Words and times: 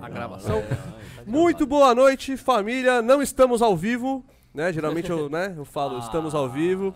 a 0.00 0.08
gravação. 0.08 0.62
tá 0.62 1.22
Muito 1.26 1.66
boa 1.66 1.94
noite, 1.94 2.36
família. 2.36 3.00
Não 3.00 3.22
estamos 3.22 3.62
ao 3.62 3.76
vivo, 3.76 4.24
né? 4.52 4.72
Geralmente 4.72 5.10
eu, 5.10 5.28
né, 5.30 5.54
eu 5.56 5.64
falo, 5.64 5.98
estamos 5.98 6.34
ao 6.34 6.48
vivo. 6.48 6.94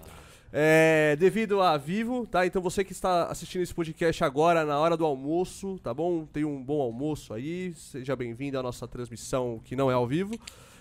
É, 0.52 1.14
devido 1.18 1.60
a 1.60 1.76
vivo, 1.76 2.26
tá? 2.26 2.46
Então 2.46 2.62
você 2.62 2.82
que 2.82 2.92
está 2.92 3.26
assistindo 3.26 3.62
esse 3.62 3.74
podcast 3.74 4.24
agora 4.24 4.64
na 4.64 4.78
hora 4.78 4.96
do 4.96 5.04
almoço, 5.04 5.78
tá 5.82 5.92
bom? 5.92 6.24
Tenha 6.24 6.48
um 6.48 6.62
bom 6.62 6.80
almoço 6.80 7.34
aí. 7.34 7.74
Seja 7.74 8.16
bem-vindo 8.16 8.58
à 8.58 8.62
nossa 8.62 8.88
transmissão 8.88 9.60
que 9.62 9.76
não 9.76 9.90
é 9.90 9.94
ao 9.94 10.06
vivo. 10.06 10.34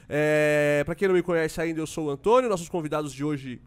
É, 0.09 0.83
para 0.85 0.95
quem 0.95 1.07
não 1.07 1.15
me 1.15 1.21
conhece 1.21 1.59
ainda, 1.59 1.81
eu 1.81 1.88
sou 1.88 2.07
o 2.07 2.09
Antônio. 2.09 2.49
Nossos 2.49 2.69
convidados 2.69 3.11
de 3.11 3.25
hoje, 3.25 3.61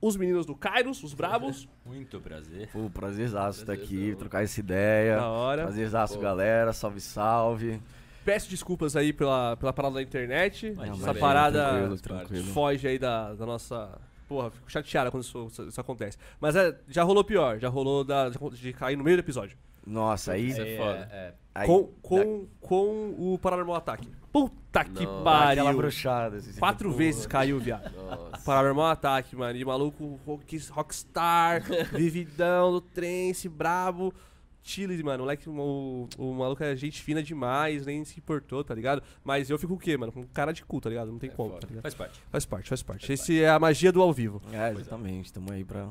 os 0.00 0.16
meninos 0.16 0.46
do 0.46 0.54
Kairos, 0.54 1.02
os 1.02 1.12
Bravos. 1.14 1.68
Muito 1.84 2.20
prazer. 2.20 2.68
Pô, 2.72 2.88
prazerzaço 2.90 3.60
estar 3.60 3.72
aqui, 3.72 3.86
Prazerzão. 3.88 4.18
trocar 4.18 4.42
essa 4.44 4.60
ideia. 4.60 5.16
Da 5.16 5.28
hora. 5.28 5.62
Prazerzaço, 5.64 6.14
Pô. 6.14 6.20
galera. 6.20 6.72
Salve, 6.72 7.00
salve. 7.00 7.80
Peço 8.24 8.48
desculpas 8.50 8.96
aí 8.96 9.12
pela, 9.12 9.56
pela 9.56 9.72
parada 9.72 9.94
da 9.94 10.02
internet. 10.02 10.66
Imagina, 10.68 10.96
Essa 10.96 11.14
parada 11.14 11.68
Tranquilo, 11.70 11.98
tranquilo. 12.00 12.46
foge 12.52 12.86
aí 12.86 12.98
da, 12.98 13.34
da 13.34 13.46
nossa. 13.46 13.98
Porra, 14.28 14.50
fico 14.50 14.70
chateada 14.70 15.10
quando 15.10 15.22
isso, 15.24 15.46
isso- 15.50 15.66
isso 15.68 15.80
acontece. 15.80 16.16
Mas 16.40 16.54
é, 16.54 16.78
já 16.86 17.02
rolou 17.02 17.24
pior, 17.24 17.58
já 17.58 17.68
rolou 17.68 18.04
da- 18.04 18.28
de 18.28 18.72
cair 18.72 18.96
no 18.96 19.02
meio 19.02 19.16
do 19.16 19.20
episódio. 19.20 19.56
Nossa, 19.86 20.32
aí. 20.32 20.48
Isso 20.48 20.60
é 20.60 20.76
foda. 20.76 21.34
aí 21.54 21.66
com, 21.66 21.84
com, 22.02 22.46
com 22.60 23.14
o 23.18 23.38
Paranormal 23.38 23.74
Ataque. 23.76 24.06
Puta 24.32 24.84
que 24.84 25.04
Não. 25.04 25.18
dá 25.18 25.24
pariu. 25.24 25.62
aquela 25.64 25.72
bruxada. 25.76 26.36
assim, 26.36 26.52
você 26.52 26.60
Quatro 26.60 26.88
fica, 26.90 26.98
vezes 26.98 27.26
caiu, 27.26 27.58
viado. 27.58 27.90
Nossa. 27.94 28.44
Paranormal 28.44 28.86
Ataque, 28.86 29.34
mano. 29.34 29.58
E 29.58 29.64
maluco 29.64 30.20
rock- 30.24 30.58
rockstar, 30.70 31.62
vividão 31.92 32.70
do 32.72 32.80
trem, 32.80 33.30
esse 33.30 33.48
brabo. 33.48 34.14
Chile, 34.62 35.02
mano. 35.02 35.22
O, 35.22 35.26
moleque, 35.26 35.48
o, 35.48 36.08
o 36.18 36.34
maluco 36.34 36.62
é 36.62 36.76
gente 36.76 37.00
fina 37.02 37.22
demais, 37.22 37.86
nem 37.86 38.04
se 38.04 38.18
importou, 38.20 38.62
tá 38.62 38.74
ligado? 38.74 39.02
Mas 39.24 39.48
eu 39.48 39.58
fico 39.58 39.72
o 39.74 39.78
quê, 39.78 39.96
mano? 39.96 40.12
Com 40.12 40.24
cara 40.26 40.52
de 40.52 40.62
cu, 40.64 40.80
tá 40.80 40.90
ligado? 40.90 41.10
Não 41.10 41.18
tem 41.18 41.30
É 41.30 41.32
como, 41.32 41.58
tá 41.58 41.66
ligado? 41.66 41.82
Faz 41.82 41.94
parte. 41.94 42.20
Faz 42.30 42.44
parte, 42.44 42.68
faz 42.68 42.82
parte. 42.82 43.10
Esse 43.12 43.42
é 43.42 43.48
a 43.48 43.58
magia 43.58 43.90
do 43.90 44.02
ao 44.02 44.12
vivo. 44.12 44.40
É, 44.52 44.70
exatamente. 44.72 45.32
Tamo 45.32 45.50
aí 45.50 45.64
pra. 45.64 45.88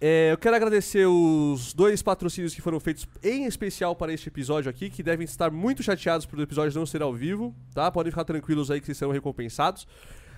É, 0.00 0.32
eu 0.32 0.38
quero 0.38 0.56
agradecer 0.56 1.06
os 1.06 1.72
dois 1.72 2.02
patrocínios 2.02 2.54
que 2.54 2.60
foram 2.60 2.78
feitos 2.80 3.06
em 3.22 3.46
especial 3.46 3.94
para 3.94 4.12
este 4.12 4.28
episódio 4.28 4.68
aqui, 4.68 4.90
que 4.90 5.02
devem 5.02 5.24
estar 5.24 5.50
muito 5.50 5.82
chateados 5.82 6.26
por 6.26 6.38
o 6.38 6.42
episódio 6.42 6.78
não 6.78 6.84
ser 6.84 7.00
ao 7.00 7.12
vivo, 7.12 7.54
tá? 7.72 7.90
Podem 7.90 8.10
ficar 8.10 8.24
tranquilos 8.24 8.70
aí 8.70 8.80
que 8.80 8.86
vocês 8.86 8.98
serão 8.98 9.12
recompensados. 9.12 9.86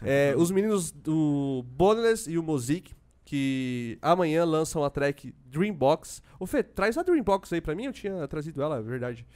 É, 0.03 0.34
os 0.37 0.51
meninos 0.51 0.93
do 0.93 1.65
Boneless 1.69 2.31
e 2.31 2.39
o 2.39 2.43
Mozik, 2.43 2.95
que 3.25 3.99
amanhã 4.01 4.45
lançam 4.45 4.84
a 4.84 4.91
track 4.91 5.34
Dreambox. 5.47 6.23
Ô 6.39 6.47
Fê, 6.47 6.62
traz 6.62 6.97
a 6.97 7.03
Dreambox 7.03 7.53
aí 7.53 7.61
pra 7.61 7.75
mim, 7.75 7.87
eu 7.87 7.93
tinha 7.93 8.29
trazido 8.29 8.62
ela, 8.62 8.79
é 8.79 8.83
verdade. 8.83 9.27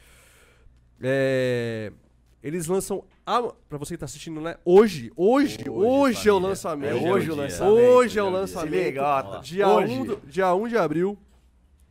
É, 1.02 1.92
eles 2.42 2.66
lançam, 2.66 3.04
a, 3.26 3.42
pra 3.68 3.78
você 3.78 3.94
que 3.94 3.98
tá 3.98 4.06
assistindo, 4.06 4.40
né? 4.40 4.56
Hoje, 4.64 5.12
hoje, 5.14 5.58
hoje, 5.68 5.70
Hoje, 5.70 6.28
é 6.28 6.32
o 6.32 6.38
lançamento. 6.38 6.90
É 6.90 6.94
hoje 6.94 7.30
o 7.30 7.34
dia. 7.34 7.42
lançamento. 7.42 7.74
Hoje 7.74 8.18
é 8.18 8.22
o 8.22 8.26
é 8.26 8.28
o 8.28 8.30
dia. 8.30 8.40
lançamento. 8.40 8.72
Se 8.72 8.84
liga, 8.84 9.02
ó, 9.02 9.22
tá- 9.22 9.38
Dia, 9.38 9.68
hoje. 9.68 9.92
1 9.92 10.04
do, 10.06 10.20
dia 10.26 10.54
1 10.54 10.68
de 10.68 10.76
abril. 10.78 11.18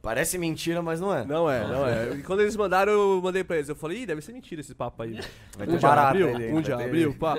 Parece 0.02 0.38
mentira, 0.38 0.82
mas 0.82 1.02
não 1.02 1.14
é. 1.14 1.26
Não 1.26 1.50
é, 1.52 1.68
não 1.68 1.86
é. 1.86 2.12
E 2.16 2.24
quando 2.24 2.40
eles 2.40 2.56
mandaram, 2.56 2.92
eu 2.94 3.22
mandei 3.22 3.44
pra 3.44 3.58
eles. 3.58 3.68
Eu 3.68 3.76
falei, 3.76 4.04
ih, 4.04 4.06
deve 4.06 4.22
ser 4.22 4.32
mentira 4.32 4.62
esse 4.62 4.74
papo 4.74 5.04
aí. 5.04 5.20
Vai 5.58 5.68
um 5.68 5.72
ter 5.72 5.76
de 5.76 5.82
barata 5.82 6.10
abril, 6.10 6.38
aí, 6.38 6.54
um 6.54 6.62
de 6.62 6.72
abril, 6.72 7.14
pá. 7.20 7.36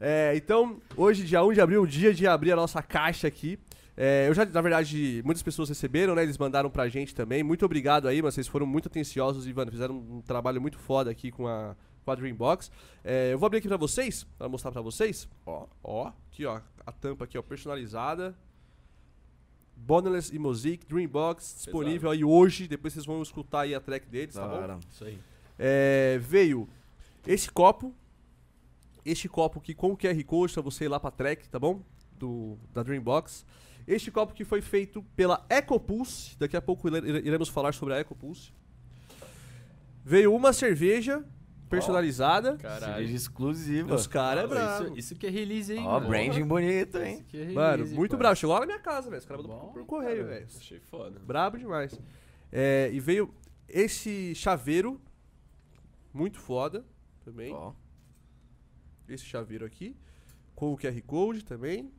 É, 0.00 0.32
então, 0.34 0.78
hoje, 0.96 1.24
dia 1.24 1.44
1 1.44 1.52
de 1.52 1.60
abril, 1.60 1.82
o 1.82 1.86
dia 1.86 2.14
de 2.14 2.26
abrir 2.26 2.52
a 2.52 2.56
nossa 2.56 2.82
caixa 2.82 3.28
aqui. 3.28 3.58
É, 3.94 4.26
eu 4.28 4.32
já, 4.32 4.46
na 4.46 4.60
verdade, 4.62 5.20
muitas 5.24 5.42
pessoas 5.42 5.68
receberam, 5.68 6.14
né? 6.14 6.22
Eles 6.22 6.38
mandaram 6.38 6.70
pra 6.70 6.88
gente 6.88 7.14
também. 7.14 7.42
Muito 7.42 7.64
obrigado 7.66 8.08
aí, 8.08 8.22
mas 8.22 8.32
vocês 8.34 8.46
foram 8.48 8.64
muito 8.64 8.86
atenciosos 8.88 9.46
e, 9.46 9.52
mano, 9.52 9.70
fizeram 9.70 9.96
um 9.96 10.22
trabalho 10.22 10.62
muito 10.62 10.78
foda 10.78 11.10
aqui 11.10 11.30
com 11.30 11.46
a, 11.46 11.76
a 12.12 12.16
Dreambox. 12.16 12.70
É, 13.04 13.32
eu 13.32 13.38
vou 13.38 13.46
abrir 13.46 13.58
aqui 13.58 13.68
pra 13.68 13.76
vocês, 13.76 14.24
pra 14.36 14.48
mostrar 14.48 14.70
pra 14.72 14.80
vocês. 14.82 15.28
Ó, 15.46 15.66
ó, 15.82 16.12
aqui, 16.30 16.44
ó, 16.46 16.60
a 16.86 16.92
tampa 16.92 17.24
aqui, 17.24 17.36
ó, 17.38 17.42
personalizada. 17.42 18.36
Boneless 19.76 20.34
e 20.34 20.38
Mosaic, 20.38 20.84
Dreambox, 20.86 21.54
disponível 21.64 22.10
aí 22.10 22.24
hoje. 22.24 22.66
Depois 22.66 22.92
vocês 22.92 23.06
vão 23.06 23.22
escutar 23.22 23.60
aí 23.60 23.74
a 23.74 23.80
track 23.80 24.06
deles, 24.08 24.34
tá 24.34 24.46
Da 24.46 24.74
bom? 24.74 24.80
Isso 24.90 25.04
aí. 25.04 25.18
É, 25.58 26.18
veio 26.20 26.68
esse 27.26 27.48
copo, 27.50 27.94
este 29.04 29.28
copo 29.28 29.58
aqui 29.60 29.74
com 29.74 29.92
o 29.92 29.96
QR 29.96 30.22
Code 30.24 30.52
pra 30.52 30.62
você 30.62 30.84
ir 30.84 30.88
lá 30.88 30.98
pra 30.98 31.10
track, 31.10 31.48
tá 31.48 31.58
bom? 31.58 31.80
Do, 32.18 32.58
da 32.74 32.82
Dreambox. 32.82 33.46
Este 33.86 34.10
copo 34.10 34.34
que 34.34 34.44
foi 34.44 34.60
feito 34.60 35.02
pela 35.16 35.46
EcoPulse, 35.48 36.36
daqui 36.38 36.56
a 36.56 36.60
pouco 36.60 36.88
ire- 36.88 37.26
iremos 37.26 37.48
falar 37.48 37.72
sobre 37.72 37.94
a 37.94 38.00
EcoPulse. 38.00 38.52
Veio 40.04 40.34
uma 40.34 40.52
cerveja 40.52 41.24
personalizada. 41.68 42.56
Cerveja 42.58 42.80
Caralho. 42.80 43.04
exclusiva. 43.06 43.94
Os 43.94 44.06
caras 44.06 44.42
é 44.42 44.46
Isso, 44.46 44.54
bravo. 44.54 44.98
isso 44.98 45.14
que 45.16 45.26
é 45.26 45.30
release, 45.30 45.72
hein? 45.72 45.84
Ó, 45.86 46.00
branding 46.00 46.44
bonito, 46.44 46.98
hein? 46.98 47.14
Isso 47.14 47.24
que 47.24 47.36
é 47.36 47.40
release, 47.40 47.54
Mano, 47.54 47.86
muito 47.88 48.16
bravo. 48.16 48.36
Chegou 48.36 48.54
lá 48.54 48.60
na 48.60 48.66
minha 48.66 48.78
casa, 48.78 49.08
velho. 49.10 49.20
Os 49.20 49.26
caras 49.26 49.44
mandou 49.46 49.72
por 49.72 49.84
correio, 49.86 50.26
velho. 50.26 50.46
Achei 50.46 50.80
foda. 50.80 51.18
Brabo 51.20 51.58
demais. 51.58 51.98
É, 52.50 52.90
e 52.92 52.98
veio 53.00 53.32
esse 53.68 54.34
chaveiro, 54.34 55.00
muito 56.12 56.38
foda 56.40 56.84
também. 57.24 57.52
Ó. 57.52 57.72
esse 59.08 59.24
chaveiro 59.24 59.64
aqui, 59.64 59.96
com 60.54 60.72
o 60.72 60.76
QR 60.76 61.00
Code 61.02 61.44
também. 61.44 61.92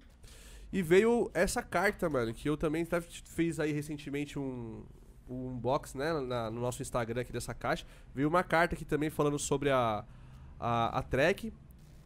E 0.71 0.81
veio 0.83 1.31
essa 1.33 1.63
carta, 1.63 2.07
mano, 2.09 2.33
que 2.33 2.47
eu 2.47 2.55
também 2.55 2.87
fiz 3.25 3.59
aí 3.59 3.71
recentemente 3.71 4.37
um, 4.37 4.83
um 5.29 5.49
unbox, 5.49 5.93
né, 5.93 6.11
na- 6.21 6.49
no 6.49 6.59
nosso 6.59 6.81
Instagram 6.81 7.21
aqui 7.21 7.31
dessa 7.31 7.53
caixa. 7.53 7.85
Veio 8.13 8.27
uma 8.27 8.43
carta 8.43 8.75
aqui 8.75 8.83
também 8.85 9.09
falando 9.09 9.37
sobre 9.37 9.69
a, 9.69 10.03
a, 10.59 10.97
a 10.99 11.01
track 11.03 11.53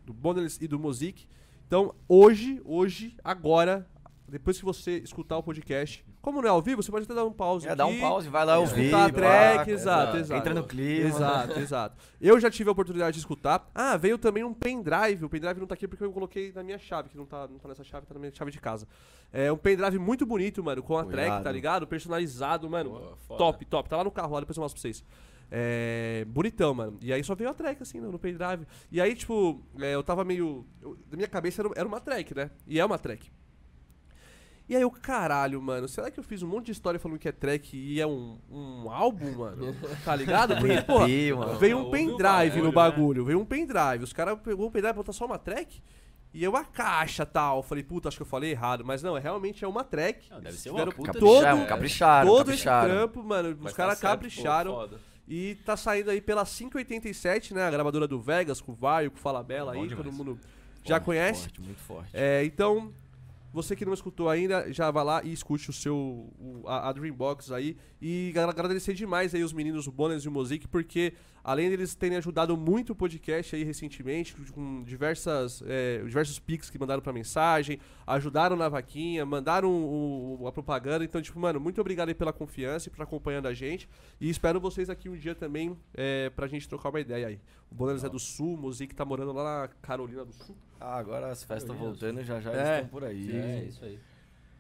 do 0.06 0.14
Boneless 0.14 0.64
e 0.64 0.68
do 0.68 0.78
Mozik. 0.78 1.28
Então, 1.66 1.96
hoje, 2.08 2.62
hoje, 2.66 3.16
agora, 3.24 3.88
depois 4.28 4.58
que 4.60 4.66
você 4.66 4.98
escutar 4.98 5.38
o 5.38 5.44
podcast, 5.44 6.06
como 6.24 6.42
não 6.42 6.48
é 6.48 6.52
ao 6.52 6.62
vivo, 6.62 6.82
você 6.82 6.90
pode 6.90 7.04
até 7.04 7.14
dar 7.14 7.26
um 7.26 7.34
pause 7.34 7.68
É, 7.68 7.76
dá 7.76 7.86
um 7.86 8.00
pause, 8.00 8.30
vai 8.30 8.46
lá 8.46 8.58
ouvir. 8.58 8.86
Escutar 8.86 9.04
a 9.04 9.10
pá, 9.10 9.14
track, 9.14 9.72
exato, 9.72 10.02
exato. 10.02 10.18
exato. 10.18 10.40
Entra 10.40 10.54
no 10.54 10.64
clima. 10.66 11.08
Exato, 11.10 11.60
exato. 11.60 11.98
Eu 12.22 12.40
já 12.40 12.50
tive 12.50 12.70
a 12.70 12.72
oportunidade 12.72 13.16
de 13.16 13.20
escutar. 13.20 13.70
Ah, 13.76 13.98
veio 13.98 14.18
também 14.18 14.42
um 14.42 14.54
pendrive. 14.54 15.26
O 15.26 15.30
pendrive 15.30 15.60
não 15.60 15.68
tá 15.68 15.74
aqui 15.74 15.86
porque 15.86 16.02
eu 16.02 16.14
coloquei 16.14 16.54
na 16.54 16.64
minha 16.64 16.80
chave, 16.80 17.10
que 17.10 17.18
não 17.18 17.26
tá, 17.26 17.46
não 17.48 17.60
tá 17.60 17.68
nessa 17.68 17.84
chave, 17.84 18.06
tá 18.08 18.14
na 18.14 18.22
minha 18.22 18.34
chave 18.34 18.52
de 18.52 18.62
casa. 18.62 18.88
É 19.34 19.52
um 19.52 19.58
pendrive 19.58 20.00
muito 20.00 20.26
bonito, 20.26 20.64
mano, 20.64 20.82
com 20.82 20.98
a 20.98 21.04
Pô, 21.04 21.10
track, 21.12 21.44
tá 21.44 21.52
ligado? 21.52 21.86
Personalizado, 21.86 22.70
mano. 22.70 23.18
Pô, 23.28 23.36
top, 23.36 23.66
top. 23.66 23.90
Tá 23.90 23.98
lá 23.98 24.06
no 24.06 24.12
carro, 24.12 24.34
lá 24.34 24.40
depois 24.40 24.56
eu 24.56 24.62
mostro 24.64 24.80
pra 24.80 24.90
vocês. 24.90 25.04
É, 25.52 26.26
bonitão, 26.30 26.74
mano. 26.74 26.98
E 27.02 27.12
aí 27.14 27.24
só 27.24 27.36
veio 27.36 27.50
a 27.50 27.54
track, 27.54 27.84
assim, 27.84 28.00
no, 28.00 28.12
no 28.12 28.18
pendrive. 28.18 28.66
E 28.92 29.00
aí, 29.02 29.14
tipo, 29.14 29.62
é, 29.80 29.94
eu 29.94 30.02
tava 30.02 30.24
meio. 30.24 30.66
eu- 30.82 30.98
na 31.12 31.18
minha 31.18 31.28
cabeça 31.28 31.62
era, 31.62 31.70
era 31.76 31.88
uma 31.88 32.00
track, 32.00 32.34
né? 32.34 32.50
E 32.66 32.80
é 32.80 32.86
uma 32.86 32.98
track. 32.98 33.30
E 34.68 34.76
aí 34.76 34.82
eu, 34.82 34.90
caralho, 34.90 35.62
mano, 35.62 35.88
será 35.90 36.10
que 36.10 36.18
eu 36.20 36.24
fiz 36.24 36.42
um 36.42 36.48
monte 36.48 36.68
de 36.68 36.72
história 36.72 36.98
falando 37.00 37.20
que 37.20 37.28
é 37.28 37.32
track 37.34 37.76
e 37.76 38.00
é 38.00 38.08
um, 38.08 38.38
um 38.50 38.90
álbum, 38.90 39.32
mano? 39.38 39.76
Tá 40.06 40.16
ligado? 40.16 40.56
Porque, 40.58 40.82
porra, 40.82 41.04
Arrepio, 41.04 41.38
mano. 41.38 41.60
veio 41.60 41.78
um 41.80 41.92
pendrive 41.92 42.60
no 42.60 42.68
né? 42.68 42.72
bagulho, 42.72 43.26
veio 43.26 43.40
um 43.40 43.46
pendrive. 43.46 44.04
Os 44.04 44.14
caras 44.14 44.40
pegou 44.42 44.68
o 44.68 44.72
pendrive 44.72 44.94
e 44.94 44.96
botou 44.96 45.14
só 45.14 45.26
uma 45.26 45.38
track. 45.38 45.82
E 46.34 46.44
eu 46.44 46.56
a 46.56 46.64
caixa 46.64 47.26
tal. 47.26 47.62
Falei, 47.62 47.84
puta, 47.84 48.08
acho 48.08 48.18
que 48.18 48.24
eu 48.24 48.28
falei 48.28 48.52
errado. 48.52 48.84
Mas 48.86 49.04
não, 49.04 49.16
é 49.16 49.20
realmente 49.20 49.64
é 49.64 49.68
uma 49.68 49.84
track. 49.84 50.32
Não, 50.32 50.40
deve 50.42 50.58
ser 50.58 50.72
uma 50.72 50.86
puta 50.92 51.12
todo- 51.14 51.42
Capricharam, 51.42 51.66
capricharam, 51.68 52.28
Todo 52.30 52.38
capricharam. 52.46 52.88
esse 52.88 52.96
trampo, 52.98 53.24
mano, 53.24 53.58
Mas 53.60 53.72
os 53.72 53.78
tá 53.78 53.84
caras 53.84 54.00
pô, 54.00 54.08
capricharam. 54.08 54.72
foda. 54.74 55.00
E 55.28 55.56
tá 55.64 55.78
saindo 55.78 56.10
aí 56.10 56.20
pela 56.22 56.44
587, 56.46 57.54
né? 57.54 57.68
A 57.68 57.72
gravadora 57.72 58.08
do 58.08 58.20
Vegas, 58.20 58.60
com 58.60 58.72
o 58.72 58.76
Vaio, 58.76 59.12
com 59.12 59.18
o 59.18 59.20
Falabella 59.20 59.74
Bom 59.74 59.82
aí, 59.82 59.88
demais. 59.88 60.06
todo 60.08 60.16
mundo 60.16 60.40
já 60.84 60.96
Forte, 60.96 61.06
conhece. 61.06 61.42
Forte, 61.44 61.62
muito 61.62 61.80
forte. 61.82 62.10
É, 62.14 62.44
então, 62.44 62.92
você 63.54 63.76
que 63.76 63.86
não 63.86 63.94
escutou 63.94 64.28
ainda, 64.28 64.74
já 64.74 64.90
vai 64.92 65.04
lá 65.06 65.24
e 65.24 65.32
escute 65.32 65.70
o 65.70 65.74
seu 65.74 65.96
o- 65.96 66.64
a, 66.66 66.90
a 66.90 66.92
Dreambox 66.92 67.52
aí. 67.52 67.78
E 68.02 68.30
agra- 68.36 68.50
agradecer 68.50 68.94
demais 68.94 69.34
aí 69.36 69.44
os 69.44 69.54
meninos 69.54 69.86
o 69.88 69.92
Bones 69.92 70.24
e 70.24 70.28
o 70.28 70.32
Mozik 70.32 70.68
porque 70.68 71.14
além 71.44 71.70
deles 71.70 71.94
terem 71.94 72.18
ajudado 72.18 72.56
muito 72.56 72.92
o 72.92 72.96
podcast 72.96 73.56
aí 73.56 73.64
recentemente 73.64 74.34
com 74.52 74.84
diversas 74.84 75.62
é, 75.68 76.02
diversos 76.06 76.40
pics 76.40 76.70
que 76.70 76.80
mandaram 76.80 77.02
pra 77.02 77.12
mensagem, 77.12 77.80
ajudaram 78.08 78.56
na 78.56 78.70
vaquinha, 78.70 79.26
mandaram 79.26 79.70
o- 79.72 80.38
o- 80.42 80.48
a 80.48 80.52
propaganda, 80.52 81.04
então 81.04 81.22
tipo, 81.22 81.40
mano, 81.40 81.60
muito 81.60 81.82
obrigado 81.82 82.10
aí 82.10 82.16
pela 82.16 82.32
confiança 82.32 82.88
e 82.88 82.92
por 82.92 83.02
acompanhando 83.04 83.48
a 83.48 83.54
gente 83.54 83.90
e 84.22 84.30
espero 84.30 84.60
vocês 84.60 84.90
aqui 84.90 85.10
um 85.10 85.16
dia 85.18 85.36
também 85.36 85.78
é, 85.94 86.30
pra 86.30 86.48
gente 86.48 86.68
trocar 86.70 86.90
uma 86.90 87.00
ideia 87.02 87.28
aí. 87.28 87.40
O 87.72 87.76
Bones 87.76 88.04
é 88.04 88.10
do 88.10 88.20
Sul, 88.20 88.54
o 88.54 88.58
Mozik 88.58 88.94
tá 88.96 89.04
morando 89.04 89.34
lá 89.34 89.62
na 89.62 89.68
Carolina 89.82 90.24
do 90.24 90.32
Sul. 90.32 90.56
Ah, 90.80 90.98
agora 90.98 91.28
as 91.32 91.44
festas 91.44 91.76
voltando, 91.76 92.24
já 92.24 92.40
já 92.40 92.52
É. 92.52 92.56
eles 92.56 92.70
estão 92.76 92.88
por 92.90 93.04
aí. 93.04 93.32
É, 93.36 93.66
isso 93.68 93.84
aí. 93.84 94.00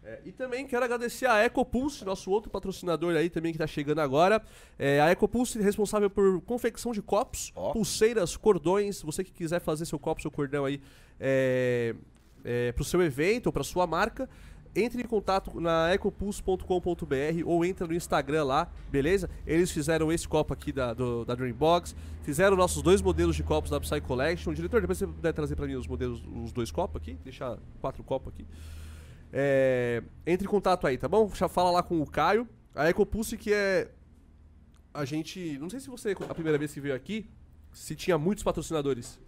É, 0.05 0.19
e 0.25 0.31
também 0.33 0.67
quero 0.67 0.83
agradecer 0.83 1.25
a 1.25 1.45
EcoPulse, 1.45 2.03
nosso 2.03 2.29
outro 2.29 2.49
patrocinador 2.51 3.15
aí 3.15 3.29
também 3.29 3.53
que 3.53 3.57
tá 3.57 3.65
chegando 3.65 3.99
agora. 3.99 4.41
É, 4.77 4.99
a 4.99 5.09
EcoPulse 5.11 5.57
é 5.57 5.61
responsável 5.61 6.09
por 6.09 6.41
confecção 6.41 6.91
de 6.91 7.01
copos, 7.01 7.53
Ó. 7.55 7.71
pulseiras, 7.71 8.35
cordões. 8.35 9.01
Você 9.01 9.23
que 9.23 9.31
quiser 9.31 9.61
fazer 9.61 9.85
seu 9.85 9.97
copo, 9.97 10.21
seu 10.21 10.29
cordão 10.29 10.65
aí 10.65 10.81
é, 11.19 11.95
é, 12.43 12.71
pro 12.73 12.83
seu 12.83 13.01
evento 13.01 13.47
ou 13.47 13.53
pra 13.53 13.63
sua 13.63 13.87
marca. 13.87 14.29
entre 14.75 15.01
em 15.01 15.05
contato 15.05 15.61
na 15.61 15.93
ecopulse.com.br 15.93 16.65
ou 17.45 17.63
entra 17.63 17.87
no 17.87 17.93
Instagram 17.93 18.43
lá, 18.43 18.67
beleza? 18.89 19.29
Eles 19.45 19.71
fizeram 19.71 20.11
esse 20.11 20.27
copo 20.27 20.51
aqui 20.51 20.71
da, 20.71 20.93
do, 20.93 21.23
da 21.23 21.35
Dreambox, 21.35 21.95
fizeram 22.23 22.57
nossos 22.57 22.81
dois 22.81 23.01
modelos 23.01 23.35
de 23.35 23.43
copos 23.43 23.69
da 23.69 23.79
Psy 23.79 24.01
Collection. 24.01 24.53
Diretor, 24.53 24.81
depois 24.81 24.97
você 24.97 25.07
puder 25.07 25.31
trazer 25.31 25.55
pra 25.55 25.67
mim 25.67 25.75
os 25.75 25.87
modelos, 25.87 26.21
os 26.43 26.51
dois 26.51 26.71
copos 26.71 27.01
aqui, 27.01 27.13
deixar 27.23 27.57
quatro 27.79 28.03
copos 28.03 28.33
aqui. 28.33 28.45
É, 29.35 30.03
entre 30.27 30.45
em 30.45 30.49
contato 30.49 30.85
aí, 30.85 30.95
tá 30.95 31.07
bom? 31.07 31.27
Já 31.33 31.47
fala 31.49 31.71
lá 31.71 31.81
com 31.81 31.99
o 31.99 32.05
Caio. 32.05 32.47
A 32.75 32.87
Ecopulse 32.89 33.35
que 33.35 33.51
é. 33.51 33.89
A 34.93 35.05
gente. 35.05 35.57
Não 35.57 35.69
sei 35.71 35.79
se 35.79 35.89
você, 35.89 36.11
a 36.29 36.33
primeira 36.35 36.57
vez 36.57 36.71
que 36.71 36.79
veio 36.79 36.93
aqui, 36.93 37.27
se 37.71 37.95
tinha 37.95 38.15
muitos 38.17 38.43
patrocinadores. 38.43 39.19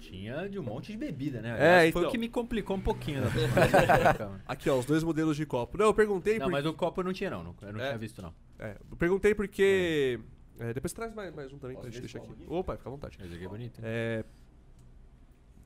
Tinha 0.00 0.48
de 0.48 0.58
um 0.58 0.62
monte 0.62 0.90
de 0.92 0.98
bebida, 0.98 1.40
né? 1.40 1.50
É, 1.50 1.52
Aliás, 1.52 1.92
Foi 1.92 2.00
então. 2.02 2.08
o 2.08 2.12
que 2.12 2.18
me 2.18 2.28
complicou 2.28 2.76
um 2.76 2.80
pouquinho. 2.80 3.22
Primeira 3.30 4.40
Aqui, 4.46 4.68
ó, 4.68 4.78
os 4.78 4.84
dois 4.84 5.02
modelos 5.04 5.36
de 5.36 5.46
copo. 5.46 5.78
Não, 5.78 5.86
eu 5.86 5.94
perguntei 5.94 6.38
não, 6.38 6.50
mas 6.50 6.66
o 6.66 6.72
copo 6.74 7.00
eu 7.00 7.04
não 7.04 7.12
tinha, 7.12 7.30
não. 7.30 7.42
não- 7.44 7.54
Eu 7.62 7.72
não 7.72 7.80
É. 7.80 7.86
tinha 7.88 7.98
visto, 7.98 8.20
não. 8.20 8.34
É, 8.58 8.76
eu 8.90 8.96
perguntei 8.96 9.34
porque. 9.34 10.18
é, 10.58 10.74
depois 10.74 10.92
traz 10.92 11.14
mais, 11.14 11.34
mais 11.34 11.52
um 11.52 11.58
também 11.58 11.76
pra 11.76 11.84
Posso 11.84 11.92
gente 11.92 12.00
ver 12.02 12.06
esse 12.06 12.18
deixar 12.18 12.30
aqui. 12.32 12.44
copo 12.44 12.54
Opa, 12.56 12.76
fica 12.76 12.88
à 12.88 12.92
vontade. 12.92 13.16
Mas 13.20 13.32
aqui 13.32 13.44
é 13.44 13.48
bonito. 13.48 13.78
hein? 13.78 13.84
É, 13.86 14.24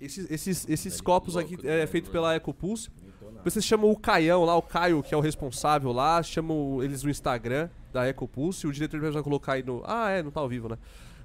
esses 0.00 0.31
esses, 0.31 0.69
esses 0.69 0.93
Velho 0.94 1.05
copos 1.05 1.37
aqui 1.37 1.56
né, 1.65 1.81
é 1.82 1.87
feito 1.87 2.11
pela 2.11 2.35
Ecopulse. 2.37 2.91
Vocês 3.44 3.64
chamam 3.64 3.91
o 3.91 3.96
Caião 3.96 4.43
lá, 4.44 4.56
o 4.56 4.62
Caio, 4.62 5.02
que 5.02 5.12
é 5.12 5.17
o 5.17 5.20
responsável 5.20 5.93
lá, 5.93 6.23
chamam 6.23 6.82
eles 6.82 7.02
no 7.02 7.11
Instagram 7.11 7.69
da 7.93 8.08
Ecopulse. 8.08 8.67
O 8.67 8.73
diretor 8.73 8.99
vai 9.12 9.23
colocar 9.23 9.52
aí 9.52 9.62
no. 9.62 9.82
Ah, 9.85 10.08
é, 10.08 10.23
não 10.23 10.31
tá 10.31 10.41
ao 10.41 10.49
vivo, 10.49 10.69
né? 10.69 10.79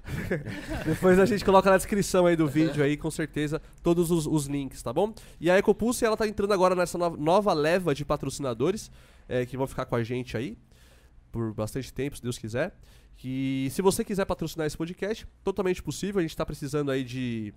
Depois 0.85 1.17
a 1.17 1.25
gente 1.25 1.45
coloca 1.45 1.69
na 1.69 1.77
descrição 1.77 2.25
aí 2.25 2.35
do 2.35 2.45
vídeo 2.45 2.83
aí, 2.83 2.97
com 2.97 3.09
certeza, 3.09 3.61
todos 3.81 4.11
os, 4.11 4.27
os 4.27 4.47
links, 4.47 4.81
tá 4.81 4.91
bom? 4.91 5.13
E 5.39 5.49
a 5.49 5.57
Ecopulse, 5.57 6.03
ela 6.03 6.17
tá 6.17 6.27
entrando 6.27 6.51
agora 6.51 6.75
nessa 6.75 6.97
nova, 6.97 7.53
leva 7.53 7.95
de 7.95 8.03
patrocinadores 8.03 8.91
é, 9.27 9.45
que 9.45 9.55
vão 9.55 9.67
ficar 9.67 9.85
com 9.85 9.95
a 9.95 10.03
gente 10.03 10.35
aí 10.35 10.57
por 11.31 11.53
bastante 11.53 11.93
tempo, 11.93 12.17
se 12.17 12.23
Deus 12.23 12.37
quiser. 12.37 12.75
Que 13.15 13.67
se 13.71 13.81
você 13.81 14.03
quiser 14.03 14.25
patrocinar 14.25 14.67
esse 14.67 14.77
podcast, 14.77 15.27
totalmente 15.43 15.83
possível. 15.83 16.19
A 16.19 16.21
gente 16.21 16.35
tá 16.35 16.45
precisando 16.45 16.89
aí 16.89 17.03
de 17.03 17.53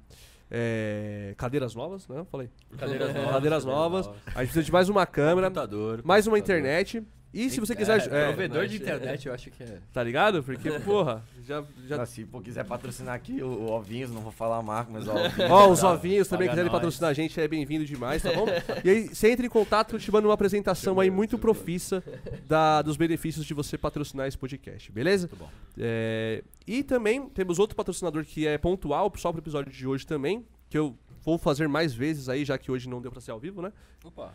é, 0.54 1.34
cadeiras 1.38 1.74
novas, 1.74 2.06
né? 2.06 2.26
Falei. 2.30 2.50
Cadeiras 2.76 3.14
novas. 3.14 3.30
Cadeiras 3.32 3.64
novas. 3.64 4.06
A 4.06 4.10
gente 4.10 4.34
precisa 4.52 4.62
de 4.62 4.70
mais 4.72 4.88
uma 4.90 5.06
câmera, 5.06 5.46
Computador. 5.48 6.02
mais 6.04 6.26
uma 6.26 6.36
computador. 6.36 6.60
internet. 6.60 7.02
E 7.34 7.48
se 7.48 7.60
você 7.60 7.72
É, 7.72 7.76
quiser. 7.76 8.12
é, 8.12 8.26
provedor 8.28 8.66
de 8.66 8.74
mas- 8.78 8.82
internet, 8.82 9.26
eu 9.26 9.32
acho 9.32 9.50
que 9.50 9.62
é. 9.62 9.78
tá 9.90 10.02
ligado? 10.02 10.42
Porque, 10.42 10.68
porra, 10.80 11.24
já. 11.46 11.64
já... 11.86 12.02
Ah, 12.02 12.06
Se 12.06 12.24
pô, 12.26 12.40
quiser 12.42 12.62
patrocinar 12.64 13.14
aqui 13.14 13.42
o, 13.42 13.46
o 13.48 13.70
Ovinhos, 13.72 14.10
não 14.10 14.20
vou 14.20 14.30
falar 14.32 14.58
a 14.58 14.62
marca, 14.62 14.90
mas 14.92 15.08
Ovinhos. 15.08 15.50
Ó, 15.50 15.70
os 15.70 15.82
ovinhos 15.82 16.28
também 16.28 16.46
quiserem 16.48 16.70
nós. 16.70 16.78
patrocinar 16.78 17.10
a 17.10 17.14
gente, 17.14 17.40
é 17.40 17.48
bem-vindo 17.48 17.86
demais, 17.86 18.22
tá 18.22 18.30
bom? 18.34 18.44
E 18.84 18.90
aí, 18.90 19.08
você 19.08 19.30
entra 19.30 19.46
em 19.46 19.48
contato, 19.48 19.96
eu 19.96 19.98
te 19.98 20.12
mando 20.12 20.28
uma 20.28 20.34
apresentação 20.34 21.00
aí 21.00 21.10
muito 21.10 21.38
profissa 21.38 22.02
da, 22.46 22.82
dos 22.82 22.98
benefícios 22.98 23.46
de 23.46 23.54
você 23.54 23.78
patrocinar 23.78 24.26
esse 24.28 24.36
podcast, 24.36 24.92
beleza? 24.92 25.26
Muito 25.28 25.40
bom. 25.40 25.48
É, 25.78 26.44
e 26.66 26.82
também 26.82 27.28
temos 27.30 27.58
outro 27.58 27.74
patrocinador 27.74 28.24
que 28.26 28.46
é 28.46 28.58
pontual, 28.58 29.10
só 29.16 29.32
pro 29.32 29.40
episódio 29.40 29.72
de 29.72 29.86
hoje 29.86 30.06
também, 30.06 30.44
que 30.68 30.76
eu 30.76 30.94
vou 31.24 31.38
fazer 31.38 31.66
mais 31.66 31.94
vezes 31.94 32.28
aí, 32.28 32.44
já 32.44 32.58
que 32.58 32.70
hoje 32.70 32.88
não 32.90 33.00
deu 33.00 33.10
pra 33.10 33.22
ser 33.22 33.30
ao 33.30 33.40
vivo, 33.40 33.62
né? 33.62 33.72
Opa. 34.04 34.34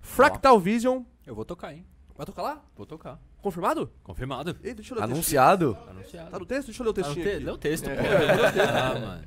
Fractal 0.00 0.60
Vision. 0.60 1.02
Eu 1.26 1.34
vou 1.34 1.44
tocar, 1.44 1.72
hein? 1.74 1.84
Vai 2.18 2.26
tocar 2.26 2.42
lá? 2.42 2.60
Vou 2.76 2.84
tocar. 2.84 3.16
Confirmado? 3.40 3.88
Confirmado. 4.02 4.56
Ei, 4.64 4.74
deixa 4.74 4.92
eu 4.92 4.96
ler 4.98 5.02
o. 5.02 5.04
Anunciado? 5.04 5.78
Anunciado. 5.88 6.30
Tá 6.32 6.38
no 6.40 6.44
texto? 6.44 6.66
Deixa 6.66 6.82
eu 6.82 6.84
ler 6.84 6.90
o 6.90 6.94
Tá 6.94 7.08
no 7.08 7.14
te-. 7.14 7.38
Lê 7.38 7.50
o 7.52 7.56
texto, 7.58 7.84
pô. 7.84 7.90
Ah, 8.60 8.98
mano. 8.98 9.24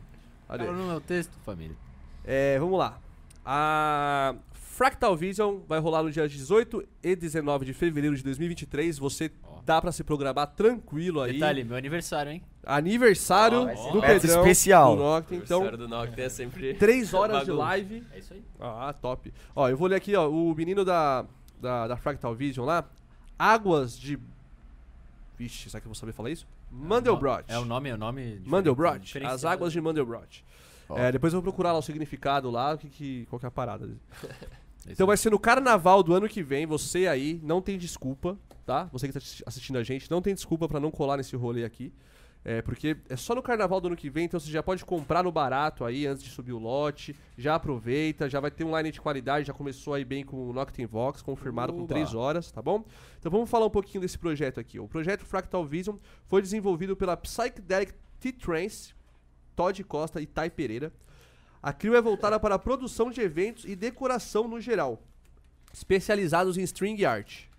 Cadê? 0.48 0.66
Fala 0.66 0.78
no 0.78 0.88
meu 0.88 1.00
texto, 1.02 1.32
família. 1.46 1.78
É, 2.26 2.60
vamos 2.60 2.78
lá. 2.78 3.00
A 3.46 4.36
Fractal 4.54 5.16
Vision 5.16 5.60
vai 5.68 5.80
rolar 5.80 6.04
no 6.04 6.12
dia 6.12 6.28
18 6.28 6.86
e 7.02 7.16
19 7.16 7.64
de 7.66 7.74
fevereiro 7.74 8.14
de 8.16 8.24
2023. 8.24 9.00
Você 9.00 9.32
Ó. 9.42 9.62
dá 9.66 9.82
pra 9.82 9.94
se 9.94 10.04
programar 10.04 10.48
tranquilo 10.48 11.22
aí. 11.22 11.34
Detalhe, 11.34 11.64
meu 11.64 11.78
aniversário, 11.78 12.34
hein? 12.34 12.44
Aniversário 12.66 13.60
Ó, 13.62 13.66
vai 13.66 13.78
ser 13.78 13.92
do 13.94 14.02
festa 14.02 14.28
Pedrão. 14.28 14.42
especial. 14.42 14.96
Do 14.98 15.02
Noctem. 15.02 15.38
Então, 15.38 15.66
Então, 15.66 15.78
do 15.78 15.88
Noctem 15.88 16.26
é 16.26 16.30
sempre. 16.30 16.74
3 16.74 17.14
horas 17.14 17.40
de 17.40 17.46
bagunça. 17.48 17.64
live. 17.66 18.04
É 18.12 18.20
isso 18.20 18.34
aí. 18.34 18.44
Ah, 18.60 18.94
top. 19.02 19.34
Ó, 19.56 19.70
eu 19.70 19.78
vou 19.78 19.88
ler 19.88 19.96
aqui, 19.96 20.14
ó, 20.16 20.30
o 20.30 20.54
menino 20.54 20.84
da, 20.84 21.26
da, 21.62 21.88
da 21.88 21.98
Fractal 21.98 22.34
Vision 22.36 22.66
lá. 22.66 22.84
Águas 23.38 23.98
de. 23.98 24.20
Vixe, 25.38 25.70
será 25.70 25.80
que 25.82 25.88
eu 25.88 25.90
vou 25.90 25.96
saber 25.96 26.12
falar 26.12 26.30
isso? 26.30 26.46
Mandelbrot. 26.72 27.44
É 27.48 27.58
o 27.58 27.66
nome, 27.66 27.90
é 27.90 27.94
o 27.94 27.98
nome. 27.98 28.42
Mandelbrot. 28.46 29.18
As 29.26 29.46
águas 29.46 29.72
de 29.74 29.82
Mandelbrot. 29.82 30.44
Ó. 30.90 30.98
É, 30.98 31.12
depois 31.12 31.34
eu 31.34 31.42
vou 31.42 31.44
procurar 31.52 31.72
lá 31.74 31.80
o 31.80 31.82
significado 31.82 32.50
lá, 32.52 32.74
o 32.74 32.78
que, 32.78 32.90
que, 32.90 33.26
qual 33.30 33.40
que 33.40 33.46
é 33.46 33.48
a 33.48 33.52
parada. 33.52 33.90
É 34.88 34.94
Então 34.94 35.06
vai 35.06 35.16
ser 35.16 35.30
no 35.30 35.38
carnaval 35.38 36.02
do 36.02 36.12
ano 36.12 36.28
que 36.28 36.42
vem, 36.42 36.66
você 36.66 37.06
aí, 37.06 37.40
não 37.44 37.62
tem 37.62 37.78
desculpa, 37.78 38.36
tá? 38.66 38.90
Você 38.92 39.06
que 39.06 39.14
tá 39.14 39.20
assi- 39.20 39.44
assistindo 39.46 39.78
a 39.78 39.84
gente, 39.84 40.10
não 40.10 40.24
tem 40.24 40.34
desculpa 40.34 40.68
pra 40.68 40.80
não 40.80 40.90
colar 40.90 41.18
nesse 41.18 41.36
rolê 41.36 41.64
aqui. 41.64 41.94
É, 42.44 42.60
porque 42.62 42.98
é 43.08 43.16
só 43.16 43.36
no 43.36 43.42
carnaval 43.42 43.80
do 43.80 43.88
ano 43.88 43.96
que 43.96 44.10
vem, 44.10 44.26
então 44.26 44.40
você 44.40 44.50
já 44.50 44.64
pode 44.64 44.84
comprar 44.84 45.24
no 45.24 45.32
barato 45.32 45.86
aí 45.86 46.08
antes 46.08 46.24
de 46.24 46.32
subir 46.32 46.54
o 46.54 46.58
lote. 46.58 47.16
Já 47.38 47.54
aproveita, 47.54 48.28
já 48.28 48.40
vai 48.40 48.50
ter 48.50 48.64
um 48.64 48.76
line 48.76 48.92
de 48.92 49.00
qualidade, 49.00 49.46
já 49.46 49.54
começou 49.54 49.94
aí 49.94 50.04
bem 50.04 50.26
com 50.26 50.50
o 50.50 50.54
Noctem 50.54 50.88
Vox, 50.88 51.22
confirmado 51.22 51.72
com 51.72 51.84
Uba. 51.84 51.94
3 51.94 52.16
horas, 52.16 52.52
tá 52.52 52.62
bom? 52.62 52.84
Então 53.20 53.32
vamos 53.32 53.50
falar 53.50 53.68
um 53.68 53.70
pouquinho 53.70 54.02
desse 54.02 54.18
projeto 54.18 54.60
aqui. 54.60 54.80
O 54.80 54.88
projeto 54.88 55.24
Fractal 55.24 55.64
Vision 55.66 55.98
foi 56.26 56.42
desenvolvido 56.42 56.96
pela 56.96 57.16
Psychedelic 57.16 57.94
T-Trance, 58.20 58.96
Todd 59.56 59.84
Costa 59.84 60.20
e 60.20 60.26
Tai 60.26 60.50
Pereira. 60.50 60.92
A 61.62 61.72
crew 61.72 61.94
é 61.96 62.02
voltada 62.02 62.40
para 62.40 62.56
a 62.56 62.60
produção 62.60 63.12
de 63.12 63.22
eventos 63.22 63.66
e 63.66 63.76
decoração 63.76 64.48
no 64.48 64.60
geral, 64.60 65.00
especializados 65.72 66.58
em 66.58 66.64
string 66.64 67.06
art. 67.06 67.51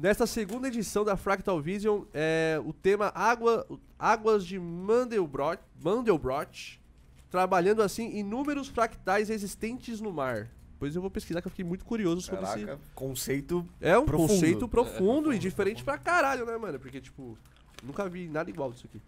Nesta 0.00 0.28
segunda 0.28 0.68
edição 0.68 1.04
da 1.04 1.16
Fractal 1.16 1.60
Vision, 1.60 2.04
é, 2.14 2.62
o 2.64 2.72
tema 2.72 3.10
Água, 3.16 3.66
Águas 3.98 4.46
de 4.46 4.56
Mandelbrot, 4.56 5.60
Mandelbrot, 5.82 6.80
trabalhando 7.28 7.82
assim 7.82 8.16
inúmeros 8.16 8.68
fractais 8.68 9.28
existentes 9.28 10.00
no 10.00 10.12
mar. 10.12 10.48
Pois 10.78 10.94
eu 10.94 11.02
vou 11.02 11.10
pesquisar 11.10 11.42
que 11.42 11.48
eu 11.48 11.50
fiquei 11.50 11.64
muito 11.64 11.84
curioso 11.84 12.20
sobre 12.20 12.44
esse, 12.44 12.60
Caraca, 12.60 12.80
conceito. 12.94 13.66
é 13.80 13.98
um 13.98 14.04
Profundo. 14.04 14.28
conceito 14.28 14.68
profundo 14.68 15.34
e 15.34 15.38
diferente 15.38 15.82
pra 15.82 15.98
caralho, 15.98 16.46
né, 16.46 16.56
mano? 16.56 16.78
Porque, 16.78 17.00
tipo, 17.00 17.36
nunca 17.82 18.08
vi 18.08 18.28
nada 18.28 18.48
igual 18.48 18.70
disso 18.70 18.86
aqui. 18.86 19.02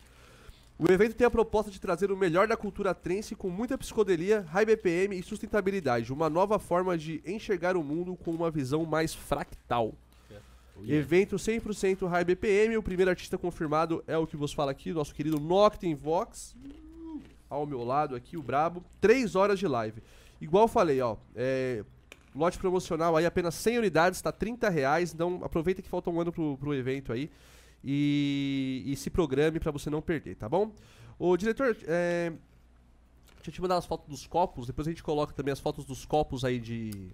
O 0.76 0.90
evento 0.90 1.14
tem 1.14 1.25
a 1.25 1.31
proposta 1.31 1.70
de 1.70 1.81
trazer 1.81 2.10
o 2.10 2.16
melhor 2.16 2.48
da 2.48 2.56
cultura 2.56 2.92
trance 2.92 3.37
com 3.37 3.48
muita 3.48 3.78
psicodelia, 3.78 4.44
high 4.48 4.66
BPM 4.66 5.16
e 5.16 5.22
sustentabilidade. 5.22 6.12
Uma 6.12 6.28
nova 6.28 6.58
forma 6.58 6.98
de 6.98 7.22
enxergar 7.25 7.76
o 7.76 7.84
mundo 7.84 8.16
com 8.16 8.32
uma 8.32 8.50
visão 8.50 8.84
mais 8.84 9.14
fractal. 9.14 9.94
Yeah. 10.82 10.94
Evento 10.94 11.37
100% 11.37 12.09
high 12.09 12.25
BPM. 12.25 12.77
O 12.77 12.82
primeiro 12.82 13.11
artista 13.11 13.37
confirmado 13.38 14.03
é 14.06 14.17
o 14.17 14.27
que 14.27 14.37
vos 14.37 14.53
fala 14.53 14.71
aqui, 14.71 14.93
nosso 14.93 15.15
querido 15.15 15.38
Noctem 15.38 15.94
Vox. 15.94 16.56
Ao 17.49 17.67
meu 17.67 17.85
lado 17.85 18.14
aqui, 18.14 18.37
o 18.37 18.43
Brabo. 18.43 18.85
Três 19.00 19.35
horas 19.35 19.59
de 19.59 19.66
live. 19.66 20.02
Igual 20.40 20.69
falei, 20.69 21.00
ó. 21.00 21.16
É, 21.35 21.85
lote 22.35 22.59
promocional 22.59 23.16
aí, 23.16 23.26
apenas 23.26 23.54
100 23.57 23.78
unidades, 23.78 24.23
tá 24.23 24.33
30 24.33 24.69
reais. 24.69 25.12
Então 25.12 25.40
aproveita 25.43 25.83
que 25.83 25.88
falta 25.88 26.11
um 26.11 26.21
ano 26.21 26.33
pro, 26.33 26.57
pro 26.57 26.75
evento 26.75 27.12
aí. 27.12 27.31
E, 27.85 28.83
e 28.87 28.97
se 28.97 29.11
programe 29.11 29.59
pra 29.59 29.71
você 29.73 29.88
não 29.88 30.02
perder, 30.02 30.37
tá 30.37 30.49
bom? 30.49 30.73
Ô, 31.19 31.37
diretor, 31.37 31.76
é, 31.87 32.31
deixa 33.37 33.49
eu 33.49 33.52
te 33.52 33.61
mandar 33.61 33.76
as 33.76 33.87
fotos 33.87 34.09
dos 34.09 34.26
copos. 34.26 34.66
Depois 34.66 34.87
a 34.87 34.90
gente 34.90 35.02
coloca 35.02 35.33
também 35.33 35.52
as 35.52 35.61
fotos 35.61 35.85
dos 35.85 36.04
copos 36.04 36.45
aí 36.45 36.59
de. 36.59 37.11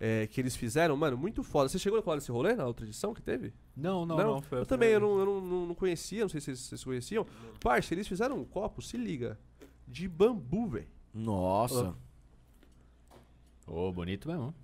É, 0.00 0.26
que 0.26 0.40
eles 0.40 0.56
fizeram, 0.56 0.96
mano, 0.96 1.16
muito 1.16 1.42
foda. 1.44 1.68
Você 1.68 1.78
chegou 1.78 1.98
a 1.98 2.02
colar 2.02 2.16
nesse 2.16 2.32
rolê 2.32 2.54
na 2.54 2.66
outra 2.66 2.86
edição 2.86 3.12
que 3.12 3.20
teve? 3.22 3.52
Não, 3.76 4.06
não, 4.06 4.16
não. 4.16 4.40
foi 4.42 4.58
eu 4.58 4.62
a 4.62 4.64
também, 4.66 4.88
eu, 4.88 4.98
não, 5.00 5.18
eu 5.18 5.26
não, 5.26 5.40
não- 5.42 5.66
não 5.66 5.74
conhecia, 5.74 6.22
não 6.22 6.28
sei 6.30 6.40
se 6.40 6.46
vocês, 6.46 6.58
vocês 6.60 6.82
conheciam. 6.84 7.26
Parça, 7.60 7.92
eles 7.94 8.08
fizeram 8.08 8.38
um 8.38 8.44
copo, 8.44 8.80
se 8.80 8.96
liga, 8.96 9.38
de 9.86 10.08
bambu, 10.08 10.66
velho. 10.68 10.88
Nossa. 11.12 11.94
Ô, 13.66 13.92
bonito 13.92 14.26
mesmo. 14.28 14.54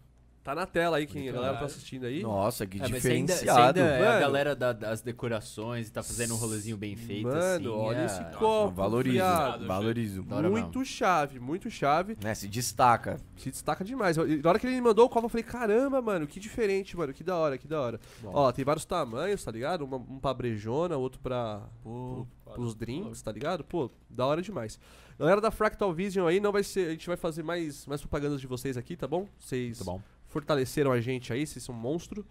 Tá 0.47 0.55
na 0.55 0.65
tela 0.65 0.99
aí, 0.99 1.09
quem 1.09 1.29
a 1.29 1.33
galera 1.33 1.57
tá 1.57 1.65
assistindo 1.65 2.07
aí. 2.07 2.23
Nossa, 2.23 2.65
que 2.69 2.76
É, 2.79 2.83
mas 2.88 3.03
você 3.03 3.11
ainda, 3.11 3.33
você 3.33 3.41
diferenciado. 3.41 3.81
ainda 3.81 3.93
é 3.97 4.07
a 4.17 4.21
galera 4.21 4.55
da- 4.55 4.73
das 4.73 5.00
decorações 5.00 5.88
e 5.88 5.91
tá 5.91 6.05
fazendo 6.05 6.35
um 6.35 6.37
rolezinho 6.37 6.76
bem 6.76 6.95
feito 6.95 7.26
Mano, 7.26 7.41
assim. 7.57 7.67
olha 7.67 7.97
é- 7.99 8.05
esse 8.05 8.21
Nossa, 8.23 8.37
copo, 8.37 8.75
valorizo. 8.76 9.15
viado. 9.17 9.67
Valorizo. 9.67 10.23
Muito 10.25 10.85
chave, 10.85 11.41
muito 11.41 11.69
chave. 11.69 12.17
Né, 12.23 12.33
se 12.33 12.47
destaca. 12.47 13.19
Se 13.37 13.50
destaca 13.50 13.85
demais. 13.85 14.17
Na 14.17 14.49
hora 14.49 14.57
que 14.61 14.69
ele 14.69 14.76
me 14.76 14.83
mandou 14.83 15.07
o 15.07 15.09
copo, 15.09 15.26
eu 15.26 15.31
falei, 15.31 15.43
caramba, 15.43 16.00
mano, 16.00 16.29
que 16.29 16.38
diferente, 16.38 16.97
mano, 16.97 17.12
que 17.12 17.25
da 17.25 17.35
hora, 17.35 17.59
que 17.59 17.67
da 17.67 17.81
hora. 17.81 18.00
Bom. 18.23 18.31
Ó, 18.33 18.53
tem 18.53 18.65
vários 18.65 18.85
tamanhos, 18.85 19.43
tá 19.43 19.50
ligado? 19.50 19.83
Uma- 19.85 19.97
um 19.97 20.21
pra 20.21 20.33
brejona, 20.33 20.97
outro 20.97 21.19
pra, 21.21 21.61
pro, 21.83 22.25
pros 22.55 22.73
drinks, 22.76 23.21
tá 23.21 23.33
ligado? 23.33 23.65
Pô, 23.65 23.91
da 24.09 24.25
hora 24.25 24.41
demais. 24.41 24.79
Galera 25.19 25.41
da 25.41 25.50
Fractal 25.50 25.93
Vision 25.93 26.29
aí, 26.29 26.38
não 26.38 26.53
vai 26.53 26.62
ser. 26.62 26.87
A 26.87 26.91
gente 26.91 27.09
vai 27.09 27.17
fazer 27.17 27.43
mais, 27.43 27.85
mais 27.87 28.00
propagandas 28.00 28.41
de 28.41 28.47
vocês 28.47 28.76
aqui, 28.76 28.95
tá 28.95 29.09
bom? 29.09 29.26
Vocês 29.41 29.79
Muito 29.79 29.85
bom. 29.85 30.00
Fortaleceram 30.37 30.93
a 30.93 31.00
gente 31.00 31.33
aí, 31.33 31.47
vocês 31.47 31.64
são 31.64 31.75
um 31.75 31.78
monstro. 31.78 32.25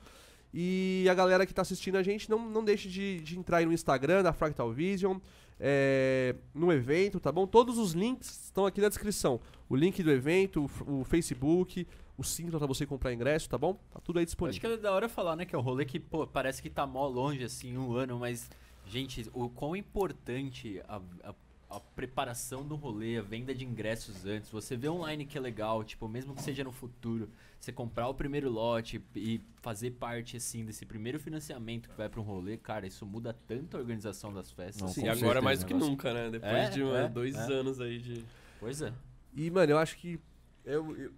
E 0.54 1.06
a 1.10 1.14
galera 1.14 1.46
que 1.46 1.54
tá 1.54 1.64
assistindo 1.64 1.96
a 1.98 2.04
gente, 2.04 2.30
não, 2.30 2.48
não 2.50 2.64
deixe 2.64 2.88
de, 2.88 3.20
de 3.20 3.38
entrar 3.38 3.58
aí 3.58 3.66
no 3.66 3.74
Instagram 3.74 4.22
da 4.22 4.32
Fractal 4.32 4.72
Vision. 4.72 5.18
é, 5.60 6.36
no 6.54 6.72
evento, 6.72 7.20
tá 7.20 7.32
bom? 7.32 7.48
Todos 7.48 7.78
os 7.78 7.94
links 7.94 8.46
estão 8.46 8.66
aqui 8.66 8.80
na 8.82 8.90
descrição. 8.90 9.40
O 9.70 9.76
link 9.76 10.04
do 10.04 10.12
evento, 10.12 10.70
o, 10.86 11.00
o 11.00 11.04
Facebook, 11.06 11.88
o 12.18 12.24
símbolo 12.24 12.58
pra 12.60 12.68
você 12.68 12.86
comprar 12.86 13.12
ingresso, 13.14 13.50
tá 13.50 13.58
bom? 13.58 13.74
Tá 13.92 14.00
tudo 14.02 14.20
aí 14.20 14.24
Acho 14.24 14.28
disponível. 14.28 14.60
que 14.62 14.68
é 14.68 14.78
da 14.78 14.92
hora 14.92 15.10
falar, 15.10 15.36
né? 15.36 15.46
Que 15.46 15.56
é 15.56 15.58
um 15.58 15.62
rolê 15.62 15.84
que, 15.86 16.00
pô, 16.00 16.28
parece 16.28 16.62
que 16.62 16.70
tá 16.70 16.86
mó 16.86 17.08
longe, 17.08 17.44
assim, 17.44 17.76
um 17.78 17.94
ano, 17.94 18.20
mas, 18.20 18.50
gente, 18.86 19.30
o 19.34 19.50
quão 19.50 19.76
importante 19.76 20.82
a, 20.88 21.02
a, 21.24 21.34
a 21.70 21.80
preparação 21.80 22.64
do 22.64 22.76
rolê, 22.76 23.18
a 23.18 23.22
venda 23.22 23.54
de 23.56 23.66
ingressos 23.66 24.26
antes, 24.26 24.50
você 24.52 24.76
vê 24.78 24.90
online 24.90 25.26
que 25.26 25.38
é 25.38 25.42
legal, 25.42 25.84
tipo, 25.84 26.08
mesmo 26.08 26.36
que 26.36 26.42
seja 26.42 26.64
no 26.66 26.72
futuro, 26.72 27.30
você 27.66 27.72
comprar 27.72 28.08
o 28.08 28.14
primeiro 28.14 28.50
lote 28.50 29.04
e 29.16 29.42
fazer 29.62 29.92
parte, 29.92 30.38
assim, 30.38 30.64
desse 30.64 30.86
primeiro 30.86 31.20
financiamento 31.20 31.90
que 31.90 31.98
vai 31.98 32.08
pra 32.08 32.22
um 32.22 32.24
rolê, 32.24 32.58
cara, 32.58 32.86
isso 32.86 33.06
muda 33.06 33.34
tanto 33.48 33.76
a 33.76 33.80
organização 33.80 34.32
das 34.32 34.52
festas. 34.52 34.82
Não, 34.82 34.88
Sim, 34.88 35.02
agora 35.08 35.16
certeza, 35.18 35.42
mais 35.42 35.60
do 35.60 35.66
que 35.66 35.74
negócio. 35.74 35.92
nunca, 35.92 36.14
né? 36.14 36.30
Depois 36.30 36.52
É, 36.54 36.70
de 36.70 36.84
uma- 36.84 37.00
é, 37.00 37.08
dois 37.10 37.36
é. 37.36 37.54
anos 37.54 37.82
aí 37.82 37.98
de. 38.00 38.24
Pois 38.60 38.82
é. 38.82 38.94
E, 39.34 39.50
mano, 39.50 39.72
eu 39.72 39.78
acho 39.80 39.98
que. 39.98 40.20
Eu, 40.64 40.96
eu, 40.96 41.12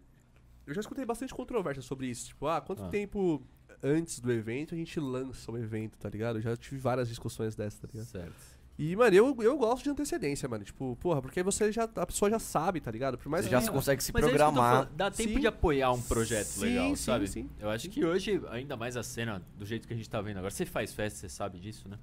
eu 0.66 0.74
já 0.74 0.80
escutei 0.82 1.06
bastante 1.06 1.34
controvérsia 1.34 1.82
sobre 1.84 2.08
isso. 2.08 2.28
Tipo, 2.28 2.48
ah, 2.48 2.62
quanto 2.62 2.84
Ah. 2.84 2.90
tempo 2.90 3.46
antes 3.84 4.20
do 4.20 4.32
evento 4.32 4.74
a 4.74 4.78
gente 4.78 5.00
lança 5.00 5.52
o 5.52 5.58
evento, 5.58 5.98
tá 5.98 6.10
ligado? 6.10 6.38
Eu 6.38 6.42
já 6.42 6.56
tive 6.56 6.78
várias 6.78 7.10
discussões 7.10 7.56
dessas, 7.56 7.80
tá 7.80 7.88
ligado? 7.92 8.08
Certo. 8.08 8.57
E, 8.78 8.96
mano, 8.96 9.16
eu, 9.16 9.36
eu 9.42 9.58
gosto 9.58 9.84
de 9.84 9.90
antecedência, 9.90 10.48
mano. 10.48 10.64
Tipo, 10.64 10.96
porra, 10.98 11.20
porque 11.22 11.40
aí 11.40 11.44
você 11.44 11.72
já. 11.72 11.86
A 11.96 12.06
pessoa 12.06 12.30
já 12.30 12.38
sabe, 12.38 12.80
tá 12.80 12.92
ligado? 12.92 13.18
Por 13.18 13.28
mais 13.28 13.44
Você 13.44 13.50
que 13.50 13.56
já 13.56 13.62
se 13.62 13.72
consegue 13.72 14.04
se 14.04 14.14
Mas 14.14 14.24
é 14.24 14.28
isso 14.28 14.36
que 14.36 14.42
eu 14.42 14.46
tô 14.46 14.52
programar. 14.54 14.74
falando, 14.84 14.96
Dá 14.96 15.10
tempo 15.10 15.34
Sim. 15.34 15.40
de 15.40 15.48
apoiar 15.48 15.92
um 15.92 16.02
projeto 16.02 16.46
Sim, 16.46 16.66
legal, 16.66 16.90
sim, 16.90 16.96
sabe? 17.04 17.28
sim. 17.28 17.50
Eu 17.60 17.70
acho 17.72 17.90
que 17.90 18.06
hoje, 18.06 18.40
ainda 18.52 18.78
mais 18.78 18.96
a 18.96 19.02
cena, 19.02 19.42
do 19.58 19.66
jeito 19.66 19.88
que 19.88 19.94
a 19.94 19.98
gente 19.98 20.08
tá 20.08 20.22
vendo 20.22 20.38
agora, 20.38 20.52
você 20.52 20.66
faz 20.66 20.94
festa, 20.94 21.20
você 21.20 21.30
sabe 21.30 21.58
disso, 21.60 21.90
né? 21.90 21.98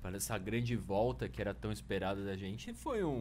Para 0.00 0.16
essa 0.16 0.38
grande 0.38 0.76
volta 0.76 1.28
que 1.28 1.40
era 1.40 1.52
tão 1.52 1.72
esperada 1.72 2.24
da 2.24 2.36
gente, 2.36 2.72
foi 2.72 3.02
um, 3.02 3.20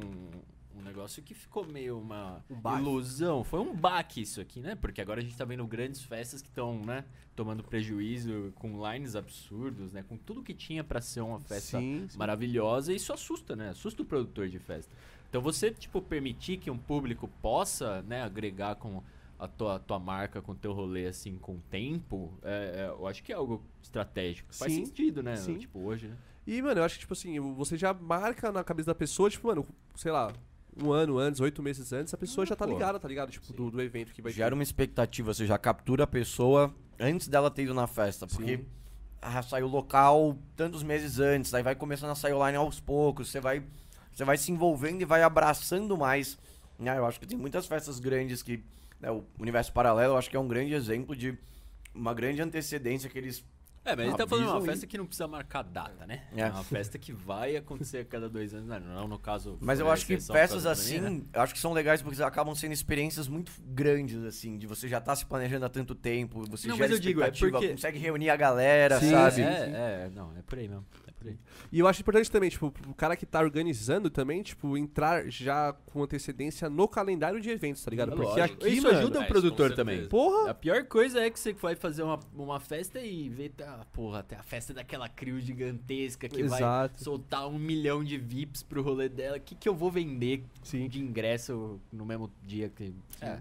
um 0.79 0.83
negócio 0.83 1.21
que 1.21 1.33
ficou 1.33 1.65
meio 1.65 1.99
uma 1.99 2.43
Um 2.49 2.77
ilusão. 2.79 3.43
Foi 3.43 3.59
um 3.59 3.75
baque 3.75 4.21
isso 4.21 4.39
aqui, 4.41 4.59
né? 4.59 4.75
Porque 4.75 5.01
agora 5.01 5.19
a 5.19 5.23
gente 5.23 5.35
tá 5.35 5.45
vendo 5.45 5.65
grandes 5.67 6.01
festas 6.03 6.41
que 6.41 6.47
estão, 6.49 6.79
né? 6.81 7.05
Tomando 7.35 7.63
prejuízo 7.63 8.51
com 8.55 8.81
lines 8.89 9.15
absurdos, 9.15 9.93
né? 9.93 10.03
Com 10.07 10.17
tudo 10.17 10.43
que 10.43 10.53
tinha 10.53 10.83
pra 10.83 11.01
ser 11.01 11.21
uma 11.21 11.39
festa 11.39 11.79
Sim, 11.79 12.07
sim. 12.09 12.17
maravilhosa 12.17 12.91
e 12.93 12.95
isso 12.95 13.13
assusta, 13.13 13.55
né? 13.55 13.69
Assusta 13.69 14.01
o 14.01 14.05
produtor 14.05 14.47
de 14.49 14.59
festa. 14.59 14.91
Então 15.29 15.41
você, 15.41 15.71
tipo, 15.71 16.01
permitir 16.01 16.57
que 16.57 16.71
um 16.71 16.77
público 16.77 17.29
possa, 17.41 18.01
né, 18.03 18.23
agregar 18.23 18.75
com 18.75 19.03
a 19.37 19.47
tua, 19.47 19.79
tua 19.79 19.99
marca, 19.99 20.41
com 20.41 20.51
o 20.51 20.55
teu 20.55 20.73
rolê, 20.73 21.05
assim, 21.05 21.37
com 21.37 21.53
o 21.53 21.61
tempo, 21.69 22.33
é, 22.41 22.87
é, 22.87 22.89
eu 22.89 23.07
acho 23.07 23.23
que 23.23 23.31
é 23.31 23.35
algo 23.35 23.63
estratégico. 23.81 24.53
Faz 24.53 24.73
Sim, 24.73 24.85
sentido, 24.85 25.21
né? 25.23 25.35
sim. 25.35 25.57
Tipo, 25.57 25.79
hoje, 25.79 26.07
né? 26.07 26.17
E, 26.47 26.61
mano, 26.63 26.79
eu 26.81 26.83
acho 26.83 26.95
que, 26.95 27.01
tipo 27.01 27.13
assim, 27.13 27.39
você 27.39 27.77
já 27.77 27.93
marca 27.93 28.51
na 28.51 28.63
cabeça 28.63 28.87
da 28.87 28.95
pessoa, 28.95 29.29
tipo, 29.29 29.47
mano, 29.47 29.65
sei 29.95 30.11
lá, 30.11 30.33
um 30.81 30.91
ano 30.91 31.17
antes, 31.17 31.39
oito 31.41 31.61
meses 31.61 31.91
antes, 31.93 32.13
a 32.13 32.17
pessoa 32.17 32.43
Ah, 32.43 32.47
já 32.47 32.55
tá 32.55 32.65
pô. 32.65 32.73
ligada, 32.73 32.99
tá 32.99 33.07
ligado? 33.07 33.31
Tipo, 33.31 33.51
do, 33.53 33.71
do 33.71 33.81
evento 33.81 34.13
que 34.13 34.21
vai 34.21 34.31
Gera 34.31 34.53
uma 34.53 34.63
expectativa, 34.63 35.33
você 35.33 35.45
já 35.45 35.57
captura 35.57 36.03
a 36.03 36.07
pessoa 36.07 36.73
antes 36.99 37.27
dela 37.27 37.49
ter 37.51 37.63
ido 37.63 37.73
na 37.73 37.87
festa. 37.87 38.25
Porque 38.27 38.57
Sim. 38.57 38.65
ah, 39.21 39.41
saiu 39.41 39.67
local 39.67 40.37
tantos 40.55 40.83
meses 40.83 41.19
antes, 41.19 41.53
aí 41.53 41.63
vai 41.63 41.75
começando 41.75 42.11
a 42.11 42.15
sair 42.15 42.33
online 42.33 42.57
aos 42.57 42.79
poucos, 42.79 43.29
você 43.29 43.39
vai, 43.39 43.63
você 44.13 44.23
vai 44.23 44.37
se 44.37 44.51
envolvendo 44.51 45.01
e 45.01 45.05
vai 45.05 45.23
abraçando 45.23 45.97
mais. 45.97 46.37
né? 46.77 46.97
eu 46.97 47.05
acho 47.05 47.19
que 47.19 47.25
tem 47.27 47.37
muitas 47.37 47.65
festas 47.65 47.99
grandes 47.99 48.41
que. 48.43 48.63
né, 48.99 49.11
o 49.11 49.23
Universo 49.39 49.73
Paralelo 49.73 50.13
eu 50.13 50.17
acho 50.17 50.29
que 50.29 50.37
é 50.37 50.39
um 50.39 50.47
grande 50.47 50.73
exemplo 50.73 51.15
de 51.15 51.37
uma 51.93 52.13
grande 52.13 52.41
antecedência 52.41 53.09
que 53.09 53.17
eles. 53.17 53.43
É, 53.85 53.95
mas 53.95 54.07
ele 54.07 54.17
tá 54.17 54.27
falando 54.27 54.45
de 54.45 54.51
uma 54.51 54.61
festa 54.61 54.85
que 54.85 54.97
não 54.97 55.05
precisa 55.05 55.27
marcar 55.27 55.63
data, 55.63 56.05
né? 56.05 56.23
É. 56.35 56.41
É 56.41 56.45
uma 56.49 56.63
festa 56.63 56.97
que 56.99 57.11
vai 57.13 57.55
acontecer 57.55 57.99
a 57.99 58.05
cada 58.05 58.29
dois 58.29 58.53
anos, 58.53 58.67
não, 58.67 58.79
não 58.79 59.07
no 59.07 59.17
caso. 59.17 59.57
Mas 59.61 59.79
eu 59.79 59.89
acho 59.89 60.05
que 60.05 60.19
festas 60.19 60.65
assim, 60.65 61.25
eu 61.33 61.41
acho 61.41 61.53
que 61.53 61.59
são 61.59 61.73
legais 61.73 62.01
porque 62.01 62.21
acabam 62.21 62.53
sendo 62.55 62.73
experiências 62.73 63.27
muito 63.27 63.51
grandes, 63.65 64.23
assim, 64.23 64.57
de 64.57 64.67
você 64.67 64.87
já 64.87 64.99
tá 65.01 65.15
se 65.15 65.25
planejando 65.25 65.65
há 65.65 65.69
tanto 65.69 65.95
tempo, 65.95 66.43
você 66.49 66.67
Não, 66.67 66.75
gera 66.75 66.87
mas 66.89 66.95
eu 66.97 67.01
digo, 67.01 67.21
é 67.21 67.25
expectativa, 67.25 67.51
porque- 67.57 67.69
consegue 67.73 67.97
reunir 67.99 68.29
a 68.29 68.35
galera, 68.35 68.99
Sim, 68.99 69.11
sabe? 69.11 69.35
sim, 69.35 69.41
É, 69.43 69.65
sim. 69.65 69.71
é, 69.73 70.11
não, 70.13 70.35
é 70.37 70.41
por 70.41 70.59
aí 70.59 70.67
mesmo. 70.67 70.85
É 71.07 71.11
por 71.11 71.27
aí. 71.27 71.37
E 71.71 71.79
eu 71.79 71.87
acho 71.87 72.01
importante 72.01 72.29
também, 72.31 72.49
tipo, 72.49 72.73
o 72.87 72.93
cara 72.93 73.15
que 73.15 73.25
tá 73.25 73.39
organizando 73.39 74.09
também, 74.09 74.41
tipo, 74.43 74.77
entrar 74.77 75.27
já 75.29 75.73
com 75.87 76.03
antecedência 76.03 76.69
no 76.69 76.87
calendário 76.87 77.39
de 77.41 77.49
eventos, 77.49 77.83
tá 77.83 77.89
ligado? 77.91 78.13
É 78.13 78.15
Porque 78.15 78.39
lógico. 78.39 78.63
aqui, 78.65 78.69
Isso 78.73 78.83
mano, 78.83 78.97
ajuda 78.99 79.19
o 79.19 79.23
É, 79.23 79.25
produtor 79.25 79.75
também. 79.75 80.07
Porra! 80.07 80.51
A 80.51 80.53
pior 80.53 80.83
coisa 80.85 81.19
é 81.21 81.29
que 81.29 81.39
você 81.39 81.53
vai 81.53 81.75
fazer 81.75 82.03
uma, 82.03 82.19
uma 82.33 82.59
festa 82.59 82.99
e 82.99 83.27
vê, 83.29 83.49
tá, 83.49 83.68
porra, 83.93 84.19
até 84.19 84.35
a 84.35 84.43
festa 84.43 84.73
daquela 84.73 85.07
crew 85.09 85.39
gigantesca 85.39 86.27
que 86.29 86.43
vai 86.43 86.59
Exato. 86.59 87.03
soltar 87.03 87.47
um 87.47 87.57
milhão 87.59 88.03
de 88.03 88.17
VIPs 88.17 88.63
pro 88.63 88.81
rolê 88.81 89.07
dela. 89.09 89.37
O 89.37 89.39
que, 89.41 89.55
que 89.55 89.67
eu 89.67 89.75
vou 89.75 89.91
vender 89.91 90.43
Sim. 90.63 90.87
de 90.87 90.99
ingresso 90.99 91.79
no 91.91 92.05
mesmo 92.05 92.31
dia 92.43 92.69
que. 92.69 92.93
É. 93.21 93.39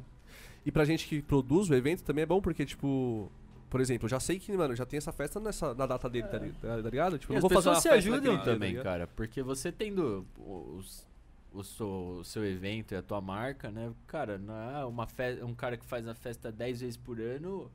E 0.64 0.70
pra 0.73 0.85
gente 0.85 1.06
que 1.06 1.23
produz 1.23 1.70
o 1.70 1.75
evento 1.75 2.02
também 2.02 2.23
é 2.23 2.26
bom 2.26 2.40
porque, 2.40 2.64
tipo, 2.66 3.30
por 3.70 3.80
exemplo, 3.80 4.06
eu 4.06 4.11
já 4.11 4.20
sei 4.20 4.38
que, 4.38 4.50
mano, 4.56 4.75
já 4.75 4.85
tem 4.85 4.99
essa 4.99 5.12
festa 5.12 5.38
nessa, 5.40 5.75
na 5.75 5.87
data 5.87 6.08
dele, 6.08 6.26
tá, 6.28 6.38
li- 6.38 6.52
tá 6.61 6.76
ligado? 6.90 7.18
Tipo, 7.18 7.32
E 7.32 7.35
não 7.35 7.40
vou 7.40 7.50
fazer 7.50 7.68
uma 7.70 7.75
se 7.76 7.88
festa 7.88 7.97
ajudam 7.99 8.35
dia, 8.35 8.38
tá 8.38 8.44
também, 8.44 8.76
cara. 8.82 9.06
Porque 9.06 9.42
você 9.42 9.70
tendo 9.73 10.26
os, 10.38 11.06
o, 11.52 11.62
seu, 11.62 11.87
o 12.20 12.25
seu 12.25 12.44
evento 12.44 12.92
e 12.92 12.97
a 12.97 13.02
tua 13.02 13.20
marca, 13.20 13.70
né? 13.70 13.92
Cara, 14.06 14.37
não 14.38 14.54
é 14.54 14.85
uma 14.85 15.06
fe 15.06 15.42
um 15.42 15.54
cara 15.54 15.76
que 15.76 15.85
faz 15.85 16.06
a 16.06 16.14
festa 16.14 16.50
10 16.52 16.80
vezes 16.80 16.97
por 16.97 17.20
ano. 17.20 17.70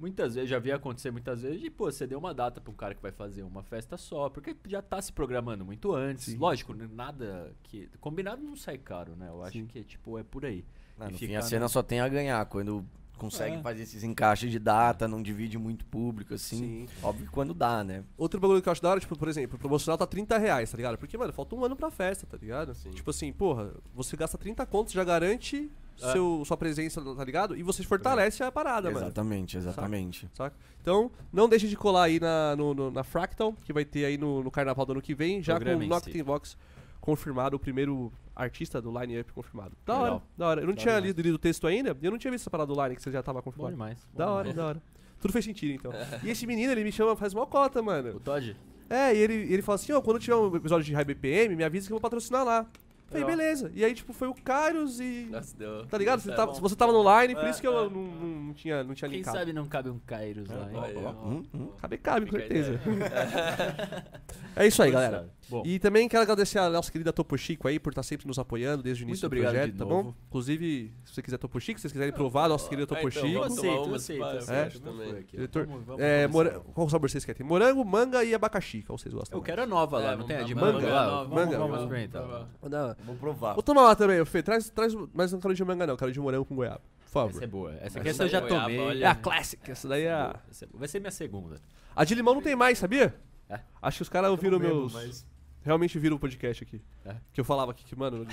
Muitas 0.00 0.34
vezes, 0.34 0.48
já 0.48 0.58
vi 0.58 0.72
acontecer 0.72 1.10
muitas 1.10 1.42
vezes, 1.42 1.60
de, 1.60 1.68
pô, 1.70 1.84
você 1.92 2.06
deu 2.06 2.18
uma 2.18 2.32
data 2.32 2.58
pra 2.60 2.70
um 2.70 2.74
cara 2.74 2.94
que 2.94 3.02
vai 3.02 3.12
fazer 3.12 3.42
uma 3.42 3.62
festa 3.62 3.98
só, 3.98 4.30
porque 4.30 4.56
já 4.66 4.80
tá 4.80 5.00
se 5.02 5.12
programando 5.12 5.62
muito 5.64 5.94
antes. 5.94 6.24
Sim. 6.24 6.38
Lógico, 6.38 6.74
nada 6.74 7.52
que. 7.64 7.86
Combinado 8.00 8.42
não 8.42 8.56
sai 8.56 8.78
caro, 8.78 9.14
né? 9.14 9.28
Eu 9.28 9.42
acho 9.44 9.52
Sim. 9.58 9.66
que, 9.66 9.84
tipo, 9.84 10.18
é 10.18 10.22
por 10.22 10.46
aí. 10.46 10.64
E 10.98 11.04
no 11.12 11.18
fim, 11.18 11.34
a 11.36 11.42
cena 11.42 11.60
na- 11.62 11.68
só 11.68 11.82
tem 11.82 12.00
a 12.00 12.08
ganhar 12.08 12.44
quando 12.46 12.84
consegue 13.18 13.56
É. 13.56 13.60
fazer 13.60 13.82
esses 13.82 14.02
encaixes 14.02 14.50
de 14.50 14.58
data, 14.58 15.06
não 15.06 15.22
divide 15.22 15.58
muito 15.58 15.84
público, 15.84 16.32
assim. 16.32 16.56
Sim. 16.56 16.88
Óbvio 17.02 17.26
que 17.26 17.32
quando 17.32 17.52
dá, 17.52 17.84
né? 17.84 18.02
Outro 18.16 18.40
bagulho 18.40 18.62
que 18.62 18.68
eu 18.68 18.72
acho 18.72 18.80
da 18.80 18.88
hora, 18.88 19.00
tipo, 19.00 19.14
por 19.18 19.28
exemplo, 19.28 19.56
o 19.56 19.58
promocional 19.58 19.98
tá 19.98 20.06
30 20.06 20.38
reais, 20.38 20.70
tá 20.70 20.76
ligado? 20.78 20.96
Porque, 20.96 21.18
mano, 21.18 21.30
falta 21.30 21.54
um 21.54 21.62
ano 21.62 21.76
pra 21.76 21.90
festa, 21.90 22.26
tá 22.26 22.38
ligado? 22.38 22.74
Sim. 22.74 22.88
Tipo 22.90 23.10
assim, 23.10 23.30
porra, 23.30 23.74
você 23.94 24.16
gasta 24.16 24.38
30 24.38 24.64
contos, 24.64 24.94
já 24.94 25.04
garante. 25.04 25.70
Seu, 25.96 26.42
sua 26.44 26.56
presença, 26.56 27.00
tá 27.14 27.24
ligado? 27.24 27.56
E 27.56 27.62
você 27.62 27.82
fortalece 27.82 28.42
a 28.42 28.50
parada, 28.50 28.90
mano. 28.90 29.04
exatamente, 29.06 29.56
exatamente. 29.56 30.28
Saca? 30.34 30.56
Então, 30.80 31.10
não 31.32 31.48
deixe 31.48 31.68
de 31.68 31.76
colar 31.76 32.04
aí 32.04 32.18
na, 32.18 32.56
no- 32.56 32.72
no- 32.74 32.90
na 32.90 33.02
Fractal, 33.04 33.54
que 33.64 33.72
vai 33.72 33.84
ter 33.84 34.04
aí 34.06 34.16
no, 34.16 34.42
no 34.42 34.50
carnaval 34.50 34.86
do 34.86 34.92
ano 34.92 35.02
que 35.02 35.14
vem, 35.14 35.42
já 35.42 35.58
com 35.60 35.68
o. 35.76 35.86
Noctem 35.86 36.22
Vox 36.22 36.56
confirmado, 37.00 37.56
o 37.56 37.58
primeiro 37.58 38.12
artista 38.34 38.80
do 38.80 38.90
line-up 38.98 39.32
confirmado. 39.32 39.76
Da 39.84 39.94
Legal. 39.94 40.14
hora, 40.14 40.22
da 40.38 40.46
hora. 40.48 40.60
Eu 40.62 40.66
não 40.66 40.74
Da 40.74 40.80
tinha 40.80 40.98
lido, 40.98 41.20
lido 41.20 41.34
o 41.34 41.38
texto 41.38 41.66
ainda, 41.66 41.96
eu 42.00 42.10
não 42.10 42.18
tinha 42.18 42.30
visto 42.30 42.42
essa 42.44 42.50
parada 42.50 42.72
do 42.72 42.82
line 42.82 42.96
que 42.96 43.02
você 43.02 43.10
já 43.10 43.22
tava 43.22 43.40
Bom 43.40 43.44
confirmado. 43.44 43.72
demais. 43.74 43.98
bom 44.12 44.18
Da 44.18 44.30
hora, 44.30 44.42
demais. 44.48 44.56
da 44.56 44.66
hora. 44.66 44.82
Tudo 45.20 45.32
fez 45.32 45.44
sentido, 45.44 45.72
então. 45.74 45.92
E 46.24 46.30
esse 46.30 46.46
menino, 46.46 46.72
ele 46.72 46.82
me 46.84 46.90
chama 46.90 47.14
faz 47.14 47.34
mó 47.34 47.44
cota, 47.44 47.82
mano. 47.82 48.16
O 48.16 48.20
Todd? 48.20 48.56
É, 48.88 49.14
e 49.14 49.18
ele, 49.18 49.34
ele 49.52 49.60
fala 49.62 49.76
assim, 49.76 49.92
ó, 49.92 50.00
quando 50.00 50.18
tiver 50.18 50.34
um 50.34 50.56
episódio 50.56 50.84
de 50.84 50.92
High 50.94 51.04
BPM, 51.04 51.54
me 51.56 51.62
avisa 51.62 51.86
que 51.86 51.92
eu 51.92 51.96
vou 51.96 52.00
patrocinar 52.00 52.42
lá. 52.44 52.66
Falei, 53.10 53.24
beleza. 53.26 53.70
E 53.74 53.84
aí, 53.84 53.92
tipo, 53.92 54.12
foi 54.12 54.28
o 54.28 54.34
Kairos 54.34 55.00
e... 55.00 55.26
Nossa, 55.30 55.56
deu. 55.56 55.84
Tá 55.86 55.98
ligado? 55.98 56.20
Você, 56.20 56.30
é 56.30 56.34
tava, 56.34 56.52
bom. 56.52 56.60
você 56.60 56.76
tava 56.76 56.92
no 56.92 57.02
line, 57.20 57.34
por 57.34 57.44
É, 57.44 57.50
isso 57.50 57.60
que 57.60 57.66
eu 57.66 57.72
é. 57.72 57.82
não, 57.82 57.90
não, 57.90 58.26
não 58.46 58.54
tinha, 58.54 58.84
não 58.84 58.94
tinha 58.94 59.08
Quem 59.08 59.18
linkado. 59.18 59.36
sabe 59.36 59.52
não 59.52 59.66
cabe 59.66 59.90
um 59.90 59.98
Kairos 59.98 60.48
lá, 60.48 60.70
hein? 60.72 60.80
Aí, 60.84 60.96
ó. 61.04 61.10
Hum, 61.10 61.42
hum. 61.52 61.68
Cabe, 61.80 61.98
cabe, 61.98 62.26
com 62.26 62.36
Fica 62.38 62.44
a 62.44 62.48
certeza. 62.48 62.80
é 64.54 64.66
isso 64.66 64.82
aí, 64.82 64.92
galera. 64.92 65.28
Bom, 65.50 65.62
E 65.66 65.78
também 65.78 66.08
quero 66.08 66.22
agradecer 66.22 66.58
a 66.58 66.70
nossa 66.70 66.90
querida 66.92 67.12
Topo 67.12 67.36
Chico 67.36 67.66
aí 67.66 67.78
por 67.80 67.90
estar 67.90 68.02
sempre 68.02 68.26
nos 68.26 68.38
apoiando 68.38 68.82
desde 68.82 69.02
o 69.02 69.04
início 69.04 69.28
Muito 69.28 69.36
do 69.38 69.42
projeto, 69.42 69.72
de 69.72 69.78
tá 69.78 69.84
novo. 69.84 70.02
bom? 70.10 70.14
Inclusive, 70.28 70.94
se 71.04 71.14
você 71.14 71.22
quiser 71.22 71.38
Topo 71.38 71.60
Chico, 71.60 71.78
se 71.78 71.82
vocês 71.82 71.92
quiserem 71.92 72.12
provar 72.14 72.44
a 72.44 72.48
nossa 72.50 72.68
querida 72.68 72.86
Topo 72.86 73.00
Ah, 73.00 73.08
então, 73.08 73.22
Chico. 73.22 73.40
vamos 73.40 73.58
aceito, 73.94 74.24
aceito. 74.24 74.76
É. 74.76 74.80
também. 74.80 75.10
Foi 75.10 75.18
aqui, 75.20 75.30
ó. 75.32 75.36
Diretor, 75.36 75.66
Vamos- 75.66 75.84
vamos 75.86 76.02
É, 76.02 76.26
mora... 76.28 76.60
Qual 76.72 76.88
sabor 76.88 77.10
vocês 77.10 77.24
querem? 77.24 77.38
Tem 77.38 77.46
morango, 77.46 77.84
manga 77.84 78.22
e 78.24 78.34
abacaxi. 78.34 78.82
Qual 78.82 78.96
vocês 78.96 79.12
gostam? 79.12 79.38
Eu 79.38 79.42
quero 79.42 79.62
a 79.62 79.66
nova 79.66 79.98
lá, 79.98 80.12
É, 80.12 80.16
não 80.16 80.26
tem 80.26 80.36
a 80.36 80.42
de 80.42 80.54
manga 80.54 80.72
manga, 80.74 80.92
lá? 80.92 81.06
nova, 81.06 81.24
Vamos, 81.28 81.44
manga, 81.44 81.58
vamos 81.58 81.80
experimentar. 81.82 82.22
Vamos. 82.62 83.18
Provar. 83.18 83.54
Vou 83.54 83.62
tomar 83.62 83.82
lá 83.82 83.96
também, 83.96 84.24
Fê. 84.24 84.42
Traz, 84.42 84.70
traz, 84.70 84.94
mas 85.12 85.32
não 85.32 85.40
quero 85.40 85.54
de 85.54 85.64
manga 85.64 85.86
não, 85.86 85.96
quero 85.96 86.12
de 86.12 86.20
morango 86.20 86.44
com 86.44 86.54
goiaba. 86.54 86.80
Por 87.04 87.10
favor. 87.12 87.30
Essa 87.30 87.44
é 87.44 87.46
boa. 87.46 87.74
Essa 87.80 87.98
aqui 87.98 88.08
essa 88.08 88.22
eu 88.24 88.28
já 88.28 88.40
goiaba, 88.40 88.62
tomei. 88.64 88.78
olha. 88.78 89.04
É 89.04 89.08
a 89.08 89.14
classic, 89.16 89.68
essa 89.70 89.88
daí 89.88 90.04
é 90.04 90.12
a... 90.12 90.36
É. 90.62 90.66
Vai 90.72 90.86
ser 90.86 91.00
minha 91.00 91.10
segunda. 91.10 91.56
A 91.96 92.04
de 92.04 92.14
limão 92.14 92.34
não 92.34 92.42
tem 92.42 92.54
mais, 92.54 92.78
sabia? 92.78 93.14
É? 93.48 93.58
Acho 93.82 93.96
que 93.98 94.02
os 94.02 94.08
caras 94.08 94.30
ouviram 94.30 94.58
meus... 94.60 94.92
mas- 94.92 95.26
Realmente 95.62 95.98
viram 95.98 96.16
o 96.16 96.18
podcast 96.18 96.62
aqui. 96.64 96.80
É? 97.04 97.16
Que 97.32 97.40
eu 97.40 97.44
falava 97.44 97.72
aqui 97.72 97.84
que, 97.84 97.94
mano... 97.94 98.26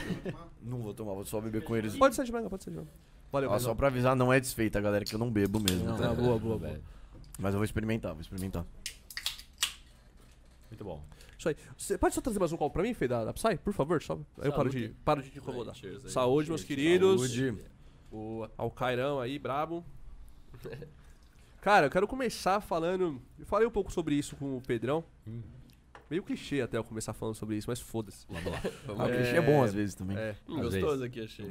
Não 0.62 0.80
vou 0.80 0.94
tomar, 0.94 1.14
vou 1.14 1.26
só 1.26 1.42
beber 1.42 1.64
com 1.64 1.76
eles. 1.76 1.96
pode 1.96 2.16
ser 2.16 2.24
de 2.24 2.32
manga, 2.32 2.50
pode 2.50 2.64
ser 2.64 2.72
de 2.72 2.78
manga. 2.78 2.90
Valeu, 3.32 3.50
valeu. 3.50 3.64
só 3.64 3.76
pra 3.76 3.88
avisar, 3.88 4.16
não 4.16 4.32
é 4.32 4.40
desfeita, 4.40 4.80
galera, 4.80 5.04
que 5.04 5.14
eu 5.14 5.20
não 5.20 5.30
bebo 5.30 5.60
mesmo. 5.60 5.86
Não, 5.86 5.98
tá? 5.98 6.12
Ah, 6.12 6.14
boa, 6.14 6.40
boa, 6.40 6.58
boa. 6.58 6.58
velho. 6.58 6.84
Mas 7.38 7.54
eu 7.54 7.60
vou 7.60 7.66
experimentar, 7.66 8.14
vou 8.14 8.22
experimentar. 8.22 8.66
Muito 10.70 10.84
bom. 10.84 11.04
Isso 11.38 11.50
aí. 11.50 11.56
Você 11.78 11.98
pode 11.98 12.16
só 12.16 12.22
trazer 12.22 12.40
mais 12.40 12.52
um 12.52 12.58
copo 12.58 12.74
pra 12.74 12.84
mim, 12.84 12.94
Fê, 12.94 13.08
da, 13.08 13.26
da 13.26 13.34
Psy? 13.34 13.58
Por 13.58 13.74
favor, 13.74 14.02
só. 14.02 14.16
Aí 14.40 14.48
eu 14.48 14.54
paro 14.54 14.70
de, 14.70 14.90
paro 15.06 15.22
de 15.22 15.30
te 15.30 15.38
incomodar. 15.38 15.74
Aí, 15.74 15.80
cheers 15.80 16.06
aí. 16.06 16.12
Saúde, 16.12 16.50
meus 16.50 16.64
queridos. 16.64 17.22
Saúde. 17.22 17.58
Boa. 18.10 18.52
Ao 18.58 18.72
Cairão 18.72 19.20
aí, 19.20 19.38
brabo. 19.38 19.86
Cara, 21.62 21.88
eu 21.88 21.92
quero 21.92 22.08
começar 22.08 22.62
falando. 22.62 23.22
Eu 23.38 23.46
falei 23.46 23.68
um 23.68 23.72
pouco 23.72 23.92
sobre 23.92 24.16
isso 24.16 24.36
com 24.36 24.58
o 24.58 24.62
Pedrão. 24.62 25.04
Hum. 25.28 25.42
Meio 26.10 26.24
clichê 26.24 26.62
até 26.62 26.78
eu 26.78 26.84
começar 26.84 27.14
falando 27.14 27.36
sobre 27.36 27.58
isso, 27.58 27.70
mas 27.70 27.80
foda-se. 27.82 28.26
Vamos 28.30 28.46
lá. 28.52 28.62
Vamos 28.86 29.00
lá. 29.02 29.06
o 29.08 29.16
clichê 29.16 29.36
é 29.36 29.42
bom 29.42 29.64
às 29.64 29.74
vezes 29.74 29.94
também. 29.96 30.18
É. 30.18 30.36
Hum, 30.48 30.56
Às 30.62 30.74
gostoso 30.74 31.04
aqui, 31.04 31.22
achei. 31.22 31.46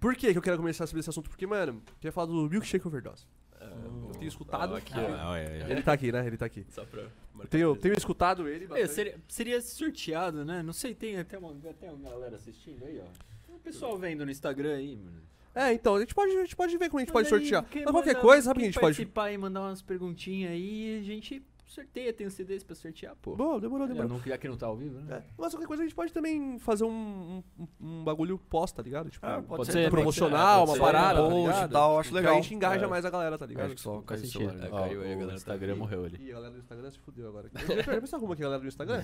Por 0.00 0.14
que 0.16 0.32
que 0.32 0.38
eu 0.38 0.42
quero 0.42 0.56
começar 0.56 0.86
sobre 0.86 1.00
esse 1.00 1.10
assunto? 1.10 1.28
Porque, 1.28 1.46
mano, 1.46 1.82
eu 1.86 1.94
queria 1.96 2.12
falar 2.12 2.26
do 2.26 2.48
Milkshake 2.48 2.86
Overdose. 2.86 3.26
É, 3.60 3.64
Eu 3.64 4.12
tenho 4.18 4.28
escutado. 4.28 4.74
aqui, 4.74 4.92
Ah. 4.94 5.34
Ele 5.68 5.82
tá 5.82 5.92
aqui, 5.92 6.10
né? 6.10 6.26
Ele 6.26 6.36
tá 6.36 6.46
aqui. 6.46 6.66
Só 6.70 6.84
pra 6.84 7.04
tenho, 7.48 7.74
tenho 7.76 7.96
escutado 7.96 8.46
ele 8.48 8.66
É, 8.78 8.86
seria, 8.86 9.16
seria 9.28 9.60
sorteado, 9.60 10.44
né? 10.44 10.62
Não 10.62 10.72
sei, 10.72 10.94
tem 10.94 11.18
até 11.18 11.38
uma, 11.38 11.54
até 11.68 11.90
uma 11.90 12.10
galera 12.10 12.36
assistindo 12.36 12.84
aí, 12.84 12.98
ó. 13.00 13.06
Tem 13.46 13.54
um 13.54 13.58
pessoal 13.58 13.96
vendo 13.98 14.24
no 14.24 14.30
Instagram 14.30 14.76
aí, 14.76 14.96
mano. 14.96 15.22
É, 15.54 15.72
então, 15.72 15.96
a 15.96 16.00
gente 16.00 16.14
pode, 16.14 16.32
a 16.34 16.40
gente 16.40 16.56
pode 16.56 16.78
ver 16.78 16.88
como 16.88 16.98
a 16.98 17.02
gente 17.02 17.12
pode 17.12 17.30
Mas 17.30 17.32
aí, 17.42 17.48
sortear. 17.50 17.62
Mas 17.84 17.92
qualquer 17.92 18.14
manda- 18.14 18.20
coisa, 18.26 18.42
sabe 18.46 18.58
que 18.60 18.64
a 18.64 18.68
gente 18.68 18.74
pode... 18.80 18.84
participar 18.96 19.32
e 19.32 19.38
mandar 19.38 19.60
umas 19.60 19.82
perguntinhas 19.82 20.50
aí, 20.50 20.98
a 20.98 21.02
gente 21.04 21.42
sorteia, 21.72 22.12
tem 22.12 22.26
os 22.26 22.34
CDs 22.34 22.62
pra 22.62 22.74
sortear, 22.76 23.16
pô. 23.22 23.34
Bom, 23.34 23.58
demorou, 23.58 23.86
Já, 23.86 23.94
demorou. 23.94 24.18
não, 24.18 24.24
já 24.24 24.36
que 24.38 24.48
não 24.48 24.56
tá 24.56 24.66
ao 24.66 24.76
vivo, 24.76 25.00
né? 25.00 25.16
É, 25.18 25.22
mas 25.38 25.52
qualquer 25.52 25.66
coisa 25.66 25.82
a 25.82 25.86
gente 25.86 25.94
pode 25.94 26.12
também 26.12 26.58
fazer 26.58 26.84
um, 26.84 27.42
um, 27.58 27.66
um 27.80 28.04
bagulho 28.04 28.38
pós, 28.38 28.70
tá 28.72 28.82
ligado? 28.82 29.10
Tipo, 29.10 29.24
Ah, 29.26 29.36
pode 29.42 29.46
Pode 29.48 29.72
ser 29.72 29.90
promocional, 29.90 30.66
pode 30.66 30.70
uma 30.70 30.76
ser, 30.86 30.92
parada, 30.92 31.22
tá 31.22 31.28
post 31.28 31.42
e 31.42 31.46
ligado? 31.52 31.72
tal, 31.72 31.98
acho 31.98 32.14
legal. 32.14 32.32
a 32.32 32.36
gente 32.40 32.54
engaja 32.54 32.84
É. 32.84 32.88
mais 32.88 33.04
a 33.04 33.10
galera, 33.10 33.36
tá 33.38 33.46
ligado? 33.46 33.66
Acho 33.66 33.74
que 33.74 33.80
só 33.80 34.00
caiu 34.02 34.20
o 34.20 34.24
sentido. 34.26 34.50
celular. 34.50 34.66
É, 34.66 34.70
caiu 34.70 35.02
aí 35.02 35.12
a 35.12 35.16
o 35.16 35.18
galera 35.18 35.26
do 35.26 35.34
Instagram 35.34 35.72
Instagram. 35.72 35.76
morreu 35.76 36.04
ali. 36.04 36.16
Ih, 36.24 36.30
a 36.30 36.34
galera 36.34 36.52
do 36.52 36.58
Instagram 36.60 36.90
se 36.90 36.98
fudeu 36.98 37.28
agora. 37.28 37.50
Já 37.54 38.00
pensar 38.00 38.18
como 38.20 38.36
que 38.36 38.42
é 38.42 38.44
a 38.44 38.48
galera 38.48 38.62
do 38.62 38.68
Instagram? 38.68 39.02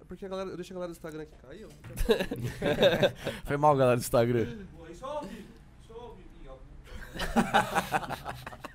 É 0.00 0.04
Porque 0.06 0.26
a 0.26 0.28
galera, 0.28 0.50
eu 0.50 0.56
deixo 0.56 0.72
a 0.72 0.74
galera 0.74 0.92
do 0.92 0.96
Instagram 0.96 1.22
aqui 1.22 1.36
cair, 1.38 1.66
ó. 1.66 1.68
Foi 3.46 3.56
mal, 3.56 3.76
galera 3.76 3.96
do 3.96 4.00
Instagram. 4.00 4.46
Pô, 4.76 4.86
Isso 4.88 5.04
é 5.04 5.08
ao 5.08 5.22
vivo, 5.22 5.48
isso 5.82 5.92
é 5.92 6.48
ao 6.48 6.58
vivo. 6.58 6.60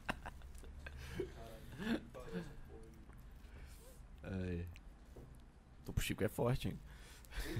Ai. 4.29 4.65
Topo 5.85 6.01
Chico 6.01 6.23
é 6.23 6.27
forte, 6.29 6.67
hein? 6.69 6.79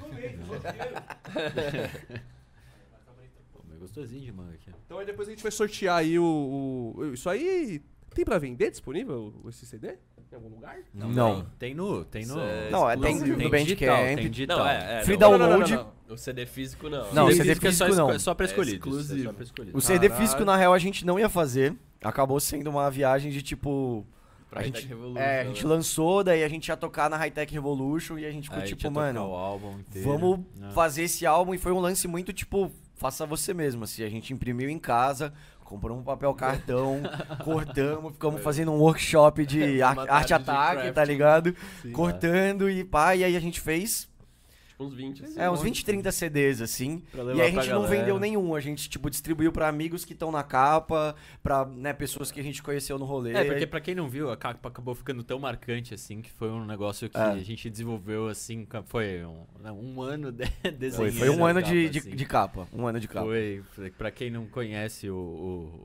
Pô, 3.53 3.61
é 3.73 3.77
gostosinho 3.79 4.21
de 4.21 4.31
manga 4.31 4.53
aqui. 4.53 4.71
Então 4.85 4.99
aí 4.99 5.05
depois 5.05 5.27
a 5.27 5.31
gente 5.31 5.41
vai 5.43 5.51
sortear 5.51 5.97
aí 5.97 6.17
o, 6.19 6.93
o- 6.95 7.13
Isso 7.13 7.29
aí. 7.29 7.81
Tem 8.13 8.25
pra 8.25 8.39
vender 8.39 8.71
disponível 8.71 9.33
esse 9.47 9.65
CD? 9.67 9.97
Em 10.31 10.35
algum 10.35 10.49
lugar? 10.49 10.77
Não. 10.93 11.45
Tem 11.59 11.73
no. 11.73 12.03
Tem 12.05 12.25
no. 12.25 12.33
Isso 12.35 12.39
é 12.39 12.69
Não, 12.71 12.89
é, 12.89 12.97
tem 12.97 13.11
exclusivo. 13.13 13.37
no 13.39 13.49
digital, 13.49 13.97
Bandcamp. 13.97 14.17
tem 14.19 14.29
digital. 14.31 14.57
Não, 14.59 14.67
é, 14.67 14.99
é. 14.99 15.03
Free 15.03 15.13
não, 15.17 15.19
download. 15.37 15.71
não, 15.73 15.83
não, 16.07 16.13
O 16.13 16.17
CD 16.17 16.45
físico 16.45 16.89
não. 16.89 17.13
Não, 17.13 17.27
CD 17.31 17.37
CD 17.37 17.49
físico 17.55 17.67
é 17.67 17.71
só, 17.71 17.85
físico 17.85 18.07
não. 18.07 18.11
é 18.13 18.19
só 18.19 18.33
pra 18.33 18.45
É 18.45 18.49
escolhidos. 18.49 18.79
exclusivo. 18.87 19.29
É 19.39 19.45
só 19.45 19.53
pra. 19.53 19.65
O 19.73 19.81
CD 19.81 20.07
Caralho. 20.09 20.21
físico, 20.27 20.45
na 20.45 20.55
real, 20.57 20.73
a 20.73 20.79
gente 20.79 21.05
não 21.05 21.19
ia 21.19 21.29
fazer. 21.29 21.75
Acabou 22.03 22.39
sendo 22.39 22.69
uma 22.69 22.89
viagem 22.89 23.31
de 23.31 23.41
tipo. 23.41 24.05
Pra 24.49 24.61
a 24.61 24.63
gente, 24.63 24.87
Revolution, 24.87 25.19
é, 25.19 25.41
a 25.41 25.43
gente 25.45 25.63
né? 25.63 25.69
lançou, 25.69 26.23
daí 26.23 26.43
a 26.43 26.49
gente 26.49 26.67
ia 26.67 26.75
tocar 26.77 27.09
na 27.09 27.17
Hightech 27.17 27.53
Revolution 27.53 28.17
e 28.17 28.25
a 28.25 28.31
gente 28.31 28.45
ficou 28.45 28.59
Aí 28.63 28.67
tipo, 28.67 28.89
mano, 28.89 29.29
vamos 30.03 30.39
né? 30.55 30.71
fazer 30.73 31.03
esse 31.03 31.25
álbum 31.25 31.53
e 31.53 31.57
foi 31.57 31.71
um 31.71 31.79
lance 31.79 32.07
muito 32.07 32.33
tipo, 32.33 32.71
faça 32.95 33.25
você 33.25 33.53
mesmo. 33.53 33.83
Assim, 33.83 34.03
a 34.03 34.09
gente 34.09 34.33
imprimiu 34.33 34.67
em 34.69 34.79
casa, 34.79 35.31
comprou 35.63 35.95
um 35.97 36.01
papel 36.03 36.33
cartão, 36.33 37.01
cortamos, 37.43 38.13
ficamos 38.13 38.41
fazendo 38.41 38.71
um 38.71 38.79
workshop 38.79 39.45
de 39.45 39.81
ar- 39.83 39.93
Uma 39.93 40.01
arte 40.03 40.09
tarde 40.09 40.27
de 40.27 40.33
ataque, 40.33 40.81
craft. 40.81 40.95
tá 40.95 41.05
ligado? 41.05 41.55
Sim, 41.81 41.91
Cortando 41.91 42.69
e 42.69 42.83
pá, 42.83 43.15
e 43.15 43.23
aí 43.23 43.35
a 43.35 43.39
gente 43.39 43.61
fez 43.61 44.09
Tipo 44.79 44.85
uns 44.85 44.93
20. 44.93 45.25
assim. 45.25 45.39
é, 45.39 45.51
uns 45.51 45.61
20, 45.61 45.83
30 45.83 46.11
CDs, 46.11 46.61
assim. 46.61 47.03
Pra 47.11 47.23
E 47.23 47.41
aí 47.41 47.49
a 47.49 47.51
pra 47.53 47.61
gente 47.63 47.71
não 47.73 47.81
galera. 47.81 47.99
vendeu 47.99 48.19
nenhum. 48.19 48.55
A 48.55 48.61
gente, 48.61 48.89
tipo, 48.89 49.09
distribuiu 49.09 49.51
pra 49.51 49.67
amigos 49.67 50.05
que 50.05 50.13
estão 50.13 50.31
na 50.31 50.41
capa, 50.41 51.15
pra 51.43 51.65
né, 51.65 51.91
pessoas 51.91 52.31
que 52.31 52.39
a 52.39 52.43
gente 52.43 52.63
conheceu 52.63 52.97
no 52.97 53.03
rolê. 53.05 53.33
É, 53.33 53.43
porque 53.43 53.67
pra 53.67 53.81
quem 53.81 53.93
não 53.93 54.07
viu, 54.07 54.31
a 54.31 54.37
capa 54.37 54.69
acabou 54.69 54.95
ficando 54.95 55.21
tão 55.23 55.37
marcante 55.37 55.93
assim 55.93 56.21
que 56.21 56.31
foi 56.31 56.49
um 56.49 56.65
negócio 56.65 57.09
que 57.09 57.17
É. 57.17 57.21
a 57.21 57.37
gente 57.39 57.69
desenvolveu 57.69 58.27
assim, 58.29 58.65
foi 58.85 59.25
um, 59.25 59.43
né, 59.59 59.71
um 59.71 60.01
ano 60.01 60.31
de 60.31 60.45
Foi, 60.61 60.71
desenhando 60.71 61.13
foi 61.17 61.29
um 61.29 61.45
ano 61.45 61.61
de, 61.61 61.67
capa, 61.83 61.89
de, 61.91 61.99
assim. 61.99 62.15
de 62.15 62.25
capa. 62.25 62.67
Um 62.73 62.87
ano 62.87 62.99
de 62.99 63.07
capa. 63.07 63.25
Foi, 63.25 63.63
foi- 63.75 63.91
pra 63.91 64.11
quem 64.11 64.29
não 64.31 64.45
conhece 64.45 65.09
o, 65.09 65.15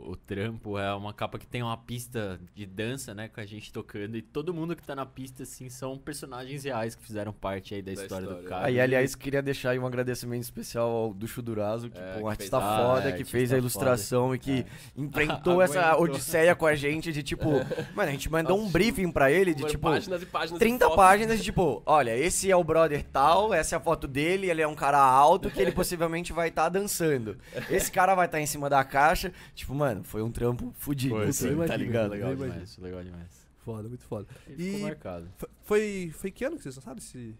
o, 0.04 0.10
o 0.12 0.16
trampo, 0.16 0.78
é 0.78 0.94
uma 0.94 1.12
capa 1.12 1.38
que 1.38 1.46
tem 1.46 1.62
uma 1.62 1.76
pista 1.76 2.38
de 2.54 2.64
dança, 2.64 3.12
né, 3.14 3.26
com 3.28 3.40
a 3.40 3.46
gente 3.46 3.72
tocando, 3.72 4.16
e 4.16 4.22
todo 4.22 4.54
mundo 4.54 4.76
que 4.76 4.82
tá 4.84 4.94
na 4.94 5.04
pista, 5.06 5.42
assim, 5.42 5.68
são 5.68 5.98
personagens 5.98 6.62
reais 6.64 6.94
que 6.94 7.02
fizeram 7.04 7.32
parte 7.32 7.74
aí 7.74 7.82
da, 7.82 7.92
Da 7.92 8.02
história, 8.02 8.26
do 8.26 8.32
história. 8.34 8.48
cara. 8.48 8.66
Aí, 8.66 8.83
aliás, 8.84 9.14
queria 9.14 9.42
deixar 9.42 9.70
aí 9.70 9.78
um 9.78 9.86
agradecimento 9.86 10.42
especial 10.42 10.88
ao 10.88 11.12
Ducho 11.14 11.42
Durazo, 11.42 11.90
que 11.90 11.98
É, 11.98 12.12
pô, 12.14 12.18
um 12.20 12.22
que 12.22 12.28
artista 12.28 12.58
fez- 12.60 12.70
Ah, 12.70 12.76
foda, 12.94 13.08
é, 13.08 13.12
que 13.12 13.25
fez 13.25 13.52
a 13.52 13.58
ilustração 13.58 14.34
e 14.34 14.38
que 14.38 14.60
É. 14.60 14.64
enfrentou 14.97 15.60
essa 15.62 15.97
odisseia 15.99 16.54
com 16.54 16.66
a 16.66 16.75
gente 16.75 17.12
de 17.12 17.23
tipo, 17.23 17.49
mano, 17.94 18.08
a 18.08 18.12
gente 18.12 18.30
mandou 18.30 18.58
um 18.58 18.70
briefing 18.70 19.10
pra 19.10 19.30
ele 19.30 19.52
de 19.54 19.62
Mano, 19.62 19.70
tipo 19.70 19.82
páginas 19.88 20.23
e 20.23 20.26
páginas 20.26 20.58
30 20.58 20.84
e 20.84 20.88
fotos. 20.88 20.97
páginas 20.97 21.38
de 21.38 21.44
tipo, 21.44 21.82
olha, 21.84 22.16
esse 22.16 22.50
é 22.50 22.56
o 22.56 22.62
brother 22.64 23.02
tal, 23.12 23.52
essa 23.52 23.75
é 23.75 23.78
a 23.78 23.80
foto 23.80 24.06
dele, 24.06 24.49
ele 24.50 24.62
é 24.62 24.68
um 24.68 24.75
cara 24.75 24.99
alto 24.99 25.50
que 25.50 25.60
ele 25.60 25.73
possivelmente 25.73 26.32
vai 26.32 26.49
estar 26.49 26.68
dançando. 26.68 27.36
Esse 27.70 27.90
cara 27.90 28.14
vai 28.14 28.26
estar 28.26 28.40
em 28.40 28.47
cima 28.47 28.70
da 28.70 28.82
caixa. 28.84 29.32
Tipo, 29.54 29.75
mano, 29.75 30.02
foi 30.04 30.23
um 30.23 30.30
trampo 30.30 30.73
fudido, 30.78 31.14
Foi, 31.16 31.28
assim, 31.28 31.56
tá 31.66 31.76
ligado? 31.76 32.10
legal 32.10 32.34
demais, 32.34 32.76
legal 32.78 33.02
demais. 33.02 33.44
Foda, 33.64 33.88
muito 33.88 34.04
foda. 34.04 34.26
E 34.49 34.52
E- 34.52 34.64
ficou 34.73 34.80
marcado. 34.88 35.28
Foi, 35.62 36.12
foi 36.14 36.30
que 36.30 36.44
ano 36.44 36.56
que 36.56 36.62
vocês 36.62 36.75
sabem 36.76 37.00
se. 37.00 37.34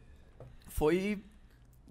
Foi 0.69 1.23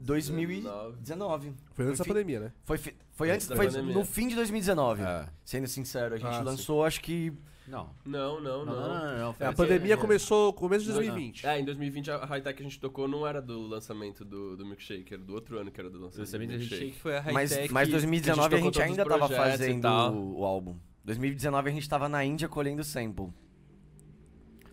2019. 0.03 1.53
Foi 1.73 1.85
antes 1.85 1.99
da 1.99 2.05
pandemia, 2.05 2.39
né? 2.39 2.53
Foi, 2.63 2.77
fi- 2.77 2.95
foi 3.11 3.31
Antes 3.31 3.47
da 3.47 3.55
foi 3.55 3.67
pandemia. 3.67 3.93
no 3.93 4.05
fim 4.05 4.27
de 4.27 4.35
2019. 4.35 5.01
É. 5.03 5.25
Sendo 5.43 5.67
sincero, 5.67 6.15
a 6.15 6.17
gente 6.17 6.27
Ah, 6.27 6.39
sim. 6.39 6.43
lançou, 6.43 6.83
acho 6.83 7.01
que. 7.01 7.33
Não. 7.65 7.89
Não, 8.05 8.41
não, 8.41 8.65
Não, 8.65 8.65
não. 8.65 8.75
não, 8.75 8.87
não, 9.11 9.19
não, 9.19 9.33
foi 9.33 9.43
É, 9.45 9.47
a 9.47 9.49
antes. 9.51 9.57
pandemia 9.57 9.93
é. 9.93 9.97
começou 9.97 10.47
no 10.47 10.53
começo 10.53 10.83
de 10.83 10.89
Não, 10.91 10.97
não. 10.97 11.03
2020. 11.05 11.47
É, 11.47 11.59
em 11.59 11.63
2020 11.65 12.11
a 12.11 12.25
Hightech 12.25 12.57
que 12.57 12.61
a 12.63 12.65
gente 12.65 12.79
tocou 12.79 13.07
não 13.07 13.25
era 13.25 13.41
do 13.41 13.61
lançamento 13.67 14.25
do, 14.25 14.57
do 14.57 14.65
Milkshake, 14.65 15.13
era 15.13 15.23
do 15.23 15.33
outro 15.33 15.57
ano 15.57 15.71
que 15.71 15.79
era 15.79 15.89
do 15.89 15.97
O 15.97 16.01
lançamento 16.01 16.19
lançamento 16.25 16.49
do 16.51 16.57
Milkshake. 16.57 16.91
que 16.91 16.99
foi 16.99 17.17
a 17.17 17.23
Mas, 17.31 17.51
Hightech. 17.51 17.73
mas 17.73 17.87
2019 17.89 18.41
a 18.41 18.49
tocou 18.49 18.63
gente 18.65 18.73
todos 18.73 18.85
os 18.91 18.99
ainda 18.99 19.05
tava 19.09 19.27
projetos 19.27 19.53
e 19.53 19.57
fazendo 19.57 19.81
tal. 19.81 20.13
o, 20.13 20.39
o 20.41 20.45
álbum. 20.45 20.75
2019 21.05 21.69
a 21.69 21.73
gente 21.73 21.87
tava 21.89 22.09
na 22.09 22.23
Índia 22.25 22.49
colhendo 22.49 22.83
sample. 22.83 23.27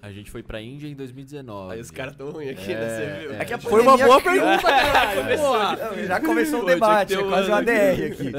A 0.02 0.10
gente 0.10 0.30
foi 0.30 0.42
pra 0.42 0.62
Índia 0.62 0.88
em 0.88 0.94
2019. 0.94 1.74
Aí 1.74 1.80
os 1.80 1.90
caras 1.90 2.16
tão 2.16 2.30
ruins 2.30 2.50
aqui, 2.52 2.72
É, 2.72 2.74
né? 2.74 2.88
Você 2.88 3.20
viu? 3.28 3.34
é. 3.34 3.44
que 3.44 3.52
a 3.52 3.58
Foi 3.58 3.82
uma 3.82 3.98
boa 3.98 4.20
pergunta, 4.22 4.62
caralho. 4.62 5.36
Não, 5.36 6.06
Já 6.06 6.20
começou 6.20 6.62
o 6.62 6.64
debate, 6.64 7.08
que 7.08 7.14
é 7.14 7.24
um 7.24 7.28
quase 7.28 7.48
uma 7.48 7.58
ano 7.58 7.66
DR 7.66 8.06
aqui. 8.06 8.32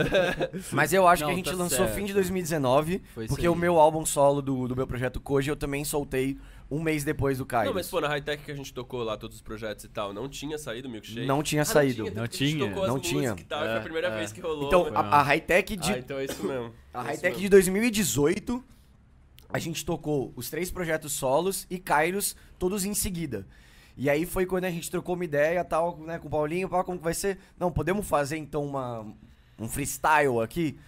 Mas 0.74 0.91
eu 0.91 1.08
acho 1.08 1.24
que 1.24 1.26
a 1.26 1.28
Não, 1.30 1.36
gente 1.36 1.52
tá 1.52 1.56
lançou 1.56 1.86
certo. 1.86 1.93
fim 1.95 2.06
de 2.06 2.13
2019, 2.13 3.02
Foi 3.13 3.28
porque 3.28 3.47
o 3.47 3.56
meu 3.56 3.80
álbum 3.80 4.04
solo 4.06 4.41
do, 4.41 4.67
do 4.67 4.76
meu 4.76 4.88
projeto 4.88 5.19
Koji 5.19 5.50
eu 5.50 5.56
também 5.56 5.86
soltei 5.86 6.36
um 6.69 6.82
mês 6.82 7.04
depois 7.04 7.38
do 7.38 7.45
Caio. 7.45 7.67
Não, 7.67 7.74
mas 7.76 7.88
pô, 7.89 8.00
na 8.02 8.08
Hightech 8.08 8.43
que 8.43 8.52
a 8.52 8.56
gente 8.56 8.74
tocou 8.74 9.04
lá, 9.04 9.15
todos 9.17 9.36
os 9.36 9.41
projetos 9.43 9.84
e 9.84 9.89
tal, 9.89 10.13
não 10.13 10.28
tinha 10.30 10.58
saído 10.58 10.88
o 10.88 10.91
Milkshake? 10.91 11.28
Não 11.28 11.43
tinha 11.43 11.62
Ah, 11.62 11.65
saído. 11.65 12.06
Não 12.06 12.13
Não 12.13 12.28
tinha, 12.28 12.58
não 12.89 13.00
tinha. 13.00 13.36
tal, 13.47 13.60
foi 13.60 13.67
É, 13.69 13.78
a 13.78 13.82
primeira 13.82 14.08
é. 14.08 14.17
vez 14.17 14.32
que 14.32 14.39
rolou. 14.41 14.67
Então, 14.67 14.86
Foi- 14.86 14.95
a, 14.95 15.00
a 15.02 15.21
Hightech 15.21 15.76
de 15.76 15.91
Ah, 15.93 15.97
então 16.00 16.17
é 16.17 16.26
isso 16.26 16.43
mesmo. 16.43 16.74
A 16.93 17.02
É 17.04 17.08
Hightech 17.08 17.26
mesmo. 17.34 17.41
de 17.41 17.50
2018, 17.50 18.63
a 19.54 19.60
gente 19.60 19.86
tocou 19.86 20.32
os 20.36 20.50
três 20.50 20.72
projetos 20.72 21.12
solos 21.14 21.66
e 21.70 21.78
Kairos 21.78 22.36
todos 22.58 22.86
em 22.86 22.94
seguida. 22.94 23.46
E 23.98 24.10
aí 24.10 24.26
foi 24.26 24.46
quando 24.46 24.66
a 24.66 24.72
gente 24.72 24.90
trocou 24.90 25.16
uma 25.16 25.26
ideia 25.26 25.64
tal, 25.64 25.98
né, 25.98 26.18
com 26.18 26.28
o 26.28 26.32
Paulinho, 26.32 26.70
pá, 26.70 26.84
como 26.84 26.98
que 26.98 27.04
vai 27.04 27.14
ser? 27.14 27.38
Não, 27.60 27.72
podemos 27.72 28.08
fazer 28.08 28.38
então 28.38 28.64
uma, 28.66 29.06
um 29.60 29.68
freestyle 29.68 30.40
aqui? 30.42 30.80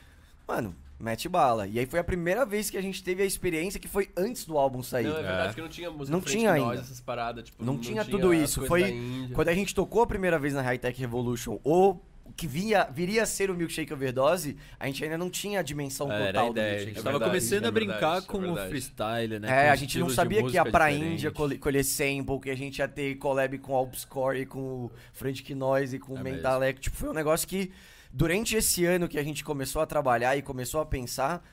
Mano, 0.48 0.74
mete 1.00 1.28
bala. 1.28 1.68
E 1.68 1.78
aí 1.80 1.86
foi 1.86 2.00
a 2.00 2.04
primeira 2.04 2.46
vez 2.46 2.70
que 2.70 2.78
a 2.78 2.82
gente 2.82 3.04
teve 3.04 3.22
a 3.22 3.26
experiência 3.26 3.80
que 3.80 3.88
foi 3.90 4.10
antes 4.16 4.46
do 4.46 4.58
álbum 4.58 4.82
sair. 4.82 5.04
Não, 5.08 5.18
é 5.18 5.22
verdade 5.22 5.50
É. 5.50 5.54
que 5.54 5.62
não 5.62 5.70
tinha 5.70 5.92
música 5.92 6.16
Não 6.16 6.22
frente 6.22 6.38
tinha 6.38 6.54
de 6.54 6.60
nós, 6.60 6.70
ainda. 6.70 6.82
essas 6.82 7.02
paradas, 7.02 7.44
tipo, 7.44 7.64
Não 7.64 7.78
tinha 7.78 8.06
tudo 8.06 8.32
as 8.32 8.40
isso, 8.50 8.66
foi. 8.66 8.96
Quando 9.36 9.50
a 9.50 9.54
gente 9.54 9.76
tocou 9.76 10.02
a 10.02 10.08
primeira 10.08 10.40
vez 10.40 10.54
na 10.54 10.62
Hightech 10.62 11.00
Revolution, 11.00 11.60
ou 11.64 11.92
o 11.92 12.02
que 12.36 12.48
vinha, 12.48 12.86
viria 12.86 13.24
a 13.24 13.26
ser 13.26 13.52
o 13.52 13.56
Milkshake 13.56 13.94
Overdose, 13.94 14.58
a 14.80 14.88
gente 14.88 15.04
ainda 15.04 15.18
não 15.18 15.30
tinha 15.30 15.60
a 15.60 15.64
dimensão 15.64 16.12
É, 16.12 16.16
era 16.16 16.24
a 16.24 16.28
total 16.28 16.54
do 16.54 16.62
Milkshake 16.62 16.86
gente 16.86 16.96
tava 16.96 17.12
verdade, 17.12 17.30
começando 17.30 17.66
é 17.66 17.68
a 17.68 17.72
brincar 17.72 18.18
é 18.18 18.22
com 18.22 18.52
o 18.52 18.56
freestyle, 18.56 19.40
né? 19.40 19.66
É, 19.66 19.70
a 19.70 19.76
gente 19.76 20.00
não 20.00 20.10
sabia 20.10 20.44
que 20.44 20.54
ia 20.54 20.66
pra 20.66 20.90
diferente. 20.90 21.14
Índia 21.14 21.32
colher, 21.32 21.84
sample, 21.84 22.40
que 22.42 22.50
a 22.50 22.56
gente 22.56 22.80
ia 22.80 22.88
ter 22.88 23.16
collab 23.16 23.58
com 23.60 23.74
o 23.74 23.76
Alpscore 23.76 24.40
e 24.40 24.46
com 24.46 24.60
o 24.60 24.92
Frantic 25.12 25.50
Noise 25.52 25.98
e 25.98 26.00
com 26.00 26.14
o 26.14 26.18
É 26.18 26.24
Mentalec. 26.24 26.80
Tipo, 26.80 26.96
foi 26.96 27.10
um 27.10 27.14
negócio 27.14 27.48
que, 27.48 27.72
durante 28.12 28.56
esse 28.56 28.86
ano 28.86 29.08
que 29.08 29.20
a 29.20 29.24
gente 29.24 29.44
começou 29.44 29.82
a 29.82 29.86
trabalhar 29.86 30.36
e 30.38 30.42
começou 30.42 30.82
a 30.82 30.86
pensar, 30.86 31.46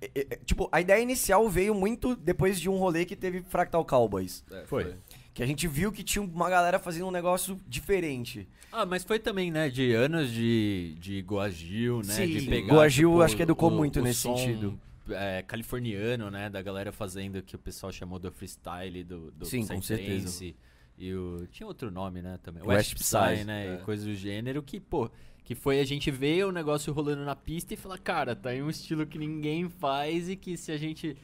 é, 0.00 0.10
é, 0.14 0.26
é, 0.30 0.36
tipo, 0.44 0.68
a 0.70 0.80
ideia 0.80 1.02
inicial 1.02 1.48
veio 1.48 1.74
muito 1.74 2.14
depois 2.16 2.60
de 2.60 2.68
um 2.68 2.76
rolê 2.76 3.04
que 3.04 3.16
teve 3.16 3.42
Fractal 3.42 3.84
Cowboys. 3.84 4.44
É, 4.50 4.64
Foi. 4.64 4.94
Que 5.34 5.42
a 5.42 5.46
gente 5.46 5.66
viu 5.66 5.90
que 5.90 6.04
tinha 6.04 6.22
uma 6.22 6.48
galera 6.48 6.78
fazendo 6.78 7.08
um 7.08 7.10
negócio 7.10 7.60
diferente. 7.68 8.48
Ah, 8.70 8.86
mas 8.86 9.02
foi 9.02 9.18
também, 9.18 9.50
né, 9.50 9.68
de 9.68 9.92
anos 9.92 10.30
de, 10.30 10.94
de 11.00 11.20
Goagil, 11.22 11.98
né? 11.98 12.14
Sim, 12.14 12.26
de 12.26 12.46
pegar, 12.48 12.68
Goagil 12.74 13.10
tipo, 13.10 13.22
acho 13.22 13.36
que 13.36 13.42
educou 13.42 13.68
o- 13.70 13.74
muito 13.76 13.98
o 13.98 14.02
nesse 14.02 14.20
som, 14.20 14.36
sentido. 14.36 14.78
é, 15.10 15.42
californiano, 15.42 16.30
né? 16.30 16.48
Da 16.48 16.62
galera 16.62 16.92
fazendo 16.92 17.36
o 17.38 17.42
que 17.42 17.56
o 17.56 17.58
pessoal 17.58 17.92
chamou 17.92 18.18
do 18.20 18.30
freestyle, 18.30 19.02
do, 19.02 19.32
do 19.32 19.44
Sim, 19.44 19.66
com 19.66 19.82
certeza. 19.82 20.54
E 20.96 21.12
o. 21.12 21.48
Tinha 21.50 21.66
outro 21.66 21.90
nome, 21.90 22.22
né? 22.22 22.38
Também. 22.40 22.62
West 22.62 22.92
West, 22.92 22.94
Psy, 22.94 23.34
Psy, 23.36 23.44
né? 23.44 23.66
é. 23.66 23.74
E 23.74 23.78
coisas 23.84 24.06
do 24.06 24.14
gênero 24.14 24.62
que, 24.62 24.78
pô. 24.78 25.10
Que 25.42 25.54
foi 25.56 25.78
a 25.80 25.84
gente 25.84 26.10
ver 26.10 26.46
o 26.46 26.52
negócio 26.52 26.90
rolando 26.92 27.22
na 27.24 27.34
pista 27.36 27.74
e 27.74 27.76
falar, 27.76 27.98
cara, 27.98 28.34
tá 28.34 28.50
aí 28.50 28.62
um 28.62 28.70
estilo 28.70 29.04
que 29.04 29.18
ninguém 29.18 29.68
faz 29.68 30.28
e 30.30 30.36
que 30.36 30.56
se 30.56 30.70
a 30.72 30.76
gente. 30.78 31.16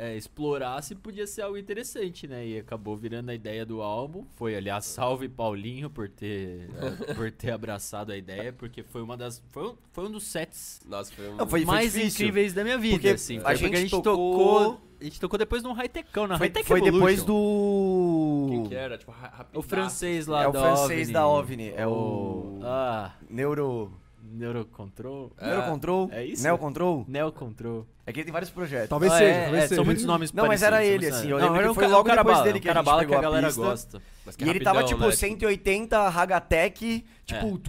É, 0.00 0.16
explorasse, 0.16 0.94
podia 0.94 1.26
ser 1.26 1.42
algo 1.42 1.58
interessante, 1.58 2.28
né? 2.28 2.46
E 2.46 2.58
acabou 2.58 2.96
virando 2.96 3.30
a 3.30 3.34
ideia 3.34 3.66
do 3.66 3.82
álbum. 3.82 4.24
Foi, 4.36 4.54
aliás, 4.56 4.84
salve 4.84 5.28
Paulinho 5.28 5.90
por 5.90 6.08
ter, 6.08 6.70
é, 7.08 7.12
por 7.14 7.32
ter 7.32 7.50
abraçado 7.50 8.12
a 8.12 8.16
ideia, 8.16 8.52
porque 8.52 8.84
foi 8.84 9.02
uma 9.02 9.16
das. 9.16 9.42
Foi, 9.50 9.70
um- 9.70 9.76
foi 9.92 10.06
um 10.06 10.10
dos 10.12 10.22
sets 10.24 10.80
Nossa, 10.86 11.12
foi 11.12 11.28
um... 11.28 11.34
Não, 11.36 11.46
foi- 11.48 11.64
mais 11.64 11.92
difícil. 11.94 12.26
incríveis 12.28 12.52
da 12.54 12.62
minha 12.62 12.78
vida, 12.78 12.94
Porque 12.94 13.08
assim. 13.08 13.38
a 13.38 13.42
Foi 13.42 13.56
gente 13.56 13.74
a 13.76 13.80
gente 13.80 13.90
tocou- 13.90 14.02
tocou. 14.38 14.80
A 15.00 15.04
gente 15.04 15.20
tocou 15.20 15.38
depois 15.38 15.62
num 15.62 15.72
high-techão, 15.72 16.26
na 16.26 16.36
Foi, 16.38 16.46
High-Tech 16.48 16.66
foi 16.66 16.80
depois 16.80 17.18
Evolution. 17.20 17.26
do. 17.26 18.46
Quem 18.50 18.64
que 18.64 18.74
era? 18.74 18.98
Tipo, 18.98 19.12
ra- 19.12 19.28
rapidaço. 19.28 19.58
O 19.58 19.62
francês 19.62 20.26
lá 20.26 20.42
É 20.42 20.48
o 20.48 20.52
da 20.52 20.60
francês 20.60 21.00
OVNI. 21.08 21.12
da 21.12 21.26
OVNI, 21.28 21.72
é 21.76 21.86
o- 21.86 22.58
Ah, 22.64 23.12
Neuro. 23.30 23.92
Neurocontrol. 24.30 25.32
É. 25.38 25.46
Neurocontrol? 25.46 26.08
É 26.12 26.24
isso? 26.24 26.42
Neocontrol? 26.42 27.04
Neocontrol. 27.08 27.86
É 28.06 28.12
que 28.12 28.20
ele 28.20 28.24
tem 28.24 28.32
vários 28.32 28.50
projetos. 28.50 28.88
Talvez 28.88 29.12
Ah, 29.12 29.18
seja, 29.18 29.30
é, 29.30 29.42
talvez 29.44 29.64
é, 29.64 29.66
seja. 29.68 29.74
São 29.76 29.84
muitos 29.84 30.04
nomes 30.04 30.32
Não, 30.32 30.46
mas 30.46 30.62
era 30.62 30.84
ele, 30.84 30.98
muitos 31.00 31.18
assim, 31.18 31.28
eu 31.30 31.38
Não, 31.38 31.44
lembro 31.46 31.58
era 31.60 31.68
que 31.68 31.74
foi 31.74 31.86
logo 31.86 32.08
depois 32.08 32.42
dele 32.42 32.60
que 32.60 32.68
a 32.68 32.74
gente 32.74 32.84
pegou 32.84 33.06
que 33.06 33.14
a 33.14 33.18
a 33.18 33.22
galera 33.22 33.46
pista. 33.48 33.60
gosta. 33.62 34.02
Mas 34.24 34.36
que 34.36 34.44
E 34.44 34.48
ele 34.48 34.60
tava, 34.60 34.84
tipo, 34.84 35.00
né? 35.00 35.10
180 35.12 35.98
Hagatec, 36.08 37.04
tipo, 37.24 37.60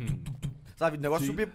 É. 0.00 0.06
sabe, 0.76 0.96
o 0.96 1.00
negócio 1.00 1.26
super... 1.26 1.48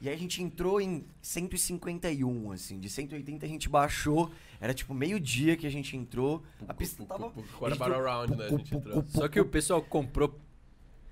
E 0.00 0.08
aí 0.08 0.14
a 0.14 0.18
gente 0.18 0.40
entrou 0.40 0.80
em 0.80 1.04
151, 1.20 2.52
assim, 2.52 2.78
de 2.78 2.88
180 2.88 3.44
a 3.44 3.48
gente 3.48 3.68
baixou, 3.68 4.30
era 4.60 4.72
tipo 4.72 4.94
meio-dia 4.94 5.56
que 5.56 5.66
a 5.66 5.70
gente 5.70 5.96
entrou, 5.96 6.40
a 6.68 6.72
pista 6.72 7.04
tava... 7.04 7.32
Agora 7.56 7.74
Battle 7.74 8.02
Round, 8.04 8.36
né? 8.36 8.44
A 8.46 8.48
gente 8.50 8.76
entrou. 8.76 9.04
Só 9.08 9.26
que 9.26 9.40
o 9.40 9.44
pessoal 9.44 9.82
comprou 9.82 10.32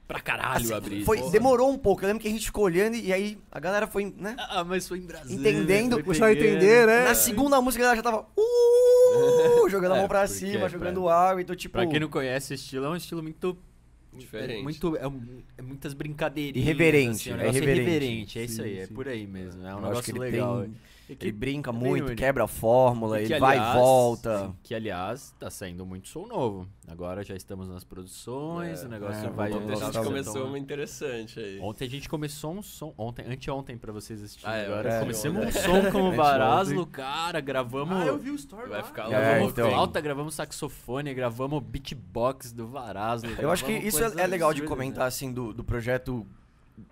pra 0.06 0.20
caralho 0.20 0.64
Assim, 0.64 0.72
a 0.74 0.80
brisa. 0.80 1.04
foi, 1.04 1.18
Porra. 1.18 1.30
demorou 1.32 1.70
um 1.70 1.76
pouco, 1.78 2.02
eu 2.02 2.06
lembro 2.08 2.22
que 2.22 2.28
a 2.28 2.30
gente 2.30 2.44
ficou 2.46 2.64
olhando 2.64 2.94
e 2.96 3.12
aí 3.12 3.36
a 3.50 3.58
galera 3.58 3.86
foi, 3.86 4.12
né? 4.16 4.36
Ah, 4.38 4.62
mas 4.64 4.86
foi 4.86 4.98
em 4.98 5.02
Brasília. 5.02 5.36
Entendendo, 5.50 5.94
foi 5.94 6.02
Começaram 6.04 6.32
a 6.32 6.34
entender, 6.34 6.86
né? 6.86 7.04
Na 7.04 7.14
segunda 7.14 7.60
música 7.60 7.82
a 7.82 7.86
galera 7.86 7.96
já 7.96 8.02
tava 8.02 8.26
uh, 8.36 9.68
jogando 9.70 9.92
a 9.92 9.96
É, 9.96 9.98
mão 10.00 10.08
pra 10.08 10.20
porque 10.20 10.34
cima, 10.34 10.58
pra- 10.60 10.68
jogando 10.68 11.08
água, 11.08 11.42
então 11.42 11.56
tipo... 11.56 11.72
Pra 11.72 11.86
quem 11.86 11.98
não 12.00 12.08
conhece, 12.08 12.54
esse 12.54 12.62
estilo 12.64 12.86
é 12.86 12.88
um 12.90 12.96
estilo 12.96 13.22
muito. 13.22 13.56
Diferente. 14.16 14.60
É, 14.60 14.62
muito, 14.62 14.96
é, 14.96 15.02
é 15.58 15.62
muitas 15.62 15.92
brincadeirinhas. 15.92 16.66
Irreverente, 16.66 17.10
assim, 17.28 17.30
um 17.30 17.34
é 17.34 17.36
negócio 17.38 17.62
irreverente. 17.62 17.90
irreverente. 17.90 18.38
É 18.38 18.44
isso 18.44 18.54
Sim, 18.56 18.62
aí, 18.62 18.78
é 18.78 18.86
sim. 18.86 18.94
por 18.94 19.08
aí 19.08 19.26
mesmo. 19.26 19.66
É 19.66 19.74
um 19.74 19.78
eu 19.78 19.82
negócio 19.82 20.18
legal. 20.18 20.62
tem... 20.62 20.74
Que- 21.06 21.16
Ele 21.20 21.30
brinca 21.32 21.72
muito, 21.72 22.06
único. 22.06 22.16
quebra 22.16 22.44
a 22.44 22.48
fórmula, 22.48 23.16
que, 23.18 23.24
ele 23.32 23.38
vai 23.38 23.56
e 23.56 23.60
aliás, 23.60 23.78
volta. 23.78 24.54
Que, 24.62 24.74
aliás, 24.74 25.32
tá 25.38 25.48
saindo 25.48 25.86
muito 25.86 26.08
som 26.08 26.26
novo. 26.26 26.66
Agora 26.88 27.22
já 27.22 27.36
estamos 27.36 27.68
nas 27.68 27.84
produções, 27.84 28.82
É, 28.82 28.86
o 28.86 28.88
negócio 28.88 29.26
é, 29.26 29.30
vai. 29.30 29.52
Ontem 29.52 29.72
a 29.72 29.76
gente 29.76 29.98
começou 30.04 30.46
uma 30.46 30.58
interessante 30.58 31.38
aí. 31.38 31.60
Ontem 31.60 31.84
a 31.84 31.88
gente 31.88 32.08
começou 32.08 32.52
um 32.54 32.62
som. 32.62 32.92
Ontem, 32.98 33.24
anteontem 33.24 33.78
pra 33.78 33.92
vocês 33.92 34.20
assistirem 34.22 34.52
Ah, 34.52 34.58
é, 34.58 34.66
agora. 34.66 34.94
é, 34.94 35.00
Começamos 35.00 35.46
um 35.46 35.52
som 35.52 35.90
com 35.92 36.08
o. 36.08 36.12
Varaslo, 36.12 36.86
cara. 36.86 37.40
Gravamos. 37.40 37.96
Ah, 37.96 38.06
eu 38.06 38.18
vi 38.18 38.30
o 38.30 38.34
story 38.34 38.68
Vai 38.68 38.82
ficar 38.82 39.10
É, 39.12 39.38
louco. 39.38 39.52
então. 39.52 39.70
flauta, 39.70 40.00
gravamos 40.00 40.34
saxofone, 40.34 41.14
gravamos 41.14 41.62
beatbox 41.62 42.52
do 42.52 42.66
Varaslo. 42.66 43.30
Eu 43.38 43.50
acho 43.50 43.64
que 43.64 43.72
isso 43.72 44.02
é, 44.02 44.22
é 44.22 44.26
legal 44.26 44.52
de 44.52 44.62
comentar, 44.62 45.06
assim, 45.06 45.32
do, 45.32 45.52
do 45.52 45.62
projeto 45.62 46.26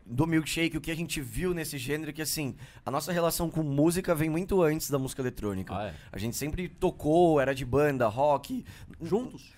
do 0.06 0.26
Milkshake, 0.26 0.76
o 0.76 0.80
que 0.80 0.90
a 0.90 0.96
gente 0.96 1.20
viu 1.20 1.52
nesse 1.52 1.78
gênero, 1.78 2.12
que 2.12 2.22
assim, 2.22 2.56
a 2.84 2.90
nossa 2.90 3.12
relação 3.12 3.50
com 3.50 3.62
música 3.62 4.14
vem 4.14 4.30
muito 4.30 4.62
antes 4.62 4.90
da 4.90 4.98
música 4.98 5.22
eletrônica. 5.22 5.76
Ah, 5.76 5.88
é. 5.88 5.94
A 6.12 6.18
gente 6.18 6.36
sempre 6.36 6.68
tocou, 6.68 7.40
era 7.40 7.54
de 7.54 7.64
banda, 7.64 8.06
rock. 8.06 8.64
Juntos? 9.00 9.52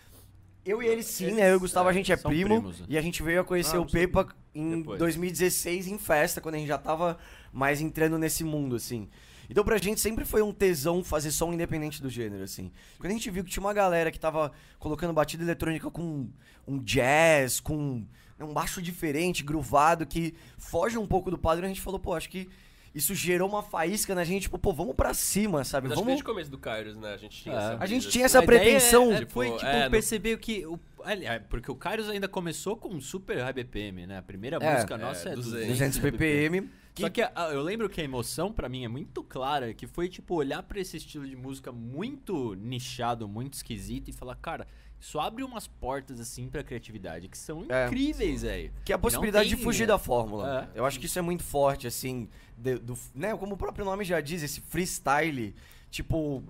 Eu 0.64 0.82
e 0.82 0.86
ele 0.86 1.02
sim, 1.02 1.32
né? 1.32 1.48
Eu 1.48 1.54
e 1.54 1.56
o 1.56 1.60
Gustavo, 1.60 1.88
a 1.88 1.92
gente 1.92 2.10
é 2.12 2.16
primo. 2.16 2.60
primos, 2.60 2.80
né? 2.80 2.86
E 2.88 2.98
a 2.98 3.00
gente 3.00 3.22
veio 3.22 3.40
a 3.40 3.44
conhecer 3.44 3.76
Ah, 3.76 3.80
o. 3.80 3.86
Pepa 3.86 4.26
em 4.52 4.78
Depois. 4.78 4.98
2016 4.98 5.86
em 5.86 5.98
festa, 5.98 6.40
quando 6.40 6.56
a 6.56 6.58
gente 6.58 6.66
já 6.66 6.78
tava 6.78 7.18
mais 7.52 7.80
entrando 7.80 8.18
nesse 8.18 8.42
mundo, 8.42 8.74
assim. 8.74 9.08
Então 9.48 9.62
pra 9.64 9.78
gente 9.78 10.00
sempre 10.00 10.24
foi 10.24 10.42
um 10.42 10.52
tesão 10.52 11.04
fazer 11.04 11.30
som 11.30 11.52
independente 11.52 12.02
do 12.02 12.10
gênero, 12.10 12.42
assim. 12.42 12.72
Quando 12.98 13.10
a 13.12 13.14
gente 13.14 13.30
viu 13.30 13.44
que 13.44 13.50
tinha 13.50 13.62
uma 13.62 13.72
galera 13.72 14.10
que 14.10 14.18
tava 14.18 14.50
colocando 14.78 15.12
batida 15.12 15.44
eletrônica 15.44 15.88
com 15.88 16.28
um 16.66 16.78
jazz, 16.78 17.60
com 17.60 18.04
um 18.44 18.52
baixo 18.52 18.82
diferente, 18.82 19.42
groovado, 19.42 20.04
que 20.06 20.34
foge 20.58 20.98
um 20.98 21.06
pouco 21.06 21.30
do 21.30 21.38
padrão, 21.38 21.64
a 21.64 21.68
gente 21.68 21.80
falou, 21.80 21.98
pô, 21.98 22.14
acho 22.14 22.28
que 22.28 22.48
isso 22.94 23.14
gerou 23.14 23.46
uma 23.48 23.62
faísca 23.62 24.14
na 24.14 24.24
gente, 24.24 24.42
tipo, 24.42 24.58
pô, 24.58 24.72
vamos 24.72 24.94
pra 24.94 25.12
cima, 25.12 25.64
sabe? 25.64 25.88
Mas 25.88 25.92
acho 25.92 26.00
que 26.00 26.04
Vamos... 26.04 26.06
desde 26.06 26.22
o 26.22 26.26
começo 26.26 26.50
do 26.50 26.56
Kairos, 26.58 26.96
né? 26.96 27.12
A 27.12 27.16
gente 27.18 27.42
tinha 27.42 27.54
É. 27.54 27.58
essa 27.58 27.76
A 27.78 27.86
gente 27.86 28.08
tinha 28.08 28.24
assim. 28.24 28.36
essa 28.38 28.46
pretensão. 28.46 29.12
é- 29.12 29.16
é- 29.16 29.18
Tipo, 29.20 29.32
foi, 29.32 29.50
tipo, 29.52 29.66
é, 29.66 29.84
no- 29.84 29.90
perceber 29.90 30.38
que... 30.38 30.64
O, 30.66 30.80
aliás, 31.04 31.42
porque 31.50 31.70
o 31.70 31.74
Kairos 31.74 32.08
ainda 32.08 32.26
começou 32.26 32.74
com 32.74 32.98
super 33.00 33.36
high 33.38 33.52
BPM, 33.52 34.06
né? 34.06 34.16
A 34.16 34.22
primeira 34.22 34.56
É, 34.56 34.72
música 34.74 34.96
nossa 34.96 35.28
é, 35.28 35.32
é, 35.32 35.36
200, 35.36 35.68
200 35.68 35.98
ppm. 35.98 36.68
Só 36.98 37.10
que 37.10 37.20
a- 37.20 37.30
a- 37.34 37.50
eu 37.52 37.60
lembro 37.60 37.86
que 37.90 38.00
a 38.00 38.04
emoção 38.04 38.50
pra 38.50 38.66
mim 38.66 38.82
é 38.86 38.88
muito 38.88 39.22
clara, 39.22 39.74
que 39.74 39.86
foi 39.86 40.08
tipo 40.08 40.34
olhar 40.34 40.62
pra 40.62 40.80
esse 40.80 40.96
estilo 40.96 41.28
de 41.28 41.36
música 41.36 41.70
muito 41.70 42.54
nichado, 42.54 43.28
muito 43.28 43.52
esquisito 43.52 44.08
e 44.08 44.12
falar, 44.14 44.36
cara, 44.36 44.66
isso 44.98 45.20
abre 45.20 45.42
umas 45.44 45.66
portas 45.66 46.18
assim 46.20 46.48
pra 46.48 46.64
criatividade 46.64 47.28
que 47.28 47.36
são 47.38 47.64
É. 47.68 47.86
incríveis, 47.86 48.42
velho. 48.42 48.72
Que 48.84 48.92
é 48.92 48.94
a 48.94 48.98
possibilidade 48.98 49.48
tem, 49.50 49.56
de 49.58 49.62
fugir 49.62 49.82
né? 49.82 49.88
da 49.88 49.98
fórmula. 49.98 50.70
É. 50.74 50.78
Eu 50.78 50.84
acho 50.86 50.98
que 50.98 51.06
isso 51.06 51.18
é 51.18 51.22
muito 51.22 51.44
forte, 51.44 51.86
assim, 51.86 52.28
de- 52.56 52.78
do, 52.78 52.98
né, 53.14 53.36
como 53.36 53.54
o 53.54 53.56
próprio 53.56 53.84
nome 53.84 54.04
já 54.04 54.20
diz, 54.20 54.42
esse 54.42 54.60
freestyle, 54.60 55.54
tipo, 55.90 56.42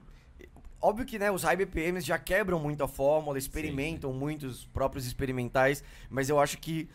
óbvio 0.80 1.04
que, 1.04 1.18
né, 1.18 1.30
os 1.30 1.42
high 1.42 1.56
BPMs 1.56 2.06
já 2.06 2.18
quebram 2.18 2.58
muito 2.60 2.82
a 2.84 2.88
fórmula, 2.88 3.36
experimentam 3.38 4.12
muitos 4.12 4.64
próprios 4.66 5.06
experimentais, 5.06 5.82
mas 6.08 6.28
eu 6.28 6.38
acho 6.38 6.58
que 6.58 6.88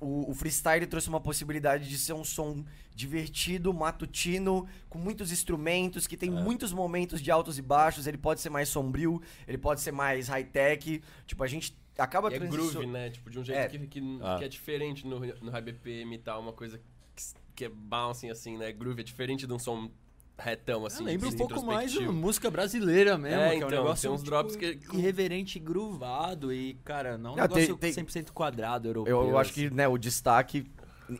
o, 0.00 0.30
o 0.30 0.34
freestyle 0.34 0.86
trouxe 0.86 1.08
uma 1.08 1.20
possibilidade 1.20 1.88
de 1.88 1.98
ser 1.98 2.12
um 2.12 2.24
som 2.24 2.64
divertido, 2.94 3.72
matutino, 3.74 4.66
com 4.88 4.98
muitos 4.98 5.30
instrumentos, 5.32 6.06
que 6.06 6.16
tem 6.16 6.30
muitos 6.30 6.72
momentos 6.72 7.20
de 7.20 7.30
altos 7.30 7.58
e 7.58 7.62
baixos, 7.62 8.06
ele 8.06 8.18
pode 8.18 8.40
ser 8.40 8.50
mais 8.50 8.68
sombrio, 8.68 9.20
ele 9.46 9.58
pode 9.58 9.80
ser 9.80 9.92
mais 9.92 10.28
high-tech, 10.28 11.02
tipo, 11.26 11.42
a 11.44 11.46
gente 11.46 11.76
acaba 11.98 12.30
E 12.30 12.34
é 12.34 12.38
transicio- 12.38 12.70
groove, 12.72 12.86
né? 12.86 13.10
Tipo, 13.10 13.30
de 13.30 13.38
um 13.38 13.44
jeito 13.44 13.58
É. 13.58 13.68
que, 13.68 13.86
que, 13.86 14.18
Ah. 14.22 14.36
que 14.38 14.44
é 14.44 14.48
diferente 14.48 15.06
no, 15.06 15.18
no 15.20 15.50
High 15.50 15.62
BPM 15.62 16.14
e 16.14 16.18
tal, 16.18 16.40
uma 16.40 16.52
coisa 16.52 16.78
que, 17.14 17.22
que 17.54 17.64
é 17.64 17.68
bouncing 17.68 18.28
assim, 18.30 18.56
né? 18.58 18.70
Groove 18.72 19.00
é 19.00 19.04
diferente 19.04 19.46
de 19.46 19.52
um 19.52 19.58
som 19.58 19.90
retão, 20.38 20.84
assim. 20.86 21.00
Eu 21.00 21.06
lembro 21.06 21.28
um 21.28 21.32
pouco 21.36 21.64
mais 21.64 21.90
de 21.92 22.06
música 22.08 22.50
brasileira 22.50 23.16
mesmo, 23.16 23.40
É, 23.40 23.48
que 23.48 23.54
é 23.54 23.56
então, 23.56 23.68
um 23.68 23.70
negócio 23.70 24.02
tem 24.02 24.10
uns 24.10 24.20
tipo, 24.22 24.30
drops 24.30 24.56
que- 24.56 24.78
irreverente, 24.92 25.58
groovado 25.58 26.52
e, 26.52 26.74
cara, 26.84 27.16
não 27.16 27.32
um 27.32 27.36
Não, 27.36 27.48
tem- 27.48 27.62
negócio 27.62 27.76
tem- 27.78 27.92
100% 27.92 28.32
quadrado 28.32 28.88
europeu. 28.88 29.22
Eu, 29.22 29.30
eu 29.30 29.38
acho 29.38 29.50
assim. 29.52 29.68
que 29.68 29.74
né, 29.74 29.88
o 29.88 29.96
destaque 29.96 30.66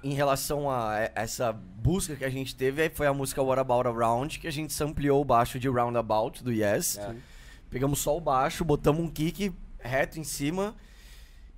em 0.02 0.12
relação 0.14 0.70
a 0.70 0.96
e- 1.00 1.12
essa 1.14 1.52
busca 1.52 2.14
que 2.16 2.24
a 2.24 2.30
gente 2.30 2.54
teve 2.54 2.90
foi 2.90 3.06
a 3.06 3.14
música 3.14 3.42
What 3.42 3.60
About 3.60 3.88
Around, 3.88 4.38
que 4.40 4.46
a 4.48 4.52
gente 4.52 4.72
sampleou 4.72 5.20
o 5.22 5.24
baixo 5.24 5.58
de 5.58 5.68
Roundabout 5.68 6.42
do 6.44 6.52
Yes. 6.52 6.98
É. 6.98 7.14
Pegamos 7.70 7.98
só 8.00 8.16
o 8.16 8.20
baixo, 8.20 8.64
botamos 8.64 9.02
um 9.02 9.08
kick 9.08 9.52
reto 9.78 10.18
em 10.20 10.24
cima. 10.24 10.74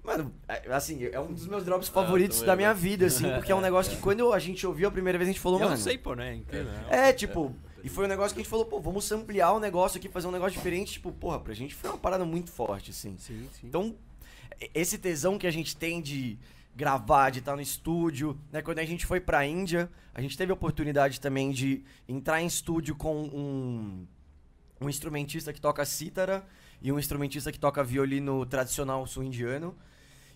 Mano, 0.08 0.32
é- 0.48 0.72
assim, 0.72 1.04
é 1.04 1.20
um 1.20 1.32
dos 1.34 1.46
meus 1.46 1.64
drops 1.64 1.88
favoritos 1.88 2.38
também, 2.38 2.46
da 2.46 2.56
minha 2.56 2.68
né? 2.72 2.80
vida, 2.80 3.06
assim, 3.06 3.30
porque 3.34 3.52
é 3.52 3.54
um 3.54 3.60
negócio 3.60 3.94
que 3.94 4.00
quando 4.00 4.32
a 4.32 4.38
gente 4.38 4.66
ouviu 4.66 4.88
a 4.88 4.90
primeira 4.90 5.18
vez, 5.18 5.28
a 5.28 5.32
gente 5.32 5.40
falou, 5.40 5.60
É 5.60 5.66
um 5.66 5.68
mano. 5.68 5.80
sample, 5.80 6.16
né? 6.16 6.34
Incrível, 6.36 6.72
né? 6.72 6.86
É, 6.88 7.12
tipo, 7.12 7.54
e 7.84 7.90
foi 7.90 8.06
um 8.06 8.08
negócio 8.08 8.34
que 8.34 8.40
a 8.40 8.42
gente 8.42 8.50
falou, 8.50 8.64
pô, 8.64 8.80
vamos 8.80 9.12
ampliar 9.12 9.52
o 9.52 9.60
negócio 9.60 9.98
aqui, 9.98 10.08
fazer 10.08 10.26
um 10.26 10.30
negócio 10.30 10.56
diferente, 10.56 10.94
tipo, 10.94 11.12
porra, 11.12 11.38
pra 11.38 11.52
gente 11.52 11.74
foi 11.74 11.90
uma 11.90 11.98
parada 11.98 12.24
muito 12.24 12.50
forte, 12.50 12.90
assim. 12.90 13.16
Sim, 13.18 13.46
sim. 13.52 13.66
Então, 13.66 13.94
esse 14.74 14.96
tesão 14.96 15.36
que 15.38 15.46
a 15.46 15.50
gente 15.50 15.76
tem 15.76 16.00
de 16.00 16.38
gravar, 16.74 17.28
de 17.30 17.40
estar 17.40 17.54
no 17.54 17.60
estúdio, 17.60 18.38
né? 18.50 18.62
Quando 18.62 18.78
a 18.78 18.84
gente 18.86 19.04
foi 19.04 19.20
pra 19.20 19.44
Índia, 19.44 19.90
a 20.14 20.22
gente 20.22 20.38
teve 20.38 20.52
a 20.52 20.54
oportunidade 20.54 21.20
também 21.20 21.50
de 21.50 21.84
entrar 22.08 22.40
em 22.40 22.46
estúdio 22.46 22.94
com 22.94 23.14
um, 23.24 24.06
um 24.80 24.88
instrumentista 24.88 25.52
que 25.52 25.60
toca 25.60 25.84
cítara 25.84 26.46
e 26.80 26.90
um 26.92 26.98
instrumentista 26.98 27.50
que 27.50 27.58
toca 27.58 27.82
violino 27.84 28.46
tradicional 28.46 29.04
sul-indiano. 29.06 29.76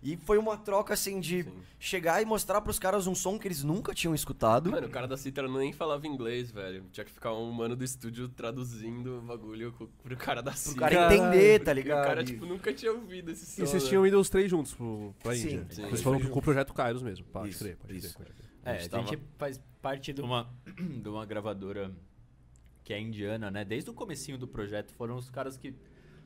E 0.03 0.17
foi 0.17 0.37
uma 0.37 0.57
troca, 0.57 0.95
assim, 0.95 1.21
de 1.21 1.45
Sim. 1.45 1.53
chegar 1.79 2.21
e 2.21 2.25
mostrar 2.25 2.61
pros 2.61 2.77
caras 2.77 3.07
um 3.07 3.15
som 3.15 3.39
que 3.39 3.47
eles 3.47 3.63
nunca 3.63 3.95
tinham 3.95 4.13
escutado. 4.15 4.69
Mano, 4.71 4.89
o 4.89 4.91
cara 4.91 5.07
da 5.07 5.17
Citra 5.17 5.47
nem 5.49 5.73
falava 5.73 6.05
inglês, 6.09 6.51
velho. 6.51 6.85
Tinha 6.91 7.05
que 7.05 7.13
ficar 7.13 7.33
um 7.35 7.53
mano 7.53 7.77
do 7.77 7.85
estúdio 7.85 8.29
traduzindo 8.29 9.19
o 9.19 9.23
bagulho 9.23 9.73
pro 10.03 10.17
cara 10.17 10.43
da 10.43 10.51
pro 10.51 10.59
Citra. 10.61 10.81
cara 10.81 10.95
Caralho, 10.97 11.15
entender, 11.23 11.61
tá 11.61 11.71
E 11.71 11.75
o 11.75 11.77
ligado? 11.77 12.05
cara, 12.05 12.25
tipo, 12.25 12.45
nunca 12.45 12.73
tinha 12.75 12.91
ouvido 12.93 13.31
esse 13.31 13.47
som. 13.47 13.63
E 13.63 13.67
vocês 13.67 13.83
né? 13.85 13.89
tinham 13.89 14.05
ido 14.05 14.19
os 14.19 14.29
três 14.29 14.51
juntos 14.51 14.75
pro, 14.75 15.15
pra 15.23 15.37
Sim, 15.37 15.43
Índia. 15.59 15.67
sim. 15.71 15.83
Vocês 15.83 16.03
foram 16.03 16.19
com 16.21 16.39
o 16.39 16.43
projeto 16.43 16.75
Kairos 16.75 17.01
mesmo. 17.03 17.25
Pode 17.27 17.51
Isso, 17.51 17.61
crer, 17.63 17.77
pode 17.77 17.97
isso. 17.97 18.17
crer, 18.17 18.27
pode 18.27 18.39
crer. 18.39 18.51
É, 18.65 18.71
A 18.71 18.75
a 18.75 18.79
gente 18.81 19.11
gente 19.11 19.23
faz 19.39 19.61
parte 19.81 20.13
de 20.13 20.21
uma, 20.21 20.53
de 21.01 21.09
uma 21.09 21.25
gravadora 21.25 21.93
que 22.83 22.93
é 22.93 23.01
indiana, 23.01 23.53
né? 23.53 23.65
Desde 23.65 23.89
o 23.91 23.95
comecinho 23.95 24.37
do 24.37 24.49
projeto 24.49 24.93
foram 24.95 25.17
os 25.17 25.31
caras 25.31 25.57
que 25.57 25.73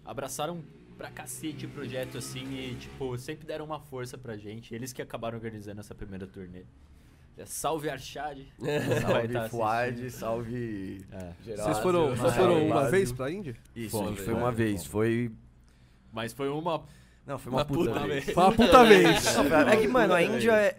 abraçaram 0.05 0.65
pra 0.97 1.11
cacete 1.11 1.67
o 1.67 1.69
projeto, 1.69 2.19
assim, 2.19 2.45
e, 2.55 2.75
tipo, 2.77 3.17
sempre 3.19 3.47
deram 3.47 3.65
uma 3.65 3.79
força 3.81 4.17
pra 4.17 4.37
gente. 4.37 4.75
Eles 4.75 4.93
que 4.93 5.03
acabaram 5.03 5.37
organizando 5.37 5.81
essa 5.81 5.95
primeira 5.95 6.27
turnê. 6.27 6.63
É, 7.39 7.45
Salve 7.45 7.91
Arshad. 7.91 8.39
Vai 8.59 9.01
Salve 9.01 9.33
tá 9.35 9.49
Fuad, 9.49 10.11
salve 10.11 11.05
É. 11.13 11.33
geral. 11.45 11.65
Vocês 11.67 11.79
foram, 11.81 12.17
vocês 12.17 12.35
foram 12.35 12.67
uma 12.67 12.91
vez 12.91 13.13
pra 13.13 13.31
Índia? 13.31 13.55
Isso, 13.75 13.91
Foi, 14.03 14.17
foi, 14.17 14.35
uma 14.35 14.51
vez. 14.51 14.87
Foi. 14.87 15.31
Mas 16.13 16.33
foi 16.33 16.49
uma 16.49 16.83
Não, 17.27 17.39
foi 17.39 17.53
uma, 17.53 17.59
Uma 17.59 17.65
puta, 17.67 17.91
puta 17.93 18.07
vez. 18.07 18.25
vez. 18.25 18.35
Foi 18.35 18.43
uma 18.45 18.53
puta 18.53 18.85
vez. 18.89 19.37
É 19.71 19.77
que, 19.77 19.87
mano, 19.89 20.15
a 20.15 20.23
Índia 20.23 20.53
é. 20.53 20.79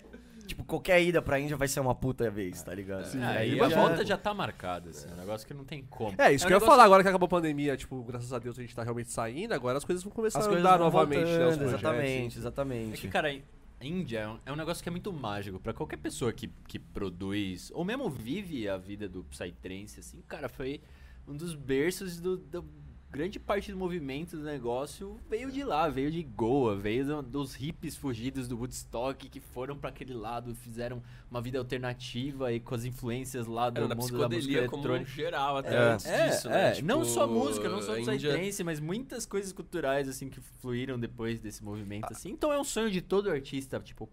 Tipo, 0.58 0.66
qualquer 0.66 1.00
ida 1.04 1.22
pra 1.22 1.40
Índia 1.40 1.56
vai 1.56 1.68
ser 1.68 1.80
uma 1.82 1.94
puta 1.94 2.32
vez, 2.32 2.64
tá 2.64 2.74
ligado? 2.74 3.06
Sim. 3.06 3.22
É, 3.22 3.26
aí 3.28 3.62
a 3.62 3.70
já- 3.70 3.76
volta 3.80 4.04
já 4.04 4.18
tá 4.18 4.34
marcada, 4.34 4.90
assim. 4.90 5.08
É 5.08 5.14
um 5.14 5.18
negócio 5.18 5.46
que 5.48 5.54
não 5.54 5.64
tem 5.64 5.84
como. 5.88 6.20
É, 6.20 6.34
isso 6.34 6.46
um 6.46 6.48
que 6.48 6.54
eu 6.56 6.60
ia 6.60 6.66
falar 6.66 6.84
agora 6.84 7.04
que 7.04 7.10
acabou 7.10 7.28
a 7.28 7.30
pandemia, 7.30 7.78
tipo, 7.78 8.02
graças 8.04 8.34
a 8.34 8.40
Deus 8.40 8.58
a 8.58 8.62
gente 8.64 8.76
tá 8.76 8.82
realmente 8.82 9.12
saindo, 9.12 9.54
agora 9.54 9.78
as 9.78 9.86
coisas 9.86 10.04
vão 10.04 10.12
começar 10.12 10.40
As 10.40 10.48
a 10.48 10.50
andar 10.52 10.80
novamente, 10.80 11.20
né, 11.20 11.26
voltando, 11.26 11.58
projetos. 11.60 11.74
exatamente, 11.74 12.38
exatamente. 12.40 12.94
É 12.96 12.98
que, 12.98 13.08
cara, 13.08 13.30
a 13.30 13.86
Índia 13.86 14.18
é 14.22 14.28
um- 14.28 14.40
é 14.48 14.52
um 14.52 14.56
negócio 14.56 14.82
que 14.82 14.90
é 14.90 14.92
muito 14.92 15.14
mágico. 15.14 15.60
Pra 15.60 15.74
qualquer 15.74 15.98
pessoa 15.98 16.34
que, 16.34 16.48
que 16.68 16.80
produz, 16.80 17.72
ou 17.76 17.86
mesmo 17.86 18.10
vive 18.10 18.68
a 18.68 18.78
vida 18.78 19.08
do 19.08 19.24
Psytrance, 19.26 20.00
assim, 20.00 20.24
cara, 20.28 20.50
foi 20.50 20.82
um 21.28 21.36
dos 21.38 21.54
berços 21.54 22.20
do, 22.20 22.36
do- 22.36 22.66
grande 23.10 23.40
parte 23.40 23.72
do 23.72 23.78
movimento 23.78 24.36
do 24.38 24.44
negócio 24.44 25.18
veio 25.30 25.50
de 25.52 25.64
lá, 25.64 25.88
veio 25.90 26.12
de 26.12 26.22
Goa, 26.22 26.76
veio 26.76 27.06
do- 27.06 27.22
dos 27.24 27.56
hippies 27.56 27.96
fugidos 27.96 28.48
do 28.48 28.58
Woodstock 28.58 29.30
que 29.30 29.40
foram 29.40 29.78
pra 29.78 29.90
aquele 29.90 30.14
lado, 30.14 30.54
fizeram 30.54 31.02
uma 31.32 31.42
vida 31.42 31.58
alternativa 31.58 32.52
e 32.52 32.60
com 32.60 32.76
as 32.76 32.84
influências 32.86 33.48
lá 33.48 33.70
do 33.70 33.78
Era 33.78 33.88
mundo 33.96 34.18
da 34.18 34.28
música 34.30 34.56
um 34.56 34.58
eletrônica. 34.60 35.10
geral 35.10 35.58
até 35.58 35.74
É. 35.76 35.80
antes 35.94 36.06
É, 36.06 36.28
disso, 36.30 36.48
é, 36.50 36.52
né? 36.52 36.72
Tipo, 36.74 36.88
não 36.88 37.06
só 37.06 37.26
música, 37.26 37.70
não 37.70 37.82
só 37.82 37.94
a 37.94 38.00
Índia- 38.00 38.16
Psytrance, 38.32 38.64
mas 38.64 38.80
muitas 38.80 39.26
coisas 39.26 39.52
culturais, 39.54 40.08
assim, 40.10 40.30
que 40.30 40.40
fluíram 40.42 41.00
depois 41.00 41.40
desse 41.40 41.64
movimento, 41.64 42.12
assim. 42.12 42.30
Então 42.32 42.52
é 42.52 42.60
um 42.60 42.64
sonho 42.64 42.92
de 42.92 43.02
todo 43.02 43.32
artista, 43.32 43.80
tipo, 43.80 44.10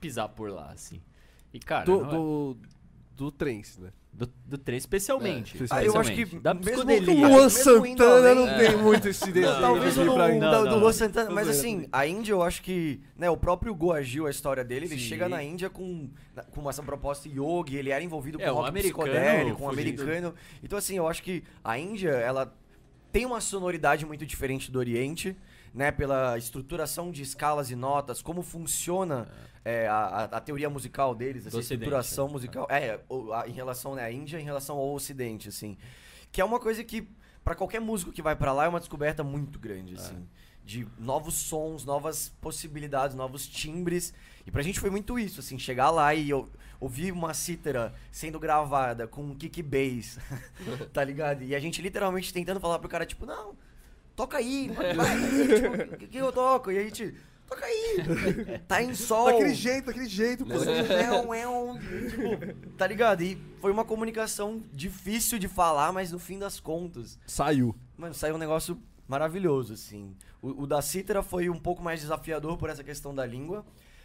pisar 0.00 0.28
por 0.28 0.50
lá, 0.50 0.70
assim. 0.72 1.00
E, 1.52 1.60
cara, 1.60 1.84
Do, 1.86 2.00
não 2.02 2.08
é- 2.08 2.10
do, 2.12 2.56
do 3.16 3.30
trance, 3.32 3.80
né? 3.80 3.92
Do, 4.16 4.30
do 4.46 4.56
trem, 4.56 4.78
especialmente. 4.78 5.56
É, 5.60 5.66
Ah, 5.70 5.84
eu 5.84 5.98
acho 5.98 6.10
especialmente. 6.12 6.26
que 6.30 6.38
Da 6.38 6.54
mesmo 6.54 6.70
psicodelia. 6.86 7.26
o 7.26 7.30
Luan 7.30 7.48
Santana 7.48 8.34
não 8.34 8.46
tem 8.58 8.76
muito 8.76 9.08
esse 9.08 9.32
desejo 9.32 9.60
Talvez 9.60 9.98
o 9.98 10.04
do. 10.04 10.76
Luan 10.78 10.92
Santana, 10.92 11.30
mas 11.30 11.48
assim, 11.48 11.88
a 11.90 12.06
Índia 12.06 12.32
eu 12.32 12.42
acho 12.42 12.62
que, 12.62 13.00
né, 13.18 13.28
o 13.28 13.36
próprio 13.36 13.74
Go 13.74 13.92
agiu 13.92 14.26
a 14.26 14.30
história 14.30 14.62
dele, 14.64 14.86
ele 14.86 14.94
Sim. 14.94 15.00
chega 15.00 15.28
na 15.28 15.42
Índia 15.42 15.68
com, 15.68 16.08
com 16.52 16.70
essa 16.70 16.82
proposta 16.82 17.28
yogi, 17.28 17.76
ele 17.76 17.90
era 17.90 18.04
envolvido 18.04 18.38
com 18.38 18.44
É, 18.44 18.52
um 18.52 18.54
rock 18.54 18.68
americano 18.68 19.04
psicodélico, 19.08 19.50
um 19.64 19.68
fugido. 19.70 19.80
americano. 20.02 20.34
Então 20.62 20.78
assim, 20.78 20.96
eu 20.96 21.08
acho 21.08 21.22
que 21.22 21.42
a 21.64 21.76
Índia, 21.76 22.10
ela 22.10 22.54
tem 23.10 23.26
uma 23.26 23.40
sonoridade 23.40 24.06
muito 24.06 24.24
diferente 24.24 24.70
do 24.70 24.78
Oriente, 24.78 25.36
né, 25.74 25.90
pela 25.90 26.38
estruturação 26.38 27.10
de 27.10 27.20
escalas 27.22 27.70
e 27.70 27.74
notas, 27.74 28.22
como 28.22 28.42
funciona 28.42 29.28
é, 29.64 29.88
a, 29.88 29.94
a- 29.96 30.24
a 30.24 30.40
teoria 30.40 30.70
musical 30.70 31.14
deles, 31.14 31.46
essa 31.46 31.56
Ocidente, 31.58 31.74
estruturação 31.82 32.26
né? 32.28 32.32
musical, 32.32 32.66
é, 32.70 33.00
em 33.48 33.52
relação 33.52 33.94
né, 33.96 34.04
à 34.04 34.12
Índia, 34.12 34.38
em 34.40 34.44
relação 34.44 34.76
ao 34.76 34.94
Ocidente, 34.94 35.48
assim, 35.48 35.76
que 36.30 36.40
é 36.40 36.44
uma 36.44 36.60
coisa 36.60 36.84
que 36.84 37.08
pra 37.44 37.54
qualquer 37.56 37.80
músico 37.80 38.12
que 38.12 38.22
vai 38.22 38.36
pra 38.36 38.52
lá 38.52 38.66
é 38.66 38.68
uma 38.68 38.78
descoberta 38.78 39.24
muito 39.24 39.58
grande, 39.58 39.94
assim, 39.96 40.26
de 40.64 40.86
novos 40.98 41.34
sons, 41.34 41.84
novas 41.84 42.30
possibilidades, 42.40 43.14
novos 43.14 43.46
timbres. 43.46 44.14
E 44.46 44.50
pra 44.50 44.62
gente 44.62 44.80
foi 44.80 44.88
muito 44.88 45.18
isso, 45.18 45.40
assim, 45.40 45.58
chegar 45.58 45.90
lá 45.90 46.14
e 46.14 46.30
eu, 46.30 46.48
ouvir 46.80 47.12
uma 47.12 47.34
cítara 47.34 47.92
sendo 48.10 48.38
gravada 48.40 49.06
com 49.06 49.22
um 49.22 49.34
kick 49.34 49.62
bass, 49.62 50.18
tá 50.92 51.04
ligado? 51.04 51.42
E 51.42 51.54
a 51.54 51.60
gente 51.60 51.82
literalmente 51.82 52.32
tentando 52.32 52.60
falar 52.60 52.78
pro 52.78 52.88
cara, 52.88 53.04
tipo, 53.04 53.26
não, 53.26 53.54
toca 54.16 54.38
aí, 54.38 54.68
vai, 54.74 54.94
vai, 54.94 55.16
tipo, 55.20 55.94
o 55.94 55.98
que, 55.98 56.06
que 56.06 56.18
eu 56.18 56.32
toco? 56.32 56.70
E 56.70 56.78
a 56.78 56.82
gente, 56.82 57.14
toca 57.48 57.64
aí, 57.64 58.60
tá 58.66 58.82
em 58.82 58.94
sol. 58.94 59.26
Daquele 59.26 59.54
jeito, 59.54 59.86
daquele 59.86 60.08
jeito, 60.08 60.46
pô. 60.46 60.54
É 60.54 61.12
um, 61.12 61.34
é 61.34 61.48
um, 61.48 61.78
tipo, 61.78 62.72
tá 62.76 62.86
ligado? 62.86 63.22
E 63.22 63.38
foi 63.60 63.72
uma 63.72 63.84
comunicação 63.84 64.62
difícil 64.72 65.38
de 65.38 65.48
falar, 65.48 65.92
mas 65.92 66.12
no 66.12 66.18
fim 66.18 66.38
das 66.38 66.60
contas, 66.60 67.18
Saiu. 67.26 67.74
mano, 67.96 68.14
saiu 68.14 68.34
um 68.34 68.38
negócio 68.38 68.80
maravilhoso, 69.06 69.74
assim. 69.74 70.16
O, 70.40 70.62
o 70.62 70.66
da 70.66 70.80
cítara 70.82 71.22
foi 71.22 71.48
um 71.48 71.58
pouco 71.58 71.82
mais 71.82 72.00
desafiador 72.00 72.56
por 72.56 72.70
essa 72.70 72.82
questão 72.82 73.14
da 73.14 73.24
língua, 73.26 73.64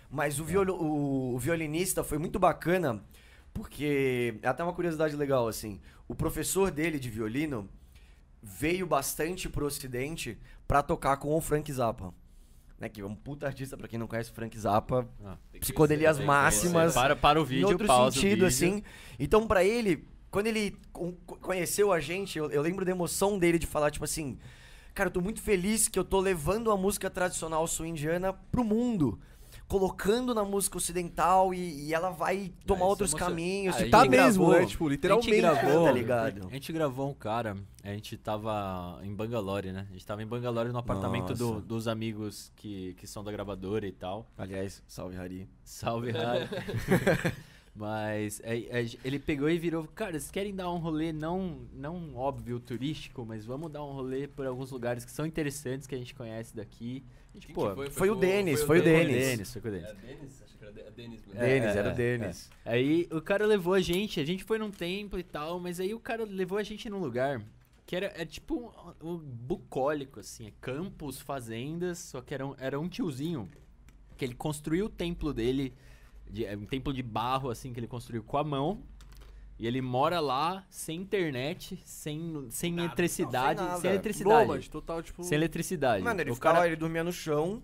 mas 0.10 0.40
o, 0.40 0.44
violo, 0.44 0.74
o, 0.74 1.36
o 1.36 1.40
violinista 1.40 2.04
foi 2.04 2.18
muito 2.18 2.40
bacana, 2.40 3.02
porque 3.54 4.36
é 4.42 4.48
até 4.48 4.64
uma 4.64 4.74
curiosidade 4.74 5.16
legal, 5.16 5.48
assim. 5.48 5.80
O 6.08 6.16
professor 6.16 6.72
dele 6.72 7.00
de 7.00 7.10
violino 7.10 7.70
veio 8.42 8.86
bastante 8.88 9.50
pro 9.50 9.66
ocidente 9.66 10.38
pra 10.68 10.82
tocar 10.82 11.18
com 11.18 11.36
o 11.36 11.42
Frank 11.42 11.72
Zappa. 11.72 12.14
Né, 12.80 12.88
que 12.88 13.02
é 13.02 13.06
um 13.06 13.14
puta 13.14 13.46
artista, 13.46 13.76
pra 13.76 13.90
quem 13.90 14.00
não 14.00 14.08
conhece, 14.08 14.32
Frank 14.32 14.58
Zappa, 14.58 15.06
Ah, 15.26 15.36
psicodelias 15.60 16.16
conhecer, 16.16 16.26
máximas, 16.26 16.94
Para, 16.94 17.14
para 17.14 17.42
o 17.42 17.44
vídeo, 17.44 17.68
em 17.68 17.72
outro 17.74 17.86
sentido, 18.14 18.46
assim. 18.46 18.84
Então, 19.20 19.46
pra 19.46 19.66
ele, 19.66 20.08
quando 20.32 20.48
ele 20.48 20.78
con- 20.94 21.12
conheceu 21.42 21.92
a 21.92 22.00
gente, 22.00 22.38
eu, 22.38 22.50
eu 22.50 22.62
lembro 22.62 22.86
da 22.86 22.92
emoção 22.92 23.38
dele 23.38 23.60
de 23.60 23.68
falar, 23.68 23.92
tipo 23.92 24.06
assim, 24.06 24.38
cara, 24.94 25.10
eu 25.10 25.12
tô 25.12 25.20
muito 25.20 25.42
feliz 25.42 25.90
que 25.90 26.00
eu 26.00 26.06
tô 26.06 26.22
levando 26.22 26.72
a 26.72 26.78
música 26.78 27.10
tradicional 27.10 27.68
sul-indiana 27.68 28.32
pro 28.32 28.64
mundo. 28.64 29.20
Colocando 29.70 30.34
na 30.34 30.44
música 30.44 30.78
ocidental 30.78 31.54
e, 31.54 31.86
e 31.88 31.94
ela 31.94 32.10
vai 32.10 32.52
tomar 32.66 32.82
é 32.82 32.88
outros 32.88 33.14
caminhos. 33.14 33.76
Tá 33.90 34.04
mesmo, 34.04 34.48
gravou- 34.48 34.60
né? 34.62 34.66
Tipo, 34.66 34.88
A 34.88 34.90
literalmente. 34.90 35.30
gente 35.30 35.42
gravou, 35.42 35.84
tá 35.86 35.92
ligado? 35.92 36.48
A 36.48 36.54
gente 36.54 36.74
gravou 36.74 37.10
um 37.10 37.14
cara, 37.14 37.56
a 37.84 37.90
gente 37.90 38.18
tava 38.18 39.00
em 39.04 39.14
Bangalore, 39.14 39.72
né? 39.72 39.86
A 39.88 39.94
gente 39.94 40.06
tava 40.06 40.24
em 40.24 40.28
Bangalore 40.28 40.70
no 40.70 40.80
apartamento 40.80 41.34
do- 41.36 41.62
dos 41.62 41.88
amigos 41.88 42.52
que, 42.56 42.96
que 42.96 43.06
são 43.06 43.24
da 43.24 43.32
gravadora 43.32 43.86
e 43.88 43.92
tal. 43.92 44.26
Aliás, 44.36 44.84
salve, 44.88 45.16
Hari. 45.18 45.48
Salve, 45.64 46.12
Rara. 46.12 46.50
mas 47.80 48.42
é- 48.44 48.82
é, 48.82 48.86
ele 49.06 49.18
pegou 49.18 49.50
e 49.50 49.58
virou, 49.58 49.86
cara, 49.96 50.12
vocês 50.12 50.30
querem 50.30 50.54
dar 50.54 50.70
um 50.70 50.80
rolê 50.80 51.14
não, 51.14 51.62
não 51.74 52.14
óbvio 52.14 52.60
turístico, 52.60 53.26
mas 53.26 53.46
vamos 53.46 53.72
dar 53.72 53.82
um 53.86 53.94
rolê 53.94 54.28
por 54.28 54.46
alguns 54.46 54.70
lugares 54.70 55.06
que 55.06 55.12
são 55.12 55.26
interessantes, 55.26 55.88
que 55.88 55.96
a 55.96 55.98
gente 55.98 56.14
conhece 56.14 56.54
daqui. 56.54 57.06
Gente, 57.34 57.46
Quem 57.48 57.56
pô, 57.56 57.74
que 57.74 57.90
Foi 57.92 58.10
o 58.10 58.16
Denis, 58.16 58.62
foi 58.64 58.64
o 58.64 58.68
foi 58.68 58.80
o 58.80 58.84
Denis. 58.84 59.26
Denis, 59.28 59.54
foi 59.54 59.62
o 59.62 59.72
Denis. 59.72 59.88
É 59.88 59.94
Denis? 59.94 60.42
Acho 60.44 60.58
que 60.58 60.64
era 60.66 60.74
De- 60.74 60.82
é 60.82 60.92
Denis 60.92 61.26
mesmo. 61.26 61.42
É, 61.42 61.48
Denis, 61.48 61.76
é, 61.76 61.80
era 61.80 61.90
é, 61.90 61.94
o 61.94 61.96
Denis. 61.96 62.50
Aí 62.66 63.08
o 63.12 63.22
cara 63.22 63.46
levou 63.46 63.74
a 63.74 63.80
gente, 63.80 64.20
a 64.20 64.26
gente 64.26 64.44
foi 64.44 64.58
num 64.58 64.72
templo 64.72 65.18
e 65.18 65.24
tal, 65.24 65.58
mas 65.58 65.80
aí 65.80 65.94
o 65.94 66.00
cara 66.02 66.26
levou 66.26 66.58
a 66.58 66.64
gente 66.64 66.90
num 66.90 67.00
lugar 67.00 67.42
que 67.86 67.96
era, 67.96 68.12
é 68.16 68.26
tipo 68.26 68.74
um, 69.02 69.10
um 69.14 69.18
bucólico, 69.18 70.20
assim, 70.20 70.48
é 70.48 70.52
campos, 70.60 71.18
fazendas, 71.22 71.98
só 72.00 72.20
que 72.20 72.34
era 72.34 72.46
um, 72.46 72.56
era 72.60 72.78
um 72.78 72.90
tiozinho 72.90 73.50
que 74.18 74.26
ele 74.26 74.36
construiu 74.36 74.88
o 74.88 74.90
templo 74.90 75.34
dele, 75.34 75.74
de, 76.30 76.46
é 76.46 76.56
um 76.56 76.66
templo 76.66 76.94
de 76.94 77.02
barro, 77.04 77.50
assim, 77.50 77.74
que 77.74 77.80
ele 77.80 77.88
construiu 77.88 78.24
com 78.24 78.38
a 78.38 78.44
mão. 78.44 78.82
E 79.58 79.68
ele 79.68 79.82
mora 79.82 80.22
lá 80.22 80.64
sem 80.70 81.02
internet, 81.02 81.78
sem, 81.84 82.46
sem 82.50 82.72
Nada. 82.72 82.86
eletricidade, 82.88 83.62
Não, 83.62 83.72
sem 83.72 83.82
sem 83.82 83.90
eletricidade. 83.92 84.48
Nômade, 84.48 84.70
total, 84.70 85.04
tipo. 85.04 85.22
Sem 85.22 85.36
eletricidade. 85.38 86.02
Mano, 86.02 86.22
ele 86.22 86.32
o 86.32 86.36
ficava, 86.36 86.56
cara, 86.56 86.68
ele 86.68 86.78
dormia 86.78 87.04
no 87.04 87.12
chão. 87.12 87.62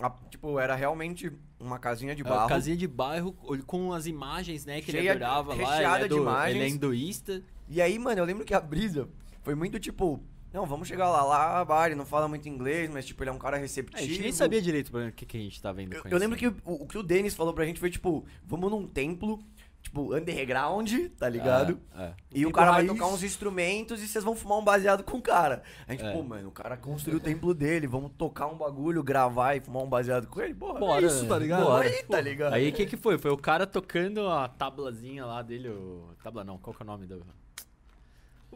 a- 0.00 0.10
tipo, 0.30 0.58
era 0.60 0.76
realmente 0.76 1.32
uma 1.58 1.78
casinha 1.78 2.14
de 2.14 2.20
É, 2.20 2.24
barro. 2.24 2.48
casinha 2.48 2.76
de 2.76 2.86
bairro 2.86 3.32
com 3.66 3.92
as 3.92 4.06
imagens, 4.06 4.64
né, 4.66 4.80
que 4.82 4.90
ele 4.92 4.98
Cheia- 4.98 5.12
adorava 5.12 5.48
lá. 5.48 5.54
Ele 5.56 5.64
recheada 5.64 5.98
é, 5.98 6.02
de 6.02 6.08
do- 6.10 6.18
imagens. 6.22 6.54
ele 6.56 6.64
é 6.64 6.68
hinduísta. 6.68 7.42
E 7.68 7.82
aí, 7.82 7.98
mano, 7.98 8.20
eu 8.20 8.24
lembro 8.24 8.44
que 8.44 8.54
a 8.54 8.60
brisa 8.60 9.08
foi 9.42 9.54
muito 9.56 9.80
tipo. 9.80 10.22
Não, 10.52 10.64
vamos 10.66 10.88
chegar 10.88 11.08
lá, 11.10 11.62
lá, 11.62 11.86
ele 11.86 11.94
não 11.94 12.06
fala 12.06 12.26
muito 12.28 12.48
inglês, 12.48 12.88
mas 12.90 13.04
tipo, 13.06 13.22
ele 13.22 13.30
é 13.30 13.32
um 13.32 13.38
cara 13.38 13.58
É, 13.58 13.60
receptivo. 13.60 13.98
a 14.02 14.06
gente 14.06 14.20
nem 14.22 14.32
sabia 14.32 14.62
direito 14.62 14.96
o 14.96 15.12
que, 15.12 15.26
que 15.26 15.36
a 15.36 15.40
gente 15.40 15.60
tava 15.60 15.82
indo 15.82 15.94
Eu, 15.94 16.00
conhecer. 16.02 16.14
eu 16.14 16.18
lembro 16.18 16.36
que 16.38 16.46
o, 16.48 16.54
o 16.64 16.86
que 16.86 16.96
o 16.98 17.02
Denis 17.02 17.34
falou 17.34 17.52
pra 17.52 17.64
gente 17.66 17.78
foi 17.80 17.90
tipo, 17.90 18.24
vamos 18.44 18.70
num 18.70 18.86
templo, 18.86 19.38
tipo, 19.82 20.14
underground, 20.14 20.90
tá 21.18 21.28
ligado? 21.28 21.78
É, 21.96 22.02
é. 22.04 22.14
E 22.32 22.44
o 22.44 22.48
Tempo 22.48 22.52
cara 22.58 22.70
vai 22.72 22.86
raiz. 22.86 22.92
tocar 22.98 23.12
uns 23.12 23.22
instrumentos 23.22 24.02
e 24.02 24.08
vocês 24.08 24.24
vão 24.24 24.34
fumar 24.34 24.58
um 24.58 24.64
baseado 24.64 25.04
com 25.04 25.18
o 25.18 25.22
cara. 25.22 25.62
A 25.86 25.92
gente, 25.92 26.04
É. 26.04 26.12
pô, 26.12 26.22
mano, 26.22 26.48
o 26.48 26.52
cara 26.52 26.76
construiu 26.78 27.18
o 27.18 27.22
templo 27.22 27.52
dele, 27.54 27.86
vamos 27.86 28.10
tocar 28.16 28.46
um 28.48 28.56
bagulho, 28.56 29.02
gravar 29.02 29.54
e 29.54 29.60
fumar 29.60 29.82
um 29.82 29.88
baseado 29.88 30.26
com 30.28 30.40
ele. 30.40 30.54
Porra, 30.54 30.80
Bora, 30.80 31.02
é 31.04 31.06
isso, 31.06 31.26
tá 31.26 31.38
ligado? 31.38 31.64
Bora 31.64 31.84
Bora. 31.84 31.88
aí, 31.88 32.02
tá 32.04 32.20
ligado? 32.20 32.52
Aí 32.54 32.68
o 32.70 32.72
que 32.72 32.86
que 32.86 32.96
foi? 32.96 33.18
Foi 33.18 33.30
o 33.30 33.36
cara 33.36 33.66
tocando 33.66 34.26
a 34.28 34.48
tablazinha 34.48 35.24
lá 35.26 35.42
dele, 35.42 35.68
o... 35.68 36.08
Tabla 36.22 36.42
não, 36.42 36.58
qual 36.58 36.74
que 36.74 36.82
é 36.82 36.84
o 36.84 36.86
nome 36.86 37.06
do... 37.06 37.24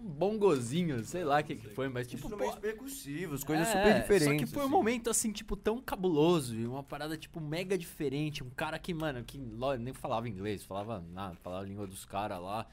Bongozinho, 0.01 1.05
sei 1.05 1.23
lá 1.23 1.41
o 1.41 1.45
que 1.45 1.55
que 1.55 1.69
foi, 1.69 1.89
mas 1.89 2.07
tipo... 2.09 2.23
Instrumentos 2.23 2.55
pô, 2.55 2.61
percussivos, 2.61 3.45
coisas 3.45 3.69
é, 3.69 3.73
super 3.73 4.01
diferentes. 4.01 4.41
Só 4.41 4.47
que 4.47 4.47
foi 4.47 4.63
um 4.63 4.67
assim. 4.67 4.75
momento, 4.75 5.11
assim, 5.11 5.33
tipo, 5.33 5.57
tão 5.57 5.81
cabuloso 5.81 6.57
e 6.57 6.67
uma 6.67 6.83
parada, 6.83 7.17
tipo, 7.17 7.41
mega 7.41 7.77
diferente. 7.77 8.43
Um 8.43 8.51
cara 8.51 8.79
que, 8.79 8.95
mano, 8.95 9.23
que 9.23 9.39
nem 9.79 9.93
falava 9.93 10.29
inglês, 10.29 10.65
falava 10.65 11.01
nada, 11.01 11.37
falava 11.37 11.63
a 11.63 11.67
língua 11.67 11.87
dos 11.87 12.05
caras 12.05 12.41
lá. 12.41 12.67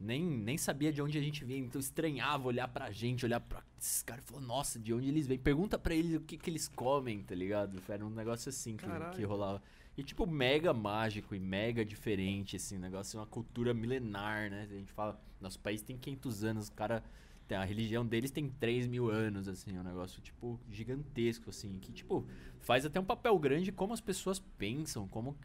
Nem, 0.00 0.22
nem 0.22 0.56
sabia 0.56 0.92
de 0.92 1.02
onde 1.02 1.18
a 1.18 1.20
gente 1.20 1.44
vinha, 1.44 1.58
então 1.58 1.80
estranhava 1.80 2.46
olhar 2.46 2.68
pra 2.68 2.92
gente, 2.92 3.24
olhar 3.24 3.40
pra 3.40 3.62
esses 3.80 4.02
caras 4.02 4.22
e 4.24 4.28
falou, 4.28 4.42
nossa, 4.42 4.78
de 4.78 4.94
onde 4.94 5.08
eles 5.08 5.26
vêm? 5.26 5.38
Pergunta 5.38 5.76
pra 5.76 5.92
eles 5.92 6.16
o 6.16 6.20
que, 6.20 6.36
que 6.36 6.48
eles 6.48 6.68
comem, 6.68 7.20
tá 7.22 7.34
ligado? 7.34 7.82
Era 7.88 8.06
um 8.06 8.10
negócio 8.10 8.48
assim 8.48 8.76
que, 8.76 8.86
Caralho. 8.86 9.16
que 9.16 9.24
rolava. 9.24 9.60
E 9.98 10.02
tipo, 10.04 10.24
mega 10.28 10.72
mágico 10.72 11.34
e 11.34 11.40
mega 11.40 11.84
diferente, 11.84 12.54
assim, 12.54 12.76
um 12.76 12.80
negócio, 12.80 13.18
uma 13.18 13.26
cultura 13.26 13.74
milenar, 13.74 14.48
né? 14.48 14.68
A 14.70 14.74
gente 14.74 14.92
fala, 14.92 15.20
nosso 15.40 15.58
país 15.58 15.82
tem 15.82 15.98
500 15.98 16.44
anos, 16.44 16.68
o 16.68 16.72
cara, 16.72 17.02
tem- 17.48 17.58
a 17.58 17.64
religião 17.64 18.06
deles 18.06 18.30
tem 18.30 18.48
3 18.48 18.86
mil 18.86 19.10
anos, 19.10 19.48
assim, 19.48 19.76
um 19.76 19.82
negócio, 19.82 20.22
tipo, 20.22 20.60
gigantesco, 20.70 21.50
assim, 21.50 21.80
que, 21.80 21.90
tipo, 21.90 22.24
faz 22.60 22.86
até 22.86 23.00
um 23.00 23.04
papel 23.04 23.36
grande 23.40 23.72
como 23.72 23.92
as 23.92 24.00
pessoas 24.00 24.38
pensam, 24.56 25.08
como 25.08 25.36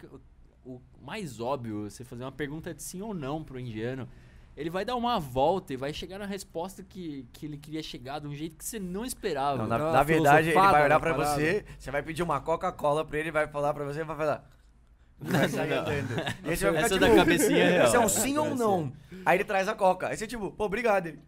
o 0.63 0.79
mais 1.01 1.39
óbvio, 1.39 1.89
você 1.89 2.03
fazer 2.03 2.23
uma 2.23 2.31
pergunta 2.31 2.75
de 2.75 2.83
sim 2.83 3.01
ou 3.01 3.11
não 3.11 3.43
pro 3.43 3.59
indiano, 3.59 4.07
ele 4.55 4.69
vai 4.69 4.85
dar 4.85 4.95
uma 4.95 5.19
volta 5.19 5.73
e 5.73 5.77
vai 5.77 5.93
chegar 5.93 6.19
na 6.19 6.25
resposta 6.25 6.83
que, 6.83 7.27
que 7.33 7.45
ele 7.45 7.57
queria 7.57 7.81
chegar 7.81 8.19
de 8.19 8.27
um 8.27 8.35
jeito 8.35 8.55
que 8.55 8.63
você 8.65 8.79
não 8.79 9.03
esperava. 9.05 9.57
Não, 9.57 9.67
na, 9.67 9.77
na 9.91 10.03
verdade, 10.03 10.49
ele 10.49 10.55
vai 10.55 10.83
olhar 10.85 10.99
parada. 10.99 11.35
você, 11.35 11.65
você 11.77 11.91
vai 11.91 12.03
pedir 12.03 12.21
uma 12.23 12.39
Coca-Cola 12.39 13.03
pra 13.03 13.17
ele, 13.17 13.31
vai 13.31 13.47
falar 13.47 13.73
pra 13.73 13.83
você 13.83 14.01
e 14.01 14.03
vai 14.03 14.15
falar. 14.15 14.49
Vai 15.19 15.47
sair 15.47 15.69
você 16.43 16.69
vai 16.71 16.73
ficar, 16.73 16.77
Essa 16.79 16.87
tipo, 16.89 16.99
da 16.99 17.15
cabecinha 17.15 17.63
é. 17.63 17.83
Esse 17.85 17.95
é 17.95 17.99
um 17.99 18.09
sim 18.09 18.37
ou 18.37 18.55
não? 18.55 18.91
Aí 19.25 19.37
ele 19.37 19.43
traz 19.45 19.67
a 19.67 19.73
coca. 19.75 20.09
Aí 20.09 20.17
você, 20.17 20.27
tipo, 20.27 20.51
pô, 20.51 20.65
obrigado. 20.65 21.07
Ele, 21.07 21.19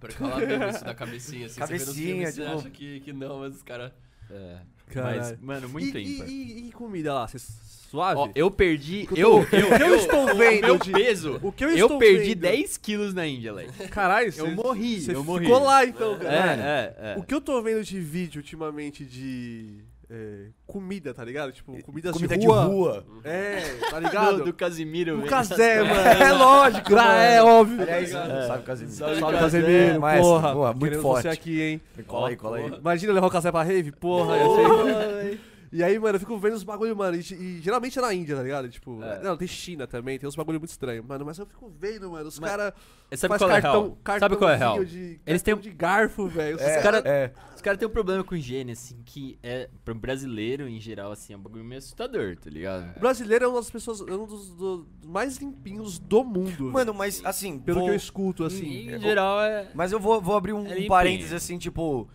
Pra 0.00 0.12
falar 0.12 0.36
mesmo 0.38 0.64
isso 0.68 0.84
da 0.84 0.94
cabecinha, 0.94 1.46
assim. 1.46 1.58
Cabecinha, 1.58 1.86
você 1.86 2.02
filmes, 2.02 2.34
tipo- 2.34 2.46
você 2.46 2.54
acha 2.54 2.70
que, 2.70 3.00
que 3.00 3.12
não, 3.12 3.40
mas 3.40 3.56
os 3.56 3.62
caras... 3.62 3.92
É. 4.30 4.58
Caralho. 4.88 5.18
Mas, 5.20 5.40
mano, 5.40 5.68
muito 5.68 5.98
e, 5.98 6.14
ímpar. 6.14 6.28
e, 6.28 6.32
e- 6.32 6.68
e 6.68 6.72
comida 6.72 7.14
lá? 7.14 7.28
Suave? 7.28 8.20
Ó, 8.20 8.28
eu 8.34 8.50
perdi. 8.50 9.06
O 9.10 9.14
que 9.14 9.20
Eu, 9.20 9.32
eu 9.32 9.38
o 9.38 9.46
que 9.46 9.56
eu 9.82 9.94
estou 9.96 10.26
vendo 10.36 10.60
Meu 10.66 10.78
de- 10.78 10.92
peso. 10.92 11.40
o 11.42 11.50
que 11.50 11.64
eu 11.64 11.70
Eu, 11.70 11.98
perdi 11.98 12.28
vendo- 12.30 12.40
10 12.40 12.76
quilos 12.76 13.14
na 13.14 13.26
Índia, 13.26 13.52
Leque. 13.52 13.88
Caralho, 13.88 14.26
Eu 14.28 14.32
cê- 14.32 14.50
morri, 14.50 15.00
cê 15.00 15.14
eu 15.14 15.24
morri. 15.24 15.46
ficou 15.46 15.62
lá 15.62 15.84
então, 15.86 16.14
É, 16.16 16.18
cara. 16.18 16.52
é, 16.62 16.96
é. 17.14 17.18
O 17.18 17.22
que 17.22 17.32
eu 17.34 17.40
tô 17.40 17.60
vendo 17.62 17.82
de 17.82 17.98
vídeo 17.98 18.40
ultimamente 18.40 19.04
de 19.06 19.80
é, 20.10 20.46
comida, 20.66 21.12
tá 21.12 21.24
ligado? 21.24 21.52
Tipo, 21.52 21.82
comidas 21.82 22.12
comida 22.12 22.36
de 22.36 22.46
rua. 22.46 22.62
de 22.64 22.66
rua. 22.70 23.06
É, 23.24 23.60
tá 23.90 24.00
Do, 24.00 24.06
ligado? 24.06 24.44
do 24.44 24.52
Casimiro. 24.54 25.14
O 25.14 25.18
velho. 25.18 25.30
Casé, 25.30 25.82
mano. 25.84 25.94
É 26.22 26.32
lógico, 26.32 26.92
mano. 26.92 27.10
é 27.12 27.42
óbvio. 27.42 27.82
Aliás, 27.82 28.08
ligado? 28.08 28.46
sabe 28.46 28.62
o 28.62 28.66
Casimiro. 28.66 28.96
Salve, 28.96 29.20
Salve, 29.20 29.38
Casemiro, 29.38 30.00
Mas, 30.00 30.20
porra. 30.20 30.52
porra, 30.52 30.70
muito 30.72 30.84
Queremos 30.84 31.02
forte. 31.02 31.22
você 31.22 31.28
aqui, 31.28 31.60
hein? 31.62 31.80
Cola 32.06 32.28
aí, 32.30 32.36
cola 32.36 32.56
aí. 32.56 32.66
Imagina 32.68 33.12
levar 33.12 33.26
o 33.26 33.30
Casé 33.30 33.50
pra 33.52 33.62
rave, 33.62 33.92
porra. 33.92 34.36
ia 34.36 34.44
ser- 34.46 35.40
E 35.70 35.84
aí, 35.84 35.98
mano, 35.98 36.16
eu 36.16 36.20
fico 36.20 36.38
vendo 36.38 36.54
os 36.54 36.64
bagulho, 36.64 36.96
mano, 36.96 37.14
e, 37.14 37.20
e 37.20 37.60
geralmente 37.60 37.98
é 37.98 38.00
na 38.00 38.14
Índia, 38.14 38.34
tá 38.34 38.42
ligado? 38.42 38.70
Tipo, 38.70 39.02
É. 39.04 39.20
não, 39.22 39.36
tem 39.36 39.46
China 39.46 39.86
também, 39.86 40.18
tem 40.18 40.26
uns 40.26 40.34
bagulho 40.34 40.58
muito 40.58 40.70
estranho, 40.70 41.04
mano, 41.06 41.26
mas 41.26 41.36
eu 41.38 41.44
fico 41.44 41.70
vendo, 41.78 42.10
mano, 42.10 42.26
os 42.26 42.38
caras 42.38 42.72
Sabe 43.14 43.28
faz 43.28 43.38
qual 43.42 43.50
é 43.50 43.60
cartão, 43.60 43.82
real? 43.82 43.98
cartão 44.02 44.20
Sabe 44.26 44.36
qual 44.38 44.50
é 44.50 44.56
real? 44.56 44.82
De, 44.82 45.20
Eles 45.26 45.42
têm- 45.42 45.54
cartão 45.54 45.70
de 45.70 45.76
garfo, 45.76 46.26
velho. 46.26 46.56
Os 46.56 46.62
É, 46.62 46.80
caras 46.80 47.02
é. 47.04 47.32
Os 47.58 47.62
caras 47.62 47.76
têm 47.76 47.88
um 47.88 47.90
problema 47.90 48.22
com 48.22 48.36
higiene, 48.36 48.70
assim, 48.70 48.96
que 49.04 49.36
é, 49.42 49.68
pro 49.84 49.92
brasileiro, 49.92 50.68
em 50.68 50.78
geral, 50.78 51.10
assim, 51.10 51.32
é 51.32 51.36
um 51.36 51.40
bagulho 51.40 51.64
meio 51.64 51.80
assustador, 51.80 52.36
tá 52.36 52.48
ligado? 52.48 52.96
O 52.96 53.00
brasileiro 53.00 53.46
é 53.46 53.48
uma 53.48 53.58
das 53.58 53.68
pessoas, 53.68 54.00
é 54.00 54.12
um 54.14 54.26
dos, 54.26 54.50
dos 54.50 54.86
mais 55.04 55.38
limpinhos 55.38 55.98
do 55.98 56.22
mundo. 56.22 56.70
Mano, 56.70 56.94
mas 56.94 57.20
assim, 57.24 57.58
pelo 57.58 57.80
vou- 57.80 57.88
que 57.88 57.90
eu 57.94 57.96
escuto, 57.96 58.44
assim. 58.44 58.88
em 58.94 59.00
geral, 59.00 59.40
é... 59.40 59.68
Mas 59.74 59.90
eu 59.90 59.98
vou, 59.98 60.20
vou 60.20 60.36
abrir 60.36 60.52
um, 60.52 60.58
É 60.58 60.60
um 60.60 60.68
limpinho. 60.68 60.88
parênteses 60.88 61.32
assim, 61.32 61.58
tipo. 61.58 62.08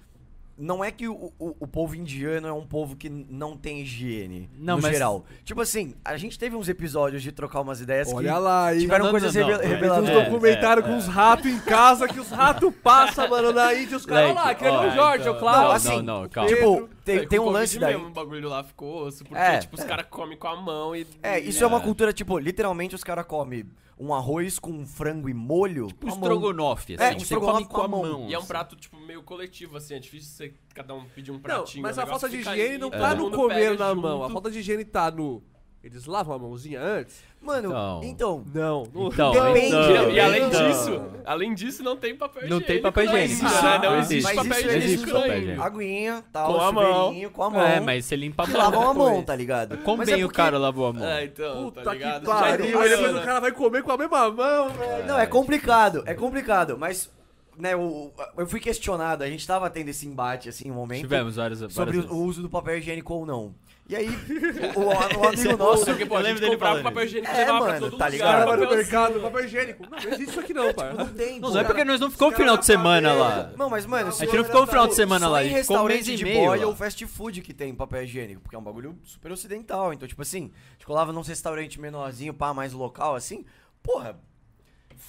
Não 0.56 0.84
é 0.84 0.92
que 0.92 1.08
o, 1.08 1.34
o, 1.40 1.56
o 1.62 1.68
povo 1.68 1.96
indiano 1.96 2.48
é 2.48 2.54
um 2.54 2.66
povo 2.66 2.96
que 2.96 3.10
não 3.10 3.58
tem 3.58 3.82
higiene, 3.82 4.50
Não, 4.56 4.76
no 4.76 4.82
mas- 4.84 4.92
geral. 4.92 5.26
Tipo 5.44 5.62
assim, 5.62 5.96
a 6.06 6.16
gente 6.16 6.38
teve 6.38 6.56
uns 6.56 6.70
episódios 6.70 7.24
de 7.24 7.32
trocar 7.32 7.62
umas 7.62 7.82
ideias 7.82 8.14
Olha 8.14 8.32
que 8.34 8.40
lá, 8.40 8.66
aí. 8.68 8.80
tiveram 8.82 9.06
Não, 9.06 9.12
coisas 9.12 9.34
não, 9.34 9.42
reve- 9.48 9.52
não, 9.54 9.58
é. 9.60 9.62
Tem 9.64 9.70
uns 9.72 9.74
reveladoras. 9.82 10.10
É, 10.16 10.30
documentários 10.30 10.86
com 10.86 10.96
os 10.98 11.08
ratos 11.08 11.46
em 11.48 11.60
casa 11.60 12.08
que 12.08 12.20
os 12.20 12.30
ratos 12.30 12.72
passam, 12.84 13.28
mano, 13.30 13.52
na 13.52 13.74
Índia. 13.74 13.98
Os 13.98 14.06
caras 14.06 14.26
Leque, 14.28 14.36
lá, 14.40 14.50
aquele 14.52 14.70
é 14.70 14.74
ó, 14.78 14.88
o 14.88 14.92
Jorge, 14.92 15.28
é 15.28 15.32
o 15.32 15.36
então. 15.36 15.40
Cláudio. 15.40 15.64
Não, 15.64 15.72
assim, 15.72 16.02
não, 16.04 16.22
não, 16.22 16.30
calma. 16.30 16.50
Tipo, 16.50 16.90
tem, 17.04 17.18
É, 17.18 17.26
tem 17.28 17.40
um 17.40 17.50
lance 17.50 17.78
daí. 17.80 17.94
mesmo, 17.94 18.10
o 18.10 18.12
bagulho 18.12 18.50
lá 18.50 18.64
ficou 18.64 19.06
osso, 19.06 19.24
porque, 19.24 19.38
É. 19.42 19.60
tipo, 19.60 19.76
os 19.76 19.84
caras 19.84 20.06
comem 20.10 20.38
com 20.38 20.48
a 20.48 20.56
mão 20.62 20.96
e... 20.96 21.06
É, 21.22 21.40
isso 21.40 21.64
é 21.64 21.68
uma 21.68 21.78
É. 21.78 21.82
cultura, 21.82 22.12
tipo, 22.14 22.38
literalmente 22.40 22.96
os 22.96 23.04
caras 23.04 23.26
comem 23.26 23.66
um 24.00 24.14
arroz 24.14 24.58
com 24.60 24.86
frango 24.86 25.30
e 25.30 25.34
molho. 25.34 25.88
Tipo 25.88 26.08
com 26.08 26.14
a 26.14 26.16
mão. 26.16 26.24
estrogonofe, 26.24 26.96
assim, 26.96 27.04
É, 27.04 27.16
um 27.16 27.20
você 27.20 27.36
come 27.40 27.66
com 27.66 27.82
a 27.82 27.88
mão. 27.88 28.28
E 28.30 28.34
é 28.34 28.38
um 28.38 28.40
assim. 28.40 28.48
prato, 28.48 28.76
tipo, 28.76 28.98
meio 28.98 29.22
coletivo, 29.24 29.78
assim, 29.78 29.94
é 29.96 30.00
difícil 30.00 30.32
você 30.32 30.54
cada 30.74 30.94
um 30.96 31.06
pedir 31.06 31.32
um 31.32 31.36
Não, 31.36 31.42
pratinho. 31.42 31.84
mas 31.84 31.98
o 31.98 32.02
a 32.02 32.06
falta 32.06 32.28
de 32.28 32.38
higiene 32.38 32.78
não 32.80 32.90
tá 32.90 33.14
no 33.16 33.30
comer 33.32 33.78
na 33.78 33.90
junto. 33.90 34.02
mão. 34.02 34.24
A 34.24 34.30
falta 34.30 34.50
de 34.52 34.60
higiene 34.60 34.84
tá 34.84 35.12
no. 35.12 35.44
Eles 35.84 36.06
lavam 36.06 36.34
a 36.34 36.40
mãozinha 36.40 36.80
antes? 36.82 37.22
Mano, 37.42 37.68
Então. 37.68 38.02
então. 38.04 38.44
Não. 38.54 38.84
não- 38.94 39.08
Então, 39.10 39.32
Depende, 39.34 39.66
então, 39.68 40.12
E 40.12 40.20
além 40.20 40.44
então. 40.44 40.68
disso, 40.70 41.02
além 41.26 41.54
disso, 41.54 41.84
não 41.84 41.98
tem 41.98 42.16
papel 42.16 42.44
Não 42.44 42.48
higiênico. 42.60 42.68
tem 42.68 42.82
papel 42.82 43.04
higiênico. 43.04 43.46
Ah? 43.46 43.80
Não 43.80 43.92
não 43.92 44.00
existe 44.00 44.24
mas 44.24 44.36
papel 44.38 44.52
higiênico 44.60 44.78
existe 44.86 45.12
papel 45.12 45.38
higiênico. 45.40 45.62
Aguinha, 45.62 46.24
tal, 46.32 46.54
Com 46.54 46.62
a 46.62 46.72
mão. 46.72 47.30
com 47.34 47.44
a 47.44 47.50
mão. 47.50 47.62
É, 47.68 47.80
mas 47.82 48.06
você 48.06 48.16
limpa 48.16 48.44
a 48.44 48.46
Que 48.46 48.54
mão. 48.54 48.62
lavam 48.62 48.82
a 48.90 48.94
mão, 48.94 49.08
depois. 49.10 49.26
tá 49.26 49.36
ligado? 49.36 49.78
Como 49.80 49.98
Mas 49.98 50.06
bem 50.10 50.22
é 50.22 50.24
o 50.24 50.28
porque- 50.30 50.38
cara 50.38 50.58
lavou 50.58 50.88
a 50.88 50.94
mão? 50.94 51.06
É, 51.06 51.26
então, 51.26 51.64
Puta 51.66 51.82
tá 51.84 51.92
que 51.92 51.98
ligado? 51.98 52.26
pariu. 52.28 52.42
Já 52.44 52.46
Aí 52.46 52.72
depois 52.72 52.92
funciona. 52.94 53.20
o 53.20 53.26
cara 53.26 53.40
vai 53.42 53.52
comer 53.52 53.84
com 53.84 53.92
a 53.92 53.98
mesma 53.98 54.32
mão, 54.32 54.70
velho. 54.70 55.06
Não, 55.06 55.20
é 55.20 55.26
complicado, 55.26 56.02
é 56.06 56.14
complicado, 56.14 56.78
mas 56.78 57.12
né, 57.58 57.76
o, 57.76 58.10
eu 58.38 58.48
fui 58.48 58.62
questionado, 58.62 59.22
a 59.22 59.28
gente 59.28 59.46
tava 59.46 59.70
tendo 59.70 59.90
esse 59.90 60.08
embate 60.08 60.48
assim 60.48 60.72
um 60.72 60.76
momento 60.76 61.02
Tivemos 61.02 61.36
várias, 61.36 61.60
várias 61.60 61.76
sobre 61.76 61.98
o, 61.98 62.02
vezes. 62.04 62.16
o 62.16 62.24
uso 62.24 62.42
do 62.42 62.50
papel 62.50 62.78
higiênico 62.78 63.14
ou 63.14 63.26
não. 63.26 63.54
E 63.90 63.96
aí, 63.98 64.08
o, 64.76 64.80
o- 64.80 64.86
o 65.22 65.28
amigo 65.28 65.58
nosso. 65.58 65.86
Porque, 65.86 66.06
pô, 66.06 66.16
Eu 66.18 66.22
lembro 66.22 66.40
dele 66.40 66.54
comprava 66.54 66.76
falando 66.78 66.94
papel 66.94 67.04
higiênico 67.06 67.32
É, 67.34 67.38
levava 67.38 67.60
pra 67.60 67.68
mano, 67.74 67.80
todo 67.82 67.98
tá 67.98 68.06
lugar. 68.06 68.12
ligado? 68.12 68.32
Cara, 68.32 68.46
vai 68.46 68.58
no 68.58 68.76
mercado, 68.76 69.20
papel 69.20 69.46
higiênico. 69.46 69.84
Não, 69.84 69.90
não 69.90 69.98
existe 69.98 70.24
isso 70.30 70.40
aqui 70.40 70.54
não, 70.54 70.74
pai. 70.74 70.94
Não 70.94 71.08
tem, 71.10 71.40
Não, 71.40 71.50
não 71.52 71.60
é 71.60 71.64
porque 71.66 71.84
nós 71.84 72.00
não 72.00 72.10
ficamos 72.10 72.34
o 72.34 72.38
final 72.38 72.58
de 72.58 72.66
semana 72.66 73.14
lá. 73.14 73.52
Não, 73.58 73.70
mas 73.70 73.86
mano, 73.86 74.08
A 74.08 74.12
gente 74.12 74.36
não 74.38 74.46
ficou 74.46 74.64
um 74.64 74.68
final 74.68 74.88
de 74.88 74.96
semana 74.96 75.28
lá, 75.28 75.40
a 75.40 75.44
gente 75.44 75.62
ficou 75.64 75.78
um 75.80 75.84
mês 75.84 75.98
restaurante 76.00 76.14
e 76.14 76.16
de 76.18 76.24
meio 76.24 76.46
boy 76.48 76.60
lá. 76.60 76.68
ou 76.68 76.76
fast 76.76 77.06
food 77.08 77.42
que 77.42 77.54
tem 77.54 77.76
papel 77.76 78.04
higiênico, 78.04 78.42
porque 78.42 78.56
é 78.56 78.60
um 78.60 78.64
bagulho 78.64 78.98
super 79.04 79.32
ocidental. 79.34 79.92
Então, 79.94 80.08
tipo 80.08 80.22
assim, 80.22 80.52
a 80.70 80.74
gente 80.74 80.86
colava 80.86 81.12
num 81.12 81.22
restaurante 81.22 81.80
menorzinho, 81.80 82.34
pá, 82.34 82.54
mais 82.54 82.72
local, 82.72 83.16
assim, 83.16 83.44
porra. 83.84 84.18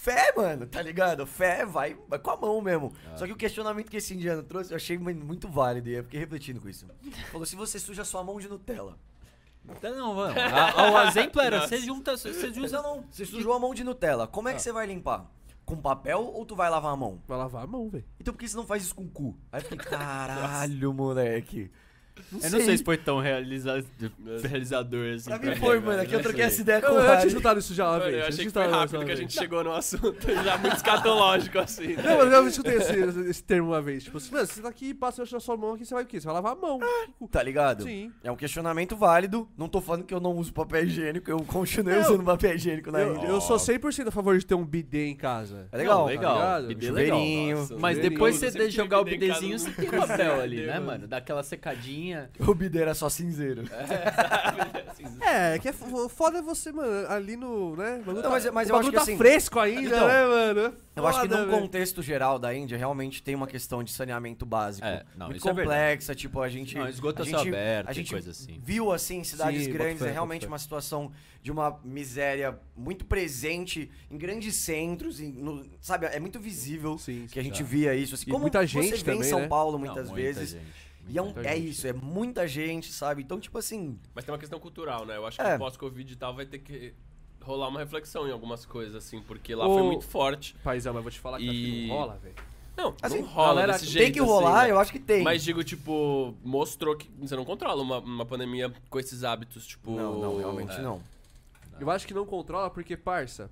Fé, 0.00 0.32
mano, 0.36 0.66
tá 0.66 0.82
ligado? 0.82 1.26
Fé 1.26 1.64
vai, 1.64 1.96
vai 2.08 2.18
com 2.18 2.30
a 2.30 2.36
mão 2.36 2.60
mesmo. 2.60 2.92
Ah. 3.12 3.16
Só 3.16 3.26
que 3.26 3.32
o 3.32 3.36
questionamento 3.36 3.90
que 3.90 3.96
esse 3.96 4.12
indiano 4.14 4.42
trouxe 4.42 4.70
eu 4.72 4.76
achei 4.76 4.98
mano, 4.98 5.24
muito 5.24 5.48
válido 5.48 5.88
e 5.88 5.94
eu 5.94 6.04
fiquei 6.04 6.20
refletindo 6.20 6.60
com 6.60 6.68
isso. 6.68 6.86
Falou: 7.32 7.46
se 7.46 7.56
você 7.56 7.78
suja 7.78 8.04
sua 8.04 8.22
mão 8.22 8.38
de 8.38 8.48
Nutella. 8.48 8.98
Então, 9.66 9.96
não, 9.96 10.14
vamos. 10.14 10.36
A- 10.36 10.90
O 10.92 11.08
exemplo 11.08 11.40
era, 11.40 11.66
você 11.66 11.78
junta, 11.78 12.16
você 12.18 12.28
usa... 12.60 12.82
não, 12.82 13.02
você 13.10 13.24
sujou 13.26 13.54
a 13.54 13.58
mão 13.58 13.72
de 13.74 13.82
Nutella. 13.82 14.26
Como 14.26 14.46
é 14.48 14.52
Ah. 14.52 14.54
que 14.56 14.60
você 14.62 14.72
vai 14.72 14.86
limpar? 14.86 15.24
Com 15.64 15.76
papel 15.78 16.20
ou 16.22 16.44
tu 16.44 16.54
vai 16.54 16.68
lavar 16.68 16.92
a 16.92 16.96
mão? 16.96 17.22
Vai 17.26 17.38
lavar 17.38 17.64
a 17.64 17.66
mão, 17.66 17.88
velho. 17.88 18.04
Então 18.20 18.34
por 18.34 18.40
que 18.40 18.46
você 18.46 18.56
não 18.56 18.66
faz 18.66 18.82
isso 18.82 18.94
com 18.94 19.04
o 19.04 19.08
cu? 19.08 19.38
Aí 19.50 19.62
eu 19.62 19.64
fiquei, 19.64 19.78
caralho, 19.88 20.92
moleque. 20.92 21.70
Eu 22.32 22.50
não 22.50 22.60
sei 22.60 22.78
se 22.78 22.84
foi 22.84 22.96
tão 22.96 23.20
realiza... 23.20 23.84
realizador 24.42 25.14
assim. 25.14 25.30
Pra 25.30 25.38
mim 25.38 25.46
ele, 25.48 25.56
foi, 25.56 25.80
mano, 25.80 26.02
aqui 26.02 26.12
eu 26.12 26.18
não 26.18 26.22
troquei 26.22 26.42
sei. 26.44 26.52
essa 26.52 26.60
ideia 26.62 26.80
com 26.80 26.86
Eu, 26.88 26.94
o 26.94 26.98
eu 27.00 27.16
tinha 27.16 27.26
escutado 27.26 27.58
isso 27.58 27.74
já 27.74 27.84
uma 27.84 27.92
Mano, 27.98 28.04
vez. 28.04 28.14
eu 28.14 28.20
eu 28.20 28.26
achei 28.28 28.44
que 28.46 28.50
foi 28.52 28.66
rápido 28.66 29.04
que 29.04 29.12
a 29.12 29.16
gente 29.16 29.32
chegou 29.34 29.64
no 29.64 29.72
assunto 29.72 30.26
já 30.44 30.58
muito 30.58 30.76
escatológico, 30.76 31.58
assim. 31.58 31.94
Não, 31.96 32.02
mas 32.18 32.24
eu 32.26 32.30
já 32.30 32.48
escutei 32.48 32.76
esse, 32.76 32.92
esse 33.30 33.42
termo 33.44 33.68
uma 33.68 33.82
vez. 33.82 34.04
Tipo 34.04 34.18
assim, 34.18 34.32
mano, 34.32 34.46
você 34.46 34.60
tá 34.62 34.68
aqui, 34.68 34.94
passa 34.94 35.24
na 35.30 35.40
sua 35.40 35.56
mão 35.56 35.74
aqui, 35.74 35.84
você 35.84 35.94
vai 35.94 36.04
o 36.04 36.06
quê? 36.06 36.20
Você 36.20 36.26
vai 36.26 36.34
lavar 36.34 36.52
a 36.52 36.56
mão. 36.56 36.78
Tá 37.30 37.42
ligado? 37.42 37.84
Sim. 37.84 38.12
É 38.22 38.30
um 38.30 38.36
questionamento 38.36 38.96
válido. 38.96 39.48
Não 39.56 39.68
tô 39.68 39.80
falando 39.80 40.04
que 40.04 40.14
eu 40.14 40.20
não 40.20 40.32
uso 40.36 40.52
papel 40.52 40.84
higiênico, 40.84 41.30
eu 41.30 41.38
continuei 41.40 41.96
Não. 41.96 42.02
usando 42.02 42.24
papel 42.24 42.54
higiênico 42.54 42.90
na 42.90 43.00
Eu, 43.00 43.14
eu 43.24 43.40
sou 43.40 43.56
100% 43.56 44.08
a 44.08 44.10
favor 44.10 44.38
de 44.38 44.46
ter 44.46 44.54
um 44.54 44.64
bidê 44.64 45.06
em 45.06 45.16
casa. 45.16 45.68
É 45.72 45.76
legal. 45.76 46.00
Não, 46.00 46.06
legal. 46.06 46.34
ligado? 46.34 46.66
Bidê 46.68 46.90
legal. 46.90 47.18
Chuveirinho. 47.18 47.56
Nossa, 47.58 47.76
Mas 47.78 47.98
depois 47.98 48.36
você 48.36 48.50
de 48.50 48.70
jogar 48.70 49.00
o 49.00 49.04
bidê 49.04 49.26
em 49.26 49.28
casa 49.28 49.40
bidezinho, 49.40 49.52
no- 49.70 49.74
você 49.76 49.82
tem 49.82 49.90
papel 50.00 50.40
ali, 50.40 50.66
né, 50.66 50.72
mano. 50.74 50.86
mano? 50.86 51.06
Dá 51.08 51.16
aquela 51.18 51.42
secadinha. 51.42 52.03
O 52.40 52.54
bidê 52.54 52.80
era 52.82 52.94
só 52.94 53.08
cinzeiro. 53.08 53.62
É, 55.20 55.58
que 55.58 55.68
é 55.68 55.72
foda 55.72 56.40
você, 56.42 56.70
mano, 56.70 57.08
ali 57.08 57.36
no, 57.36 57.74
né? 57.76 57.96
o 57.96 58.04
bagulho 58.04 58.22
Não, 58.22 58.30
mas- 58.30 58.44
tá- 58.44 58.52
mas 58.52 58.68
o 58.68 58.72
eu 58.72 58.76
bagulho 58.76 58.78
acho 58.78 58.90
que 58.90 58.96
tá 58.96 59.02
assim- 59.02 59.16
fresco 59.16 59.58
ainda, 59.58 59.86
Então, 59.96 60.06
né, 60.06 60.24
mano? 60.26 60.74
Eu 60.96 61.06
acho 61.06 61.20
que 61.22 61.28
Foda, 61.28 61.40
num 61.44 61.50
velho. 61.50 61.60
contexto 61.62 62.02
geral 62.02 62.38
da 62.38 62.54
Índia, 62.54 62.78
realmente 62.78 63.22
tem 63.22 63.34
uma 63.34 63.46
questão 63.46 63.82
de 63.82 63.90
saneamento 63.90 64.46
básico. 64.46 64.86
É, 64.86 65.04
não, 65.16 65.26
muito 65.26 65.38
isso 65.38 65.48
é 65.48 65.54
complexa, 65.54 66.14
tipo, 66.14 66.40
a 66.40 66.48
gente. 66.48 66.76
Não, 66.76 66.88
esgoto 66.88 67.22
a 67.22 67.24
a 67.24 67.28
céu 67.28 67.38
gente, 67.40 67.48
aberto 67.48 67.88
a 67.88 67.92
gente 67.92 68.10
coisa 68.12 68.30
assim. 68.30 68.60
viu 68.62 68.92
assim 68.92 69.18
em 69.18 69.24
cidades 69.24 69.62
Sim, 69.64 69.66
boto 69.70 69.78
grandes, 69.78 69.98
fé, 69.98 70.04
é 70.04 70.08
boto 70.08 70.12
realmente 70.14 70.42
fé. 70.42 70.46
uma 70.48 70.58
situação 70.58 71.10
de 71.42 71.50
uma 71.50 71.78
miséria 71.84 72.58
muito 72.76 73.04
presente 73.04 73.90
em 74.10 74.16
grandes 74.16 74.54
centros, 74.54 75.20
em- 75.20 75.32
no- 75.32 75.64
sabe? 75.80 76.06
É 76.06 76.20
muito 76.20 76.38
visível 76.38 76.96
Sim, 76.96 77.26
que 77.30 77.38
a 77.40 77.42
gente 77.42 77.58
tá. 77.62 77.68
via 77.68 77.94
isso. 77.94 78.14
Assim, 78.14 78.24
E 78.28 78.30
como 78.30 78.42
muita 78.42 78.60
você 78.60 78.66
gente 78.68 78.90
vê 79.04 79.12
em 79.12 79.16
também, 79.16 79.28
São 79.28 79.40
né? 79.40 79.48
Paulo 79.48 79.72
Não, 79.72 79.78
muitas 79.80 80.08
muita 80.10 80.14
vezes. 80.22 80.50
gente, 80.50 80.64
E 81.08 81.18
é, 81.18 81.22
um- 81.22 81.34
é 81.40 81.56
isso, 81.56 81.86
é 81.86 81.92
muita 81.92 82.46
gente, 82.48 82.92
sabe? 82.92 83.22
Então, 83.22 83.38
tipo 83.38 83.58
assim. 83.58 83.98
Mas 84.14 84.24
tem 84.24 84.32
uma 84.32 84.38
questão 84.38 84.58
cultural, 84.58 85.04
né? 85.04 85.16
Eu 85.16 85.26
acho 85.26 85.38
que 85.38 85.46
É. 85.46 85.58
pós-Covid 85.58 86.12
e 86.12 86.16
tal 86.16 86.34
vai 86.34 86.46
ter 86.46 86.58
que 86.60 86.94
rolar 87.42 87.68
uma 87.68 87.80
reflexão 87.80 88.26
em 88.26 88.32
algumas 88.32 88.64
coisas, 88.64 88.94
assim, 88.94 89.20
porque 89.20 89.54
lá 89.54 89.66
Ô, 89.66 89.74
foi 89.74 89.82
muito 89.82 90.04
forte. 90.06 90.56
Paizão, 90.64 90.94
mas 90.94 91.02
vou 91.02 91.12
te 91.12 91.20
falar 91.20 91.38
que 91.38 91.44
acho 91.44 91.52
que 91.52 91.84
E- 91.84 91.88
não 91.88 91.96
rola, 91.96 92.16
velho. 92.22 92.34
Não, 92.76 92.94
Assim, 93.02 93.18
não 93.20 93.26
rola 93.28 93.48
galera, 93.48 93.72
desse 93.74 93.84
tem 93.84 93.92
jeito, 93.92 94.12
que 94.14 94.18
assim, 94.20 94.28
rolar, 94.28 94.64
né? 94.64 94.70
eu 94.72 94.78
acho 94.80 94.90
que 94.90 94.98
tem. 94.98 95.22
Mas 95.22 95.44
digo, 95.44 95.62
tipo, 95.62 96.34
mostrou 96.42 96.96
que 96.96 97.08
você 97.20 97.36
não 97.36 97.44
controla 97.44 97.80
uma, 97.80 97.98
uma 97.98 98.26
pandemia 98.26 98.72
com 98.90 98.98
esses 98.98 99.22
hábitos, 99.22 99.64
tipo... 99.64 99.92
Não, 99.94 100.18
não, 100.18 100.38
realmente 100.38 100.72
é. 100.74 100.82
não. 100.82 101.00
Eu 101.78 101.88
acho 101.90 102.04
que 102.06 102.12
não 102.14 102.24
controla 102.26 102.68
porque, 102.70 102.96
parça, 102.96 103.48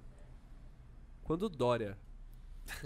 quando 1.22 1.44
o 1.44 1.48
Dória 1.48 1.96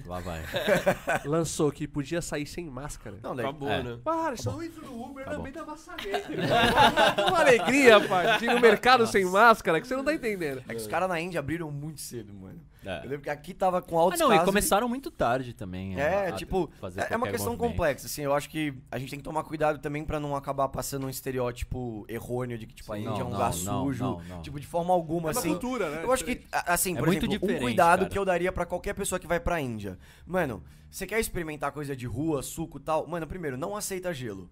Lá 0.04 0.20
vai. 0.20 0.42
lançou 1.24 1.70
que 1.72 1.86
podia 1.86 2.20
sair 2.22 2.46
sem 2.46 2.66
máscara. 2.68 3.16
Não, 3.22 3.34
daí, 3.34 3.46
Acabou, 3.46 3.68
É. 3.68 3.82
né? 3.82 3.98
Para, 4.04 4.36
só 4.36 4.60
entra 4.62 4.82
no 4.82 5.04
Uber 5.04 5.24
também 5.24 5.52
da 5.52 5.64
maçaneta. 5.64 6.28
uma 7.28 7.40
alegria, 7.40 8.00
pai. 8.06 8.38
De 8.38 8.44
ir 8.46 8.54
no 8.54 8.60
mercado 8.60 9.06
sem 9.06 9.24
máscara 9.24 9.80
que 9.80 9.86
você 9.86 9.96
não 9.96 10.04
tá 10.04 10.12
entendendo. 10.12 10.62
é 10.68 10.74
que 10.74 10.80
os 10.80 10.86
caras 10.86 11.08
na 11.08 11.20
Índia 11.20 11.40
abriram 11.40 11.70
muito 11.70 12.00
cedo, 12.00 12.32
mano. 12.34 12.60
É. 12.84 12.98
Eu 12.98 13.02
lembro 13.10 13.22
que 13.22 13.30
aqui 13.30 13.52
tava 13.52 13.82
com 13.82 13.98
Ah, 13.98 14.02
altos 14.02 14.20
não, 14.20 14.28
e 14.28 14.34
casos. 14.34 14.44
começaram 14.44 14.88
muito 14.88 15.10
tarde 15.10 15.52
também. 15.52 15.98
É, 15.98 16.26
a- 16.26 16.28
a 16.28 16.32
tipo, 16.32 16.70
fazer 16.80 17.00
é 17.00 17.02
é 17.02 17.06
uma 17.08 17.18
qualquer 17.18 17.32
questão 17.32 17.52
movimento. 17.54 17.72
complexa, 17.72 18.06
assim, 18.06 18.22
eu 18.22 18.32
acho 18.32 18.48
que 18.48 18.72
a 18.92 18.96
gente 18.98 19.10
tem 19.10 19.18
que 19.18 19.24
tomar 19.24 19.42
cuidado 19.42 19.80
também 19.80 20.04
pra 20.04 20.20
não 20.20 20.36
acabar 20.36 20.68
passando 20.68 21.04
um 21.04 21.10
estereótipo 21.10 22.04
errôneo 22.08 22.56
de 22.56 22.64
que, 22.64 22.74
tipo, 22.76 22.92
a 22.92 22.96
Sim. 22.96 23.02
Índia 23.08 23.22
é 23.22 23.24
um 23.24 23.30
não, 23.30 23.32
lugar 23.32 23.50
não, 23.64 23.84
sujo, 23.86 24.04
não, 24.04 24.20
não. 24.28 24.42
tipo, 24.42 24.60
de 24.60 24.66
forma 24.68 24.94
alguma, 24.94 25.30
É 25.30 25.32
uma 25.32 25.40
assim. 25.40 25.48
cultura, 25.48 25.90
né? 25.90 26.04
Eu 26.04 26.12
acho 26.12 26.24
que, 26.24 26.44
a- 26.52 26.74
assim, 26.74 26.94
É 26.94 26.98
por 26.98 27.06
muito 27.08 27.18
exemplo, 27.26 27.34
um 27.34 27.40
diferente, 27.40 27.62
cuidado 27.62 27.98
cara. 28.00 28.10
que 28.10 28.18
eu 28.18 28.24
daria 28.24 28.52
pra 28.52 28.64
qualquer 28.64 28.94
pessoa 28.94 29.18
que 29.18 29.26
vai 29.26 29.40
pra 29.40 29.60
Índia. 29.76 29.98
Mano, 30.26 30.62
você 30.90 31.06
quer 31.06 31.20
experimentar 31.20 31.70
coisa 31.72 31.94
de 31.94 32.06
rua, 32.06 32.42
suco 32.42 32.78
e 32.78 32.80
tal? 32.80 33.06
Mano, 33.06 33.26
primeiro, 33.26 33.56
não 33.56 33.76
aceita 33.76 34.12
gelo. 34.12 34.50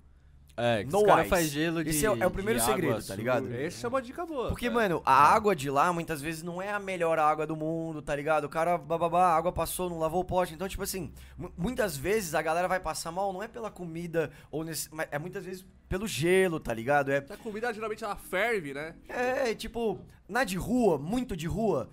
É, 0.57 0.85
que 0.85 0.93
No 0.93 0.99
os 0.99 1.05
caras 1.05 1.22
ice. 1.22 1.31
fazem 1.31 1.49
gelo 1.49 1.83
de 1.83 1.91
Esse 1.91 2.07
é 2.07 2.11
o- 2.12 2.22
é 2.22 2.25
o 2.25 2.31
primeiro 2.31 2.61
água 2.62 2.75
segredo, 2.77 3.05
tá 3.05 3.16
ligado? 3.16 3.53
Essa 3.53 3.87
é 3.87 3.89
uma 3.89 4.01
dica 4.01 4.25
boa. 4.25 4.51
Porque, 4.51 4.70
mano, 4.70 5.03
a 5.05 5.12
água 5.12 5.57
de 5.57 5.68
lá 5.68 5.93
muitas 5.93 6.22
vezes 6.22 6.45
não 6.45 6.62
é 6.62 6.70
a 6.70 6.79
melhor 6.79 7.18
água 7.18 7.45
do 7.45 7.57
mundo, 7.57 8.01
tá 8.01 8.14
ligado? 8.14 8.45
O 8.45 8.49
cara, 8.49 8.79
bababá, 8.79 9.31
a 9.31 9.37
água 9.37 9.51
passou, 9.51 9.91
não 9.91 9.99
lavou 9.99 10.20
o 10.20 10.25
pote. 10.25 10.55
Então, 10.55 10.68
tipo 10.68 10.85
assim, 10.85 11.12
mu- 11.37 11.53
muitas 11.59 11.97
vezes 11.97 12.37
a 12.37 12.41
galera 12.43 12.68
vai 12.68 12.79
passar 12.79 13.11
mal, 13.11 13.33
não 13.33 13.43
é 13.43 13.49
pela 13.49 13.68
comida, 13.68 14.31
ou 14.49 14.62
nesse, 14.62 14.89
mas 14.95 15.09
é 15.11 15.18
muitas 15.18 15.45
vezes 15.45 15.66
pelo 15.89 16.07
gelo, 16.07 16.61
tá 16.61 16.72
ligado? 16.72 17.11
É, 17.11 17.16
A 17.31 17.37
comida 17.37 17.72
geralmente 17.75 18.05
ela 18.05 18.14
ferve, 18.14 18.72
né? 18.72 18.95
é 19.09 19.53
tipo, 19.57 19.99
na 20.29 20.45
de 20.45 20.57
rua, 20.57 20.99
muito 20.99 21.37
de 21.37 21.49
rua, 21.49 21.91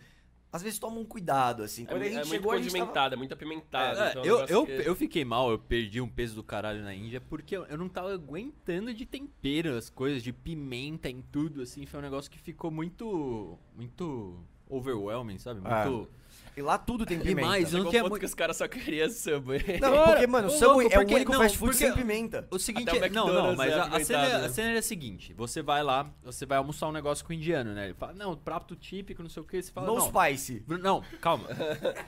às 0.52 0.62
vezes 0.62 0.78
toma 0.80 1.00
um 1.00 1.06
cuidado, 1.06 1.64
assim. 1.64 1.86
É, 1.88 1.94
a 1.94 1.98
gente 2.00 2.08
é 2.12 2.16
muito 2.16 2.28
chegou, 2.28 2.52
a 2.52 2.58
gente 2.58 2.66
tava... 2.72 2.80
condimentada, 2.86 3.16
é 3.16 3.18
muito 3.18 3.34
apimentada. 3.34 4.06
É, 4.08 4.10
então 4.10 4.24
é 4.24 4.26
um 4.26 4.28
eu, 4.28 4.46
eu, 4.48 4.66
que- 4.66 4.72
eu 4.90 4.96
fiquei 4.96 5.24
mal, 5.24 5.50
eu 5.52 5.58
perdi 5.60 6.02
um 6.02 6.10
peso 6.10 6.36
do 6.36 6.44
caralho 6.44 6.84
na 6.84 6.94
Índia 6.94 7.22
porque 7.22 7.56
eu, 7.56 7.64
eu 7.66 7.78
não 7.78 7.88
tava 7.88 8.14
aguentando 8.14 8.94
de 8.94 9.06
tempero, 9.06 9.76
as 9.78 9.90
coisas, 9.90 10.22
de 10.22 10.34
pimenta 10.34 11.10
em 11.10 11.22
tudo, 11.22 11.62
assim. 11.62 11.86
Foi 11.86 12.00
um 12.00 12.04
negócio 12.04 12.30
que 12.30 12.38
ficou 12.40 12.70
muito. 12.72 13.58
muito 13.76 14.38
overwhelming, 14.70 15.38
sabe? 15.38 15.60
Ah, 15.66 15.86
Muito. 15.86 16.10
E 16.56 16.62
lá 16.62 16.78
tudo 16.78 17.06
tem 17.06 17.20
pimenta. 17.20 17.60
Eu 17.60 17.66
Chegou 17.66 17.80
não 17.80 17.88
um 17.88 17.90
tinha 17.90 18.02
ponto 18.02 18.10
muito. 18.12 18.20
que 18.20 18.26
os 18.26 18.34
caras 18.34 18.58
só 18.58 18.68
queriam 18.68 19.10
Subway. 19.10 19.80
Não, 19.80 19.92
porque, 20.06 20.28
mano, 20.28 20.48
o 20.48 20.52
Subway 20.52 20.88
é 20.92 20.98
o 20.98 21.02
único 21.02 21.32
não, 21.32 21.40
fast 21.40 21.58
food 21.58 21.76
sem 21.76 21.94
pimenta. 21.94 22.48
O 22.52 22.60
seguinte 22.60 22.90
Até 22.90 23.00
o 23.00 23.06
é. 23.06 23.10
Não, 23.10 23.28
não, 23.28 23.56
mas 23.56 23.72
é 23.72 23.76
a, 23.76 23.84
a, 23.84 24.04
cena, 24.04 24.20
apimentado. 24.20 24.46
a 24.46 24.50
cena 24.50 24.70
era 24.70 24.80
a 24.80 24.82
seguinte: 24.82 25.34
você 25.34 25.62
vai 25.62 25.84
lá, 25.84 26.12
você 26.24 26.46
vai 26.46 26.58
almoçar 26.58 26.88
um 26.88 26.92
negócio 26.92 27.26
com 27.26 27.32
o 27.32 27.36
indiano, 27.36 27.74
né? 27.74 27.86
Ele 27.86 27.94
fala, 27.94 28.14
não, 28.14 28.36
prato 28.36 28.76
típico, 28.76 29.22
não 29.22 29.30
sei 29.30 29.42
o 29.42 29.46
que. 29.46 29.62
Você 29.62 29.72
fala, 29.72 29.88
No 29.88 29.96
não, 29.96 30.08
spicy. 30.08 30.64
Não, 30.68 31.02
calma. 31.22 31.48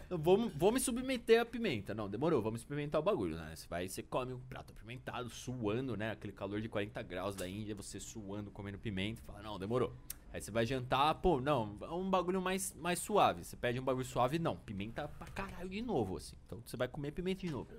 Eu 0.10 0.18
vou, 0.20 0.52
vou 0.56 0.72
me 0.72 0.80
submeter 0.80 1.42
à 1.42 1.46
pimenta. 1.46 1.94
Não, 1.94 2.10
demorou, 2.10 2.42
vamos 2.42 2.62
experimentar 2.62 3.00
o 3.00 3.04
bagulho, 3.04 3.36
né? 3.36 3.54
Você 3.56 3.68
vai, 3.70 3.88
você 3.88 4.04
come 4.04 4.34
um 4.34 4.40
prato 4.40 4.74
apimentado, 4.74 5.30
suando, 5.30 5.96
né? 5.96 6.12
Aquele 6.12 6.34
calor 6.34 6.60
de 6.62 6.68
40 6.68 7.02
graus 7.04 7.36
da 7.36 7.48
Índia, 7.48 7.76
você 7.76 8.00
suando, 8.00 8.52
comendo 8.52 8.78
pimenta. 8.78 9.22
Fala, 9.26 9.42
não, 9.42 9.58
demorou. 9.58 9.94
Aí 10.34 10.42
você 10.42 10.50
vai 10.50 10.66
jantar, 10.66 11.14
pô, 11.16 11.40
não, 11.40 11.78
é 11.80 11.92
um 11.92 12.10
bagulho 12.10 12.42
mais, 12.42 12.76
mais 12.82 12.98
suave. 12.98 13.44
Você 13.44 13.56
pede 13.56 13.80
um 13.80 13.84
bagulho 13.84 14.04
suave, 14.04 14.40
não, 14.40 14.58
pimenta 14.58 15.08
pra 15.08 15.28
caralho 15.28 15.70
de 15.70 15.80
novo, 15.80 16.18
assim. 16.18 16.36
Então 16.48 16.60
você 16.66 16.76
vai 16.76 16.88
comer 16.88 17.12
pimenta 17.12 17.42
de 17.46 17.52
novo. 17.52 17.70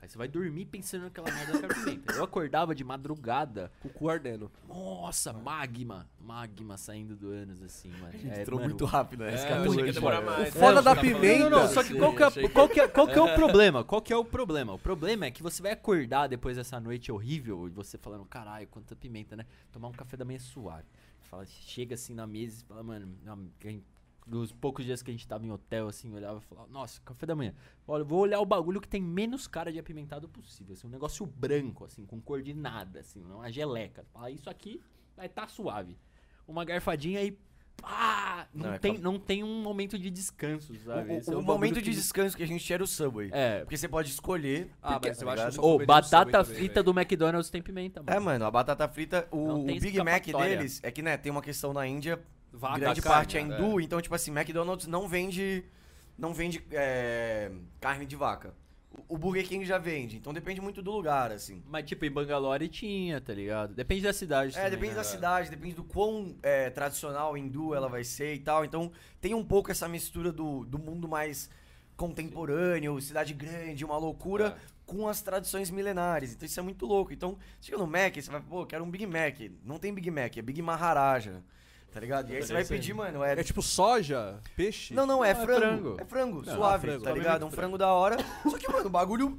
Aí 0.00 0.08
você 0.08 0.18
vai 0.18 0.28
dormir 0.28 0.66
pensando 0.66 1.04
naquela 1.04 1.28
merda 1.32 1.54
daquela 1.54 1.74
pimenta. 1.74 2.12
Eu 2.12 2.22
acordava 2.22 2.74
de 2.74 2.84
madrugada, 2.84 3.72
Com 3.80 3.88
o 3.88 3.90
cu 3.90 4.08
ardendo. 4.10 4.52
nossa, 4.68 5.32
magma, 5.32 6.06
magma 6.20 6.76
saindo 6.76 7.16
do 7.16 7.30
ânus, 7.30 7.62
assim, 7.62 7.88
mano. 7.98 8.12
É, 8.30 8.42
Entrou 8.42 8.60
mano, 8.60 8.68
muito 8.68 8.84
rápido, 8.84 9.24
né? 9.24 9.32
É. 9.32 9.36
O 10.42 10.52
foda 10.52 10.74
Não, 10.74 10.82
da 10.82 10.94
pimenta- 10.94 11.38
Não, 11.44 11.50
não, 11.50 11.60
não, 11.62 11.68
só 11.68 11.82
que 11.82 11.94
qual 11.98 12.14
que, 12.14 12.22
é, 12.22 12.48
qual, 12.48 12.68
que 12.68 12.80
é, 12.80 12.86
qual 12.88 13.08
que 13.08 13.18
é 13.18 13.22
o 13.22 13.32
problema? 13.34 13.82
Qual 13.82 14.02
que 14.02 14.12
é 14.12 14.16
o 14.16 14.24
problema? 14.24 14.74
O 14.74 14.78
problema 14.78 15.24
é 15.24 15.30
que 15.30 15.42
você 15.42 15.62
vai 15.62 15.72
acordar 15.72 16.28
depois 16.28 16.56
dessa 16.58 16.78
noite 16.78 17.10
horrível 17.10 17.66
e 17.66 17.70
você 17.70 17.96
falando, 17.98 18.24
caralho, 18.26 18.68
quanta 18.68 18.94
pimenta, 18.94 19.34
né? 19.34 19.46
Tomar 19.72 19.88
um 19.88 19.92
café 19.92 20.16
da 20.18 20.24
manhã 20.24 20.38
suave. 20.38 20.84
Fala, 21.24 21.44
chega 21.46 21.94
assim 21.94 22.14
na 22.14 22.26
mesa 22.26 22.62
e 22.62 22.66
fala, 22.66 22.82
mano, 22.82 23.16
dos 24.26 24.52
poucos 24.52 24.84
dias 24.84 25.02
que 25.02 25.10
a 25.10 25.14
gente 25.14 25.26
tava 25.26 25.44
em 25.44 25.50
hotel, 25.50 25.88
assim, 25.88 26.12
olhava 26.12 26.38
e 26.38 26.42
falava, 26.42 26.68
nossa, 26.70 27.00
café 27.02 27.26
da 27.26 27.34
manhã. 27.34 27.54
Olha, 27.86 28.04
vou 28.04 28.20
olhar 28.20 28.40
o 28.40 28.46
bagulho 28.46 28.80
que 28.80 28.88
tem 28.88 29.02
menos 29.02 29.46
cara 29.46 29.72
de 29.72 29.78
apimentado 29.78 30.28
possível. 30.28 30.74
Assim, 30.74 30.86
um 30.86 30.90
negócio 30.90 31.26
branco, 31.26 31.84
assim, 31.84 32.06
com 32.06 32.20
cor 32.20 32.42
de 32.42 32.54
nada, 32.54 33.00
assim, 33.00 33.22
uma 33.22 33.50
geleca. 33.50 34.04
Fala, 34.12 34.30
isso 34.30 34.48
aqui 34.48 34.80
vai 35.16 35.26
estar 35.26 35.48
suave. 35.48 35.98
Uma 36.46 36.64
garfadinha 36.64 37.22
e. 37.22 37.38
Pá! 37.76 38.46
Não, 38.54 38.68
Não, 38.68 38.74
é 38.74 38.78
tem, 38.78 38.98
não 38.98 39.18
tem 39.18 39.44
um 39.44 39.60
momento 39.62 39.98
de 39.98 40.08
descanso, 40.10 40.74
sabe? 40.84 41.12
O, 41.12 41.16
Esse 41.18 41.30
o- 41.30 41.34
é 41.34 41.36
o 41.36 41.38
um 41.40 41.42
momento 41.42 41.74
de 41.82 41.90
que- 41.90 41.96
descanso 41.96 42.36
que 42.36 42.42
a 42.42 42.46
gente 42.46 42.64
tinha 42.64 42.76
era 42.76 42.84
o 42.84 42.86
Subway. 42.86 43.30
É. 43.32 43.60
Porque 43.60 43.76
você 43.76 43.88
pode 43.88 44.10
escolher. 44.10 44.70
Ah, 44.82 44.92
porque- 44.94 45.08
mas 45.08 45.20
eu 45.20 45.26
tá 45.26 45.46
acho 45.48 45.60
comeria 45.60 45.78
no 45.80 45.86
batata 45.86 46.30
também, 46.44 46.54
frita 46.56 46.74
velho. 46.74 46.84
do 46.84 46.90
McDonald's 46.98 47.50
tem 47.50 47.60
pimenta, 47.62 48.02
mano. 48.02 48.16
É, 48.16 48.20
mano, 48.20 48.44
a 48.44 48.50
batata 48.50 48.88
frita, 48.88 49.28
o, 49.30 49.60
o 49.60 49.64
Big 49.64 50.02
Mac 50.02 50.24
deles 50.24 50.80
é 50.82 50.90
que, 50.90 51.02
né, 51.02 51.16
tem 51.16 51.30
uma 51.30 51.42
questão 51.42 51.72
na 51.72 51.86
Índia, 51.86 52.20
Vaca, 52.52 52.78
grande 52.78 53.02
carne, 53.02 53.16
parte 53.18 53.36
é 53.38 53.44
né? 53.44 53.58
hindu, 53.58 53.80
então, 53.80 54.00
tipo 54.00 54.14
assim, 54.14 54.30
McDonald's 54.30 54.86
não 54.86 55.08
vende, 55.08 55.64
não 56.16 56.32
vende 56.32 56.64
é, 56.70 57.50
carne 57.80 58.06
de 58.06 58.14
vaca. 58.16 58.54
O, 59.08 59.18
Burger 59.18 59.46
King 59.46 59.64
já 59.64 59.78
vende, 59.78 60.16
então 60.16 60.32
depende 60.32 60.60
muito 60.60 60.82
do 60.82 60.90
lugar, 60.90 61.32
assim. 61.32 61.62
Mas, 61.68 61.84
tipo, 61.84 62.04
em 62.04 62.10
Bangalore 62.10 62.68
tinha, 62.68 63.20
tá 63.20 63.32
ligado? 63.34 63.74
Depende 63.74 64.02
da 64.02 64.12
cidade 64.12 64.52
É, 64.52 64.56
também, 64.56 64.70
depende 64.70 64.90
né? 64.90 64.96
da 64.96 65.04
cidade, 65.04 65.50
depende 65.50 65.74
do 65.74 65.84
quão 65.84 66.36
é, 66.42 66.70
tradicional 66.70 67.36
hindu 67.36 67.74
ela 67.74 67.88
vai 67.88 68.04
ser 68.04 68.34
e 68.34 68.38
tal. 68.38 68.64
Então 68.64 68.92
tem 69.20 69.34
um 69.34 69.44
pouco 69.44 69.70
essa 69.70 69.88
mistura 69.88 70.30
do, 70.32 70.64
do 70.64 70.78
mundo 70.78 71.08
mais 71.08 71.50
contemporâneo, 71.96 73.00
cidade 73.00 73.32
grande, 73.34 73.84
uma 73.84 73.96
loucura, 73.96 74.56
com 74.86 75.08
as 75.08 75.22
tradições 75.22 75.70
milenares. 75.70 76.32
Então 76.32 76.46
isso 76.46 76.60
é 76.60 76.62
muito 76.62 76.86
louco. 76.86 77.12
Então, 77.12 77.38
chega 77.60 77.78
no 77.78 77.86
Mac, 77.86 78.14
você 78.14 78.30
vai, 78.30 78.40
pô, 78.40 78.66
quero 78.66 78.84
um 78.84 78.90
Big 78.90 79.06
Mac. 79.06 79.38
Não 79.64 79.78
tem 79.78 79.92
Big 79.94 80.10
Mac, 80.10 80.36
é 80.36 80.42
Big 80.42 80.60
Maharaja. 80.60 81.42
Tá 81.94 82.00
ligado? 82.00 82.28
E 82.32 82.36
aí 82.36 82.42
você 82.42 82.52
vai 82.52 82.64
pedir, 82.64 82.92
mano, 82.92 83.22
é. 83.22 83.34
É 83.34 83.44
tipo 83.44 83.62
soja, 83.62 84.40
peixe. 84.56 84.92
Não, 84.92 85.06
não, 85.06 85.24
é 85.24 85.32
Não, 85.32 85.40
é 85.40 85.44
frango. 85.46 85.60
frango. 85.60 85.96
É 86.00 86.04
frango, 86.04 86.42
Não, 86.44 86.54
suave, 86.56 86.86
frango. 86.88 87.04
tá 87.04 87.10
Também 87.10 87.22
ligado? 87.22 87.40
muito 87.42 87.52
Um 87.52 87.56
frango 87.56 87.78
da 87.78 87.92
hora. 87.92 88.16
Só 88.42 88.58
que, 88.58 88.70
mano, 88.70 88.86
o 88.86 88.90
bagulho. 88.90 89.38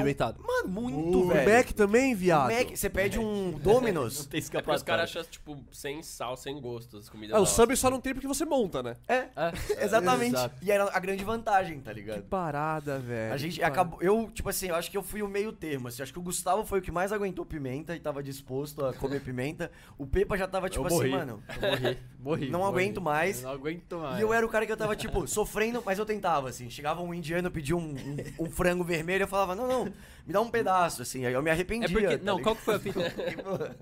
Apimentado. 0.00 0.42
Mano, 0.46 0.68
muito, 0.68 1.18
O 1.20 1.28
velho. 1.28 1.50
Mac 1.56 1.72
também, 1.72 2.14
O 2.14 2.16
viado. 2.16 2.52
Mac, 2.52 2.70
você 2.76 2.90
pede 2.90 3.18
um 3.18 3.52
Não 3.52 3.58
Domino's. 3.58 4.26
tem 4.26 4.40
É 4.40 4.60
porque 4.60 4.70
os 4.72 4.82
caras 4.82 5.04
acham, 5.10 5.24
tipo, 5.24 5.56
sem 5.72 6.02
sal, 6.02 6.36
sem 6.36 6.60
gosto 6.60 6.96
as 6.96 7.08
comidas. 7.08 7.32
É, 7.34 7.36
o 7.36 7.40
novas. 7.40 7.54
Subway 7.54 7.76
só 7.76 7.90
não 7.90 8.00
tem 8.00 8.12
porque 8.14 8.26
você 8.26 8.44
monta, 8.44 8.82
né? 8.82 8.96
É, 9.06 9.26
É, 9.36 9.84
exatamente. 9.84 10.34
exato. 10.34 10.54
E 10.62 10.70
era 10.72 10.84
a 10.92 10.98
grande 10.98 11.22
vantagem, 11.24 11.80
tá 11.80 11.92
ligado? 11.92 12.16
Que 12.22 12.28
parada, 12.28 12.98
velho. 12.98 13.32
A 13.34 13.36
gente 13.36 13.58
que 13.58 13.64
acabou. 13.64 13.98
Eu, 14.02 14.30
tipo 14.32 14.48
assim, 14.48 14.68
eu 14.68 14.74
acho 14.74 14.90
que 14.90 14.96
eu 14.96 15.02
fui 15.02 15.22
o 15.22 15.28
meio 15.28 15.52
termo. 15.52 15.88
Assim, 15.88 16.02
acho 16.02 16.12
que 16.12 16.18
o 16.18 16.22
Gustavo 16.22 16.64
foi 16.64 16.78
o 16.78 16.82
que 16.82 16.90
mais 16.90 17.12
aguentou 17.12 17.44
pimenta 17.44 17.94
e 17.94 18.00
tava 18.00 18.22
disposto 18.22 18.84
a 18.84 18.92
comer 18.94 19.20
pimenta. 19.24 19.70
O 19.98 20.06
Pepa 20.06 20.36
já 20.36 20.46
tava, 20.48 20.68
tipo 20.68 20.82
Eu 20.82 20.86
assim, 20.86 20.96
morri. 20.96 21.10
mano. 21.10 21.42
Eu 21.48 21.70
morri, 21.70 21.98
morri. 22.18 22.50
Não 22.50 22.60
morri. 22.60 22.70
aguento 22.72 23.00
mais. 23.00 23.38
Eu 23.42 23.48
não 23.48 23.54
aguento 23.54 23.98
mais. 23.98 24.18
E 24.18 24.22
eu 24.22 24.32
era 24.32 24.44
o 24.44 24.48
cara 24.48 24.64
que 24.66 24.72
eu 24.72 24.76
tava, 24.76 24.96
tipo, 24.96 25.26
sofrendo, 25.26 25.82
mas 25.84 25.98
eu 25.98 26.06
tentava, 26.06 26.48
assim. 26.48 26.70
Chegava 26.70 27.02
um 27.02 27.12
indiano, 27.12 27.50
pedia 27.50 27.76
um, 27.76 27.80
um, 28.38 28.44
um 28.46 28.50
frango 28.50 28.82
vermelho, 28.84 29.24
eu 29.24 29.28
falava, 29.28 29.54
não, 29.54 29.66
não, 29.66 29.81
me 29.84 30.32
dá 30.32 30.40
um 30.40 30.50
pedaço, 30.50 31.02
assim. 31.02 31.24
Aí 31.26 31.32
eu 31.32 31.42
me 31.42 31.50
arrependia. 31.50 31.86
É 31.86 31.90
porque. 31.92 32.18
tá 32.18 32.24
Não, 32.24 32.38
ligado? 32.38 32.42
qual 32.42 32.56
que 32.56 32.62
foi 32.62 32.74
a 32.74 32.78
fita? 32.78 33.00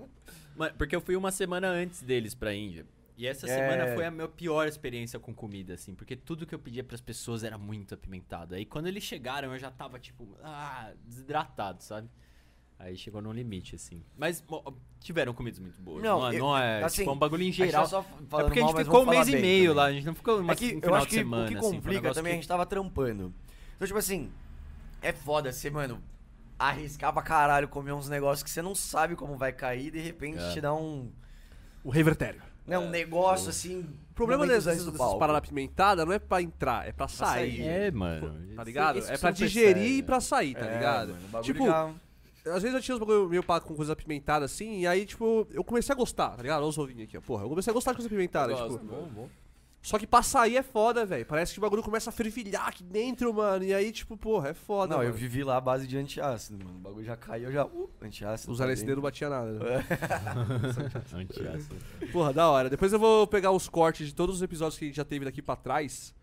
Mano, 0.55 0.75
porque 0.77 0.95
eu 0.95 1.01
fui 1.01 1.15
uma 1.15 1.31
semana 1.31 1.67
antes 1.69 2.01
deles 2.01 2.35
pra 2.35 2.53
Índia. 2.53 2.85
E 3.17 3.27
essa 3.27 3.47
É. 3.47 3.55
semana 3.55 3.93
foi 3.95 4.05
a 4.05 4.11
minha 4.11 4.27
pior 4.27 4.67
experiência 4.67 5.19
com 5.19 5.33
comida, 5.33 5.73
assim, 5.75 5.93
porque 5.93 6.15
tudo 6.15 6.45
que 6.45 6.55
eu 6.55 6.59
pedia 6.59 6.83
pras 6.83 7.01
pessoas 7.01 7.43
era 7.43 7.57
muito 7.57 7.93
apimentado. 7.93 8.55
Aí 8.55 8.65
quando 8.65 8.87
eles 8.87 9.03
chegaram, 9.03 9.53
eu 9.53 9.59
já 9.59 9.69
tava, 9.69 9.99
tipo, 9.99 10.27
ah, 10.43 10.91
desidratado, 11.05 11.83
sabe? 11.83 12.09
Aí 12.79 12.97
chegou 12.97 13.21
no 13.21 13.31
limite, 13.31 13.75
assim. 13.75 14.03
Mas 14.17 14.43
tiveram 14.99 15.35
comidas 15.35 15.59
muito 15.59 15.79
boas. 15.79 16.01
Não, 16.01 16.19
Não, 16.21 16.31
é, 16.31 16.35
eu- 16.35 16.39
não 16.39 16.57
é 16.57 16.83
assim, 16.83 16.97
tipo, 17.03 17.11
é 17.11 17.13
um 17.13 17.17
bagulho 17.19 17.43
em 17.43 17.49
A 17.49 17.51
tá 17.51 17.65
geral. 17.65 17.87
só 17.87 17.99
É 17.99 18.03
porque 18.03 18.33
a 18.33 18.37
mal, 18.41 18.53
gente 18.55 18.73
mas 18.73 18.85
ficou 18.87 19.03
um 19.03 19.09
mês 19.09 19.27
e 19.27 19.31
meio 19.33 19.43
também. 19.65 19.75
lá, 19.75 19.85
a 19.85 19.93
gente 19.93 20.05
não 20.07 20.15
ficou 20.15 20.39
uma, 20.39 20.53
É 20.53 20.55
que 20.55 20.65
um 20.65 20.69
eu 20.69 20.81
final 20.81 20.95
acho 20.95 21.05
de 21.05 21.09
que 21.09 21.15
semana, 21.17 21.45
o 21.45 21.47
que 21.47 21.57
assim, 21.57 21.67
um 21.67 21.71
complica 21.73 21.91
negócio 22.01 22.15
também, 22.15 22.31
a 22.31 22.35
que- 22.35 22.41
gente 22.41 22.47
tava 22.47 22.65
trampando. 22.65 23.33
Então, 23.75 23.85
tipo 23.87 23.99
assim, 23.99 24.31
é 25.01 25.11
foda 25.13 25.51
você, 25.51 25.69
mano, 25.69 26.01
arriscar 26.59 27.11
pra 27.13 27.21
caralho 27.21 27.67
comer 27.67 27.91
uns 27.93 28.07
negócios 28.07 28.43
que 28.43 28.49
você 28.49 28.61
não 28.61 28.75
sabe 28.75 29.15
como 29.15 29.35
vai 29.37 29.51
cair 29.51 29.87
e 29.87 29.91
de 29.91 29.99
repente 29.99 30.39
É. 30.39 30.51
te 30.53 30.61
dá 30.61 30.73
um, 30.73 31.11
O 31.83 31.89
revertério. 31.89 32.41
né, 32.67 32.77
um 32.77 32.89
negócio 32.89 33.49
assim. 33.49 33.79
O 34.11 34.13
problema 34.13 34.45
momentos 34.45 34.65
dessas, 34.65 34.85
dessas 34.85 35.13
paradas 35.15 35.37
apimentadas 35.39 36.05
não 36.05 36.13
é 36.13 36.19
pra 36.19 36.41
entrar, 36.41 36.87
é 36.87 36.91
pra 36.91 37.07
sair. 37.07 37.57
sair. 37.57 37.67
É, 37.67 37.91
mano. 37.91 38.55
Tá 38.55 38.63
ligado? 38.63 38.99
Isso 38.99 39.11
É 39.11 39.17
pra 39.17 39.31
digerir 39.31 39.73
percebe, 39.73 39.97
e 39.97 40.03
pra 40.03 40.19
sair, 40.21 40.53
tá 40.53 40.65
É, 40.65 40.73
ligado? 40.75 41.17
mano, 41.31 41.43
tipo, 41.43 41.65
às 41.67 42.61
vezes 42.61 42.73
eu 42.75 42.81
tinha 42.81 42.95
uns 42.95 42.99
bagulho 42.99 43.27
meio 43.29 43.41
pá 43.43 43.59
com 43.59 43.73
coisa 43.75 43.93
apimentada 43.93 44.45
assim, 44.45 44.81
e 44.81 44.87
aí, 44.87 45.05
tipo, 45.07 45.47
eu 45.51 45.63
comecei 45.63 45.91
a 45.93 45.95
gostar, 45.95 46.29
tá 46.35 46.41
ligado? 46.43 46.59
Olha 46.61 46.69
os 46.69 46.77
ovinhos 46.77 47.03
aqui, 47.03 47.17
ó. 47.17 47.21
Porra, 47.21 47.43
eu 47.45 47.49
comecei 47.49 47.71
a 47.71 47.73
gostar 47.73 47.91
de 47.91 47.97
coisa 47.97 48.07
apimentada, 48.07 48.51
Eu 48.53 48.57
tipo. 48.69 48.77
bom, 48.85 49.07
bom. 49.11 49.29
Só 49.81 49.97
que 49.97 50.05
pra 50.05 50.21
sair 50.21 50.57
é 50.57 50.61
foda, 50.61 51.05
velho. 51.05 51.25
Parece 51.25 51.53
que 51.53 51.59
o 51.59 51.61
bagulho 51.61 51.81
começa 51.81 52.11
a 52.11 52.13
fervilhar 52.13 52.67
aqui 52.67 52.83
dentro, 52.83 53.33
mano. 53.33 53.63
E 53.63 53.73
aí, 53.73 53.91
tipo, 53.91 54.15
porra, 54.15 54.49
é 54.49 54.53
foda. 54.53 54.93
Não, 54.95 55.01
eu 55.01 55.09
mano. 55.09 55.19
vivi 55.19 55.43
lá 55.43 55.57
à 55.57 55.61
base 55.61 55.87
de 55.87 55.97
antiácido, 55.97 56.63
mano. 56.63 56.77
O 56.77 56.81
bagulho 56.81 57.03
já 57.05 57.17
caiu, 57.17 57.45
eu 57.45 57.51
já. 57.51 57.65
Uh, 57.65 57.89
antiácido. 57.99 58.51
Os 58.51 58.59
tá 58.59 58.65
LSD 58.65 58.93
não 58.93 59.01
batia 59.01 59.27
nada. 59.29 59.51
né? 59.53 59.85
Antiácido. 61.13 61.75
Porra, 62.11 62.31
da 62.31 62.47
hora. 62.49 62.69
Depois 62.69 62.93
eu 62.93 62.99
vou 62.99 63.25
pegar 63.25 63.51
os 63.51 63.67
cortes 63.67 64.07
de 64.07 64.13
todos 64.13 64.35
os 64.35 64.41
episódios 64.41 64.77
que 64.77 64.85
a 64.85 64.87
gente 64.87 64.97
já 64.97 65.05
teve 65.05 65.25
daqui 65.25 65.41
pra 65.41 65.55
trás. 65.55 66.13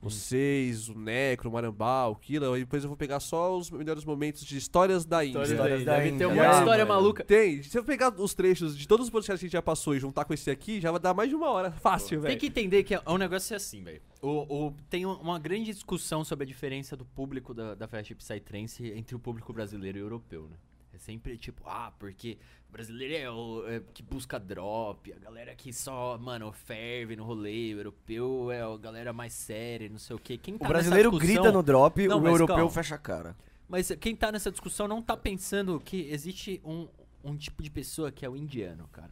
Vocês, 0.00 0.88
o 0.88 0.98
Necro, 0.98 1.48
o 1.50 1.52
Marambá, 1.52 2.06
o 2.06 2.16
Killa. 2.16 2.56
E 2.58 2.60
depois 2.62 2.82
eu 2.82 2.88
vou 2.88 2.96
pegar 2.96 3.20
só 3.20 3.56
os 3.56 3.70
melhores 3.70 4.04
momentos 4.04 4.44
de 4.44 4.56
histórias 4.56 5.04
da 5.04 5.24
Índia. 5.24 5.42
Histórias 5.42 5.84
da 5.84 5.94
Deve 5.96 6.08
Índia. 6.08 6.18
ter 6.18 6.26
uma 6.32 6.42
história 6.58 6.86
mano? 6.86 7.00
maluca. 7.02 7.22
Tem. 7.24 7.62
Se 7.62 7.78
eu 7.78 7.84
pegar 7.84 8.12
os 8.18 8.32
trechos 8.34 8.76
de 8.76 8.88
todos 8.88 9.06
os 9.06 9.10
podcasts 9.10 9.40
que 9.40 9.44
a 9.44 9.48
gente 9.48 9.52
já 9.52 9.62
passou 9.62 9.94
e 9.94 10.00
juntar 10.00 10.24
com 10.24 10.32
esse 10.32 10.50
aqui, 10.50 10.80
já 10.80 10.90
vai 10.90 11.00
dar 11.00 11.12
mais 11.12 11.28
de 11.28 11.34
uma 11.34 11.50
hora. 11.50 11.70
Fácil, 11.70 12.20
Tem 12.20 12.28
velho. 12.28 12.40
que 12.40 12.46
entender 12.46 12.82
que 12.82 12.94
é 12.94 13.02
um 13.06 13.18
negócio 13.18 13.54
assim, 13.54 13.82
velho. 13.84 14.00
O, 14.22 14.66
o- 14.68 14.74
tem 14.88 15.04
um- 15.04 15.14
uma 15.20 15.38
grande 15.38 15.66
discussão 15.72 16.24
sobre 16.24 16.44
a 16.44 16.46
diferença 16.46 16.96
do 16.96 17.04
público 17.04 17.52
da, 17.52 17.74
da 17.74 17.86
Fast 17.86 18.14
Psytrance 18.14 18.84
entre 18.92 19.14
o 19.14 19.18
público 19.18 19.52
brasileiro 19.52 19.98
e 19.98 20.00
europeu, 20.00 20.48
né? 20.50 20.56
Sempre 21.00 21.38
tipo, 21.38 21.62
ah, 21.66 21.90
porque 21.98 22.36
o 22.68 22.72
brasileiro 22.72 23.14
é 23.14 23.30
o 23.30 23.66
é, 23.66 23.80
que 23.94 24.02
busca 24.02 24.38
drop, 24.38 25.10
a 25.10 25.18
galera 25.18 25.54
que 25.54 25.72
só, 25.72 26.18
mano, 26.18 26.52
ferve 26.52 27.16
no 27.16 27.24
rolê, 27.24 27.74
o 27.74 27.78
europeu 27.78 28.50
é 28.52 28.60
a 28.60 28.76
galera 28.76 29.10
mais 29.10 29.32
séria, 29.32 29.88
não 29.88 29.98
sei 29.98 30.14
o 30.14 30.18
quê. 30.18 30.36
Quem 30.36 30.58
tá 30.58 30.66
O 30.66 30.68
brasileiro 30.68 31.10
discussão- 31.10 31.34
grita 31.42 31.50
no 31.52 31.62
drop, 31.62 32.06
Não, 32.06 32.20
o 32.20 32.26
europeu 32.28 32.54
calma. 32.56 32.70
fecha 32.70 32.96
a 32.96 32.98
cara. 32.98 33.34
Mas 33.66 33.90
quem 33.98 34.14
tá 34.14 34.30
nessa 34.30 34.50
discussão 34.50 34.86
não 34.86 35.00
tá 35.00 35.16
pensando 35.16 35.80
que 35.80 36.02
existe 36.10 36.60
um, 36.62 36.86
um 37.24 37.34
tipo 37.34 37.62
de 37.62 37.70
pessoa 37.70 38.12
que 38.12 38.26
é 38.26 38.28
o 38.28 38.36
indiano, 38.36 38.86
cara. 38.92 39.10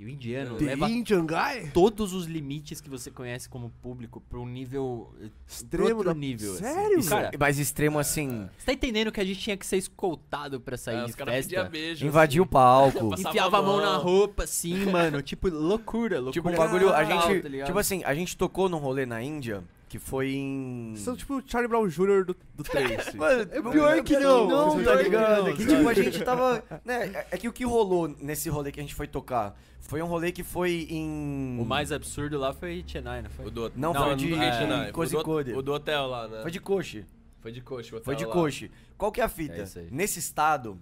E 0.00 0.04
o 0.06 0.08
indiano 0.08 0.56
The 0.56 0.64
leva 0.64 0.88
Indian 0.88 1.26
Guy? 1.26 1.70
todos 1.74 2.14
os 2.14 2.24
limites 2.24 2.80
que 2.80 2.88
você 2.88 3.10
conhece 3.10 3.46
como 3.50 3.68
público 3.82 4.18
pra 4.30 4.38
um 4.40 4.46
nível 4.46 5.14
eh, 5.20 5.28
Extremo 5.46 5.88
outro 5.90 6.04
da- 6.04 6.14
nível. 6.14 6.54
assim. 6.54 6.62
Sério? 6.64 7.00
E, 7.00 7.04
cara, 7.06 7.30
Mas 7.38 7.58
extremo 7.58 7.98
assim, 7.98 8.48
você 8.56 8.64
tá 8.64 8.72
entendendo 8.72 9.12
que 9.12 9.20
a 9.20 9.24
gente 9.26 9.38
tinha 9.38 9.58
que 9.58 9.66
ser 9.66 9.76
escoltado 9.76 10.58
pra 10.58 10.78
sair 10.78 11.00
É, 11.00 11.04
de 11.04 11.10
os 11.10 11.14
caras 11.14 11.34
pediam 11.44 11.60
festa? 11.64 11.70
beijo. 11.70 12.06
invadir 12.06 12.40
o 12.40 12.44
assim. 12.44 12.50
palco. 12.50 13.10
Passava 13.10 13.28
Enfiava 13.28 13.58
a 13.58 13.62
mão 13.62 13.76
na 13.76 13.96
roupa, 13.98 14.44
assim, 14.44 14.86
mano. 14.86 15.20
Tipo, 15.20 15.50
loucura, 15.50 16.16
loucura. 16.18 16.32
Tipo, 16.32 16.48
o 16.48 16.56
bagulho, 16.56 16.94
a 16.94 17.04
gente, 17.04 17.42
tá 17.58 17.64
tipo 17.66 17.78
assim, 17.78 18.02
a 18.02 18.14
gente 18.14 18.34
tocou 18.38 18.70
num 18.70 18.78
rolê 18.78 19.04
na 19.04 19.22
Índia, 19.22 19.62
que 19.90 19.98
foi 19.98 20.30
em... 20.30 20.94
São 20.96 21.16
tipo 21.16 21.38
o 21.38 21.42
Charlie 21.44 21.68
Brown 21.68 21.88
Jr. 21.88 22.24
do, 22.24 22.36
do 22.54 22.62
Trace. 22.62 23.14
Mano, 23.18 23.42
É 23.50 23.60
pior 23.60 24.02
que 24.04 24.16
não. 24.20 24.46
Não, 24.46 24.84
tá 24.84 24.96
que 24.96 25.02
ligado? 25.02 25.38
não, 25.42 25.48
É 25.48 25.52
que 25.52 25.66
tipo, 25.66 25.88
a 25.88 25.92
gente 25.94 26.24
tava. 26.24 26.64
Né, 26.84 27.08
é- 27.12 27.26
é 27.32 27.36
que 27.36 27.48
o 27.48 27.52
que 27.52 27.64
rolou 27.66 28.06
nesse 28.06 28.48
rolê 28.48 28.70
que 28.70 28.78
a 28.78 28.82
gente 28.84 28.94
foi 28.94 29.08
tocar 29.08 29.58
foi 29.80 30.00
um 30.00 30.06
rolê 30.06 30.30
que 30.30 30.44
foi 30.44 30.86
em. 30.88 31.58
O 31.60 31.64
mais 31.64 31.90
absurdo 31.90 32.38
lá 32.38 32.52
foi 32.52 32.84
Chennai, 32.86 33.20
não 33.22 33.30
foi? 33.30 33.46
O 33.46 33.50
do, 33.50 33.72
Não, 33.74 33.92
foi 33.92 34.14
de- 34.14 34.32
é, 34.32 34.92
Kozhikode. 34.92 35.52
do- 35.52 35.58
O 35.58 35.62
do 35.62 35.72
hotel 35.72 36.06
lá, 36.06 36.28
né? 36.28 36.42
Foi 36.42 36.52
de 36.52 36.60
coche. 36.60 37.04
Foi 37.40 37.50
de 37.50 37.60
coxa. 37.60 37.94
o 37.94 37.98
hotel 37.98 38.04
Foi 38.04 38.14
de 38.14 38.26
coche. 38.26 38.70
Qual 38.96 39.10
que 39.10 39.20
é 39.20 39.24
a 39.24 39.28
fita? 39.28 39.54
É. 39.76 39.86
Nesse 39.90 40.20
estado, 40.20 40.80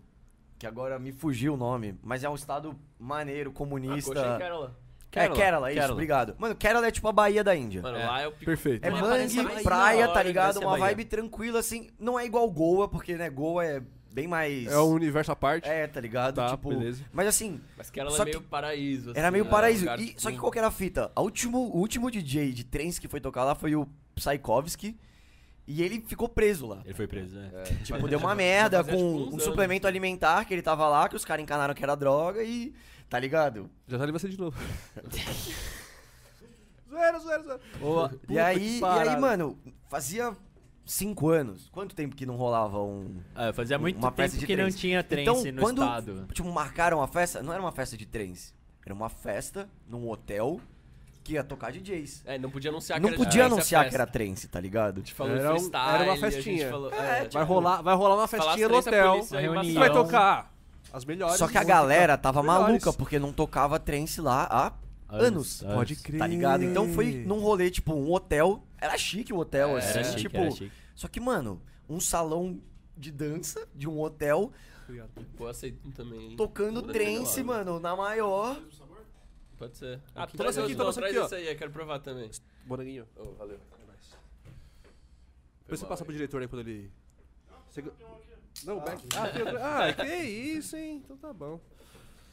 que 0.59 0.67
agora 0.67 0.99
me 0.99 1.13
fugiu 1.13 1.55
o 1.55 1.57
nome, 1.57 1.99
mas 2.03 2.25
é 2.25 2.29
um 2.29 2.35
estado 2.35 2.77
maneiro, 2.99 3.51
comunista. 3.53 4.13
coxa 4.13 4.35
em 4.35 4.39
Kerala. 5.11 5.35
É, 5.35 5.37
Kerala, 5.37 5.69
isso, 5.71 5.75
Kerala. 5.75 5.93
obrigado. 5.93 6.35
Mano, 6.39 6.55
Kerala 6.55 6.87
é 6.87 6.91
tipo 6.91 7.09
a 7.09 7.13
Bahia 7.13 7.43
da 7.43 7.57
Índia. 7.57 7.81
Mano, 7.83 7.97
É. 7.97 8.07
lá 8.07 8.21
é 8.21 8.29
o 8.29 8.33
pico. 8.33 8.45
Perfeito. 8.45 8.85
É 8.85 8.91
mangue, 8.91 9.63
praia, 9.63 10.09
tá 10.09 10.23
ligado? 10.23 10.61
Uma 10.61 10.77
vibe 10.79 11.05
tranquila, 11.07 11.59
assim. 11.61 11.89
Não 11.99 12.19
é 12.19 12.27
igual 12.27 12.49
Goa, 12.51 12.89
porque, 12.89 13.17
né, 13.17 13.31
Goa 13.31 13.65
é 13.65 13.83
bem 14.13 14.27
mais. 14.29 14.67
É 14.67 14.79
um 14.79 14.91
universo 14.93 15.33
à 15.33 15.37
parte. 15.37 15.69
É, 15.69 15.87
tá 15.87 16.01
ligado? 16.01 16.35
Tá, 16.37 16.51
tipo. 16.51 16.69
beleza. 16.71 17.05
Mas 17.13 17.27
assim, 17.27 17.61
Mas 17.77 17.89
Kerala 17.91 18.15
Só 18.15 18.23
é 18.23 18.27
meio 18.27 18.41
que- 18.41 18.47
paraíso. 18.49 19.11
Era 19.15 19.29
assim, 19.29 19.33
meio 19.33 19.45
né? 19.45 19.51
paraíso. 19.51 19.81
Lugar 19.85 20.01
E, 20.01 20.15
só 20.19 20.31
que 20.31 20.37
qual 20.39 20.53
que 20.53 20.59
era 20.59 20.69
a 20.69 20.71
fita? 20.71 21.11
A 21.17 21.23
último, 21.23 21.59
o 21.59 21.79
último 21.79 22.11
DJ 22.11 22.53
de 22.53 22.65
trens 22.65 22.99
que 22.99 23.09
foi 23.09 23.21
tocar 23.21 23.45
lá 23.45 23.55
foi 23.55 23.75
o 23.77 23.89
Psykovski. 24.15 24.99
E 25.71 25.83
ele 25.83 26.01
ficou 26.07 26.29
preso 26.31 26.67
lá. 26.67 26.81
Ele 26.85 26.95
foi 26.95 27.07
preso, 27.07 27.37
né? 27.37 27.51
É, 27.53 27.63
Tipo, 27.85 28.09
deu 28.09 28.19
uma 28.21 28.35
merda 28.35 28.83
fazia, 28.83 28.99
com 28.99 29.07
tipo, 29.07 29.21
um 29.25 29.29
anos. 29.35 29.43
suplemento 29.43 29.87
alimentar 29.87 30.45
que 30.47 30.55
ele 30.55 30.63
tava 30.63 30.89
lá, 30.89 31.07
que 31.09 31.15
os 31.17 31.25
caras 31.27 31.43
encanaram 31.43 31.75
que 31.75 31.83
era 31.85 31.95
droga 31.95 32.43
e. 32.43 32.73
Tá 33.09 33.19
ligado? 33.19 33.71
Já 33.87 33.97
tá 33.97 34.03
ali 34.05 34.13
você 34.13 34.29
de 34.29 34.39
novo. 34.39 34.57
zoeira, 36.91 37.19
zoeira, 37.19 37.43
zoeira. 37.43 37.61
e 38.29 38.39
aí, 38.39 38.81
e 38.81 38.85
aí, 38.85 39.17
mano, 39.21 39.59
fazia 39.89 40.37
cinco 40.85 41.31
anos. 41.31 41.69
Quanto 41.71 41.95
tempo 41.95 42.15
que 42.17 42.27
não 42.27 42.37
rolava 42.37 42.83
um. 42.83 43.21
Ah, 43.35 43.53
fazia 43.53 43.79
muito 43.79 43.97
Uma 43.97 44.09
tempo 44.11 44.17
festa 44.23 44.39
de 44.39 44.47
que 44.47 44.57
não 44.57 44.65
trens. 44.65 44.79
tinha 44.79 45.03
trance 45.03 45.23
Então, 45.49 45.53
no 45.53 45.61
quando- 45.63 45.83
estado. 45.83 46.27
Tipo, 46.33 46.51
marcaram 46.53 47.03
a 47.03 47.09
festa. 47.09 47.43
Não 47.43 47.53
era 47.53 47.63
uma 47.63 47.73
festa 47.73 47.97
de 47.97 48.07
trens. 48.07 48.55
Era 48.85 48.95
uma 48.95 49.09
festa 49.11 49.69
num 49.87 50.09
hotel 50.09 50.61
que 51.23 51.35
ia 51.35 51.45
tocar 51.45 51.71
DJs. 51.73 52.23
É, 52.25 52.39
não 52.39 52.51
podia 52.51 52.71
anunciar 52.71 52.99
Não 52.99 53.09
que 53.11 53.15
era 53.15 53.19
podia 53.25 53.33
trance, 53.41 53.53
a 53.53 53.55
anunciar 53.57 53.89
que 53.91 53.95
era 53.95 54.07
trance, 54.07 54.49
tá 54.49 54.59
ligado? 54.59 54.97
A 54.97 55.01
gente 55.01 55.13
falou 55.13 55.37
Era 55.37 55.55
um- 55.55 55.71
era 55.71 56.05
uma 56.05 56.13
a 56.13 56.17
gente 56.17 56.21
festinha. 56.21 56.71
falou- 56.71 56.91
É, 56.93 57.19
é, 57.19 57.21
tipo, 57.23 57.35
Vai 57.35 57.45
rolar, 57.45 57.83
vai 57.83 57.95
rolar 57.95 58.15
uma 58.17 58.27
festinha 58.29 58.67
no 58.69 58.75
a 58.75 58.79
hotel. 58.79 59.13
polícia 59.13 59.79
vai 59.79 59.93
tocar 59.93 60.58
as 60.93 61.05
melhores. 61.05 61.37
Só 61.39 61.49
que 61.49 61.59
a 61.59 61.65
galera 61.65 62.17
tava 62.17 62.43
melhores. 62.43 62.67
maluca 62.67 62.93
porque 62.93 63.19
não 63.19 63.33
tocava 63.33 63.79
trance 63.79 64.21
lá 64.21 64.47
há 64.51 64.73
anos. 65.09 65.63
Pode 65.63 65.97
crer. 65.97 66.19
Tá 66.19 66.27
ligado? 66.27 66.65
Então 66.65 66.93
foi 66.93 67.25
num 67.25 67.41
rolê, 67.41 67.71
tipo, 67.71 67.95
um 67.95 68.13
hotel. 68.13 68.63
Era 68.79 68.97
chique 68.97 69.33
o 69.33 69.39
hotel, 69.39 69.77
É, 69.77 69.79
assim. 69.79 69.89
Era 69.99 70.05
chique, 70.05 70.21
tipo, 70.21 70.37
era 70.37 70.51
chique. 70.51 70.73
Só 70.95 71.09
que, 71.09 71.21
mano, 71.21 71.61
um 71.89 72.01
salão 72.01 72.61
de 72.97 73.11
dança 73.13 73.67
de 73.75 73.89
um 73.89 74.01
hotel 74.01 74.53
Pô, 75.37 75.47
aceito 75.47 75.91
também. 75.93 76.35
tocando 76.37 76.83
trance, 76.83 77.43
mano, 77.43 77.79
na 77.79 77.95
maior. 77.95 78.61
Pode 79.59 79.77
ser. 79.77 80.01
Ah, 80.15 80.27
Toma 80.27 80.37
traz 80.39 80.57
essa 80.57 80.61
aqui, 80.65 80.73
aqui, 80.73 80.79
toma 80.81 80.93
traz 80.93 81.15
essa 81.17 81.25
aqui, 81.27 81.35
ó. 81.35 81.39
aí, 81.39 81.49
eu 81.53 81.57
quero 81.59 81.71
provar 81.73 81.99
também. 81.99 82.31
Moranguinho. 82.65 83.07
Oh, 83.17 83.33
valeu. 83.33 83.59
Depois 85.61 85.81
você 85.81 85.87
passa 85.87 86.05
pro 86.05 86.13
diretor 86.15 86.41
aí 86.41 86.49
quando 86.49 86.61
ele. 86.67 86.91
Você... 87.69 87.83
Não, 88.65 88.79
o 88.79 88.81
back. 88.81 89.07
tá. 89.07 89.25
Ah, 89.61 89.87
ah, 89.87 89.93
que 89.93 90.15
isso, 90.17 90.77
hein? 90.77 91.03
Então 91.05 91.17
tá 91.17 91.33
bom. 91.33 91.61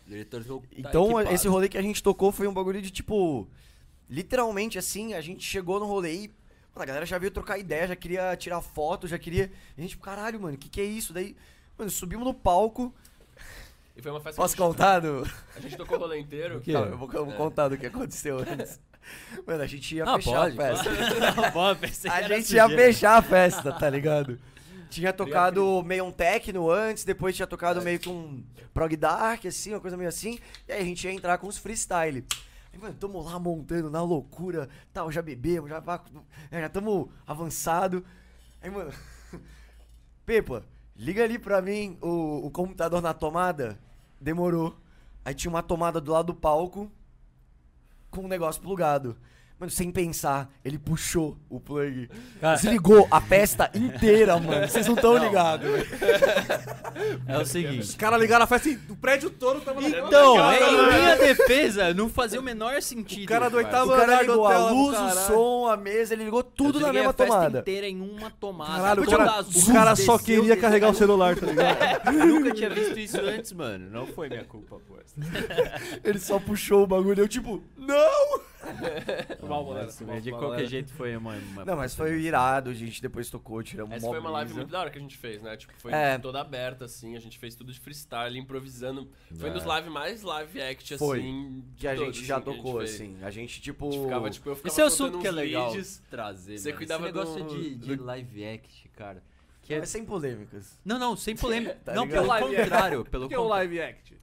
Diretor 0.08 0.44
tá 0.44 0.54
Então, 0.78 1.06
equipado. 1.20 1.34
esse 1.36 1.48
rolê 1.48 1.68
que 1.70 1.78
a 1.78 1.82
gente 1.82 2.02
tocou 2.04 2.32
foi 2.32 2.48
um 2.48 2.54
bagulho 2.54 2.82
de, 2.82 2.92
tipo... 2.92 3.48
Literalmente, 4.10 4.78
assim, 4.78 5.14
a 5.16 5.22
gente 5.22 5.44
chegou 5.44 5.80
no 5.80 5.86
rolê 5.88 6.14
e... 6.14 6.28
mano, 6.74 6.84
a 6.84 6.86
galera 6.86 7.06
já 7.06 7.18
veio 7.18 7.32
trocar 7.32 7.58
ideia, 7.58 7.88
já 7.88 7.96
queria 7.96 8.36
tirar 8.36 8.62
foto, 8.62 9.08
já 9.08 9.18
queria... 9.18 9.52
A 9.78 9.82
gente, 9.82 9.92
tipo, 9.92 10.04
caralho, 10.04 10.40
mano, 10.40 10.56
o 10.56 10.58
que 10.58 10.70
que 10.70 10.80
é 10.82 10.84
isso? 10.86 11.12
Daí, 11.14 11.36
mano, 11.78 11.90
subimos 11.90 12.26
no 12.26 12.34
palco... 12.34 12.94
E 13.98 14.02
foi 14.02 14.12
uma 14.12 14.20
festa 14.20 14.42
Posso 14.42 14.56
que 14.56 14.62
contar? 14.62 15.00
Do... 15.00 15.26
A 15.56 15.60
gente 15.62 15.78
tocou 15.78 15.98
o 15.98 16.02
rolê 16.02 16.20
inteiro. 16.20 16.62
Calma, 16.72 16.88
eu 16.92 16.98
vou, 16.98 17.10
eu 17.14 17.26
vou 17.26 17.34
É. 17.34 17.38
contar 17.38 17.70
do 17.70 17.78
que 17.78 17.86
aconteceu 17.86 18.40
antes. 18.40 18.78
Mano, 19.48 19.64
a 19.64 19.68
gente 19.68 19.96
ia 19.96 20.04
Ah, 20.04 20.16
fechar 20.18 20.52
pode. 20.52 20.62
a 20.62 20.66
festa. 20.76 20.90
Não, 21.42 21.52
pode, 21.52 21.80
pensei 21.80 22.12
que 22.12 22.18
A 22.18 22.22
gente 22.24 22.54
ia 22.56 22.64
sujeira. 22.64 22.76
fechar 22.84 23.18
a 23.18 23.22
festa, 23.22 23.72
tá 23.72 23.90
ligado? 23.90 24.38
Tinha 24.96 25.12
tocado 25.12 25.84
meio 25.84 26.06
um 26.06 26.12
techno 26.12 26.72
antes, 26.72 27.04
depois 27.04 27.36
tinha 27.36 27.46
tocado 27.46 27.82
meio 27.82 28.00
que 28.00 28.08
um 28.08 28.42
prog 28.74 28.96
dark, 28.96 29.46
assim, 29.46 29.74
uma 29.74 29.82
coisa 29.82 29.98
meio 29.98 30.08
assim. 30.08 30.40
E 30.66 30.72
aí 30.72 30.82
a 30.82 30.86
gente 30.86 31.06
ia 31.06 31.12
entrar 31.12 31.38
com 31.38 31.48
os 31.48 31.58
freestyle. 31.58 32.26
Aí, 32.72 32.80
mano, 32.80 32.96
tamo 32.96 33.22
lá 33.22 33.38
montando 33.38 33.90
na 33.90 34.02
loucura, 34.02 34.70
tal, 34.94 35.12
já 35.12 35.22
bebemos, 35.22 35.70
já, 35.70 35.84
é, 36.50 36.62
já 36.62 36.70
tamo 36.70 37.12
avançado. 37.28 38.06
Aí, 38.62 38.70
mano, 38.70 38.94
Pepa, 40.26 40.64
liga 40.96 41.26
ali 41.26 41.38
pra 41.38 41.62
mim 41.62 41.98
o, 42.02 42.48
o 42.48 42.50
computador 42.50 43.02
na 43.02 43.14
tomada. 43.14 43.78
Demorou. 44.20 44.78
Aí 45.26 45.34
tinha 45.34 45.50
uma 45.50 45.62
tomada 45.62 46.00
do 46.00 46.14
lado 46.14 46.28
do 46.28 46.36
palco 46.36 46.90
com 48.10 48.22
um 48.22 48.28
negócio 48.30 48.62
plugado. 48.62 49.18
Mano, 49.58 49.72
sem 49.72 49.90
pensar, 49.90 50.52
ele 50.66 50.78
puxou 50.78 51.38
o 51.50 51.62
plug. 51.62 52.10
Cara, 52.42 52.58
Desligou 52.58 53.08
a 53.10 53.22
festa 53.22 53.72
inteira, 53.74 54.38
mano. 54.38 54.68
Vocês 54.68 54.86
não 54.86 54.96
estão 54.96 55.16
ligados. 55.18 55.70
é 57.26 57.38
o 57.38 57.46
seguinte. 57.46 57.80
Os 57.80 57.96
caras 57.96 58.20
ligaram 58.20 58.44
a 58.44 58.48
festa 58.48 58.68
e 58.68 58.76
o 58.90 58.98
prédio 58.98 59.30
todo 59.30 59.62
tava 59.62 59.80
no 59.80 59.88
Então, 59.88 60.52
é, 60.52 60.60
em 60.60 61.00
minha 61.00 61.16
defesa, 61.16 61.94
não 61.94 62.10
fazia 62.10 62.38
o 62.38 62.44
menor 62.44 62.82
sentido. 62.82 63.24
O 63.24 63.28
cara 63.30 63.50
do 63.50 63.56
oitavo 63.56 63.94
O 63.94 63.96
cara 63.96 64.22
ligou 64.22 64.46
a 64.46 64.70
luz, 64.70 64.98
o 65.00 65.10
som, 65.28 65.68
a 65.68 65.78
mesa, 65.78 66.14
ele 66.14 66.26
ligou 66.26 66.44
tudo 66.44 66.82
na 66.82 66.92
mesma 66.92 67.12
a 67.12 67.14
festa 67.14 67.34
tomada. 67.34 67.60
inteira 67.60 67.88
em 67.88 68.02
uma 68.02 68.30
tomada. 68.30 68.74
Caralho, 68.74 69.04
o 69.04 69.10
cara, 69.10 69.24
o 69.24 69.74
cara 69.74 69.96
só 69.96 70.18
desceu, 70.18 70.20
queria 70.20 70.42
desceu. 70.42 70.58
carregar 70.62 70.90
o 70.90 70.94
celular, 70.94 71.38
tá 71.38 71.46
ligado? 71.46 72.12
Eu 72.14 72.26
nunca 72.26 72.54
tinha 72.54 72.70
visto 72.70 73.00
isso 73.00 73.22
antes, 73.22 73.54
mano. 73.54 73.90
Não 73.90 74.06
foi 74.06 74.28
minha 74.28 74.44
culpa, 74.44 74.82
pô. 74.86 74.96
Ele 76.04 76.20
só 76.20 76.40
puxou 76.40 76.84
o 76.84 76.88
bagulho, 76.88 77.22
eu 77.22 77.28
tipo, 77.28 77.64
não! 77.78 78.42
Mal. 79.48 79.66
Mas, 80.08 80.24
de 80.24 80.32
qualquer 80.32 80.66
jeito 80.68 80.92
foi 80.94 81.16
uma. 81.16 81.34
uma 81.36 81.66
Não, 81.66 81.76
mas 81.76 81.96
foi 81.96 82.20
irado, 82.22 82.70
a 82.70 82.74
gente 82.74 83.02
depois 83.02 83.30
tocou, 83.30 83.62
tiramos 83.64 83.96
Essa 83.96 84.08
foi 84.08 84.20
uma 84.20 84.30
live 84.30 84.54
muito 84.54 84.70
da 84.72 84.80
hora 84.80 84.90
que 84.90 84.98
a 84.98 85.02
gente 85.02 85.18
fez, 85.18 85.42
né? 85.42 85.56
Tipo, 85.58 85.74
foi 85.78 85.92
É. 85.94 86.18
toda 86.18 86.40
aberta, 86.42 86.86
assim, 86.86 87.16
a 87.16 87.20
gente 87.20 87.38
fez 87.38 87.56
tudo 87.56 87.72
de 87.72 87.80
freestyle, 87.80 88.38
improvisando. 88.38 89.10
Foi 89.38 89.50
É. 89.50 89.54
nos 89.54 89.64
live 89.66 89.90
mais 89.90 90.22
live 90.24 90.62
act, 90.62 90.98
Foi. 90.98 91.20
assim. 91.20 91.64
Que 91.78 91.88
a 91.88 91.96
todos, 91.96 92.16
gente 92.16 92.26
já 92.28 92.36
assim, 92.38 92.46
tocou, 92.46 92.80
assim. 92.80 93.18
A 93.22 93.32
gente, 93.32 93.62
tipo... 93.62 93.88
A 93.88 93.92
gente 93.92 94.04
ficava, 94.04 94.30
tipo, 94.30 94.50
eu 94.50 94.56
ficava 94.56 94.72
Esse 94.72 94.82
é 94.82 94.84
o 94.84 94.88
assunto 94.88 95.20
que 95.20 95.28
é 95.28 95.32
legal 95.32 95.72
leads. 95.72 96.02
trazer, 96.10 96.58
Você 96.58 96.70
mano. 96.70 96.78
cuidava 96.78 97.04
Esse 97.08 97.14
negócio 97.14 97.44
do- 97.44 97.58
de, 97.60 97.76
de 97.76 97.96
live 97.96 98.46
act, 98.46 98.90
cara. 98.96 99.22
Que 99.62 99.74
é... 99.74 99.80
Mas 99.80 99.90
sem 99.90 100.06
polêmicas. 100.06 100.80
Não, 100.86 101.00
não, 101.00 101.16
sem 101.18 101.36
polêmica. 101.38 101.76
Tá 101.84 101.94
não, 101.94 102.08
pelo 102.08 102.28
contrário. 102.28 103.02
O 103.02 103.06
Pelo 103.06 103.28
que 103.28 103.34
é 103.34 103.40
o 103.40 103.48
live 103.48 103.82
act? 103.82 104.15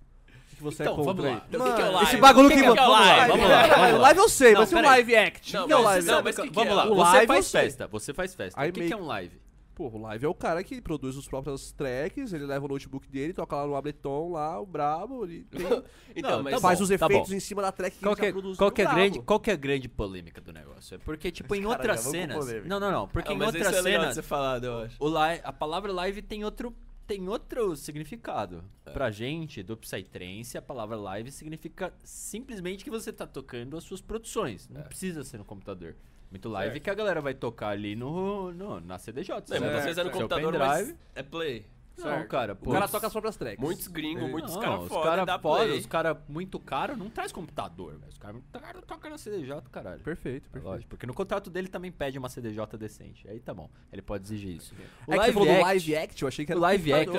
Que 0.63 0.77
você 0.77 0.83
Então, 0.83 0.93
é 0.93 0.97
contra 0.97 1.13
vamos 1.15 1.25
lá. 1.25 1.31
aí? 1.37 1.43
Então, 1.49 1.61
o 1.61 1.65
que 1.65 1.73
que 1.75 1.81
é 1.81 1.83
o 1.83 1.87
Mano, 1.87 1.93
live? 1.97 2.09
Esse 2.11 2.17
bagulho 2.21 2.47
O 2.47 2.51
que, 2.51 2.57
que, 2.57 2.63
que 2.63 2.67
é 2.69 2.71
o 2.73 2.75
vamos 2.77 2.91
live? 2.93 3.19
lá, 3.21 3.27
vamos 3.27 3.49
lá, 3.51 3.67
vamos 3.67 3.89
O 3.89 3.93
lá. 3.95 3.99
live 3.99 4.21
eu 4.21 4.29
sei, 4.29 4.53
Não, 4.53 4.61
mas 4.61 4.71
e 4.71 4.75
o 4.75 4.77
peraí. 4.77 4.91
live 4.91 5.17
act? 5.17 5.55
Não, 5.55 5.63
o 5.63 5.67
que 5.67 5.73
é 5.73 5.77
o 5.77 5.79
mas- 5.83 5.87
live 5.93 6.07
não, 6.07 6.23
mas 6.23 6.37
que 6.37 6.43
que 6.43 6.51
Vamos 6.55 6.73
é? 6.73 6.75
lá, 6.75 6.87
você 6.87 7.01
live 7.03 7.27
faz 7.27 7.51
festa, 7.51 7.87
você 7.89 8.15
faz 8.15 8.35
festa. 8.35 8.61
Aí 8.61 8.71
o 8.71 8.73
que, 8.73 8.87
que 8.87 8.93
é 8.93 8.97
um 8.97 9.07
live? 9.07 9.41
Pô, 9.75 9.89
o 9.89 10.03
live 10.03 10.27
é 10.27 10.29
o 10.29 10.35
cara 10.35 10.63
que 10.63 10.83
produz 10.83 11.17
os 11.17 11.27
próprios 11.27 11.73
tracks, 11.73 12.33
ele 12.35 12.45
leva 12.45 12.65
o 12.67 12.69
notebook 12.69 13.09
dele, 13.09 13.33
toca 13.33 13.57
lá 13.57 13.67
no 13.67 13.75
Ableton, 13.75 14.31
lá, 14.33 14.61
o 14.61 14.67
brabo, 14.67 15.25
ele 15.25 15.45
tem- 15.45 15.63
Então, 16.15 16.31
Não, 16.37 16.43
mas 16.43 16.55
tá 16.55 16.61
faz 16.61 16.79
bom, 16.79 16.83
os 16.85 16.89
tá 16.91 16.95
efeitos 17.07 17.31
bom. 17.31 17.35
em 17.37 17.41
cima 17.41 17.63
da 17.63 17.73
track 17.73 17.97
que 17.97 18.03
Qual 18.03 18.13
ele 18.13 18.17
que, 18.21 18.23
já 18.23 18.29
é, 18.29 18.33
produziu 18.33 18.59
qual, 18.59 18.71
que 18.71 18.83
é 18.83 18.85
grande, 18.85 19.19
qual 19.21 19.41
que 19.41 19.51
é 19.51 19.55
a 19.55 19.57
grande 19.57 19.89
polêmica 19.89 20.41
do 20.43 20.53
negócio? 20.53 20.95
É 20.97 20.99
porque, 20.99 21.31
tipo, 21.33 21.55
em 21.55 21.63
Cara, 21.63 21.73
outras 21.73 22.01
cenas. 22.01 22.47
Não, 22.67 22.79
não, 22.79 22.93
não. 22.93 23.09
Porque 23.09 23.31
Não, 23.31 23.37
em 23.37 23.39
mas 23.39 23.55
outras 23.55 23.75
é 23.75 23.83
cenas. 23.83 24.15
ser 24.15 24.23
falado, 24.23 24.65
eu 24.65 24.79
acho. 24.81 24.97
O 25.01 25.09
li- 25.09 25.41
a 25.43 25.53
palavra 25.55 25.91
live 25.91 26.21
tem 26.21 26.45
outro, 26.45 26.75
tem 27.13 27.29
outro 27.29 27.77
significado. 27.77 28.65
É. 28.87 28.91
Pra 28.91 29.11
gente, 29.11 29.63
do 29.63 29.77
Psytrance, 29.77 30.57
a 30.57 30.63
palavra 30.63 30.97
live 30.97 31.31
significa 31.31 31.93
simplesmente 32.03 32.83
que 32.83 32.91
você 32.91 33.13
tá 33.13 33.27
tocando 33.27 33.77
as 33.77 33.85
suas 33.85 34.01
produções. 34.01 34.69
Não 34.69 34.83
precisa 34.83 35.23
ser 35.23 35.37
no 35.37 35.45
computador. 35.45 35.95
Muito 36.31 36.49
live 36.49 36.71
É. 36.71 36.73
Certo. 36.73 36.85
que 36.85 36.91
a 36.91 36.95
galera 36.95 37.21
vai 37.21 37.35
tocar 37.35 37.69
ali 37.69 37.95
no, 37.95 38.51
no, 38.53 38.81
na 38.81 38.99
CDJ. 38.99 39.35
Não, 39.61 39.69
às 39.77 39.85
vezes 39.85 39.99
é 39.99 40.05
no 40.05 40.11
computador, 40.11 40.53
pendrive. 40.53 40.67
mas 40.67 40.97
é 41.15 41.23
play. 41.23 41.67
Não, 41.99 42.26
cara, 42.26 42.55
O 42.55 42.57
pô. 42.57 42.70
cara 42.72 42.88
toca 42.88 43.07
as 43.07 43.12
próprias 43.12 43.36
tracks. 43.36 43.59
Muitos 43.62 43.86
gringos, 43.88 44.30
muitos 44.30 44.57
caras 44.57 44.82
os 44.82 44.88
foda, 44.88 45.03
cara 45.11 45.24
dá 45.24 45.38
foda, 45.38 45.64
play. 45.66 45.78
os 45.78 45.86
cara 45.86 46.22
muito 46.28 46.59
caro 46.59 46.97
não 46.97 47.11
traz 47.11 47.30
computador, 47.32 47.99
velho. 47.99 48.09
Os 48.11 48.18
caras 48.18 48.40
cara 48.53 48.82
toca 48.82 49.11
na 49.11 49.18
CDJ, 49.18 49.61
caralho. 49.70 50.01
Perfeito, 50.01 50.47
É 50.49 50.53
perfeito. 50.53 50.64
lógico, 50.64 50.88
porque 50.90 51.07
no 51.07 51.14
contrato 51.14 51.51
dele 51.51 51.68
também 51.68 51.93
pede 51.93 52.18
uma 52.18 52.28
CDJ 52.28 52.76
decente. 52.78 53.28
Aí 53.28 53.38
tá 53.40 53.53
bom, 53.53 53.68
ele 53.93 54.03
pode 54.03 54.24
exigir 54.24 54.57
isso. 54.57 54.74
O 55.07 55.14
É 55.14 55.18
que 55.18 55.32
você 55.32 55.38
live 55.38 55.38
do 55.38 55.51
act, 55.51 55.62
live 55.62 55.97
act, 55.97 56.22
eu 56.22 56.28
achei 56.28 56.47
que 56.47 56.53
era 56.53 56.59
O 56.59 56.62
live 56.62 56.93
act. 56.93 57.16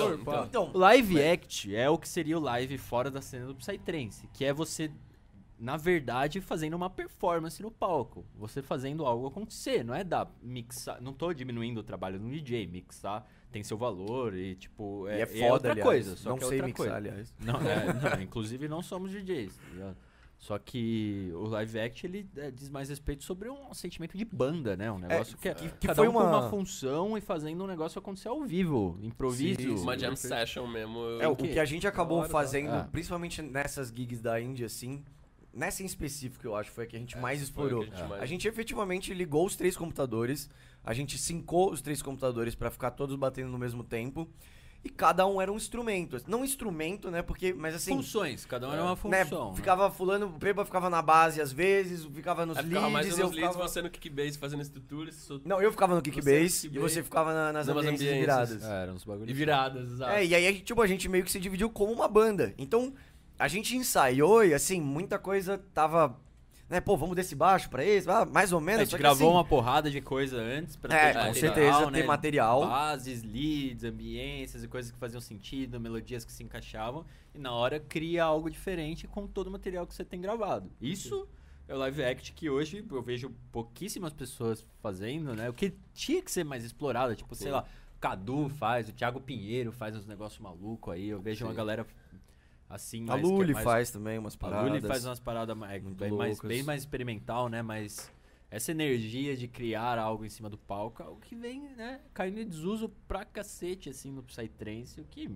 Então, 0.47 0.71
o 0.73 0.77
live 0.77 1.23
act 1.23 1.75
é 1.75 1.89
o 1.89 1.97
que 1.97 2.09
seria 2.09 2.37
o 2.37 2.41
live 2.41 2.77
fora 2.77 3.09
da 3.11 3.21
cena 3.21 3.45
do 3.45 3.55
Psytrance, 3.55 4.27
que 4.33 4.43
é 4.45 4.51
você 4.53 4.91
na 5.59 5.77
verdade 5.77 6.41
fazendo 6.41 6.73
uma 6.73 6.89
performance 6.89 7.61
no 7.61 7.71
palco, 7.71 8.25
você 8.35 8.61
fazendo 8.61 9.05
algo 9.05 9.27
acontecer, 9.27 9.81
não 9.83 9.93
é 9.95 10.03
dar 10.03 10.29
mixar, 10.41 10.99
não 11.01 11.13
tô 11.13 11.31
diminuindo 11.31 11.79
o 11.79 11.83
trabalho 11.83 12.19
do 12.19 12.27
DJ, 12.29 12.67
mixar 12.67 13.25
tem 13.53 13.63
seu 13.63 13.77
valor 13.77 14.33
e 14.35 14.55
tipo 14.55 15.07
e 15.07 15.11
é 15.11 15.21
é, 15.21 15.25
foda, 15.25 15.41
é 15.45 15.51
outra 15.53 15.71
aliás. 15.71 15.87
coisa, 15.87 16.15
só 16.17 16.29
Não 16.31 16.37
que 16.37 16.43
é 16.43 16.47
sei 16.47 16.57
outra 16.61 16.67
mixar, 16.67 16.77
coisa. 16.77 16.95
aliás. 16.97 17.33
Não, 17.39 17.55
é, 17.55 17.93
não, 18.17 18.21
inclusive 18.21 18.67
não 18.67 18.81
somos 18.81 19.11
DJs, 19.11 19.55
tá 19.55 19.63
ligado? 19.71 19.97
Só 20.39 20.59
que 20.59 21.31
o 21.35 21.45
live 21.47 21.79
act 21.79 22.05
ele 22.05 22.29
é, 22.35 22.51
diz 22.51 22.67
mais 22.69 22.89
respeito 22.89 23.23
sobre 23.23 23.49
um 23.49 23.73
sentimento 23.73 24.17
de 24.17 24.25
banda, 24.25 24.75
né? 24.75 24.91
Um 24.91 24.99
negócio 24.99 25.37
que, 25.37 25.47
é 25.47 25.53
que- 25.53 25.69
que 25.69 25.87
cada 25.87 25.95
foi 25.95 26.09
um 26.09 26.11
com 26.11 26.19
uma- 26.19 26.39
uma 26.41 26.49
função 26.49 27.17
e 27.17 27.21
fazendo 27.21 27.63
um 27.63 27.67
negócio 27.67 27.97
acontecer 27.97 28.27
ao 28.27 28.43
vivo, 28.43 28.99
improviso. 29.01 29.61
Sim, 29.61 29.75
Uma 29.83 29.97
jam 29.97 30.17
session 30.17 30.67
mesmo. 30.67 30.99
É, 31.21 31.27
o 31.29 31.35
que- 31.35 31.47
que 31.47 31.59
a 31.59 31.63
gente 31.63 31.87
acabou 31.87 32.23
tá? 32.23 32.27
fazendo, 32.29 32.71
Ah. 32.71 32.89
principalmente 32.91 33.41
nessas 33.41 33.87
gigs 33.87 34.21
da 34.21 34.41
Índia, 34.41 34.65
assim, 34.65 35.01
nessa 35.53 35.81
em 35.81 35.85
específico, 35.85 36.45
eu 36.45 36.57
acho, 36.57 36.71
foi 36.71 36.83
a 36.83 36.87
que 36.87 36.97
a 36.97 36.99
gente 36.99 37.17
mais 37.17 37.41
explorou. 37.41 37.83
a 37.83 37.85
gente 37.85 38.03
mais- 38.03 38.21
A 38.21 38.25
gente 38.25 38.45
efetivamente 38.45 39.13
ligou 39.13 39.45
os 39.45 39.55
três 39.55 39.77
computadores, 39.77 40.49
a 40.83 40.93
gente 40.93 41.17
sincou 41.17 41.71
os 41.71 41.81
três 41.81 42.01
computadores 42.01 42.55
pra 42.55 42.69
ficar 42.71 42.91
todos 42.91 43.15
batendo 43.15 43.49
no 43.49 43.57
mesmo 43.57 43.83
tempo, 43.83 44.29
e 44.85 44.89
cada 44.89 45.25
um 45.25 45.41
era 45.41 45.49
um 45.49 45.55
instrumento. 45.55 46.17
Não 46.27 46.43
instrumento, 46.43 47.09
né, 47.09 47.21
porque, 47.21 47.53
mas 47.53 47.73
assim... 47.73 47.95
funções, 47.95 48.45
cada 48.45 48.67
um 48.67 48.73
era 48.73 48.81
uma 48.83 48.97
Né, 49.09 49.23
função. 49.23 49.51
né? 49.51 49.55
ficava 49.55 49.89
fulano, 49.89 50.25
o 50.25 50.37
Peba 50.37 50.65
ficava 50.65 50.89
na 50.89 51.01
base 51.01 51.39
às 51.41 51.53
vezes, 51.53 52.03
ficava 52.13 52.45
nos 52.45 52.57
Aí 52.57 52.65
ficava 52.65 52.89
mais 52.89 53.05
leads, 53.05 53.17
nos 53.23 53.31
eu 53.31 53.35
leads, 53.37 53.53
ficava... 53.55 53.69
você 53.69 53.81
no 53.81 53.89
kickbase 53.89 54.37
fazendo 54.37 54.61
estruturas 54.61 55.15
isso- 55.15 55.41
Não, 55.45 55.61
eu 55.61 55.71
ficava 55.71 55.95
no 55.95 56.01
kickbase 56.01 56.67
no 56.67 56.75
e 56.75 56.79
você 56.79 57.01
ficava 57.01 57.33
na- 57.33 57.53
nas 57.53 57.69
ambiências 57.69 57.93
ambiências. 57.93 58.19
viradas. 58.19 58.63
É, 58.65 58.83
eram 58.83 58.93
uns 58.95 59.05
bagulhos. 59.05 59.29
e 59.29 59.33
viradas, 59.33 59.89
exato. 59.89 60.11
É, 60.11 60.25
e 60.25 60.35
aí, 60.35 60.59
tipo, 60.59 60.81
a 60.81 60.87
gente 60.87 61.07
meio 61.07 61.23
que 61.23 61.31
se 61.31 61.39
dividiu 61.39 61.69
como 61.69 61.93
uma 61.93 62.09
banda. 62.09 62.53
Então, 62.57 62.93
a 63.39 63.47
gente 63.47 63.77
ensaiou 63.77 64.43
e, 64.43 64.53
assim, 64.53 64.81
muita 64.81 65.17
coisa 65.17 65.57
tava... 65.73 66.19
Né, 66.73 66.81
pô, 66.81 66.97
vamos 66.97 67.15
desse 67.15 67.35
baixo 67.35 67.69
pra 67.69 67.85
esse, 67.85 68.09
ah, 68.09 68.25
mais 68.25 68.51
ou 68.51 68.57
A 68.57 68.61
menos. 68.61 68.79
gente 68.81 68.89
só 68.89 68.97
que, 68.97 69.03
gravou 69.03 69.27
assim, 69.27 69.35
uma 69.37 69.45
porrada 69.45 69.91
de 69.91 70.01
coisa 70.01 70.37
antes 70.41 70.75
pra 70.75 70.91
É, 70.91 71.07
ter 71.07 71.13
com 71.19 71.25
material, 71.27 71.53
certeza, 71.53 71.91
né? 71.91 72.01
ter 72.01 72.07
material. 72.07 72.61
Bases, 72.67 73.21
leads, 73.21 73.83
ambiências 73.83 74.63
e 74.63 74.67
coisas 74.67 74.91
que 74.91 74.97
faziam 74.97 75.21
sentido, 75.21 75.79
melodias 75.79 76.25
que 76.25 76.31
se 76.31 76.41
encaixavam. 76.43 77.05
E 77.31 77.37
na 77.37 77.51
hora 77.51 77.79
cria 77.79 78.23
algo 78.23 78.49
diferente 78.49 79.07
com 79.07 79.27
todo 79.27 79.47
o 79.47 79.51
material 79.51 79.85
que 79.85 79.93
você 79.93 80.03
tem 80.03 80.19
gravado. 80.19 80.71
Isso 80.81 81.27
é 81.67 81.75
o 81.75 81.77
live 81.77 82.03
act 82.03 82.33
que 82.33 82.49
hoje 82.49 82.83
eu 82.89 83.03
vejo 83.03 83.31
pouquíssimas 83.51 84.11
pessoas 84.11 84.65
fazendo, 84.81 85.35
né? 85.35 85.47
O 85.51 85.53
que 85.53 85.75
tinha 85.93 86.23
que 86.23 86.31
ser 86.31 86.43
mais 86.43 86.63
explorado, 86.65 87.15
tipo, 87.15 87.35
sei 87.35 87.49
Sim. 87.49 87.53
lá, 87.53 87.65
o 87.95 87.99
Cadu 87.99 88.49
faz, 88.49 88.89
o 88.89 88.93
Thiago 88.93 89.21
Pinheiro 89.21 89.71
faz 89.71 89.95
uns 89.95 90.07
negócios 90.07 90.39
malucos 90.41 90.91
aí. 90.91 91.07
Eu 91.09 91.21
vejo 91.21 91.45
uma 91.45 91.51
Sim. 91.51 91.57
galera 91.57 91.85
assim, 92.73 93.05
A 93.09 93.17
é 93.17 93.21
Luli 93.21 93.53
mais 93.53 93.63
faz 93.63 93.91
também 93.91 94.17
umas 94.17 94.35
a 94.35 94.37
paradas. 94.37 94.67
Lully 94.67 94.81
faz 94.81 95.05
umas 95.05 95.19
paradas 95.19 95.55
muito 95.55 95.95
bem, 95.95 96.11
mais, 96.11 96.39
bem 96.39 96.63
mais 96.63 96.81
experimental, 96.81 97.47
né? 97.47 97.61
Mas 97.61 98.11
essa 98.49 98.71
energia 98.71 99.37
de 99.37 99.47
criar 99.47 99.97
algo 99.99 100.25
em 100.25 100.29
cima 100.29 100.49
do 100.49 100.57
palco 100.57 101.01
é 101.01 101.05
algo 101.05 101.19
que 101.19 101.35
vem, 101.35 101.61
né? 101.75 102.01
Caindo 102.13 102.39
em 102.39 102.47
desuso 102.47 102.89
pra 103.07 103.23
cacete, 103.23 103.89
assim, 103.89 104.11
no 104.11 104.23
Psytrance, 104.23 104.99
o 104.99 105.05
que 105.05 105.29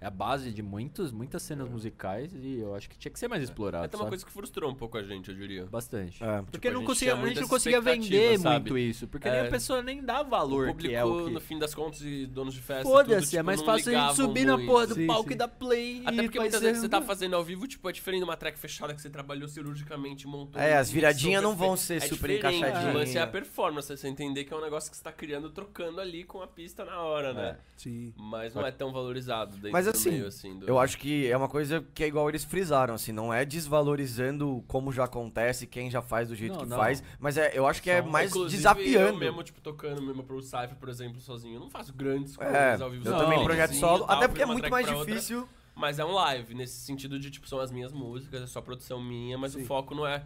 é 0.00 0.06
a 0.06 0.10
base 0.10 0.50
de 0.50 0.62
muitos, 0.62 1.12
muitas 1.12 1.42
cenas 1.42 1.68
musicais 1.68 2.32
e 2.34 2.58
eu 2.60 2.74
acho 2.74 2.88
que 2.88 2.96
tinha 2.96 3.12
que 3.12 3.18
ser 3.18 3.28
mais 3.28 3.42
explorado, 3.42 3.84
É 3.84 3.86
até 3.86 3.96
uma 3.96 4.04
sabe? 4.04 4.10
coisa 4.12 4.24
que 4.24 4.32
frustrou 4.32 4.70
um 4.70 4.74
pouco 4.74 4.96
a 4.96 5.02
gente, 5.02 5.28
eu 5.30 5.36
diria. 5.36 5.66
Bastante. 5.66 6.22
É. 6.24 6.42
Porque 6.42 6.52
Tipo, 6.52 6.68
a 6.68 6.70
não 6.72 6.80
gente 6.80 6.86
conseguia, 6.86 7.14
a 7.14 7.26
gente 7.26 7.40
não 7.40 7.48
conseguia 7.48 7.80
vender 7.80 8.38
sabe? 8.38 8.54
muito 8.70 8.78
isso, 8.78 9.06
porque 9.08 9.28
É. 9.28 9.32
nem 9.32 9.40
a 9.48 9.50
pessoa 9.50 9.82
nem 9.82 10.02
dá 10.02 10.22
valor, 10.22 10.68
o 10.68 10.72
público, 10.72 10.88
que 10.90 10.94
é 10.94 11.04
o 11.04 11.26
que... 11.26 11.30
no 11.32 11.40
fim 11.40 11.58
das 11.58 11.74
contas, 11.74 12.00
e 12.00 12.26
donos 12.26 12.54
de 12.54 12.60
festa 12.62 12.84
Foda-se, 12.84 13.14
tudo, 13.14 13.24
tipo, 13.26 13.36
é 13.36 13.42
mais 13.42 13.60
fácil 13.60 13.96
a 13.98 14.06
gente 14.06 14.16
subir 14.16 14.44
na 14.46 14.56
muito. 14.56 14.70
porra 14.70 14.86
do 14.86 14.94
Sim, 14.94 15.06
palco 15.06 15.28
sim. 15.28 15.34
e 15.34 15.36
dar 15.36 15.48
play 15.48 16.02
Até 16.06 16.22
porque 16.22 16.40
muitas 16.40 16.60
vezes 16.62 16.80
você 16.80 16.88
tá 16.88 17.02
fazendo 17.02 17.36
ao 17.36 17.44
vivo, 17.44 17.68
tipo, 17.68 17.88
é 17.88 17.92
diferente 17.92 18.20
de 18.20 18.24
uma 18.24 18.36
track 18.36 18.58
fechada 18.58 18.94
que 18.94 19.02
você 19.02 19.10
trabalhou 19.10 19.48
cirurgicamente, 19.48 20.26
montou. 20.26 20.60
É, 20.60 20.78
as 20.78 20.90
viradinhas 20.90 21.42
não 21.42 21.54
vão 21.54 21.76
ser 21.76 21.96
é 21.96 22.00
super 22.00 22.30
encaixadinhas. 22.30 22.94
O 22.94 22.98
lance 22.98 23.18
é 23.18 23.20
a 23.20 23.26
performance, 23.26 23.88
você 23.94 24.08
entender 24.08 24.44
que 24.44 24.54
é 24.54 24.56
um 24.56 24.62
negócio 24.62 24.90
que 24.90 24.96
você 24.96 25.02
tá 25.04 25.12
criando, 25.12 25.50
trocando 25.50 26.00
ali 26.00 26.24
com 26.24 26.40
a 26.42 26.46
pista 26.46 26.84
na 26.86 27.00
hora, 27.00 27.34
né? 27.34 27.58
Sim. 27.76 28.14
Mas 28.16 28.54
não 28.54 28.66
é 28.66 28.70
tão 28.70 28.92
valorizado 28.92 29.56
Mas 29.70 29.89
assim, 29.90 30.10
meio, 30.10 30.26
assim. 30.26 30.58
do- 30.58 30.66
Eu 30.66 30.78
acho 30.78 30.96
que 30.98 31.26
é 31.30 31.36
uma 31.36 31.48
coisa 31.48 31.84
que 31.94 32.04
é 32.04 32.06
igual 32.06 32.28
eles 32.28 32.44
frisaram, 32.44 32.94
assim, 32.94 33.12
não 33.12 33.32
é 33.32 33.44
desvalorizando 33.44 34.64
como 34.68 34.92
já 34.92 35.04
acontece, 35.04 35.66
quem 35.66 35.90
já 35.90 36.00
faz 36.02 36.28
do 36.28 36.34
jeito 36.36 36.52
Não, 36.54 36.60
que 36.60 36.66
não. 36.68 36.76
faz, 36.76 37.02
mas 37.18 37.36
é, 37.36 37.52
eu 37.56 37.66
acho 37.66 37.82
que 37.82 37.90
é 37.90 38.02
Só- 38.02 38.08
mais 38.08 38.32
desafiando. 38.32 39.08
Eu 39.08 39.16
mesmo, 39.16 39.42
tipo, 39.42 39.60
tocando 39.60 40.02
mesmo 40.02 40.22
pro 40.22 40.40
Cypher, 40.42 40.76
por 40.78 40.88
exemplo, 40.88 41.20
sozinho. 41.20 41.56
Eu 41.56 41.60
não 41.60 41.70
faço 41.70 41.92
grandes 41.92 42.36
coisas 42.36 42.54
É, 42.54 42.82
ao 42.82 42.90
vivo 42.90 43.06
eu 43.06 43.12
Não, 43.12 43.18
também 43.18 43.42
projeto 43.44 43.74
solo, 43.74 44.04
tal, 44.06 44.16
até 44.16 44.28
porque 44.28 44.42
é 44.42 44.46
muito 44.46 44.70
mais 44.70 44.86
pra 44.86 44.96
outra, 44.96 45.14
difícil. 45.14 45.48
Mas 45.74 45.98
é 45.98 46.04
um 46.04 46.12
live, 46.12 46.54
nesse 46.54 46.74
sentido 46.80 47.18
de, 47.18 47.30
tipo, 47.30 47.48
são 47.48 47.58
as 47.58 47.70
minhas 47.70 47.92
músicas, 47.92 48.42
é 48.42 48.46
só 48.46 48.60
produção 48.60 49.02
minha, 49.02 49.38
mas 49.38 49.52
Sim. 49.52 49.62
o 49.62 49.64
foco 49.66 49.94
não 49.94 50.06
é 50.06 50.22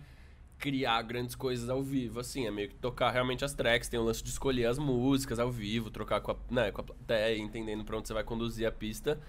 criar 0.58 1.02
grandes 1.02 1.34
coisas 1.34 1.68
ao 1.68 1.82
vivo, 1.82 2.18
assim, 2.20 2.46
é 2.46 2.50
meio 2.50 2.68
que 2.68 2.74
tocar 2.76 3.10
realmente 3.10 3.44
as 3.44 3.52
tracks, 3.52 3.88
tem 3.88 4.00
o 4.00 4.02
lance 4.04 4.22
de 4.22 4.30
escolher 4.30 4.66
as 4.66 4.78
músicas 4.78 5.38
ao 5.38 5.50
vivo, 5.50 5.90
trocar 5.90 6.20
com 6.22 6.30
a, 6.32 6.36
né, 6.50 6.70
com 6.72 6.80
a 6.80 6.84
plateia, 6.84 7.36
entendendo 7.38 7.84
pra 7.84 7.96
onde 7.98 8.08
você 8.08 8.14
vai 8.14 8.24
conduzir 8.24 8.66
a 8.66 8.72
pista. 8.72 9.20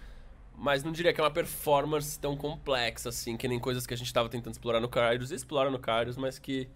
Mas 0.58 0.84
não 0.84 0.92
diria 0.92 1.14
que 1.14 1.20
é 1.20 1.24
uma 1.24 1.32
performance 1.32 2.20
tão 2.20 2.36
complexa, 2.38 3.10
assim, 3.10 3.36
que 3.38 3.48
nem 3.48 3.60
coisas 3.60 3.86
que 3.86 3.94
a 3.94 3.98
gente 3.98 4.14
tava 4.14 4.30
tentando 4.30 4.54
explorar 4.54 4.80
no 4.80 4.90
Kairos, 4.90 5.32
explora 5.32 5.70
no 5.70 5.80
Kairos, 5.80 6.18
mas 6.18 6.40
que 6.40 6.70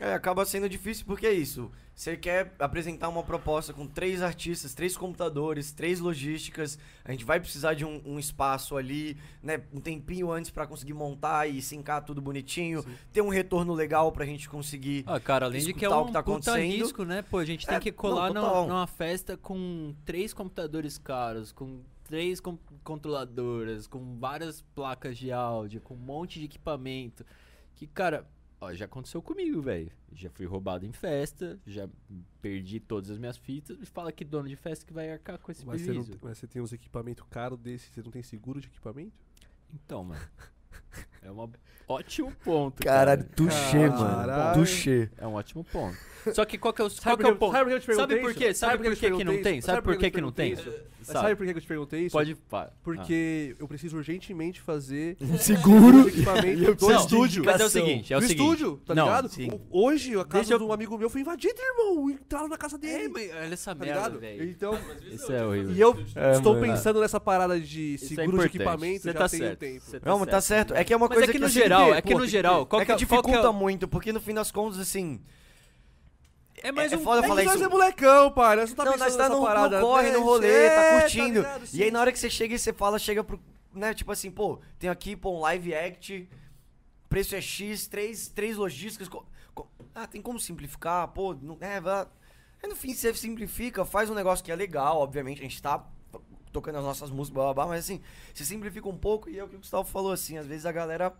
É, 0.00 0.12
acaba 0.12 0.44
sendo 0.44 0.68
difícil 0.68 1.06
porque 1.06 1.26
é 1.26 1.32
isso. 1.32 1.70
Você 1.94 2.16
quer 2.16 2.52
apresentar 2.58 3.08
uma 3.08 3.22
proposta 3.22 3.72
com 3.72 3.86
três 3.86 4.20
artistas, 4.22 4.74
três 4.74 4.96
computadores, 4.96 5.70
três 5.72 6.00
logísticas. 6.00 6.76
A 7.04 7.12
gente 7.12 7.24
vai 7.24 7.38
precisar 7.38 7.74
de 7.74 7.84
um, 7.84 8.02
um 8.04 8.18
espaço 8.18 8.76
ali, 8.76 9.16
né? 9.40 9.62
Um 9.72 9.80
tempinho 9.80 10.32
antes 10.32 10.50
pra 10.50 10.66
conseguir 10.66 10.94
montar 10.94 11.46
e 11.48 11.62
sincar 11.62 12.04
tudo 12.04 12.20
bonitinho. 12.20 12.84
Ter 13.12 13.22
um 13.22 13.28
retorno 13.28 13.72
legal 13.72 14.10
pra 14.10 14.26
gente 14.26 14.48
conseguir. 14.48 15.04
Ah, 15.06 15.20
cara, 15.20 15.46
além 15.46 15.62
de 15.62 15.72
que 15.72 15.84
é 15.84 15.88
um 15.88 16.00
o 16.00 16.06
que 16.06 16.12
tá 16.12 16.22
puta 16.24 16.32
acontecendo. 16.32 16.60
risco, 16.72 17.04
né? 17.04 17.22
Pô, 17.22 17.38
a 17.38 17.44
gente 17.44 17.64
tem 17.64 17.76
É, 17.76 17.80
que 17.80 17.92
colar 17.92 18.32
não, 18.34 18.66
numa 18.66 18.86
festa 18.88 19.36
com 19.36 19.94
três 20.04 20.34
computadores 20.34 20.98
caros, 20.98 21.52
com 21.52 21.82
três 22.04 22.38
com- 22.40 22.58
controladoras, 22.84 23.86
com 23.86 24.18
várias 24.18 24.62
placas 24.74 25.18
de 25.18 25.32
áudio, 25.32 25.80
com 25.80 25.94
um 25.94 25.98
monte 25.98 26.38
de 26.38 26.44
equipamento. 26.44 27.24
Que, 27.74 27.86
cara, 27.86 28.28
ó, 28.60 28.72
já 28.72 28.84
aconteceu 28.84 29.20
comigo, 29.20 29.60
velho. 29.60 29.90
Já 30.12 30.30
fui 30.30 30.46
roubado 30.46 30.86
em 30.86 30.92
festa, 30.92 31.58
já 31.66 31.88
perdi 32.40 32.78
todas 32.78 33.10
as 33.10 33.18
minhas 33.18 33.36
fitas. 33.36 33.78
E 33.80 33.86
fala 33.86 34.12
que 34.12 34.24
dono 34.24 34.48
de 34.48 34.54
festa 34.56 34.86
que 34.86 34.92
vai 34.92 35.10
arcar 35.10 35.38
com 35.38 35.50
esse 35.50 35.64
Mas 35.66 35.80
você, 35.80 35.88
não, 35.88 35.94
prejuízo. 36.02 36.20
mas 36.22 36.38
você 36.38 36.46
tem 36.46 36.62
uns 36.62 36.72
equipamentos 36.72 37.24
caros 37.28 37.58
desses, 37.58 37.88
você 37.92 38.02
não 38.02 38.10
tem 38.12 38.22
seguro 38.22 38.60
de 38.60 38.68
equipamento? 38.68 39.12
Então, 39.72 40.04
mano. 40.04 40.20
É 41.22 41.30
um 41.30 41.48
ótimo 41.88 42.32
ponto. 42.44 42.82
Caralho, 42.82 43.22
cara. 43.24 43.34
touché, 43.36 43.88
Caralho. 43.88 43.98
mano. 44.32 44.54
Touché. 44.54 45.08
É 45.18 45.26
um 45.26 45.34
ótimo 45.34 45.64
ponto. 45.64 45.96
Só 46.32 46.44
que 46.46 46.56
qual 46.56 46.72
que 46.72 46.80
é 46.80 46.84
o, 46.86 46.88
qual 46.88 47.00
Sabe 47.02 47.22
que 47.22 47.28
é 47.28 47.32
o 47.32 47.36
ponto? 47.36 47.52
sabe 47.52 47.70
Sabe 47.70 47.86
perguntei 47.86 48.18
por 48.20 48.34
quê? 48.34 48.54
Sabe 48.54 48.82
por 48.82 48.96
que 48.96 49.10
que 49.10 49.24
não 49.24 49.42
tem? 49.42 49.58
isso? 49.58 49.66
Sabe 49.66 49.82
por 49.82 49.98
eu 49.98 50.10
que 50.10 50.20
não 50.22 50.32
tem? 50.32 50.56
Sabe? 50.56 51.18
Sabe 51.20 51.36
por 51.36 51.44
que 51.46 51.52
eu 51.52 51.60
te 51.60 51.66
perguntei 51.66 52.00
isso? 52.06 52.12
Pode. 52.14 52.34
pa- 52.34 52.72
Porque 52.82 53.54
eu 53.58 53.68
preciso 53.68 53.98
urgentemente 53.98 54.58
fazer 54.62 55.18
Seguro. 55.38 55.98
um 55.98 56.08
equipamento 56.08 56.64
eu 56.64 56.74
do 56.74 56.90
estúdio. 56.92 57.44
Mas 57.44 57.60
é 57.60 57.64
o 57.66 57.68
seguinte, 57.68 58.14
é 58.14 58.16
o 58.16 58.20
do 58.20 58.26
seguinte. 58.26 58.42
estúdio, 58.42 58.80
tá 58.86 58.94
não, 58.94 59.04
ligado? 59.04 59.28
sim. 59.28 59.50
Hoje 59.70 60.12
a 60.18 60.24
casa 60.24 60.44
Deixa 60.44 60.56
de 60.58 60.64
um 60.64 60.72
amigo 60.72 60.96
meu 60.96 61.10
foi 61.10 61.20
invadida, 61.20 61.60
irmão. 61.60 62.08
Entraram 62.08 62.48
na 62.48 62.56
casa 62.56 62.76
É, 62.76 62.78
dele. 62.78 63.08
mas 63.08 63.30
olha 63.30 63.52
essa 63.52 63.74
tá 63.74 63.84
merda, 63.84 64.10
velho. 64.18 64.44
Então, 64.48 64.78
Isso 65.12 65.30
é 65.30 65.44
horrível. 65.44 65.72
e 65.74 65.78
eu 65.78 65.94
É, 66.16 66.32
estou 66.32 66.58
pensando 66.58 67.00
nessa 67.02 67.20
parada 67.20 67.60
de 67.60 67.96
é 67.96 67.98
seguro 67.98 68.38
de 68.38 68.46
equipamento 68.46 69.04
já 69.04 69.12
tá 69.12 69.28
tem 69.28 69.42
um 69.52 69.56
tempo. 69.56 69.80
Você 69.84 70.00
Não, 70.02 70.18
mas 70.18 70.28
tá 70.30 70.40
certo. 70.40 70.72
É 70.74 70.82
que 70.84 70.92
é 70.92 70.96
uma 70.96 71.08
Mas 71.08 71.16
coisa 71.18 71.30
é 71.30 71.32
que 71.32 71.38
no 71.38 71.46
assim, 71.46 71.54
geral, 71.54 71.94
é 71.94 72.00
que 72.02 72.12
pô, 72.12 72.18
no 72.18 72.26
geral, 72.26 72.66
qual 72.66 72.82
é 72.82 72.84
que 72.84 72.94
que 72.94 73.04
é- 73.04 73.06
qual 73.06 73.22
que 73.22 73.30
é 73.30 73.32
dificulta 73.32 73.52
muito, 73.52 73.88
porque 73.88 74.12
no 74.12 74.20
fim 74.20 74.34
das 74.34 74.50
contas, 74.52 74.78
assim. 74.78 75.20
É 76.62 76.70
mais 76.72 76.92
é 76.92 76.96
um. 76.96 77.00
foda 77.00 77.18
É 77.18 77.22
que 77.22 77.28
falar 77.28 77.44
isso. 77.44 77.64
é 77.64 77.68
molecão, 77.68 78.30
pai. 78.30 78.56
Nós 78.56 78.70
não 78.70 78.76
tá 78.76 78.84
não, 78.84 78.92
pensando 78.92 79.06
nós 79.08 79.16
tá 79.16 79.28
no, 79.28 79.42
parada. 79.42 79.80
no 79.80 79.86
corre, 79.86 80.10
né? 80.10 80.16
no 80.16 80.22
rolê, 80.22 80.48
É, 80.66 80.70
tá 80.94 81.00
curtindo. 81.00 81.40
ligado? 81.40 81.60
e 81.72 81.82
aí 81.82 81.86
Sim. 81.88 81.90
na 81.90 82.00
hora 82.00 82.12
que 82.12 82.18
você 82.18 82.30
chega 82.30 82.54
e 82.54 82.58
você 82.58 82.72
fala, 82.72 82.98
chega 82.98 83.22
pro. 83.24 83.40
Né, 83.72 83.92
tipo 83.92 84.12
assim, 84.12 84.30
pô, 84.30 84.60
tem 84.78 84.88
aqui, 84.88 85.16
pô, 85.16 85.36
um 85.36 85.40
live 85.40 85.74
act, 85.74 86.28
preço 87.08 87.34
é 87.34 87.40
X, 87.40 87.88
três, 87.88 88.28
três 88.28 88.56
logísticas. 88.56 89.08
co- 89.08 89.26
co- 89.52 89.68
ah, 89.94 90.06
tem 90.06 90.22
como 90.22 90.38
simplificar, 90.38 91.08
pô, 91.08 91.34
não, 91.34 91.58
é, 91.60 91.80
vá. 91.80 92.06
Aí 92.62 92.68
no 92.68 92.76
fim 92.76 92.94
você 92.94 93.12
simplifica, 93.12 93.84
faz 93.84 94.08
um 94.08 94.14
negócio 94.14 94.44
que 94.44 94.52
é 94.52 94.54
legal, 94.56 94.98
obviamente, 95.00 95.40
a 95.40 95.42
gente 95.42 95.60
tá 95.60 95.84
tocando 96.54 96.78
as 96.78 96.84
nossas 96.84 97.10
músicas, 97.10 97.34
blá, 97.34 97.44
blá, 97.46 97.54
blá, 97.54 97.66
mas 97.66 97.84
assim, 97.84 98.00
você 98.32 98.44
simplifica 98.44 98.88
um 98.88 98.96
pouco 98.96 99.28
e 99.28 99.38
é 99.38 99.44
o 99.44 99.48
que 99.48 99.56
o 99.56 99.58
Gustavo 99.58 99.84
falou, 99.84 100.12
assim, 100.12 100.38
às 100.38 100.46
vezes 100.46 100.64
a 100.64 100.72
galera 100.72 101.12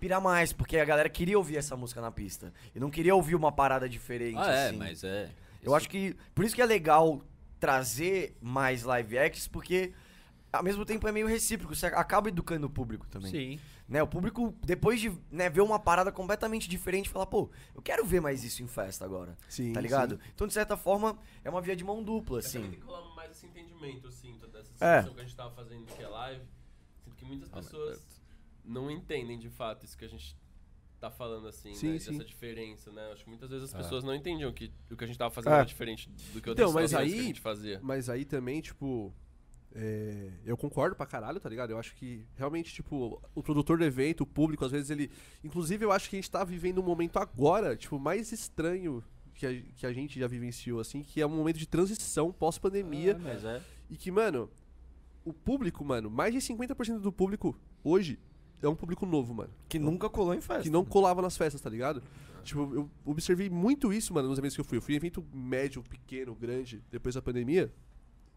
pira 0.00 0.20
mais, 0.20 0.52
porque 0.52 0.76
a 0.78 0.84
galera 0.84 1.08
queria 1.08 1.38
ouvir 1.38 1.56
essa 1.56 1.76
música 1.76 2.00
na 2.00 2.10
pista. 2.10 2.52
E 2.74 2.80
não 2.80 2.90
queria 2.90 3.14
ouvir 3.14 3.36
uma 3.36 3.52
parada 3.52 3.88
diferente, 3.88 4.36
Ah, 4.36 4.52
é, 4.52 4.68
assim. 4.68 4.76
mas 4.76 5.04
é. 5.04 5.30
Eu 5.62 5.74
acho 5.74 5.88
que. 5.88 6.14
Por 6.34 6.44
isso 6.44 6.54
que 6.54 6.60
é 6.60 6.66
legal 6.66 7.22
trazer 7.58 8.36
mais 8.42 8.82
live 8.82 9.16
acts, 9.16 9.48
porque 9.48 9.92
ao 10.52 10.62
mesmo 10.62 10.84
tempo 10.84 11.06
é 11.08 11.12
meio 11.12 11.26
recíproco, 11.26 11.74
você 11.74 11.86
acaba 11.86 12.28
educando 12.28 12.66
o 12.66 12.70
público 12.70 13.06
também. 13.08 13.30
Sim. 13.30 13.60
Né, 13.86 14.02
o 14.02 14.06
público, 14.06 14.54
depois 14.64 14.98
de 14.98 15.12
né, 15.30 15.50
ver 15.50 15.60
uma 15.60 15.78
parada 15.78 16.10
completamente 16.10 16.68
diferente, 16.70 17.08
fala, 17.10 17.26
pô, 17.26 17.50
eu 17.74 17.82
quero 17.82 18.02
ver 18.04 18.18
mais 18.18 18.42
isso 18.42 18.62
em 18.62 18.66
festa 18.66 19.04
agora. 19.04 19.36
Sim, 19.46 19.74
tá 19.74 19.80
ligado? 19.80 20.18
Então, 20.34 20.46
de 20.46 20.54
certa 20.54 20.74
forma, 20.74 21.18
é 21.44 21.50
uma 21.50 21.60
via 21.60 21.76
de 21.76 21.84
mão 21.84 22.02
dupla, 22.02 22.38
Assim. 22.38 22.58
assim. 22.60 22.70
Tem 22.70 22.80
que 22.80 22.86
rolar 22.86 23.14
mais 23.14 23.30
esse 23.32 23.44
entendimento, 23.44 24.08
dessa 24.08 24.26
É. 24.84 25.02
que 25.02 25.20
a 25.20 25.22
gente 25.24 25.36
tava 25.36 25.50
fazendo 25.54 25.84
que 25.86 26.02
é 26.02 26.08
live. 26.08 26.44
Sinto 27.04 27.16
que 27.16 27.24
muitas 27.24 27.48
Ah, 27.52 27.56
pessoas 27.56 28.22
não 28.64 28.90
entendem 28.90 29.38
de 29.38 29.48
fato 29.50 29.84
isso 29.84 29.96
que 29.96 30.04
a 30.04 30.08
gente 30.08 30.36
tá 31.00 31.10
falando, 31.10 31.46
assim, 31.48 31.74
Sim, 31.74 31.92
né? 31.92 31.98
sim. 31.98 32.12
Dessa 32.12 32.24
diferença, 32.24 32.90
né? 32.90 33.10
Acho 33.12 33.24
que 33.24 33.28
muitas 33.28 33.50
vezes 33.50 33.64
as 33.64 33.74
É. 33.74 33.76
pessoas 33.78 34.02
não 34.04 34.14
entendiam 34.14 34.50
que 34.52 34.72
o 34.90 34.96
que 34.96 35.04
a 35.04 35.06
gente 35.06 35.18
tava 35.18 35.30
fazendo 35.30 35.52
É. 35.52 35.56
era 35.56 35.64
diferente 35.66 36.08
do 36.08 36.40
que 36.40 36.48
outras 36.48 36.58
Então, 36.68 36.72
mas 36.72 36.94
aí- 36.94 37.12
que 37.12 37.18
a 37.20 37.22
gente 37.22 37.40
fazia. 37.40 37.80
Mas 37.82 38.08
aí 38.08 38.24
também, 38.24 38.60
tipo. 38.60 39.12
é, 39.76 40.30
eu 40.44 40.56
concordo 40.56 40.94
pra 40.94 41.04
caralho, 41.04 41.40
tá 41.40 41.48
ligado? 41.48 41.70
Eu 41.72 41.78
acho 41.80 41.96
que 41.96 42.24
realmente, 42.36 42.72
tipo, 42.72 43.20
o 43.34 43.42
produtor 43.42 43.76
do 43.76 43.84
evento, 43.84 44.20
o 44.20 44.26
público, 44.26 44.64
às 44.64 44.70
vezes 44.70 44.88
ele. 44.88 45.10
Inclusive, 45.42 45.84
eu 45.84 45.90
acho 45.90 46.08
que 46.08 46.14
a 46.14 46.18
gente 46.20 46.30
tá 46.30 46.44
vivendo 46.44 46.78
um 46.80 46.84
momento 46.84 47.18
agora, 47.18 47.76
tipo, 47.76 47.98
mais 47.98 48.30
estranho 48.30 49.02
que 49.34 49.44
a, 49.44 49.60
que 49.76 49.84
a 49.84 49.92
gente 49.92 50.16
já 50.20 50.28
vivenciou, 50.28 50.78
assim, 50.78 51.02
que 51.02 51.20
é 51.20 51.26
um 51.26 51.30
momento 51.36 51.58
de 51.58 51.66
transição 51.66 52.32
pós-pandemia. 52.32 53.12
É, 53.12 53.18
mas 53.18 53.44
é. 53.44 53.60
E 53.90 53.96
que, 53.96 54.12
mano, 54.12 54.48
o 55.24 55.32
público, 55.32 55.84
mano, 55.84 56.10
mais 56.10 56.32
de 56.32 56.40
50% 56.40 56.98
do 57.00 57.12
público 57.12 57.56
hoje 57.82 58.18
é 58.62 58.68
um 58.68 58.74
público 58.74 59.04
novo, 59.06 59.34
mano. 59.34 59.50
Que 59.68 59.78
nunca 59.78 60.08
colou 60.08 60.34
em 60.34 60.40
festa. 60.40 60.62
Que 60.62 60.70
não 60.70 60.84
colava 60.84 61.20
nas 61.20 61.36
festas, 61.36 61.60
tá 61.60 61.68
ligado? 61.68 62.02
Tipo, 62.42 62.74
eu 62.74 62.90
observei 63.04 63.48
muito 63.50 63.92
isso, 63.92 64.12
mano, 64.14 64.28
nos 64.28 64.38
eventos 64.38 64.54
que 64.54 64.60
eu 64.60 64.64
fui. 64.64 64.78
Eu 64.78 64.82
fui 64.82 64.94
em 64.94 64.96
evento 64.96 65.24
médio, 65.32 65.82
pequeno, 65.82 66.34
grande, 66.34 66.82
depois 66.90 67.14
da 67.14 67.22
pandemia. 67.22 67.72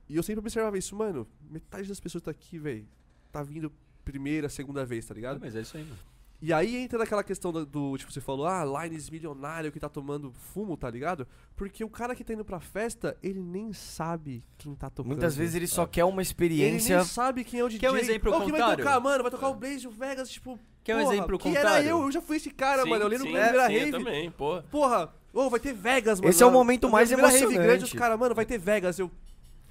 E 0.09 0.15
eu 0.15 0.23
sempre 0.23 0.39
observava 0.39 0.77
isso, 0.77 0.95
mano. 0.95 1.27
Metade 1.49 1.87
das 1.87 1.99
pessoas 1.99 2.23
tá 2.23 2.31
aqui, 2.31 2.57
velho. 2.57 2.87
Tá 3.31 3.43
vindo 3.43 3.71
primeira, 4.05 4.47
segunda 4.47 4.85
vez, 4.85 5.05
tá 5.05 5.13
É, 5.13 5.15
ligado? 5.15 5.39
mas 5.41 5.55
é 5.55 5.61
isso 5.61 5.75
aí, 5.75 5.83
mano. 5.83 5.97
E 6.39 6.53
aí 6.53 6.75
entra 6.77 6.99
naquela 6.99 7.23
questão 7.23 7.51
do, 7.51 7.65
do, 7.65 7.97
tipo, 7.97 8.11
você 8.11 8.21
falou, 8.21 8.45
ah, 8.45 8.63
Lines 8.63 9.09
milionário 9.09 9.71
que 9.71 9.79
tá 9.79 9.89
tomando 9.89 10.31
fumo, 10.53 10.77
tá 10.77 10.87
ligado? 10.87 11.27
Porque 11.55 11.83
o 11.83 11.89
cara 11.89 12.13
que 12.15 12.23
tá 12.23 12.33
indo 12.33 12.45
pra 12.45 12.59
festa, 12.59 13.17
ele 13.23 13.41
nem 13.41 13.73
sabe 13.73 14.43
quem 14.55 14.75
tá 14.75 14.87
tocando. 14.87 15.13
Muitas 15.13 15.35
vezes 15.35 15.55
ele 15.55 15.65
só 15.65 15.83
É. 15.83 15.87
quer 15.87 16.03
uma 16.05 16.13
ele 16.17 16.21
experiência. 16.21 16.97
nem 16.97 17.05
sabe 17.05 17.43
quem 17.43 17.59
é 17.59 17.63
o 17.63 17.67
DJ. 17.67 17.79
Quer 17.79 17.91
um 17.91 17.97
exemplo 17.97 18.31
Ô, 18.31 18.39
quem 18.41 18.51
vai 18.51 18.59
contrário? 18.61 18.83
tocar, 18.85 18.99
mano? 18.99 19.23
Vai 19.23 19.31
tocar 19.31 19.47
o 19.49 19.55
Blaze, 19.55 19.87
o 19.87 19.91
Vegas, 19.91 20.29
tipo... 20.29 20.59
Quer 20.83 20.95
um 20.95 20.99
porra, 21.01 21.13
exemplo 21.15 21.39
que 21.39 21.47
era 21.49 21.57
contrário? 21.61 21.89
eu, 21.89 22.01
eu 22.03 22.11
já 22.11 22.21
fui 22.21 22.37
esse 22.37 22.51
cara, 22.51 22.83
Sim, 22.83 22.89
mano. 22.91 23.03
Eu 23.03 23.07
lembro 23.09 23.27
sim, 23.27 23.33
eu 23.33 23.37
era 23.41 23.67
sim, 23.67 23.73
eu 23.73 23.79
rave. 23.79 23.91
também, 23.91 24.31
pô. 24.31 24.61
Porra, 24.71 25.13
ô, 25.33 25.49
vai 25.49 25.59
ter 25.59 25.73
Vegas, 25.73 26.19
mano. 26.21 26.29
Esse 26.29 26.43
é 26.43 26.45
o 26.45 26.51
momento 26.51 26.87
mais 26.87 27.09
primeira 27.09 27.29
rave 27.31 27.45
grande, 27.45 27.57
emocionante. 27.61 27.83
os 27.83 27.93
caras, 27.93 28.17
mano, 28.19 28.33
vai 28.35 28.45
ter 28.45 28.57
Vegas. 28.59 28.97
Eu, 28.99 29.11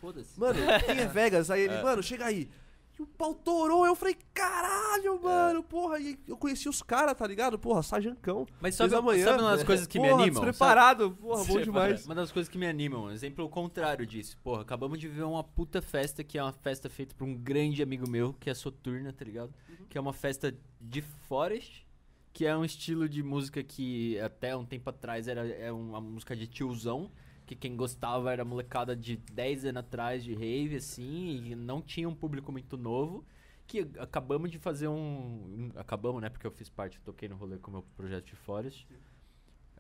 Foda-se. 0.01 0.39
mano, 0.39 0.59
quem 0.85 0.99
é 0.99 1.07
Vegas? 1.09 1.51
Aí 1.51 1.62
ele, 1.62 1.75
É. 1.75 1.83
mano, 1.83 2.03
chega 2.03 2.27
aí. 2.27 2.51
E 2.99 3.03
o 3.03 3.07
pau 3.07 3.34
torou, 3.34 3.84
eu 3.84 3.94
falei, 3.94 4.16
caralho, 4.32 5.22
mano, 5.22 5.62
porra. 5.62 5.99
E 5.99 6.18
eu 6.26 6.36
conheci 6.36 6.66
os 6.66 6.82
caras, 6.82 7.14
tá 7.14 7.26
ligado? 7.26 7.59
Porra, 7.59 7.82
Sajancão. 7.82 8.47
Mas 8.59 8.74
sabe, 8.74 8.90
da 8.90 9.03
manhã. 9.03 9.24
sabe 9.24 9.42
uma 9.42 9.51
das 9.55 9.64
coisas 9.64 9.86
que 9.86 9.99
me 9.99 10.09
porra, 10.09 10.22
animam? 10.22 10.42
Despreparado, 10.42 11.11
porra, 11.11 11.44
bom 11.44 11.61
demais. 11.61 12.07
Uma 12.07 12.14
das 12.14 12.32
coisas 12.32 12.49
que 12.49 12.57
me 12.57 12.66
animam, 12.66 13.05
um 13.05 13.11
exemplo 13.11 13.47
contrário 13.51 14.07
disso. 14.07 14.38
Porra, 14.42 14.62
acabamos 14.62 14.99
de 14.99 15.09
viver 15.09 15.24
uma 15.24 15.44
puta 15.44 15.82
festa 15.82 16.24
que 16.24 16.38
é 16.38 16.42
uma 16.42 16.55
festa 16.55 16.88
feita 16.88 17.14
por 17.14 17.24
um 17.24 17.34
grande 17.34 17.82
amigo 17.82 18.09
meu, 18.09 18.32
que 18.32 18.49
é 18.49 18.55
Soturna, 18.55 19.12
tá 19.12 19.24
ligado? 19.24 19.53
Que 19.90 19.99
é 19.99 20.01
uma 20.01 20.14
festa 20.14 20.57
de 20.80 21.03
Forest, 21.03 21.86
que 22.32 22.47
é 22.47 22.57
um 22.57 22.64
estilo 22.64 23.09
de 23.09 23.22
música 23.22 23.62
que 23.62 24.18
até 24.20 24.57
um 24.57 24.64
tempo 24.64 24.88
atrás 24.88 25.28
era 25.28 25.47
é 25.47 25.70
uma 25.70 26.01
música 26.01 26.34
de 26.34 26.47
tiozão, 26.47 27.11
que 27.47 27.55
quem 27.57 27.76
gostava 27.76 28.32
era 28.32 28.44
molecada 28.44 28.97
de 28.97 29.16
10 29.16 29.66
anos 29.66 29.80
atrás 29.80 30.24
de 30.24 30.34
rave, 30.34 30.76
assim, 30.76 31.44
e 31.47 31.55
não 31.55 31.80
tinha 31.80 32.09
um 32.09 32.14
público 32.14 32.53
muito 32.53 32.76
novo. 32.76 33.24
Que 33.66 33.88
acabamos 33.99 34.51
de 34.51 34.59
fazer 34.59 34.88
um. 34.88 35.70
Acabamos, 35.74 36.22
né? 36.22 36.28
Porque 36.28 36.47
eu 36.47 36.51
fiz 36.53 36.68
parte, 36.68 37.01
toquei 37.01 37.28
no 37.28 37.36
rolê 37.36 37.59
com 37.59 37.70
o 37.70 37.74
meu 37.74 37.82
projeto 37.97 38.26
de 38.26 38.36
Forest 38.36 38.86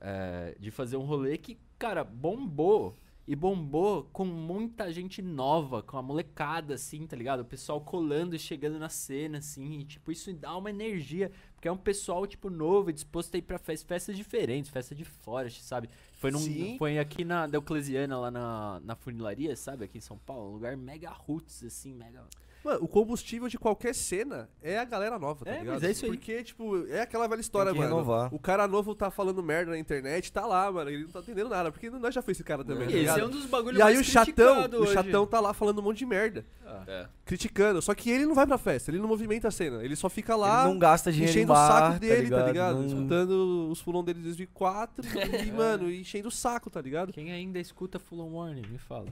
é, 0.00 0.56
de 0.58 0.70
fazer 0.70 0.96
um 0.96 1.04
rolê 1.04 1.36
que, 1.36 1.58
cara, 1.78 2.04
bombou. 2.04 2.96
E 3.28 3.34
bombou 3.34 4.04
com 4.12 4.24
muita 4.24 4.92
gente 4.92 5.20
nova, 5.20 5.82
com 5.82 5.98
a 5.98 6.02
molecada, 6.02 6.74
assim, 6.74 7.04
tá 7.08 7.16
ligado? 7.16 7.40
O 7.40 7.44
pessoal 7.44 7.80
colando 7.80 8.36
e 8.36 8.38
chegando 8.38 8.78
na 8.78 8.88
cena, 8.88 9.38
assim. 9.38 9.80
E, 9.80 9.84
tipo, 9.84 10.12
isso 10.12 10.32
dá 10.32 10.56
uma 10.56 10.70
energia. 10.70 11.32
Porque 11.54 11.66
é 11.66 11.72
um 11.72 11.76
pessoal, 11.76 12.24
tipo, 12.24 12.48
novo 12.48 12.88
e 12.88 12.92
disposto 12.92 13.34
a 13.34 13.38
ir 13.38 13.42
pra 13.42 13.58
fest 13.58 13.84
festas 13.84 14.16
diferentes, 14.16 14.70
festa 14.70 14.94
de 14.94 15.04
forest, 15.04 15.60
sabe? 15.62 15.90
Foi, 16.16 16.30
num, 16.30 16.38
Sim. 16.38 16.76
foi 16.78 16.98
aqui 16.98 17.24
na 17.24 17.48
Euclesiana, 17.52 18.18
lá 18.18 18.30
na, 18.30 18.80
na 18.82 18.96
funilaria, 18.96 19.54
sabe? 19.54 19.84
Aqui 19.84 19.98
em 19.98 20.00
São 20.00 20.18
Paulo. 20.18 20.50
Um 20.50 20.54
lugar 20.54 20.76
mega 20.76 21.10
roots, 21.10 21.62
assim, 21.62 21.92
mega... 21.92 22.24
Mano, 22.66 22.84
o 22.84 22.88
combustível 22.88 23.48
de 23.48 23.56
qualquer 23.58 23.94
cena 23.94 24.48
é 24.60 24.78
a 24.78 24.84
galera 24.84 25.18
nova, 25.18 25.44
tá 25.44 25.50
É, 25.52 25.58
ligado? 25.60 25.74
mas 25.74 25.82
é 25.84 25.90
isso 25.92 26.04
aí. 26.04 26.10
Porque, 26.10 26.42
tipo, 26.42 26.86
é 26.88 27.00
aquela 27.02 27.28
velha 27.28 27.40
história, 27.40 27.70
Tem 27.72 27.80
que 27.80 27.86
mano. 27.86 27.96
renovar. 27.98 28.34
O 28.34 28.38
cara 28.38 28.66
novo 28.66 28.94
tá 28.94 29.10
falando 29.10 29.42
merda 29.42 29.70
na 29.70 29.78
internet, 29.78 30.32
tá 30.32 30.44
lá, 30.44 30.70
mano. 30.72 30.90
Ele 30.90 31.04
não 31.04 31.10
tá 31.10 31.20
entendendo 31.20 31.48
nada. 31.48 31.70
Porque 31.70 31.88
nós 31.90 32.12
já 32.14 32.20
foi 32.22 32.32
esse 32.32 32.42
cara 32.42 32.64
também, 32.64 32.86
tá 32.86 32.90
Esse 32.92 32.98
ligado? 33.00 33.20
é 33.20 33.24
um 33.24 33.30
dos 33.30 33.46
bagulhos 33.46 33.78
E 33.78 33.82
aí 33.82 33.92
o 33.92 33.96
mais 33.96 34.06
chatão, 34.06 34.54
criticados 34.54 34.80
o 34.80 34.82
hoje. 34.82 34.92
chatão 34.92 35.26
tá 35.26 35.38
lá 35.40 35.54
falando 35.54 35.78
um 35.78 35.82
monte 35.82 35.98
de 35.98 36.06
merda. 36.06 36.44
É. 36.88 37.06
Criticando. 37.24 37.80
Só 37.80 37.94
que 37.94 38.10
ele 38.10 38.26
não 38.26 38.34
vai 38.34 38.46
pra 38.46 38.58
festa, 38.58 38.90
ele 38.90 38.98
não 38.98 39.08
movimenta 39.08 39.48
a 39.48 39.50
cena. 39.52 39.84
Ele 39.84 39.94
só 39.96 40.08
fica 40.08 40.34
lá 40.34 40.64
Ele 40.64 40.72
não 40.72 40.78
gasta 40.78 41.12
dinheiro 41.12 41.30
enchendo 41.30 41.52
em 41.52 41.54
o 41.54 41.54
bar, 41.54 41.68
saco 41.90 42.00
dele, 42.00 42.30
tá 42.30 42.46
ligado? 42.46 42.78
Não- 42.78 42.86
Escutando 42.86 43.68
os 43.70 43.80
fulão 43.80 44.02
dele 44.02 44.20
desde 44.20 44.46
4 44.46 45.04
e, 45.46 45.52
mano, 45.52 45.90
enchendo 45.90 46.28
o 46.28 46.30
saco, 46.32 46.68
tá 46.68 46.80
ligado? 46.80 47.12
Quem 47.12 47.30
ainda 47.30 47.58
escuta 47.60 47.98
Full 47.98 48.20
On 48.20 48.32
Warning, 48.34 48.66
me 48.68 48.78
fala. 48.78 49.06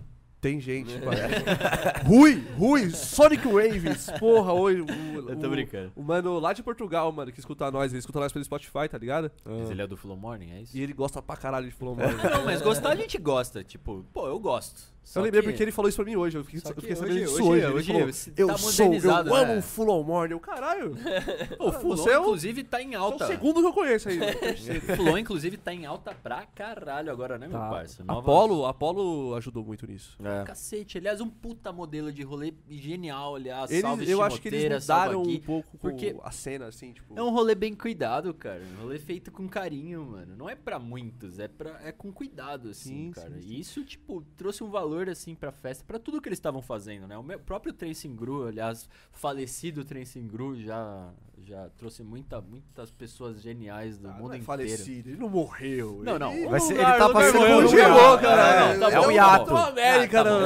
Tem 0.45 0.61
gente, 0.61 0.93
mano. 0.99 1.17
Rui, 2.05 2.45
Rui, 2.59 2.91
Sonic 2.91 3.49
Waves. 3.49 4.11
Porra, 4.19 4.53
hoje. 4.53 4.83
O, 4.83 4.87
Eu 5.31 5.37
tô 5.41 5.47
o- 5.47 5.51
brincando. 5.51 5.91
O 5.97 6.03
mano 6.03 6.39
lá 6.39 6.53
de 6.53 6.63
Portugal, 6.63 7.11
mano, 7.11 7.33
que 7.33 7.41
escuta 7.41 7.71
nós, 7.71 7.93
ele 7.93 8.01
escuta 8.01 8.21
nós 8.21 8.31
pelo 8.31 8.45
Spotify, 8.45 8.87
tá 8.91 8.99
ligado? 8.99 9.33
Mas 9.43 9.71
ele 9.71 9.81
é 9.81 9.87
do 9.87 9.97
Full 9.97 10.13
On 10.13 10.17
Morning, 10.17 10.51
é 10.51 10.61
isso? 10.61 10.77
E 10.77 10.83
ele 10.83 10.93
gosta 10.93 11.23
pra 11.23 11.35
caralho 11.35 11.65
de 11.65 11.73
Fulão, 11.73 11.95
mano. 11.97 12.19
Não, 12.31 12.45
mas 12.45 12.61
gostar 12.61 12.91
a 12.91 12.95
gente 12.95 13.17
gosta. 13.17 13.65
Tipo, 13.65 14.05
pô, 14.13 14.27
eu 14.27 14.39
gosto. 14.39 14.93
Só 15.05 15.21
Eu 15.21 15.25
lembrei 15.25 15.43
que- 15.43 15.49
porque 15.49 15.63
ele 15.63 15.71
falou 15.71 15.89
isso 15.89 15.97
pra 15.97 16.05
mim 16.05 16.17
hoje. 16.17 16.39
Eu 16.39 16.45
fiquei, 16.45 16.59
eu 16.65 16.75
fiquei 16.75 16.91
hoje- 16.93 16.97
sabendo 16.99 17.19
disso 17.19 17.35
hoje- 17.35 17.43
hoje. 17.45 17.59
Ele 17.67 17.73
hoje 17.75 17.87
falou, 17.87 18.01
eu 18.01 18.47
tá 18.49 18.59
sou, 18.59 18.71
eu 18.71 18.89
modernizado, 18.89 19.35
amo 19.35 19.47
né? 19.53 19.59
o 19.59 19.63
Fulon 19.63 20.03
Morning. 20.03 20.33
Eu, 20.33 20.41
caralho. 20.41 20.97
Pô, 21.59 21.69
o 21.69 21.73
Fulon, 21.73 21.97
Você 21.97 22.11
é 22.11 22.19
inclusive, 22.19 22.65
tá 22.65 22.83
em 22.83 22.95
É 22.95 22.99
o 22.99 23.03
alta. 23.03 23.27
segundo 23.27 23.61
que 23.61 23.67
eu 23.67 23.73
conheço 23.73 24.09
aí. 24.09 24.19
o 24.19 24.39
terceiro. 24.39 24.93
O 24.93 24.97
Fulon, 24.97 25.19
inclusive, 25.19 25.57
tá 25.59 25.73
em 25.75 25.85
alta 25.87 26.15
pra 26.15 26.47
caralho 26.47 27.13
agora, 27.13 27.39
né, 27.39 27.47
meu 27.47 27.59
Tá. 27.59 27.69
parça? 27.69 28.03
Nova- 28.03 28.21
Apolo, 28.21 28.67
Apolo 28.67 29.35
ajudou 29.37 29.63
muito 29.63 29.87
nisso. 29.87 30.17
É. 30.25 30.45
Cacete, 30.45 30.97
aliás, 30.99 31.21
um 31.21 31.29
puta 31.29 31.71
modelo 31.73 32.11
de 32.11 32.23
rolê 32.23 32.55
genial, 32.69 33.37
aliás. 33.37 33.71
Eles, 33.71 33.83
salve 33.83 34.11
eu 34.11 34.23
acho 34.23 34.41
que 34.41 34.49
eles 34.49 34.73
mudaram 34.83 35.21
aqui. 35.23 35.37
um 35.37 35.41
pouco 35.41 35.79
porque- 35.79 36.15
com 36.15 36.27
a 36.27 36.31
cena, 36.31 36.67
assim, 36.67 36.93
tipo... 36.93 37.19
É 37.19 37.23
um 37.23 37.31
rolê 37.31 37.55
bem 37.55 37.75
cuidado, 37.75 38.33
cara. 38.33 38.63
Um 38.79 38.83
rolê 38.85 38.99
feito 38.99 39.31
com 39.31 39.47
carinho, 39.49 40.05
mano. 40.05 40.35
Não 40.37 40.49
é 40.49 40.55
pra 40.55 40.79
muitos, 40.79 41.39
é, 41.39 41.47
pra, 41.49 41.79
é 41.85 41.93
com 41.93 42.11
cuidado, 42.13 42.71
assim, 42.71 43.07
Sim, 43.07 43.11
cara. 43.13 43.31
sim, 43.35 43.41
sim. 43.43 43.49
E 43.55 43.61
isso, 43.61 43.85
tipo, 43.85 44.23
trouxe 44.37 44.63
um 44.65 44.71
valor, 44.71 44.94
assim, 45.09 45.35
pra 45.35 45.51
festa, 45.53 45.85
pra 45.87 45.99
tudo 45.99 46.21
que 46.21 46.29
eles 46.29 46.39
estavam 46.39 46.61
fazendo, 46.63 47.07
né? 47.07 47.17
O 47.19 47.23
meu 47.23 47.39
próprio 47.39 47.73
Tracing 47.73 48.15
Gru, 48.15 48.47
aliás, 48.47 48.89
falecido 49.13 49.85
Tracing 49.85 50.27
Gru, 50.27 50.57
já, 50.61 51.11
já 51.45 51.69
trouxe 51.77 52.03
muita, 52.03 52.41
muitas 52.41 52.91
pessoas 52.91 53.41
geniais 53.43 53.99
do 53.99 54.09
Ah, 54.09 54.13
não 54.13 54.19
mundo 54.19 54.35
é 54.35 54.39
inteiro. 54.39 54.45
falecido, 54.47 55.09
ele 55.11 55.19
não 55.19 55.29
morreu. 55.29 56.01
Não, 56.05 56.19
não. 56.19 56.33
Ele, 56.33 56.49
Vai 56.49 56.61
ser- 56.61 56.75
lugar- 56.75 56.91
ele 56.91 56.99
tá 56.99 57.07
o 57.09 57.13
passando 57.13 57.33
por 57.39 57.65
um 57.65 57.67
o 57.67 58.19
cara. 58.21 58.77
não, 58.77 58.89
É 58.91 59.01
um 59.01 59.03
tá 59.05 59.13
hiato. 59.13 59.57
América, 59.57 60.25
não. 60.25 60.41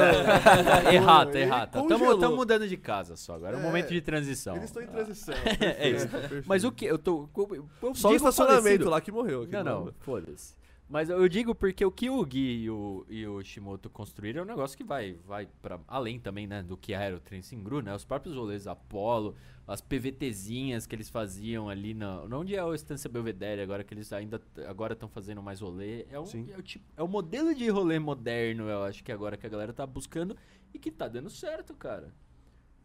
Errata, 0.93 1.31
Ele 1.37 1.41
errata. 1.45 1.79
congelou. 1.79 2.13
Estamos 2.13 2.35
mudando 2.37 2.67
de 2.67 2.77
casa 2.77 3.15
só. 3.15 3.35
Agora 3.35 3.55
é 3.55 3.57
um 3.57 3.61
É, 3.61 3.63
momento 3.63 3.89
de 3.89 4.01
transição. 4.01 4.55
Eles 4.55 4.65
estão 4.69 4.81
em 4.83 4.87
transição. 4.87 5.35
É 5.59 5.89
isso. 5.89 6.07
Mas 6.45 6.63
o 6.63 6.71
que? 6.71 6.85
Eu 6.85 6.97
tô. 6.97 7.29
Eu 7.81 7.95
Só 7.95 8.09
o 8.09 8.15
estacionamento 8.15 8.61
falecido. 8.63 8.89
lá 8.89 9.01
que 9.01 9.11
morreu. 9.11 9.43
aqui 9.43 9.51
Não, 9.53 9.63
não, 9.63 9.93
foda-se. 9.99 10.58
Mas 10.89 11.07
eu 11.07 11.29
digo 11.29 11.53
porque 11.53 11.85
o 11.85 11.91
que 11.91 12.09
o 12.09 12.25
Gui 12.25 12.63
e 12.63 12.69
o, 12.69 13.05
e 13.07 13.27
o 13.27 13.43
Shimoto 13.43 13.91
construíram 13.91 14.41
é 14.41 14.43
um 14.43 14.47
negócio 14.47 14.75
que 14.75 14.83
vai, 14.83 15.13
vai 15.27 15.47
para 15.61 15.79
além 15.87 16.19
também, 16.19 16.47
né, 16.47 16.63
do 16.63 16.75
que 16.75 16.93
era 16.93 17.15
o 17.15 17.19
Trensingru, 17.19 17.83
né? 17.83 17.93
Os 17.93 18.03
próprios 18.03 18.35
rolês 18.35 18.65
Apollo, 18.65 19.35
as 19.67 19.81
PVTzinhas 19.81 20.87
que 20.87 20.95
eles 20.95 21.07
faziam 21.07 21.69
ali 21.69 21.93
na, 21.93 22.23
onde 22.23 22.55
é 22.55 22.63
o 22.63 22.73
Estância 22.73 23.07
Belvedere 23.07 23.61
agora 23.61 23.83
que 23.83 23.93
eles 23.93 24.11
ainda 24.11 24.41
agora 24.67 24.93
estão 24.93 25.07
fazendo 25.07 25.43
mais 25.43 25.61
rolê. 25.61 26.07
É, 26.09 26.19
um, 26.19 26.23
é, 26.23 26.57
o 26.57 26.63
tipo, 26.63 26.83
é 26.97 27.03
o 27.03 27.07
modelo 27.07 27.53
de 27.53 27.69
rolê 27.69 27.99
moderno, 27.99 28.67
eu 28.67 28.81
acho 28.83 29.03
que 29.03 29.11
agora 29.11 29.37
que 29.37 29.45
a 29.45 29.49
galera 29.49 29.71
tá 29.71 29.85
buscando 29.85 30.35
e 30.73 30.79
que 30.79 30.89
tá 30.89 31.07
dando 31.07 31.29
certo, 31.29 31.75
cara. 31.75 32.11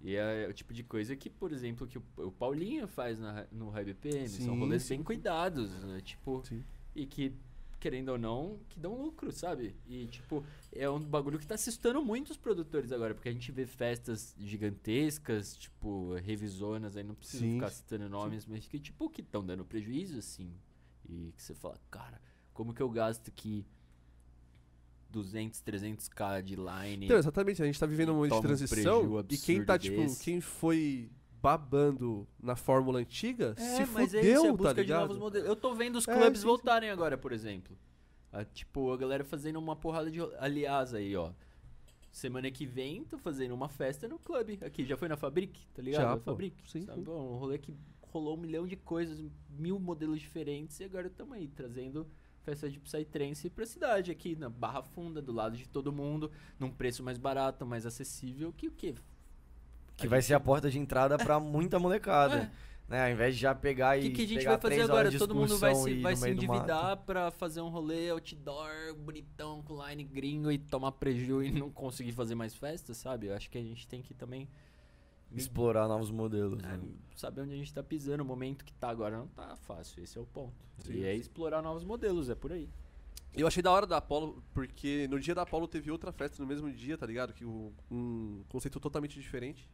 E 0.03 0.15
é 0.15 0.47
o 0.47 0.53
tipo 0.53 0.75
de 0.75 0.83
coisa 0.83 1.17
que, 1.17 1.31
por 1.31 1.51
exemplo, 1.51 1.87
que 1.87 1.97
o, 1.97 2.31
Paulinho 2.33 2.87
faz 2.87 3.19
na, 3.19 3.47
no 3.51 3.71
High 3.71 3.87
BPM. 3.87 4.29
São 4.29 4.59
rolês 4.59 4.83
sim. 4.83 4.97
bem 4.97 5.03
cuidados, 5.03 5.71
né? 5.83 6.03
Tipo, 6.03 6.43
Sim. 6.45 6.63
e 6.95 7.07
que, 7.07 7.33
querendo 7.85 8.09
ou 8.09 8.19
não, 8.19 8.59
que 8.71 8.81
dão 8.81 8.99
lucro, 8.99 9.31
sabe? 9.31 9.77
E, 9.87 10.07
tipo, 10.07 10.43
é 10.73 10.89
um 10.89 10.99
bagulho 10.99 11.39
que 11.39 11.47
tá 11.47 11.55
assustando 11.55 12.03
muito 12.03 12.31
os 12.31 12.39
produtores 12.39 12.91
agora, 12.91 13.15
porque 13.15 13.29
a 13.29 13.33
gente 13.33 13.53
vê 13.53 13.67
festas 13.67 14.35
gigantescas, 14.39 15.55
tipo, 15.55 16.15
revisonas, 16.15 16.97
aí 16.97 17.05
não 17.05 17.15
preciso 17.15 17.43
Sim, 17.43 17.57
ficar 17.57 17.69
citando 17.69 18.09
nomes, 18.09 18.47
mas 18.47 18.67
que, 18.67 18.81
tipo, 18.81 19.11
que 19.11 19.21
estão 19.21 19.45
dando 19.45 19.67
prejuízo, 19.67 20.19
assim. 20.19 20.51
E 21.07 21.35
que 21.37 21.43
você 21.43 21.55
fala, 21.55 21.79
cara, 21.91 22.19
como 22.55 22.73
que 22.73 22.81
eu 22.81 22.89
gasto 22.89 23.29
aqui 23.29 23.67
200, 25.11 25.61
300k 25.61 26.43
de 26.43 26.57
line. 26.57 27.05
Então, 27.05 27.19
exatamente, 27.19 27.63
a 27.63 27.67
gente 27.67 27.79
tá 27.79 27.85
vivendo 27.85 28.13
um 28.13 28.15
momento 28.15 28.33
de 28.33 28.39
um 28.39 28.41
transição 28.41 29.01
preju 29.03 29.27
e 29.29 29.37
quem 29.37 29.63
tá, 29.63 29.79
tipo, 29.79 30.01
desse. 30.01 30.25
quem 30.25 30.41
foi 30.41 31.11
babando 31.45 32.27
na 32.43 32.57
fórmula 32.57 33.01
antiga, 33.01 33.55
É, 33.59 33.85
se 33.85 33.87
mas 33.93 34.15
é 34.15 34.19
fudeu, 34.19 34.35
isso, 34.35 34.47
é 34.47 34.49
a 34.49 34.51
tá 34.53 34.57
busca 34.57 34.75
de 34.75 34.81
ligado? 34.81 35.01
novos 35.03 35.19
modelos. 35.19 35.47
Eu 35.49 35.55
tô 35.55 35.75
vendo 35.75 35.97
os 35.97 36.09
É, 36.09 36.15
clubes 36.19 36.43
voltarem 36.43 36.89
agora, 36.89 37.19
por 37.19 37.33
exemplo. 37.33 37.77
Ah, 38.33 38.45
tipo, 38.47 38.91
a 38.91 38.97
galera 38.97 39.23
fazendo 39.25 39.59
uma 39.59 39.77
porrada 39.77 40.11
de. 40.11 40.21
Aliás, 40.39 40.95
aí, 40.95 41.15
ó. 41.15 41.33
Semana 42.11 42.51
que 42.51 42.65
vem, 42.65 43.05
tô 43.05 43.19
fazendo 43.19 43.53
uma 43.55 43.69
festa 43.69 44.09
no 44.09 44.19
clube. 44.19 44.59
Aqui, 44.63 44.87
já 44.87 44.97
foi 44.97 45.07
na 45.09 45.17
Fabric, 45.17 45.67
tá 45.75 45.83
ligado? 45.83 46.01
Já, 46.03 46.09
Na 46.11 46.17
pô. 46.17 46.31
Fabric. 46.33 46.57
Sim, 46.71 46.83
sabe? 46.87 46.99
sim. 47.01 47.05
Bom, 47.05 47.35
um 47.35 47.37
rolê 47.37 47.59
que 47.59 47.75
rolou 48.11 48.35
um 48.37 48.41
milhão 48.41 48.67
de 48.67 48.77
coisas, 48.77 49.23
mil 49.51 49.79
modelos 49.79 50.21
diferentes, 50.21 50.81
e 50.81 50.85
agora 50.85 51.09
estamos 51.09 51.37
aí, 51.37 51.47
trazendo 51.49 52.07
festa 52.43 52.71
de 52.71 52.79
Psytrance 52.81 53.51
pra 53.51 53.67
cidade, 53.67 54.11
aqui 54.11 54.35
na 54.37 54.49
Barra 54.49 54.83
Funda, 54.83 55.21
do 55.21 55.33
lado 55.33 55.57
de 55.57 55.69
todo 55.69 55.93
mundo, 55.93 56.31
num 56.59 56.71
preço 56.71 57.03
mais 57.03 57.19
barato, 57.19 57.67
mais 57.67 57.85
acessível, 57.85 58.53
que 58.53 58.69
o 58.69 58.71
quê? 58.73 58.95
Que 59.97 60.09
vai 60.09 60.21
ser 60.23 60.35
a 60.35 60.41
porta 60.41 60.71
de 60.71 60.79
entrada 60.79 61.17
pra 61.17 61.39
muita 61.41 61.79
molecada. 61.79 62.51
É. 62.61 62.65
Né? 62.87 63.07
Ao 63.07 63.11
invés 63.11 63.35
de 63.35 63.41
já 63.41 63.55
pegar 63.55 63.97
O 63.97 64.01
e. 64.01 64.03
que, 64.03 64.11
que 64.11 64.23
a 64.23 64.27
gente 64.27 64.39
pegar 64.41 64.51
vai 64.53 64.61
fazer 64.61 64.75
três 64.75 64.85
agora? 64.91 65.01
horas 65.01 65.13
de 65.13 65.19
Todo 65.19 65.35
mundo 65.35 65.57
vai 65.57 65.75
se, 65.75 65.91
e 65.91 66.03
vai 66.03 66.13
no 66.13 66.17
se 66.19 66.25
meio 66.25 66.37
do 66.37 66.43
mato. 66.47 66.55
endividar 66.57 66.97
pra 66.99 67.31
fazer 67.31 67.61
um 67.63 67.69
rolê 67.71 68.11
outdoor, 68.11 68.95
bonitão, 68.99 69.63
com 69.63 69.83
line 69.89 70.05
gringo 70.05 70.51
e 70.53 70.59
tomar 70.59 70.93
preju 70.93 71.43
e 71.43 71.51
não 71.51 71.71
conseguir 71.71 72.13
fazer 72.13 72.35
mais 72.35 72.55
festas, 72.55 72.99
sabe? 72.99 73.29
Eu 73.29 73.35
acho 73.35 73.49
que 73.49 73.57
a 73.57 73.63
gente 73.63 73.87
tem 73.89 74.03
que 74.03 74.13
também 74.13 74.49
Explorar 75.35 75.89
novos 75.89 76.11
modelos. 76.11 76.63
é, 76.63 76.77
né? 76.77 76.81
saber 77.17 77.41
onde 77.41 77.55
a 77.55 77.57
gente 77.57 77.73
tá 77.73 77.83
pisando. 77.83 78.23
O 78.23 78.27
momento 78.27 78.65
que 78.65 78.73
tá 78.75 78.89
agora 78.91 79.17
não 79.17 79.27
tá 79.29 79.57
fácil, 79.57 80.03
esse 80.03 80.17
é 80.17 80.21
o 80.21 80.27
ponto. 80.27 80.53
Sim, 80.79 80.93
e 80.95 81.05
é 81.05 81.15
explorar 81.15 81.61
novos 81.63 81.83
modelos, 81.85 82.29
é 82.31 82.35
por 82.35 82.53
aí. 82.53 82.69
Eu 83.37 83.47
achei 83.49 83.61
da 83.63 83.73
hora 83.73 83.85
da 83.87 83.97
Apollo, 83.97 84.45
porque 84.53 85.09
no 85.11 85.19
dia 85.19 85.35
da 85.35 85.43
Apollo 85.43 85.67
teve 85.67 85.91
outra 85.91 86.13
festa 86.13 86.41
no 86.41 86.49
mesmo 86.49 86.71
dia, 86.71 86.97
tá 86.97 87.05
ligado? 87.07 87.33
Que 87.33 87.45
o- 87.45 87.73
um 87.91 88.45
conceito 88.49 88.79
totalmente 88.79 89.19
diferente. 89.19 89.69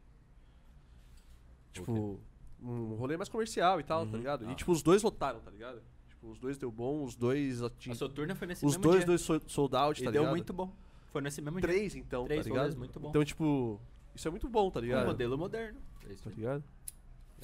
Tipo, 1.71 2.19
um 2.61 2.95
rolê 2.95 3.17
mais 3.17 3.29
comercial 3.29 3.79
e 3.79 3.83
tal, 3.83 4.05
tá 4.05 4.11
Uhum. 4.11 4.17
ligado? 4.17 4.45
Ah. 4.47 4.51
E 4.51 4.55
tipo, 4.55 4.71
os 4.71 4.81
dois 4.83 5.01
lotaram, 5.01 5.39
tá 5.39 5.49
ligado? 5.51 5.81
Tipo, 6.09 6.29
os 6.31 6.39
dois 6.39 6.57
deu 6.57 6.71
bom, 6.71 7.03
os 7.03 7.15
dois 7.15 7.61
A 7.61 7.67
ating... 7.67 7.93
Soturna 7.95 8.35
foi 8.35 8.47
nesse 8.47 8.65
Os 8.65 8.73
mesmo 8.73 8.83
dois, 8.83 8.97
dia. 8.99 9.05
dois 9.07 9.21
so- 9.21 9.41
sold 9.47 9.75
out, 9.75 10.01
e 10.01 10.05
tá 10.05 10.11
deu 10.11 10.21
ligado? 10.21 10.31
muito 10.35 10.53
bom. 10.53 10.75
Foi 11.11 11.21
nesse 11.21 11.41
mesmo 11.41 11.59
dia. 11.59 11.67
Três, 11.67 11.95
então, 11.95 12.25
Três 12.25 12.43
tá 12.45 12.49
ligado? 12.49 12.77
muito 12.77 12.99
bom. 12.99 13.09
Então, 13.09 13.23
tipo, 13.25 13.79
isso 14.15 14.27
é 14.27 14.31
muito 14.31 14.47
bom, 14.47 14.69
tá 14.69 14.79
Um 14.79 14.83
ligado? 14.83 15.05
modelo 15.07 15.37
moderno. 15.37 15.79
É 16.07 16.13
isso 16.13 16.23
Tá 16.23 16.29
ligado? 16.29 16.63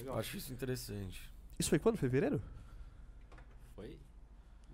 Eu 0.06 0.14
acho 0.16 0.38
isso 0.38 0.54
interessante. 0.54 1.22
Isso 1.58 1.70
foi 1.70 1.80
quando? 1.80 1.98
Fevereiro? 1.98 2.40
Foi? 3.76 3.98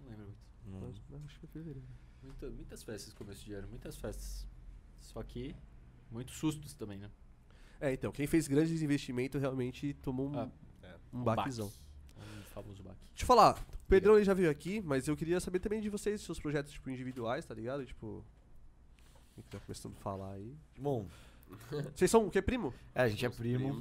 Não 0.01 0.09
lembro 0.09 0.25
muito. 0.25 1.01
Não- 1.09 1.17
Não, 1.19 1.25
acho 1.25 1.35
que 1.35 1.47
foi 1.47 1.49
fevereiro. 1.49 1.87
Muita- 2.21 2.49
muitas 2.49 2.83
festas 2.83 3.13
começo 3.13 3.43
de 3.45 3.53
ano, 3.53 3.67
muitas 3.69 3.95
festas. 3.97 4.45
Só 4.99 5.21
que 5.23 5.55
muitos 6.11 6.35
sustos 6.37 6.73
também, 6.73 6.97
né? 6.99 7.09
É, 7.85 7.91
então, 7.93 8.11
quem 8.11 8.25
fez 8.25 8.47
grandes 8.47 8.81
investimentos 8.81 9.41
realmente 9.41 9.93
tomou 9.95 10.29
um, 10.29 10.39
Ah, 10.39 10.49
um 11.11 11.19
um 11.19 11.23
baquezão. 11.23 11.67
Um 12.17 12.43
famoso 12.43 12.81
baque. 12.81 12.97
Deixa 13.09 13.23
eu 13.23 13.27
falar, 13.27 13.57
o 13.59 13.87
Pedrão 13.89 14.15
ele 14.15 14.23
já 14.23 14.33
veio 14.33 14.49
aqui, 14.49 14.81
mas 14.81 15.07
eu 15.07 15.17
queria 15.17 15.39
saber 15.39 15.59
também 15.59 15.81
de 15.81 15.89
vocês, 15.89 16.21
seus 16.21 16.39
projetos 16.39 16.71
tipo, 16.71 16.89
individuais, 16.89 17.45
tá 17.45 17.53
ligado? 17.53 17.85
Tipo. 17.85 18.23
Quem 19.35 19.43
que 19.43 19.49
tá 19.49 19.59
começando 19.59 19.93
a 19.97 19.99
falar 19.99 20.31
aí? 20.33 20.55
Bom, 20.79 21.07
Vocês 21.93 22.09
são 22.09 22.25
o 22.25 22.31
quê, 22.31 22.41
primo? 22.41 22.73
é, 22.95 23.01
a 23.03 23.07
gente 23.09 23.25
é 23.25 23.29
primo. 23.29 23.77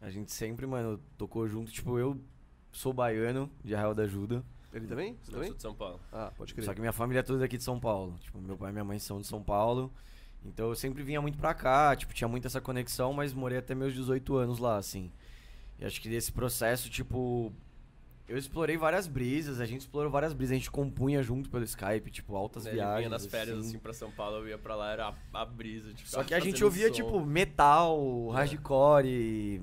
A 0.00 0.10
gente 0.10 0.30
sempre, 0.30 0.66
mano, 0.66 1.00
tocou 1.16 1.48
junto. 1.48 1.70
Tipo, 1.72 1.98
eu 1.98 2.20
sou 2.70 2.92
baiano, 2.92 3.50
de 3.64 3.74
Arraial 3.74 3.94
da 3.94 4.02
Ajuda. 4.02 4.44
Ele 4.72 4.86
também? 4.86 5.16
Você 5.22 5.30
Eu 5.30 5.34
também? 5.34 5.48
sou 5.48 5.56
de 5.56 5.62
São 5.62 5.74
Paulo. 5.74 6.00
Ah, 6.12 6.30
pode 6.36 6.52
crer. 6.52 6.64
Só 6.64 6.74
que 6.74 6.80
minha 6.80 6.92
família 6.92 7.20
é 7.20 7.22
toda 7.22 7.38
daqui 7.38 7.56
de 7.56 7.64
São 7.64 7.80
Paulo. 7.80 8.18
Tipo, 8.20 8.38
meu 8.40 8.56
pai 8.58 8.68
e 8.70 8.72
minha 8.72 8.84
mãe 8.84 8.98
são 8.98 9.20
de 9.20 9.26
São 9.26 9.42
Paulo. 9.42 9.90
Então 10.44 10.68
eu 10.68 10.74
sempre 10.74 11.02
vinha 11.02 11.20
muito 11.20 11.36
pra 11.38 11.52
cá, 11.54 11.94
tipo, 11.96 12.14
tinha 12.14 12.28
muito 12.28 12.46
essa 12.46 12.60
conexão, 12.60 13.12
mas 13.12 13.32
morei 13.34 13.58
até 13.58 13.74
meus 13.74 13.92
18 13.92 14.36
anos 14.36 14.58
lá, 14.58 14.76
assim. 14.76 15.10
E 15.78 15.84
acho 15.84 16.00
que 16.00 16.08
desse 16.08 16.32
processo, 16.32 16.88
tipo, 16.88 17.52
eu 18.26 18.36
explorei 18.38 18.76
várias 18.76 19.06
brisas, 19.06 19.60
a 19.60 19.66
gente 19.66 19.80
explorou 19.82 20.10
várias 20.10 20.32
brisas, 20.32 20.52
a 20.52 20.58
gente 20.58 20.70
compunha 20.70 21.22
junto 21.22 21.50
pelo 21.50 21.64
Skype, 21.64 22.10
tipo, 22.10 22.34
altas 22.36 22.64
Né, 22.64 22.72
viagens. 22.72 22.98
vinha 22.98 23.08
nas 23.10 23.26
férias, 23.26 23.58
assim. 23.58 23.68
assim, 23.68 23.78
pra 23.78 23.92
São 23.92 24.10
Paulo, 24.10 24.38
eu 24.38 24.48
ia 24.48 24.58
pra 24.58 24.74
lá, 24.74 24.92
era 24.92 25.08
a, 25.08 25.40
a 25.40 25.44
brisa. 25.44 25.92
De 25.92 26.08
Só 26.08 26.22
que 26.24 26.34
a 26.34 26.40
gente 26.40 26.64
ouvia, 26.64 26.88
som. 26.88 26.94
tipo, 26.94 27.20
metal, 27.24 28.28
hardcore, 28.30 29.62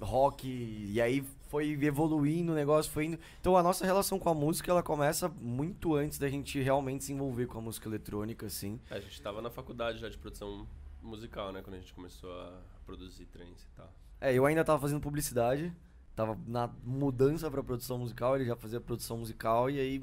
rock, 0.00 0.48
e 0.48 1.00
aí 1.00 1.24
foi 1.52 1.72
evoluindo 1.84 2.52
o 2.52 2.54
negócio, 2.54 2.90
foi 2.90 3.04
indo. 3.04 3.18
Então 3.38 3.58
a 3.58 3.62
nossa 3.62 3.84
relação 3.84 4.18
com 4.18 4.30
a 4.30 4.34
música, 4.34 4.70
ela 4.70 4.82
começa 4.82 5.28
muito 5.28 5.94
antes 5.94 6.18
da 6.18 6.26
gente 6.26 6.58
realmente 6.58 7.04
se 7.04 7.12
envolver 7.12 7.46
com 7.46 7.58
a 7.58 7.60
música 7.60 7.86
eletrônica, 7.86 8.46
assim. 8.46 8.80
É, 8.90 8.94
a 8.96 9.00
gente 9.00 9.20
tava 9.20 9.42
na 9.42 9.50
faculdade 9.50 9.98
já 9.98 10.08
de 10.08 10.16
produção 10.16 10.66
musical, 11.02 11.52
né? 11.52 11.60
Quando 11.60 11.76
a 11.76 11.78
gente 11.78 11.92
começou 11.92 12.32
a 12.32 12.58
produzir 12.86 13.26
trance 13.26 13.66
e 13.70 13.76
tal. 13.76 13.92
É, 14.18 14.32
eu 14.32 14.46
ainda 14.46 14.64
tava 14.64 14.80
fazendo 14.80 15.02
publicidade, 15.02 15.70
tava 16.16 16.38
na 16.46 16.70
mudança 16.82 17.50
pra 17.50 17.62
produção 17.62 17.98
musical, 17.98 18.34
ele 18.34 18.46
já 18.46 18.56
fazia 18.56 18.80
produção 18.80 19.18
musical, 19.18 19.68
e 19.68 19.78
aí 19.78 20.02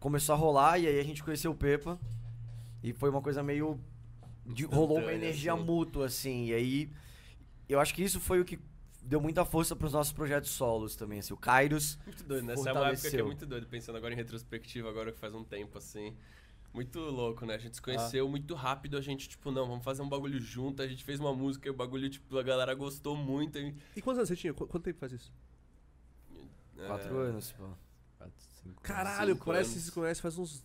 começou 0.00 0.34
a 0.34 0.38
rolar, 0.38 0.78
e 0.78 0.86
aí 0.86 0.98
a 0.98 1.04
gente 1.04 1.22
conheceu 1.22 1.50
o 1.50 1.54
Pepa, 1.54 1.98
e 2.82 2.94
foi 2.94 3.10
uma 3.10 3.20
coisa 3.20 3.42
meio. 3.42 3.78
de- 4.46 4.64
rolou 4.64 4.98
uma 4.98 5.12
energia 5.12 5.52
assim. 5.52 5.62
mútua, 5.62 6.06
assim, 6.06 6.46
e 6.46 6.54
aí. 6.54 6.90
Eu 7.68 7.80
acho 7.80 7.94
que 7.94 8.02
isso 8.02 8.18
foi 8.18 8.40
o 8.40 8.44
que 8.46 8.58
deu 9.04 9.20
muita 9.20 9.44
força 9.44 9.76
pros 9.76 9.92
nossos 9.92 10.12
projetos 10.12 10.50
solos 10.50 10.96
também, 10.96 11.18
assim, 11.20 11.32
o 11.32 11.36
Kairos. 11.36 11.98
Muito 12.06 12.24
doido, 12.24 12.44
né? 12.46 12.52
Essa 12.54 12.70
é 12.70 12.72
uma 12.72 12.80
época 12.88 13.00
que 13.00 13.06
é 13.06 13.10
Fortaleceu. 13.10 13.26
muito 13.26 13.46
doido, 13.46 13.66
pensando 13.66 13.96
agora 13.96 14.12
em 14.14 14.16
retrospectiva, 14.16 14.88
agora 14.88 15.12
que 15.12 15.18
faz 15.18 15.34
um 15.34 15.44
tempo, 15.44 15.78
assim. 15.78 16.16
Muito 16.72 16.98
louco, 16.98 17.46
né? 17.46 17.54
A 17.54 17.58
gente 17.58 17.74
se 17.76 17.80
Ah. 17.80 17.84
conheceu 17.84 18.28
muito 18.28 18.52
rápido, 18.54 18.96
a 18.96 19.00
gente, 19.00 19.28
tipo, 19.28 19.50
não, 19.52 19.66
vamos 19.68 19.84
fazer 19.84 20.02
um 20.02 20.08
bagulho 20.08 20.40
junto, 20.40 20.82
a 20.82 20.88
gente 20.88 21.04
fez 21.04 21.20
uma 21.20 21.32
música 21.32 21.68
e 21.68 21.70
o 21.70 21.74
bagulho, 21.74 22.10
tipo, 22.10 22.36
a 22.36 22.42
galera 22.42 22.74
gostou 22.74 23.14
muito. 23.16 23.58
E, 23.58 23.74
E 23.94 24.02
quantos 24.02 24.18
anos 24.18 24.28
você 24.28 24.34
tinha? 24.36 24.52
Qu- 24.52 24.66
quanto 24.66 24.82
tempo 24.84 24.98
faz 24.98 25.12
isso? 25.12 25.32
Quatro 26.86 27.22
é, 27.24 27.28
anos, 27.28 27.52
pô. 27.52 27.68
Caralho, 28.82 29.34
cinco 29.34 29.46
parece 29.46 29.74
que 29.74 29.80
se 29.80 29.92
conhece 29.92 30.20
faz 30.22 30.38
uns 30.38 30.64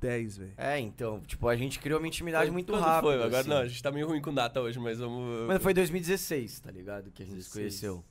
10, 0.00 0.36
velho. 0.38 0.52
É, 0.56 0.78
então, 0.78 1.20
tipo, 1.20 1.48
a 1.48 1.56
gente 1.56 1.78
criou 1.78 1.98
uma 1.98 2.06
intimidade 2.08 2.50
muito 2.50 2.72
Quando 2.72 2.82
rápida. 2.82 3.12
foi? 3.12 3.22
Agora 3.22 3.40
assim. 3.40 3.48
não, 3.48 3.56
a 3.58 3.66
gente 3.68 3.82
tá 3.82 3.90
meio 3.90 4.06
ruim 4.06 4.20
com 4.20 4.32
data 4.32 4.60
hoje, 4.60 4.78
mas 4.78 4.98
vamos. 4.98 5.46
Mano, 5.46 5.60
foi 5.60 5.72
2016, 5.74 6.60
tá 6.60 6.70
ligado? 6.70 7.10
Que 7.10 7.22
a 7.22 7.26
gente 7.26 7.42
se 7.42 7.48
16. 7.50 7.54
conheceu. 7.54 8.04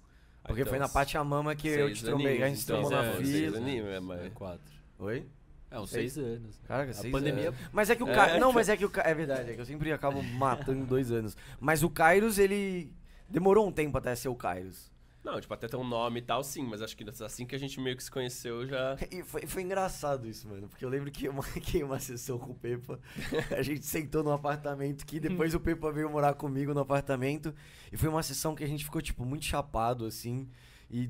Ah, 0.44 0.48
Porque 0.50 0.62
então, 0.62 0.72
foi 0.72 0.80
na 0.80 0.88
Pachamama 0.90 1.56
que 1.56 1.68
eu 1.68 1.92
te 1.94 2.04
trombei, 2.04 2.44
a 2.44 2.48
gente 2.50 2.64
então, 2.64 2.82
trombou 2.82 2.92
na 2.92 3.06
é, 3.06 3.16
seis 3.18 3.30
fila. 3.30 3.58
aninhos, 3.58 3.88
é, 3.88 3.96
É 3.96 4.00
mas... 4.00 4.34
quatro. 4.34 4.72
Oi? 5.00 5.26
É, 5.72 5.80
uns 5.80 5.90
Seis? 5.90 6.14
seis 6.14 6.26
anos. 6.26 6.62
Caraca, 6.68 6.92
A 6.92 6.94
seis 6.94 7.12
pandemia- 7.12 7.48
anos. 7.50 7.60
Mas 7.74 7.90
é 7.90 7.96
que 7.96 8.04
o 8.04 8.08
É. 8.10 8.14
Kairos. 8.16 8.40
Não, 8.40 8.54
mas 8.54 8.70
é 8.70 8.78
que 8.78 8.86
o 8.86 8.90
Ca- 8.90 9.02
É 9.06 9.14
verdade, 9.14 9.50
é 9.52 9.54
que 9.56 9.60
eu 9.62 9.66
sempre 9.66 9.92
acabo 9.92 10.22
matando 10.22 10.86
dois 10.86 11.12
anos. 11.12 11.36
Mas 11.60 11.82
o 11.84 11.90
Kairos, 11.90 12.38
ele. 12.38 12.94
Demorou 13.28 13.68
um 13.68 13.72
tempo 13.72 13.98
até 13.98 14.14
ser 14.16 14.30
o 14.30 14.36
Kairos. 14.36 14.92
Não, 15.26 15.42
tipo, 15.42 15.52
até 15.56 15.68
ter 15.68 15.76
um 15.76 15.84
nome 15.84 16.20
e 16.20 16.22
tal, 16.22 16.44
sim, 16.44 16.64
mas 16.64 16.84
acho 16.84 16.96
que 16.96 17.04
assim 17.24 17.48
que 17.48 17.56
a 17.56 17.58
gente 17.58 17.80
meio 17.82 17.98
que 17.98 18.04
se 18.04 18.12
conheceu 18.12 18.68
já. 18.68 18.96
E 19.12 19.24
foi, 19.24 19.48
foi 19.48 19.64
engraçado 19.64 20.28
isso, 20.28 20.48
mano. 20.48 20.68
Porque 20.70 20.86
eu 20.86 20.90
lembro 20.90 21.10
que 21.10 21.26
eu 21.26 21.34
marquei 21.34 21.82
uma 21.84 22.00
sessão 22.00 22.38
com 22.38 22.52
o 22.52 22.56
Pepa. 22.56 23.00
A 23.58 23.64
gente 23.64 23.84
sentou 23.88 24.24
no 24.24 24.32
apartamento 24.32 25.04
que 25.04 25.20
depois 25.20 25.56
o 25.56 25.60
Pepa 25.60 25.92
veio 25.92 26.10
morar 26.12 26.36
comigo 26.36 26.76
no 26.76 26.80
apartamento. 26.82 27.56
E 27.92 27.98
foi 27.98 28.08
uma 28.08 28.22
sessão 28.22 28.54
que 28.54 28.64
a 28.64 28.68
gente 28.68 28.84
ficou, 28.86 29.02
tipo, 29.02 29.26
muito 29.26 29.46
chapado, 29.46 30.06
assim. 30.06 30.48
E 30.92 31.10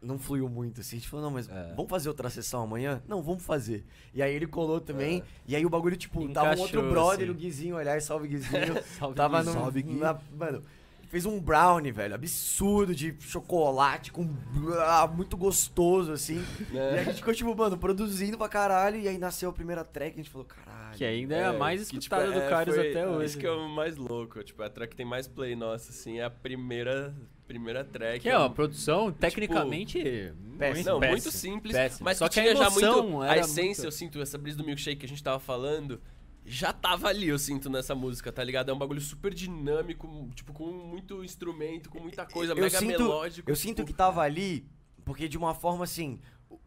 não 0.00 0.16
fluiu 0.18 0.48
muito, 0.48 0.80
assim. 0.80 0.96
A 0.96 0.98
gente 1.00 1.08
falou, 1.08 1.24
não, 1.26 1.32
mas 1.32 1.48
É. 1.48 1.72
vamos 1.74 1.90
fazer 1.90 2.08
outra 2.10 2.30
sessão 2.30 2.62
amanhã? 2.62 3.02
Não, 3.08 3.20
vamos 3.20 3.42
fazer. 3.44 3.84
E 4.14 4.22
aí 4.22 4.32
ele 4.32 4.46
colou 4.46 4.80
também. 4.80 5.20
É. 5.20 5.24
E 5.48 5.56
aí 5.56 5.66
o 5.66 5.70
bagulho, 5.70 5.96
tipo, 5.96 6.20
tava 6.28 6.54
um 6.54 6.60
outro 6.60 6.78
Encaixou, 6.78 6.90
brother, 6.90 7.22
assim. 7.24 7.30
o 7.30 7.34
Guizinho, 7.34 7.76
aliás, 7.76 8.04
salve 8.04 8.28
Guizinho. 8.28 8.80
Salve, 8.98 9.16
tava 9.16 9.38
Gui. 9.40 9.46
no. 9.46 9.52
Salve, 9.52 9.82
Gui. 9.82 9.94
na- 9.96 10.20
mano, 10.38 10.62
fez 11.14 11.26
um 11.26 11.38
brownie, 11.38 11.92
velho, 11.92 12.12
absurdo 12.12 12.92
de 12.92 13.14
chocolate 13.20 14.10
com 14.10 14.28
muito 15.14 15.36
gostoso, 15.36 16.10
assim. 16.10 16.44
E 16.72 16.76
É. 16.76 16.98
a 16.98 17.04
gente 17.04 17.16
ficou, 17.18 17.32
tipo, 17.32 17.54
mano, 17.54 17.78
produzindo 17.78 18.36
pra 18.36 18.48
caralho. 18.48 18.98
E 18.98 19.06
aí 19.06 19.16
nasceu 19.16 19.50
a 19.50 19.52
primeira 19.52 19.84
track 19.84 20.16
e 20.16 20.20
a 20.20 20.22
gente 20.24 20.30
falou, 20.32 20.44
caralho. 20.44 20.96
Que 20.96 21.04
ainda 21.04 21.36
é, 21.36 21.44
a 21.44 21.52
mais 21.52 21.82
que, 21.82 21.98
tipo, 21.98 22.16
escutada 22.16 22.26
do 22.32 22.38
é, 22.40 22.64
foi- 22.72 22.90
até 22.90 23.06
hoje. 23.08 23.26
Isso 23.26 23.38
que 23.38 23.46
é 23.46 23.50
o 23.52 23.68
mais 23.68 23.96
louco. 23.96 24.42
Tipo, 24.42 24.62
a 24.64 24.68
track 24.68 24.90
que 24.90 24.96
tem 24.96 25.06
mais 25.06 25.28
play 25.28 25.54
nossa, 25.54 25.90
assim, 25.90 26.18
é 26.18 26.24
a 26.24 26.30
primeira, 26.30 27.14
primeira 27.46 27.84
track. 27.84 28.18
Que 28.20 28.28
é 28.28 28.36
uma 28.36 28.50
produção, 28.50 29.12
tecnicamente, 29.12 30.32
péssimo. 30.58 30.90
Não, 30.94 30.98
péssimo, 31.00 31.12
muito 31.12 31.30
simples, 31.30 31.72
péssimo. 31.76 32.04
mas 32.04 32.18
Só 32.18 32.28
que 32.28 32.34
que 32.34 32.40
a 32.40 32.42
tinha 32.42 32.56
já 32.56 32.66
emoção 32.66 33.08
muito. 33.08 33.22
A 33.22 33.38
essência, 33.38 33.82
muito- 33.82 33.84
eu 33.84 33.92
sinto, 33.92 34.20
essa 34.20 34.36
brisa 34.36 34.58
do 34.58 34.64
milkshake 34.64 34.96
que 34.96 35.06
a 35.06 35.08
gente 35.08 35.22
tava 35.22 35.38
falando, 35.38 36.00
já 36.44 36.72
tava 36.72 37.08
ali, 37.08 37.28
eu 37.28 37.38
sinto, 37.38 37.70
nessa 37.70 37.94
música, 37.94 38.30
tá 38.30 38.44
ligado? 38.44 38.70
É 38.70 38.74
um 38.74 38.78
bagulho 38.78 39.00
super 39.00 39.32
dinâmico, 39.32 40.28
tipo, 40.34 40.52
com 40.52 40.66
muito 40.66 41.24
instrumento, 41.24 41.88
com 41.88 42.00
muita 42.00 42.26
coisa, 42.26 42.52
eu 42.52 42.56
mega 42.56 42.78
sinto, 42.78 43.02
melódico. 43.02 43.50
Eu 43.50 43.54
tipo, 43.54 43.68
sinto 43.68 43.84
que 43.84 43.92
tava 43.92 44.20
ali, 44.20 44.66
porque 45.04 45.26
de 45.28 45.38
uma 45.38 45.54
forma 45.54 45.84
assim, 45.84 46.20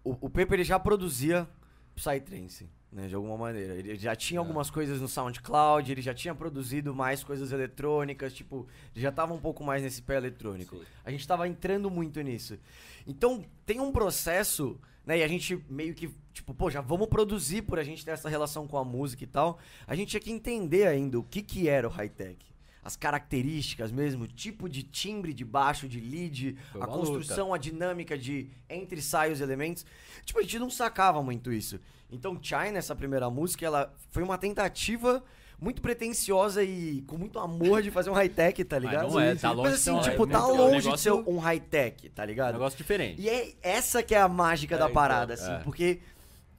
o, 0.03 0.17
o 0.21 0.29
Pepe 0.29 0.55
ele 0.55 0.63
já 0.63 0.79
produzia 0.79 1.47
Psytrance. 1.95 2.69
né, 2.91 3.07
de 3.07 3.15
alguma 3.15 3.37
maneira. 3.37 3.75
Ele 3.75 3.95
já 3.97 4.15
tinha 4.15 4.39
algumas 4.39 4.69
coisas 4.69 5.01
no 5.01 5.07
SoundCloud, 5.07 5.91
ele 5.91 6.01
já 6.01 6.13
tinha 6.13 6.33
produzido 6.33 6.93
mais 6.93 7.23
coisas 7.23 7.51
eletrônicas, 7.51 8.33
tipo, 8.33 8.67
ele 8.95 9.01
já 9.01 9.11
tava 9.11 9.33
um 9.33 9.39
pouco 9.39 9.63
mais 9.63 9.83
nesse 9.83 10.01
pé 10.01 10.15
eletrônico. 10.17 10.77
Sim. 10.77 10.83
A 11.03 11.11
gente 11.11 11.27
tava 11.27 11.47
entrando 11.47 11.89
muito 11.89 12.21
nisso. 12.21 12.57
Então, 13.05 13.43
tem 13.65 13.79
um 13.79 13.91
processo, 13.91 14.79
né, 15.05 15.19
e 15.19 15.23
a 15.23 15.27
gente 15.27 15.63
meio 15.69 15.93
que, 15.93 16.09
tipo, 16.37 16.53
pô, 16.53 16.69
já 16.69 16.81
vamos 16.81 17.07
produzir 17.07 17.61
por 17.63 17.77
a 17.79 17.83
gente 17.83 18.03
ter 18.05 18.11
essa 18.11 18.29
relação 18.29 18.67
com 18.67 18.77
a 18.77 18.83
música 18.83 19.23
e 19.23 19.27
tal. 19.27 19.57
A 19.85 19.95
gente 19.95 20.09
tinha 20.09 20.19
que 20.19 20.31
entender 20.31 20.87
ainda 20.87 21.19
o 21.19 21.23
que 21.23 21.41
que 21.41 21.67
era 21.67 21.87
o 21.87 21.91
high-tech. 21.91 22.37
As 22.83 22.95
características 22.95 23.91
mesmo, 23.91 24.23
o 24.23 24.27
tipo 24.27 24.69
de 24.69 24.81
timbre 24.83 25.33
de 25.33 25.43
baixo, 25.43 25.87
de 25.89 25.99
lead, 25.99 26.55
Foi 26.71 26.81
a 26.81 26.87
construção, 26.87 27.53
a 27.53 27.57
dinâmica 27.57 28.17
de 28.17 28.49
entre 28.69 28.99
e 28.99 29.01
sai 29.03 29.31
os 29.31 29.41
elementos. 29.41 29.85
Tipo, 30.23 30.39
a 30.39 30.41
gente 30.41 30.57
não 30.59 30.69
sacava 30.69 31.21
muito 31.21 31.51
isso. 31.51 31.79
Então, 32.09 32.37
China, 32.41 32.77
essa 32.77 32.95
primeira 32.95 33.29
música, 33.29 33.65
ela 33.65 33.93
foi 34.11 34.23
uma 34.23 34.37
tentativa 34.37 35.21
muito 35.59 35.81
pretensiosa 35.81 36.63
e 36.63 37.01
com 37.07 37.17
muito 37.17 37.39
amor 37.39 37.81
de 37.81 37.89
fazer 37.91 38.09
um 38.09 38.13
high-tech, 38.13 38.63
tá 38.63 38.79
Mas 38.79 38.85
ligado? 38.85 39.09
não 39.11 39.19
é, 39.19 39.35
tá 39.35 39.51
longe 39.51 39.69
Mas 39.69 39.79
de 39.79 39.83
ser 39.83 39.89
assim, 39.89 39.99
um 39.99 40.01
tipo, 40.03 40.23
high- 40.25 40.31
tá 40.31 40.39
é 40.39 40.41
um 40.43 40.55
longe 40.55 40.77
de 40.79 40.85
negócio- 40.85 40.97
ser 41.23 41.29
um 41.29 41.37
high-tech, 41.39 42.09
tá 42.09 42.23
Um 42.23 42.25
ligado? 42.27 42.53
negócio 42.53 42.77
diferente. 42.77 43.19
E 43.21 43.27
é 43.27 43.53
essa 43.61 44.01
que 44.03 44.13
é 44.15 44.21
a 44.21 44.27
mágica 44.29 44.75
É, 44.75 44.77
da 44.77 44.85
então, 44.85 44.93
parada, 44.93 45.33
assim, 45.33 45.51
é. 45.51 45.57
porque 45.59 45.99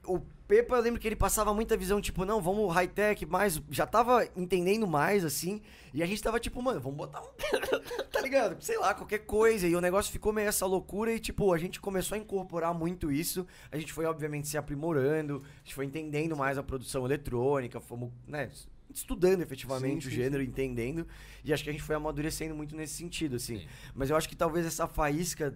o 0.05 0.19
Pepa, 0.47 0.77
eu 0.77 0.81
lembro 0.81 0.99
que 0.99 1.07
ele 1.07 1.15
passava 1.15 1.53
muita 1.53 1.77
visão, 1.77 2.01
tipo, 2.01 2.25
não, 2.25 2.41
vamos 2.41 2.73
high-tech, 2.73 3.23
mais. 3.27 3.61
Já 3.69 3.85
tava 3.85 4.27
entendendo 4.35 4.87
mais, 4.87 5.23
assim, 5.23 5.61
e 5.93 6.01
a 6.01 6.07
gente 6.07 6.23
tava 6.23 6.39
tipo, 6.39 6.59
mano, 6.59 6.81
vamos 6.81 6.97
botar 6.97 7.21
um. 7.21 7.27
tá 8.11 8.19
ligado? 8.19 8.59
Sei 8.59 8.75
lá, 8.79 8.95
qualquer 8.95 9.19
coisa. 9.19 9.67
E 9.67 9.75
o 9.75 9.81
negócio 9.81 10.11
ficou 10.11 10.33
meio 10.33 10.47
essa 10.47 10.65
loucura 10.65 11.13
e, 11.13 11.19
tipo, 11.19 11.53
a 11.53 11.57
gente 11.59 11.79
começou 11.79 12.15
a 12.15 12.17
incorporar 12.17 12.73
muito 12.73 13.11
isso. 13.11 13.45
A 13.71 13.77
gente 13.77 13.93
foi, 13.93 14.05
obviamente, 14.05 14.47
se 14.47 14.57
aprimorando, 14.57 15.43
a 15.45 15.63
gente 15.63 15.75
foi 15.75 15.85
entendendo 15.85 16.35
mais 16.35 16.57
a 16.57 16.63
produção 16.63 17.05
eletrônica, 17.05 17.79
fomos, 17.79 18.11
né, 18.27 18.49
estudando 18.91 19.41
efetivamente 19.41 20.03
Sim, 20.03 20.07
o 20.07 20.11
sim, 20.11 20.17
gênero, 20.17 20.41
entendendo. 20.41 21.05
E 21.43 21.53
acho 21.53 21.63
que 21.63 21.69
a 21.69 21.73
gente 21.73 21.83
foi 21.83 21.95
amadurecendo 21.95 22.55
muito 22.55 22.75
nesse 22.75 22.95
sentido, 22.95 23.35
assim. 23.35 23.59
Sim. 23.59 23.67
Mas 23.93 24.09
eu 24.09 24.15
acho 24.15 24.27
que 24.27 24.35
talvez 24.35 24.65
essa 24.65 24.87
faísca 24.87 25.53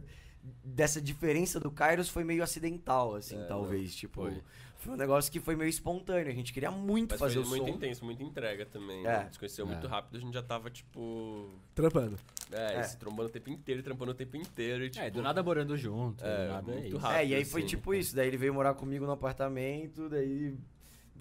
dessa 0.63 1.01
diferença 1.01 1.59
do 1.59 1.71
Kairos 1.71 2.09
foi 2.09 2.23
meio 2.23 2.43
acidental, 2.43 3.15
assim, 3.15 3.39
É, 3.39 3.45
talvez. 3.45 3.95
Tipo, 3.95 4.23
foi. 4.23 4.41
foi. 4.77 4.93
um 4.93 4.97
negócio 4.97 5.31
que 5.31 5.39
foi 5.39 5.55
meio 5.55 5.69
espontâneo. 5.69 6.29
A 6.31 6.35
gente 6.35 6.51
queria 6.51 6.69
muito 6.69 7.11
Mas 7.11 7.19
fazer 7.19 7.35
foi 7.35 7.43
o 7.43 7.47
muito 7.47 7.65
som. 7.65 7.69
intenso, 7.69 8.03
muita 8.05 8.23
entrega 8.23 8.65
também. 8.65 8.99
É. 8.99 9.03
né? 9.03 9.15
A 9.17 9.23
gente 9.23 9.33
se 9.33 9.39
conheceu 9.39 9.65
É. 9.65 9.69
muito 9.69 9.87
rápido, 9.87 10.17
a 10.17 10.19
gente 10.19 10.33
já 10.33 10.43
tava, 10.43 10.69
tipo. 10.69 11.49
Trampando. 11.73 12.17
É, 12.51 12.75
É. 12.79 12.83
se 12.83 12.97
trombando 12.97 13.29
o 13.29 13.31
tempo 13.31 13.49
inteiro, 13.49 13.81
trampando 13.81 14.11
o 14.11 14.15
tempo 14.15 14.35
inteiro. 14.35 14.83
E, 14.83 14.89
tipo, 14.89 15.05
É, 15.05 15.09
do 15.09 15.21
nada 15.21 15.41
morando 15.41 15.77
junto, 15.77 16.23
É, 16.25 16.47
do 16.47 16.53
nada 16.53 16.71
é 16.71 16.79
muito 16.81 16.97
rápido. 16.97 17.17
É, 17.19 17.25
e 17.27 17.35
aí 17.35 17.45
foi 17.45 17.61
assim. 17.61 17.69
tipo 17.69 17.93
isso. 17.93 18.13
Daí 18.15 18.27
ele 18.27 18.37
veio 18.37 18.53
morar 18.53 18.73
comigo 18.73 19.05
no 19.05 19.11
apartamento, 19.13 20.09
daí 20.09 20.55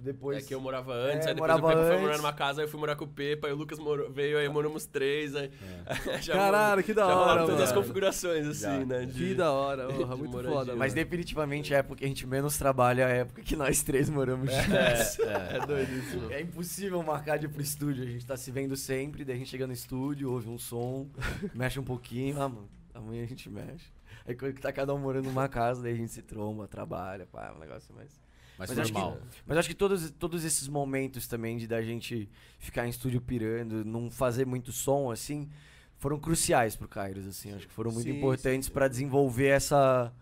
depois... 0.03 0.39
É 0.45 0.47
que 0.47 0.55
eu 0.55 0.61
morava 0.61 0.93
antes, 0.93 1.27
É, 1.27 1.31
aí 1.31 1.35
depois 1.35 1.51
morava 1.53 1.67
o 1.67 1.69
Pepa 1.71 1.81
foi 1.83 1.91
antes. 1.91 2.03
morar 2.03 2.17
numa 2.19 2.33
casa, 2.33 2.61
aí 2.61 2.67
eu 2.67 2.71
fui 2.71 2.81
morar 2.81 2.97
com 2.97 3.05
o 3.05 3.09
Pepa, 3.09 3.47
aí 3.47 3.53
o 3.53 3.57
Lucas 3.57 3.79
morou- 3.79 4.11
veio, 4.11 4.39
aí 4.39 4.49
moramos 4.49 4.85
três, 4.87 5.35
aí... 5.37 5.51
já 6.21 6.33
Caralho, 6.35 6.83
que 6.83 6.93
da 6.93 7.03
já 7.07 7.09
hora, 7.15 7.21
rolaram 7.21 7.47
todas 7.47 7.61
as 7.63 7.69
mano. 7.71 7.81
configurações, 7.83 8.47
assim, 8.47 8.61
Já. 8.61 8.85
né? 8.85 9.07
de- 9.07 9.13
Que 9.29 9.35
da 9.35 9.51
hora, 9.53 9.89
muito 10.17 10.31
moradia. 10.33 10.51
foda. 10.51 10.77
Mas 10.77 10.93
mano. 10.95 11.05
definitivamente 11.05 11.73
é 11.73 11.77
a 11.77 11.79
época 11.81 11.97
que 11.97 12.05
a 12.05 12.09
gente 12.09 12.27
menos 12.27 12.57
trabalha, 12.59 13.03
é 13.03 13.05
a 13.05 13.09
época 13.17 13.43
que 13.43 13.57
nós 13.57 13.83
três 13.83 14.11
moramos 14.11 14.51
juntos. 14.53 15.19
É, 15.21 15.57
é 15.57 15.67
doido 15.67 15.93
isso. 15.99 16.33
É 16.33 16.41
impossível 16.41 17.03
marcar 17.03 17.39
de 17.39 17.47
ir 17.47 17.49
pro 17.49 17.63
estúdio. 17.63 18.05
A 18.05 18.07
gente 18.07 18.27
tá 18.27 18.37
se 18.37 18.51
vendo 18.51 18.77
sempre, 18.77 19.25
daí 19.25 19.37
a 19.37 19.39
gente 19.39 19.49
chega 19.51 19.67
no 19.67 19.73
estúdio, 19.73 20.31
ouve 20.33 20.49
um 20.49 20.59
som, 20.59 21.09
mexe 21.55 21.79
um 21.81 21.85
pouquinho, 21.85 22.41
ah, 22.41 22.49
mano, 22.49 22.69
amanhã 22.95 23.23
a 23.25 23.27
gente 23.27 23.49
mexe. 23.49 23.87
Aí 24.27 24.37
quando 24.37 24.55
tá 24.61 24.73
cada 24.73 24.95
um 24.95 24.99
morando 24.99 25.25
numa 25.27 25.49
casa, 25.49 25.83
daí 25.83 25.95
a 25.95 25.97
gente 25.97 26.13
se 26.13 26.23
tromba, 26.23 26.69
trabalha, 26.69 27.27
pá, 27.27 27.49
é 27.53 27.57
um 27.57 27.59
negócio 27.59 27.93
mais. 27.95 28.22
Mas, 28.59 28.71
Mas 28.71 28.79
acho 28.79 28.93
normal. 28.93 29.19
Mas 29.47 29.59
acho 29.59 29.69
que 29.69 29.75
todos, 29.75 30.11
todos 30.13 30.45
esses 30.45 30.69
momentos 30.69 31.27
também 31.27 31.57
de 31.57 31.67
da 31.67 31.83
gente 31.83 32.29
ficar 32.59 32.87
em 32.87 32.91
estúdio 32.91 33.21
pirando, 33.21 33.85
não 33.85 34.11
fazer 34.11 34.47
muito 34.47 34.73
som 34.73 35.11
assim, 35.11 35.49
foram 35.99 36.19
cruciais 36.19 36.77
pro 36.77 36.89
Kairos, 36.89 37.27
assim. 37.27 37.53
Acho 37.53 37.67
que 37.67 37.73
foram 37.73 37.91
muito 37.93 38.11
Sim, 38.11 38.17
importantes 38.17 38.69
pra 38.69 38.89
desenvolver 38.89 39.49
essa 39.49 40.13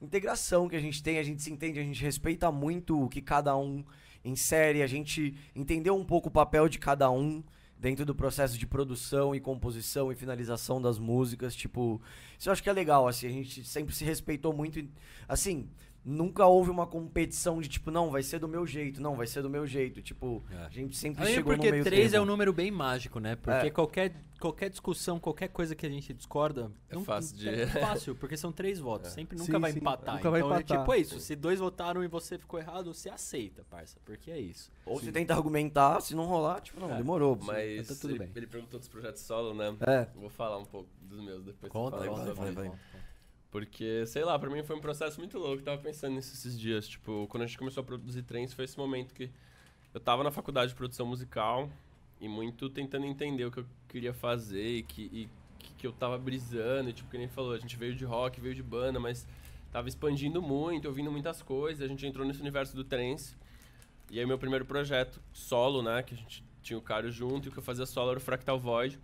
integração 0.00 0.68
que 0.68 0.76
a 0.76 0.80
gente 0.80 1.02
tem, 1.02 1.18
a 1.18 1.22
gente 1.22 1.42
se 1.42 1.50
entende, 1.50 1.78
a 1.78 1.84
gente 1.84 2.02
respeita 2.02 2.50
muito 2.50 3.00
o 3.00 3.08
que 3.08 3.22
cada 3.22 3.56
um 3.56 3.84
insere, 4.24 4.82
a 4.82 4.86
gente 4.86 5.36
entendeu 5.54 5.96
um 5.96 6.04
pouco 6.04 6.28
o 6.28 6.32
papel 6.32 6.68
de 6.68 6.78
cada 6.78 7.10
um 7.10 7.42
dentro 7.78 8.04
do 8.04 8.14
processo 8.14 8.56
de 8.56 8.66
produção 8.66 9.34
e 9.34 9.40
composição 9.40 10.12
e 10.12 10.14
finalização 10.14 10.80
das 10.80 10.98
músicas, 11.00 11.54
tipo, 11.54 12.00
isso 12.38 12.48
eu 12.48 12.52
acho 12.52 12.62
que 12.62 12.70
é 12.70 12.72
legal, 12.72 13.08
assim, 13.08 13.26
a 13.26 13.30
gente 13.30 13.64
sempre 13.64 13.92
se 13.92 14.04
respeitou 14.04 14.52
muito, 14.52 14.80
assim, 15.28 15.68
nunca 16.04 16.46
houve 16.46 16.70
uma 16.70 16.86
competição 16.86 17.60
de 17.60 17.68
tipo, 17.68 17.90
não, 17.90 18.10
vai 18.10 18.22
ser 18.22 18.38
do 18.38 18.48
meu 18.48 18.66
jeito, 18.66 19.00
não, 19.00 19.14
vai 19.16 19.26
ser 19.26 19.40
do 19.42 19.48
meu 19.50 19.66
jeito, 19.66 20.02
tipo, 20.02 20.42
É. 20.50 20.56
a 20.64 20.68
gente 20.68 20.96
sempre 20.96 21.22
Além 21.22 21.34
chegou 21.34 21.52
no 21.52 21.58
porque 21.58 21.70
meio 21.70 21.84
3 21.84 22.12
é 22.12 22.20
um 22.20 22.24
número 22.24 22.52
bem 22.52 22.70
mágico, 22.70 23.20
né? 23.20 23.36
Porque 23.36 23.68
É. 23.68 23.70
qualquer, 23.70 24.12
qualquer 24.40 24.68
discussão, 24.70 25.20
qualquer 25.20 25.48
coisa 25.48 25.76
que 25.76 25.86
a 25.86 25.88
gente 25.88 26.12
discorda, 26.12 26.72
É 26.90 26.98
fácil 26.98 27.36
de- 27.36 27.48
é 27.48 27.66
fácil, 27.68 28.14
porque 28.16 28.36
são 28.36 28.50
três 28.50 28.80
votos. 28.80 29.12
Sempre 29.12 29.38
nunca 29.38 29.52
Sim, 29.52 29.60
vai 29.60 29.70
sim, 29.72 29.78
empatar. 29.78 30.16
nunca 30.16 30.28
vai 30.30 30.40
então 30.40 30.52
é 30.52 30.58
empatar. 30.60 30.78
tipo 30.80 30.92
é 30.92 30.98
isso. 30.98 31.20
Se 31.20 31.36
dois 31.36 31.60
votaram 31.60 32.02
e 32.02 32.08
você 32.08 32.36
ficou 32.36 32.58
errado, 32.58 32.92
você 32.92 33.08
aceita, 33.08 33.64
parça. 33.70 33.96
Porque 34.04 34.30
é 34.30 34.40
isso. 34.40 34.72
Ou 34.84 34.98
você 34.98 35.12
tenta 35.12 35.32
argumentar, 35.34 36.00
se 36.00 36.16
não 36.16 36.24
rolar, 36.26 36.60
tipo, 36.60 36.80
não, 36.80 36.90
É. 36.92 36.96
demorou. 36.96 37.38
Mas 37.40 37.86
Tá 37.86 37.94
tudo 38.00 38.10
ele, 38.10 38.18
bem. 38.18 38.30
ele 38.34 38.46
perguntou 38.48 38.80
dos 38.80 38.88
projetos 38.88 39.22
solo, 39.22 39.54
né? 39.54 39.72
É. 39.86 40.08
Vou 40.16 40.28
falar 40.28 40.58
um 40.58 40.64
pouco 40.64 40.88
dos 41.00 41.20
meus 41.22 41.44
depois. 41.44 41.70
você 41.72 41.78
Conta, 41.78 41.98
fala 41.98 42.02
aí 42.02 42.08
vai, 42.16 42.24
da 42.26 42.34
conta, 42.34 42.52
vai. 42.52 42.68
conta. 42.70 42.78
Porque, 43.52 44.06
sei 44.06 44.24
lá, 44.24 44.38
pra 44.38 44.48
mim 44.48 44.62
foi 44.62 44.74
um 44.74 44.80
processo 44.80 45.20
muito 45.20 45.38
louco. 45.38 45.62
Tava 45.62 45.76
pensando 45.76 46.14
nisso 46.14 46.32
esses 46.32 46.58
dias. 46.58 46.88
Tipo, 46.88 47.26
quando 47.28 47.42
a 47.42 47.46
gente 47.46 47.58
começou 47.58 47.82
a 47.82 47.84
produzir 47.84 48.22
trens, 48.22 48.54
foi 48.54 48.64
esse 48.64 48.78
momento 48.78 49.12
que 49.12 49.30
eu 49.92 50.00
tava 50.00 50.24
na 50.24 50.30
faculdade 50.30 50.70
de 50.70 50.74
produção 50.74 51.04
musical 51.04 51.68
e 52.18 52.26
muito 52.26 52.70
tentando 52.70 53.04
entender 53.04 53.44
o 53.44 53.50
que 53.50 53.58
eu 53.58 53.66
queria 53.86 54.14
fazer 54.14 54.78
e 54.78 54.82
que, 54.82 55.02
e 55.12 55.28
que, 55.76 55.86
eu 55.86 55.92
tava 55.92 56.16
brisando. 56.16 56.88
E, 56.88 56.94
tipo, 56.94 57.10
que 57.10 57.18
nem 57.18 57.28
falou, 57.28 57.52
a 57.52 57.58
gente 57.58 57.76
veio 57.76 57.94
de 57.94 58.06
rock, 58.06 58.40
veio 58.40 58.54
de 58.54 58.62
banda, 58.62 58.98
mas 58.98 59.28
tava 59.70 59.86
expandindo 59.86 60.40
muito, 60.40 60.88
ouvindo 60.88 61.12
muitas 61.12 61.42
coisas. 61.42 61.84
A 61.84 61.88
gente 61.88 62.06
entrou 62.06 62.26
nesse 62.26 62.40
universo 62.40 62.74
do 62.74 62.82
trens. 62.82 63.36
E 64.10 64.18
aí, 64.18 64.24
meu 64.24 64.38
primeiro 64.38 64.64
projeto 64.64 65.20
solo, 65.30 65.82
né, 65.82 66.02
que 66.02 66.14
a 66.14 66.16
gente 66.16 66.42
tinha 66.62 66.78
o 66.78 66.82
Cário 66.82 67.12
junto 67.12 67.48
e 67.48 67.50
o 67.50 67.52
que 67.52 67.58
eu 67.58 67.62
fazia 67.62 67.84
solo 67.84 68.12
era 68.12 68.18
o 68.18 68.22
Fractal 68.22 68.58
Void. 68.58 68.98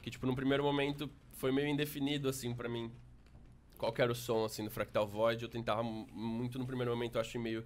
Que, 0.00 0.10
tipo, 0.10 0.24
num 0.24 0.34
primeiro 0.34 0.62
momento 0.62 1.10
foi 1.32 1.52
meio 1.52 1.68
indefinido, 1.68 2.26
assim, 2.26 2.54
pra 2.54 2.70
mim 2.70 2.90
qual 3.76 3.94
era 3.96 4.10
o 4.12 4.14
som, 4.14 4.44
assim, 4.44 4.64
do 4.64 4.70
Fractal 4.70 5.06
Void. 5.06 5.42
Eu 5.42 5.48
tentava 5.48 5.82
mu- 5.82 6.06
muito 6.12 6.58
no 6.58 6.66
primeiro 6.66 6.90
momento, 6.90 7.16
eu 7.16 7.20
acho, 7.20 7.38
meio 7.38 7.64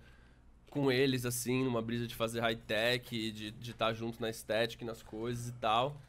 com 0.69 0.91
eles, 0.91 1.27
assim, 1.27 1.65
numa 1.65 1.83
brisa 1.83 2.07
de 2.07 2.15
fazer 2.15 2.41
high-tech, 2.41 3.33
de 3.33 3.71
estar 3.71 3.93
junto 3.93 4.21
na 4.21 4.31
estética 4.31 4.85
nas 4.85 5.03
coisas 5.03 5.49
e 5.49 5.53
tal. 5.53 6.01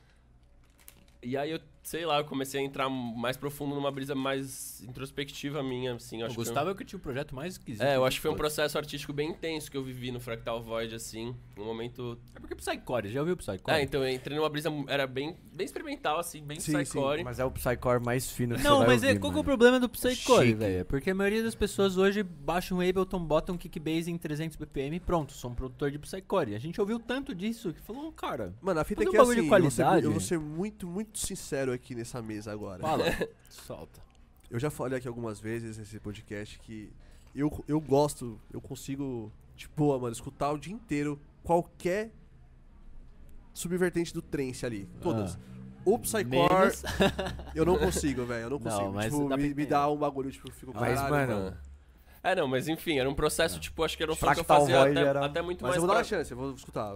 E 1.23 1.35
aí 1.37 1.51
eu, 1.51 1.59
sei 1.83 2.05
lá, 2.05 2.19
eu 2.19 2.25
comecei 2.25 2.61
a 2.61 2.63
entrar 2.63 2.89
mais 2.89 3.35
profundo 3.37 3.73
numa 3.75 3.91
brisa 3.91 4.13
mais 4.15 4.81
introspectiva 4.83 5.63
minha, 5.63 5.95
assim. 5.95 6.17
Eu 6.21 6.23
O 6.23 6.25
acho 6.27 6.29
que 6.31 6.35
foi 6.35 6.43
um- 6.43 6.47
Gustavo 6.47 6.69
é 6.69 6.73
o 6.73 6.75
que 6.75 6.85
tinha 6.85 6.97
o 6.97 7.01
projeto 7.01 7.35
mais 7.35 7.53
esquisito. 7.53 7.81
É, 7.83 7.95
eu 7.95 8.01
de 8.01 8.07
acho 8.07 8.17
que 8.17 8.21
foi 8.21 8.31
um 8.31 8.35
processo 8.35 8.77
artístico 8.77 9.11
bem 9.13 9.29
intenso 9.31 9.69
que 9.69 9.75
eu 9.77 9.83
vivi 9.83 10.11
no 10.11 10.19
Fractal 10.19 10.61
Void, 10.61 10.93
assim. 10.95 11.35
Um 11.57 11.65
momento 11.65 12.17
É 12.35 12.39
porque 12.39 12.55
Psycore, 12.55 13.09
já 13.09 13.19
ouviu 13.19 13.35
Psycore? 13.35 13.75
É, 13.75 13.81
então 13.81 14.03
eu 14.03 14.13
entrei 14.13 14.37
numa 14.37 14.49
brisa, 14.49 14.69
era 14.87 15.07
bem, 15.07 15.35
bem 15.53 15.65
experimental, 15.65 16.19
assim, 16.19 16.43
bem 16.43 16.59
Sim, 16.59 16.71
sim, 16.73 16.83
psycore. 16.83 17.23
Mas 17.23 17.39
é 17.39 17.45
o 17.45 17.51
Psycore 17.51 18.03
mais 18.03 18.29
fino 18.31 18.55
que 18.55 18.63
Não, 18.63 18.77
você 18.77 18.85
vai 18.85 18.87
mas 18.87 19.03
é, 19.03 19.07
ouvir, 19.07 19.19
qual 19.19 19.31
que 19.31 19.37
é 19.37 19.41
o 19.41 19.43
problema 19.43 19.79
do 19.79 19.89
Psycore, 19.89 20.53
velho? 20.53 20.85
Porque 20.85 21.09
a 21.09 21.15
maioria 21.15 21.43
das 21.43 21.55
pessoas 21.55 21.97
hoje 21.97 22.21
baixa 22.23 22.73
um 22.75 22.81
Ableton, 22.81 23.19
bota 23.23 23.51
um 23.51 23.57
kickbase 23.57 24.11
em 24.11 24.17
300 24.17 24.55
BPM 24.55 24.97
e 24.97 24.99
pronto, 24.99 25.33
sou 25.33 25.51
um 25.51 25.55
produtor 25.55 25.89
de 25.91 25.97
Psycore. 25.99 26.55
A 26.55 26.59
gente 26.59 26.79
ouviu 26.79 26.99
tanto 26.99 27.33
disso 27.33 27.73
que 27.73 27.81
falou, 27.81 28.07
"Oh, 28.07 28.11
cara, 28.11 28.53
Mano, 28.61 28.79
a 28.79 28.83
fita 28.83 29.03
é 29.03 29.05
que 29.05 29.17
um 29.17 29.21
assim, 29.67 29.81
eu 29.81 30.01
eu 30.03 30.11
vou 30.11 30.19
ser 30.19 30.39
muito, 30.39 30.87
muito 30.87 31.17
sincero 31.17 31.70
aqui 31.71 31.95
nessa 31.95 32.21
mesa 32.21 32.51
agora. 32.51 32.81
fala, 32.81 33.05
solta. 33.49 33.99
Eu 34.49 34.59
já 34.59 34.69
falei 34.69 34.97
aqui 34.99 35.07
algumas 35.07 35.39
vezes 35.39 35.77
nesse 35.77 35.99
podcast 35.99 36.59
que 36.59 36.91
eu, 37.33 37.63
eu 37.67 37.79
gosto, 37.79 38.39
eu 38.51 38.59
consigo, 38.59 39.31
tipo, 39.55 39.73
boa, 39.75 39.97
mano, 39.97 40.11
escutar 40.13 40.51
o 40.51 40.57
dia 40.57 40.73
inteiro 40.73 41.19
qualquer 41.43 42.11
subvertente 43.53 44.13
do 44.13 44.21
trance 44.21 44.65
ali. 44.65 44.87
Todas. 45.01 45.37
O 45.83 45.97
Psycore, 45.97 46.71
eu 47.55 47.65
não 47.65 47.77
consigo, 47.77 48.23
velho. 48.25 48.43
Eu 48.43 48.49
não 48.51 48.59
Não, 48.59 48.71
consigo. 48.71 48.91
mas 48.93 49.05
tipo, 49.05 49.37
me, 49.37 49.53
me 49.53 49.65
dá 49.65 49.89
um 49.89 49.97
bagulho, 49.97 50.29
tipo, 50.31 50.47
eu 50.47 50.53
fico 50.53 50.71
Mas, 50.75 50.99
caralho, 50.99 51.33
mano, 51.33 51.57
É, 52.23 52.35
não, 52.35 52.47
mas 52.47 52.67
enfim, 52.67 52.99
era 52.99 53.09
um 53.09 53.15
processo, 53.15 53.59
tipo, 53.59 53.83
acho 53.83 53.97
que 53.97 54.03
era 54.03 54.11
um 54.11 54.15
som 54.15 54.31
que 54.33 54.39
eu 54.39 54.43
Fractal 54.43 54.59
fazia 54.61 54.81
até, 54.83 54.99
era- 55.01 55.25
até 55.25 55.41
muito 55.41 55.61
Mas 55.63 55.69
mais 55.71 55.75
eu 55.75 55.81
vou 55.81 55.87
dar 55.87 55.93
pra- 55.95 55.99
uma 56.01 56.03
chance, 56.03 56.31
eu 56.31 56.37
vou 56.37 56.51
escutar. 56.53 56.95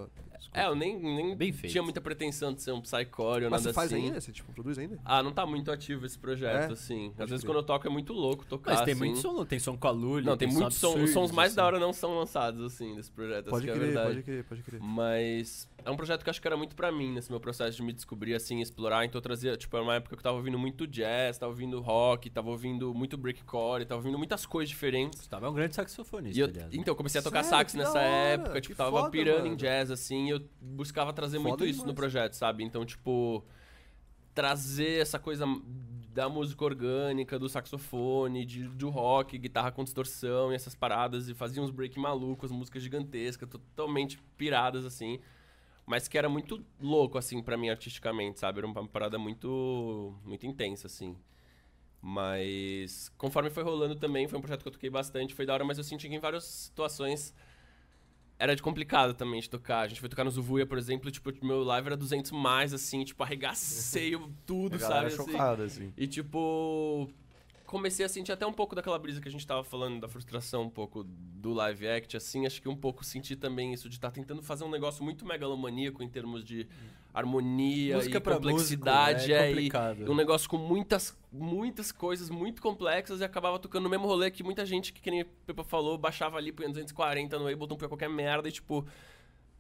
É, 0.54 0.68
eu 0.68 0.76
nem, 0.76 0.98
nem 0.98 1.36
Bem 1.36 1.52
feito. 1.52 1.72
tinha 1.72 1.84
muita 1.84 2.00
pretensão 2.00 2.54
de 2.54 2.62
ser 2.62 2.72
um 2.72 2.80
psycore 2.80 3.44
ou 3.46 3.52
Mas 3.52 3.62
nada 3.62 3.64
você 3.64 3.74
faz 3.74 3.92
assim. 3.92 4.06
ainda? 4.06 4.22
Você, 4.22 4.32
tipo, 4.32 4.54
produz 4.54 4.78
ainda? 4.78 4.98
Ah, 5.04 5.22
não 5.22 5.34
tá 5.34 5.46
muito 5.46 5.70
ativo 5.70 6.06
esse 6.06 6.18
projeto, 6.18 6.70
É? 6.70 6.74
assim. 6.74 7.12
Às 7.18 7.30
vezes 7.30 7.44
quando 7.44 7.58
eu 7.58 7.64
toco 7.64 7.86
é 7.86 7.90
muito 7.90 8.14
louco 8.14 8.46
tocar, 8.46 8.72
Mas 8.72 8.82
tem 8.84 8.94
assim. 8.94 9.04
muito 9.04 9.18
som, 9.20 9.44
tem 9.44 9.60
som 9.60 9.76
com 9.76 9.88
a 9.88 9.92
Lully, 9.92 10.26
Não, 10.26 10.38
tem, 10.38 10.50
som 10.50 10.60
muito 10.60 10.74
som. 10.76 10.98
Os 11.04 11.10
sons 11.10 11.32
mais 11.32 11.48
assim. 11.50 11.56
da 11.58 11.66
hora 11.66 11.80
não 11.80 11.92
são 11.92 12.18
lançados, 12.18 12.64
assim, 12.64 12.96
desse 12.96 13.12
projeto, 13.12 13.50
Pode 13.50 13.66
que 13.66 13.72
é 13.72 13.74
crer, 13.74 13.86
verdade. 13.88 14.08
pode 14.10 14.24
crer, 14.24 14.44
pode 14.46 14.64
crer. 14.64 14.80
Mas 14.82 15.68
é 15.84 15.90
um 15.92 15.98
projeto 15.98 16.24
que 16.24 16.30
eu 16.30 16.32
acho 16.32 16.40
que 16.42 16.48
era 16.48 16.56
muito 16.56 16.74
pra 16.76 16.90
mim, 16.90 17.12
nesse 17.12 17.30
meu 17.30 17.40
processo 17.42 17.76
de 17.76 17.84
me 17.84 17.92
descobrir, 17.92 18.34
assim, 18.36 18.62
explorar. 18.62 19.04
Então 19.04 19.18
eu 19.20 19.24
trazia, 19.24 19.58
tipo, 19.58 19.76
era 19.76 19.84
uma 19.84 19.96
época 19.96 20.16
que 20.16 20.20
eu 20.20 20.24
tava 20.24 20.38
ouvindo 20.38 20.58
muito 20.58 20.88
jazz, 20.88 21.38
tava 21.38 21.52
ouvindo 21.52 21.82
rock, 21.82 22.30
tava 22.30 22.50
ouvindo 22.50 22.94
muito 22.94 23.18
breakcore, 23.18 23.84
tava 23.84 24.00
ouvindo 24.00 24.18
muitas 24.18 24.46
coisas 24.46 24.70
diferentes. 24.70 25.15
Gustavo 25.20 25.46
é 25.46 25.50
um 25.50 25.54
grande 25.54 25.76
saxofonista, 25.76 26.40
eu, 26.40 26.46
aliás. 26.48 26.72
né? 26.72 26.78
então, 26.80 26.92
eu 26.92 26.96
comecei 26.96 27.20
a 27.20 27.24
tocar 27.24 27.44
Sério? 27.44 27.58
sax 27.60 27.72
Que 27.74 27.78
nessa 27.78 28.00
época, 28.02 28.62
tipo, 28.62 28.74
Que 28.74 28.78
tava 28.78 28.92
foda, 29.00 29.10
pirando 29.12 29.40
mano. 29.44 29.54
em 29.54 29.56
jazz, 29.56 29.92
assim, 29.92 30.28
e 30.28 30.30
eu 30.32 30.42
buscava 30.62 31.12
trazer 31.14 31.38
Foda 31.38 31.50
muito 31.50 31.66
isso 31.66 31.80
no 31.80 31.84
demais. 31.86 31.96
projeto, 31.96 32.34
sabe? 32.34 32.64
Então, 32.64 32.86
tipo, 32.86 33.44
trazer 34.34 35.02
essa 35.02 35.18
coisa 35.20 35.46
da 36.14 36.30
música 36.30 36.64
orgânica, 36.64 37.38
do 37.38 37.50
saxofone, 37.50 38.46
de, 38.46 38.64
do 38.70 38.90
rock, 38.90 39.38
guitarra 39.38 39.72
com 39.72 39.84
distorção 39.84 40.52
e 40.52 40.56
essas 40.56 40.74
paradas, 40.74 41.28
e 41.28 41.34
fazia 41.34 41.62
uns 41.62 41.72
break 41.72 42.00
malucos, 42.00 42.52
músicas 42.52 42.84
gigantescas, 42.84 43.50
totalmente 43.50 44.18
piradas, 44.38 44.86
assim. 44.86 45.20
Mas 45.86 46.08
que 46.08 46.18
era 46.18 46.28
muito 46.30 46.66
louco, 46.80 47.18
assim, 47.18 47.44
pra 47.44 47.58
mim, 47.58 47.70
artisticamente, 47.70 48.40
sabe? 48.40 48.60
Era 48.60 48.68
uma 48.68 48.88
parada 48.88 49.20
muito, 49.20 50.16
muito 50.26 50.46
intensa, 50.46 50.88
assim. 50.88 51.16
Mas 52.08 53.12
conforme 53.18 53.50
foi 53.50 53.64
rolando 53.64 53.96
também, 53.96 54.28
foi 54.28 54.38
um 54.38 54.42
projeto 54.42 54.62
que 54.62 54.68
eu 54.68 54.72
toquei 54.72 54.92
bastante, 54.92 55.34
foi 55.34 55.44
da 55.44 55.56
hora, 55.56 55.66
mas 55.66 55.80
eu 55.80 55.84
senti 55.84 56.08
que 56.08 56.14
em 56.14 56.20
várias 56.20 56.44
situações 56.44 57.34
era 58.38 58.56
de 58.56 58.62
complicado 58.62 59.16
também 59.16 59.42
de 59.42 59.50
tocar. 59.50 59.80
A 59.80 59.88
gente 59.88 60.00
foi 60.00 60.08
tocar 60.08 60.24
no 60.24 60.30
Zuvuia, 60.30 60.68
por 60.68 60.78
exemplo, 60.78 61.10
e, 61.10 61.12
tipo, 61.12 61.34
meu 61.44 61.64
live 61.64 61.88
era 61.88 61.98
200 61.98 62.30
mais, 62.30 62.76
assim, 62.76 63.04
tipo, 63.04 63.24
arregacei 63.24 64.16
tudo, 64.46 64.78
sabe? 64.78 65.08
assim. 65.08 65.16
chocada, 65.16 65.64
assim. 65.64 65.92
E, 65.98 66.06
tipo, 66.06 67.10
comecei 67.66 68.06
a 68.06 68.10
sentir 68.10 68.32
até 68.32 68.46
um 68.46 68.54
pouco 68.54 68.76
daquela 68.76 69.00
brisa 69.00 69.20
que 69.20 69.28
a 69.28 69.32
gente 69.32 69.48
tava 69.48 69.64
falando, 69.64 70.00
da 70.00 70.08
frustração 70.08 70.62
um 70.62 70.70
pouco 70.70 71.04
do 71.04 71.54
live 71.54 71.88
act, 71.88 72.16
assim. 72.16 72.46
Acho 72.46 72.62
que 72.62 72.70
um 72.70 72.76
pouco 72.76 73.04
senti 73.04 73.36
também 73.36 73.74
isso 73.74 73.90
de 73.90 73.96
estar 73.96 74.12
tentando 74.12 74.44
fazer 74.44 74.64
um 74.64 74.70
negócio 74.70 75.04
muito 75.04 75.26
megalomaníaco 75.26 76.04
em 76.04 76.08
termos 76.08 76.46
de 76.46 76.68
harmonia 77.20 77.96
Música 77.96 78.18
e 78.18 78.22
complexidade. 78.22 79.20
músico, 79.20 79.34
é 79.34 79.38
é, 79.38 79.46
e- 79.46 79.54
complicado. 79.56 80.06
e 80.06 80.10
um 80.10 80.16
negócio 80.16 80.50
com 80.50 80.58
muitas, 80.58 81.18
muitas 81.32 81.92
coisas 81.92 82.30
muito 82.30 82.62
complexas 82.62 83.22
e 83.22 83.24
acabava 83.24 83.58
tocando 83.58 83.84
no 83.84 83.90
mesmo 83.90 84.06
rolê 84.06 84.30
que 84.30 84.44
muita 84.44 84.66
gente, 84.66 84.92
que, 84.92 85.02
que 85.02 85.10
nem 85.10 85.24
Pepa 85.46 85.64
falou, 85.64 85.98
baixava 85.98 86.38
ali, 86.38 86.52
punha 86.52 86.68
240 86.70 87.40
no 87.40 87.48
Ableton, 87.48 87.76
punha 87.78 87.88
qualquer 87.90 88.10
merda 88.10 88.50
e, 88.50 88.52
tipo... 88.52 88.86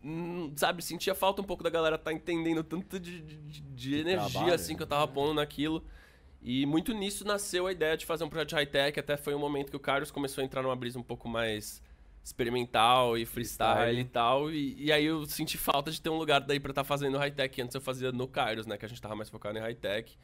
hum, 0.03 0.51
Sabe, 0.55 0.83
sentia 0.83 1.15
falta 1.15 1.41
um 1.41 1.45
pouco 1.45 1.63
da 1.63 1.69
galera 1.69 1.97
tá 1.97 2.11
entendendo 2.11 2.63
tanto 2.63 2.99
de, 2.99 3.21
de, 3.21 3.61
de 3.61 3.95
energia, 3.95 4.29
trabalho, 4.31 4.53
assim, 4.53 4.73
né? 4.73 4.77
que 4.77 4.83
eu 4.83 4.87
tava 4.87 5.07
pondo 5.07 5.33
naquilo. 5.33 5.83
E 6.41 6.65
muito 6.65 6.93
nisso 6.93 7.25
nasceu 7.25 7.65
a 7.65 7.71
ideia 7.71 7.97
de 7.97 8.05
fazer 8.05 8.23
um 8.23 8.29
projeto 8.29 8.49
de 8.49 8.55
high-tech. 8.55 8.99
Até 8.99 9.17
foi 9.17 9.33
um 9.33 9.39
momento 9.39 9.71
que 9.71 9.77
o 9.77 9.79
Carlos 9.79 10.11
começou 10.11 10.41
a 10.41 10.45
entrar 10.45 10.61
numa 10.61 10.75
brisa 10.75 10.99
um 10.99 11.03
pouco 11.03 11.27
mais 11.27 11.81
experimental 12.25 13.15
e 13.15 13.23
freestyle, 13.23 13.75
Freestyle. 13.75 13.99
e 14.01 14.05
tal. 14.05 14.51
E, 14.51 14.85
e 14.85 14.91
aí 14.91 15.05
eu 15.05 15.25
senti 15.27 15.59
falta 15.59 15.91
de 15.91 16.01
ter 16.01 16.09
um 16.09 16.17
lugar 16.17 16.41
daí 16.41 16.59
pra 16.59 16.71
estar 16.71 16.83
fazendo 16.83 17.19
high-tech. 17.19 17.61
Antes 17.61 17.75
eu 17.75 17.81
fazia 17.81 18.11
no 18.11 18.27
Kairos, 18.27 18.65
né? 18.65 18.77
Que 18.77 18.85
a 18.85 18.89
gente 18.89 18.99
tava 18.99 19.15
mais 19.15 19.29
focado 19.29 19.55
em 19.59 19.61
high-tech. 19.61 20.17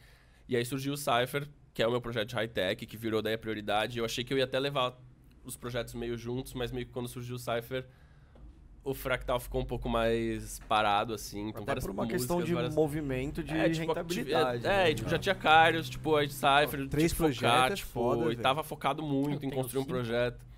E 0.50 0.58
aí 0.58 0.66
surgiu 0.66 0.94
o 0.94 0.98
Cypher, 0.98 1.48
que 1.76 1.84
é 1.84 1.88
o 1.88 1.92
meu 1.92 2.02
projeto 2.02 2.30
de 2.30 2.36
high-tech, 2.36 2.88
que 2.88 2.98
virou 2.98 3.22
daí 3.22 3.36
a 3.36 3.38
prioridade. 3.38 4.00
Eu 4.00 4.04
achei 4.04 4.24
que 4.24 4.34
eu 4.34 4.38
ia 4.40 4.46
até 4.46 4.60
levar 4.60 5.00
os 5.46 5.56
projetos 5.56 5.94
meio 5.94 6.18
juntos, 6.18 6.56
mas 6.56 6.72
meio 6.72 6.88
que 6.88 6.92
quando 6.92 7.08
surgiu 7.08 7.36
o 7.36 7.40
Cypher, 7.40 7.86
o 8.84 8.96
Fractal 8.96 9.40
ficou 9.40 9.62
um 9.62 9.66
pouco 9.66 9.88
mais 9.88 10.60
parado, 10.68 11.14
assim. 11.14 11.52
Com 11.52 11.60
Até 11.60 11.76
por 11.76 11.92
uma 11.92 12.04
músicas, 12.04 12.22
questão 12.22 12.42
de 12.44 12.54
várias... 12.56 12.74
movimento 12.74 13.44
de 13.44 13.56
É, 13.56 13.70
tipo, 13.70 13.86
rentabilidade. 13.94 14.66
É, 14.66 14.70
né? 14.70 14.92
e, 14.92 14.96
tipo, 14.96 15.08
já 15.08 15.20
tinha 15.20 15.36
Kairos, 15.36 15.88
tipo, 15.88 16.16
a 16.16 16.28
Cypher, 16.28 16.90
Três 16.90 17.12
tipo, 17.12 17.24
projetos 17.24 17.52
focar, 17.52 17.72
é 17.72 17.76
tipo, 17.76 17.92
foda, 17.92 18.34
e 18.34 18.36
tava 18.36 18.64
focado 18.64 19.04
muito 19.04 19.46
Eu 19.46 19.50
em 19.50 19.52
construir 19.54 19.84
um 19.84 19.86
projeto. 19.86 20.51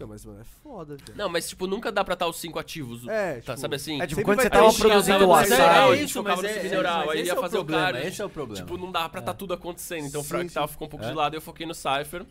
Então, 0.00 0.08
mas, 0.08 0.24
mano, 0.24 0.40
é 0.40 0.44
foda, 0.62 0.96
velho. 0.96 1.12
Não, 1.14 1.28
mas, 1.28 1.46
tipo, 1.46 1.66
nunca 1.66 1.92
dá 1.92 2.02
pra 2.02 2.14
estar 2.14 2.26
os 2.26 2.36
cinco 2.40 2.58
ativos. 2.58 3.06
É, 3.06 3.34
tá, 3.34 3.40
tipo, 3.52 3.56
sabe 3.58 3.76
assim? 3.76 4.00
É 4.00 4.06
tipo, 4.06 4.20
Sempre 4.20 4.24
quando 4.24 4.40
você 4.40 4.48
tava 4.48 4.64
chance, 4.70 4.80
produzindo 4.80 5.24
o 5.26 5.28
mas 5.28 5.50
é- 5.50 5.54
é 5.90 6.02
isso, 6.02 6.14
focava 6.14 6.40
no 6.42 6.48
submineral, 6.48 7.10
aí 7.10 7.18
esse 7.20 7.26
ia 7.28 7.32
é 7.34 7.38
o 7.38 7.40
fazer 7.42 7.58
o 7.58 7.64
problema, 7.66 7.92
Kairos. 7.92 8.08
esse 8.08 8.22
é 8.22 8.24
o 8.24 8.30
problema. 8.30 8.66
Tipo, 8.66 8.78
não 8.78 8.90
dava 8.90 9.10
pra 9.10 9.20
estar 9.20 9.34
tudo 9.34 9.52
acontecendo. 9.52 10.06
Então 10.06 10.22
o 10.22 10.24
Sim, 10.24 10.30
Fractal 10.30 10.66
ficou 10.68 10.86
um 10.86 10.90
pouco 10.90 11.04
É. 11.04 11.08
de 11.10 11.14
lado 11.14 11.34
e 11.34 11.36
eu 11.36 11.40
foquei 11.42 11.66
no 11.66 11.74
Cypher. 11.74 12.24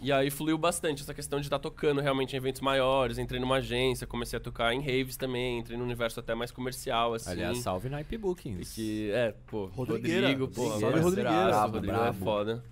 E 0.00 0.10
aí 0.10 0.30
fluiu 0.30 0.56
bastante 0.56 1.02
essa 1.02 1.12
questão 1.12 1.40
de 1.40 1.46
estar 1.46 1.58
tocando 1.58 2.00
realmente 2.00 2.32
em 2.32 2.36
eventos 2.38 2.62
maiores. 2.62 3.18
Entrei 3.18 3.38
numa 3.38 3.56
agência, 3.56 4.06
comecei 4.06 4.38
a 4.38 4.40
tocar 4.40 4.72
em 4.72 4.80
raves 4.80 5.18
também. 5.18 5.58
Entrei 5.58 5.76
num 5.76 5.84
universo 5.84 6.18
até 6.20 6.34
mais 6.34 6.50
comercial, 6.50 7.12
assim. 7.12 7.30
Aliás, 7.32 7.58
salve 7.58 7.90
Nipe 7.90 8.14
E 8.14 8.18
Bookings. 8.18 8.72
que, 8.74 9.10
é, 9.12 9.34
pô, 9.46 9.66
Rodrigueira. 9.66 10.28
Rodrigo, 10.28 10.48
pô, 10.48 10.62
Salve, 10.70 10.80
parceiraço, 10.80 11.04
Rodrigueira. 11.04 11.56
o 11.58 11.70
Rodrigo 11.70 11.92
é 11.94 11.98
Brabo. 11.98 12.24
foda. 12.24 12.64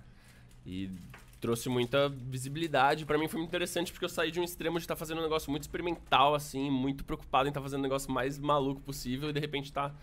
E 0.65 0.89
trouxe 1.39 1.69
muita 1.69 2.09
visibilidade. 2.09 3.05
Pra 3.05 3.17
mim 3.17 3.27
foi 3.27 3.39
muito 3.39 3.49
interessante 3.49 3.91
porque 3.91 4.05
eu 4.05 4.09
saí 4.09 4.31
de 4.31 4.39
um 4.39 4.43
extremo 4.43 4.77
de 4.77 4.83
estar 4.83 4.95
fazendo 4.95 5.19
um 5.19 5.23
negócio 5.23 5.49
muito 5.51 5.63
experimental, 5.63 6.35
assim, 6.35 6.69
muito 6.69 7.03
preocupado 7.03 7.47
em 7.47 7.51
estar 7.51 7.61
fazendo 7.61 7.79
o 7.79 7.83
negócio 7.83 8.11
mais 8.11 8.37
maluco 8.39 8.81
possível 8.81 9.29
e 9.29 9.33
de 9.33 9.39
repente 9.39 9.71
tá 9.71 9.93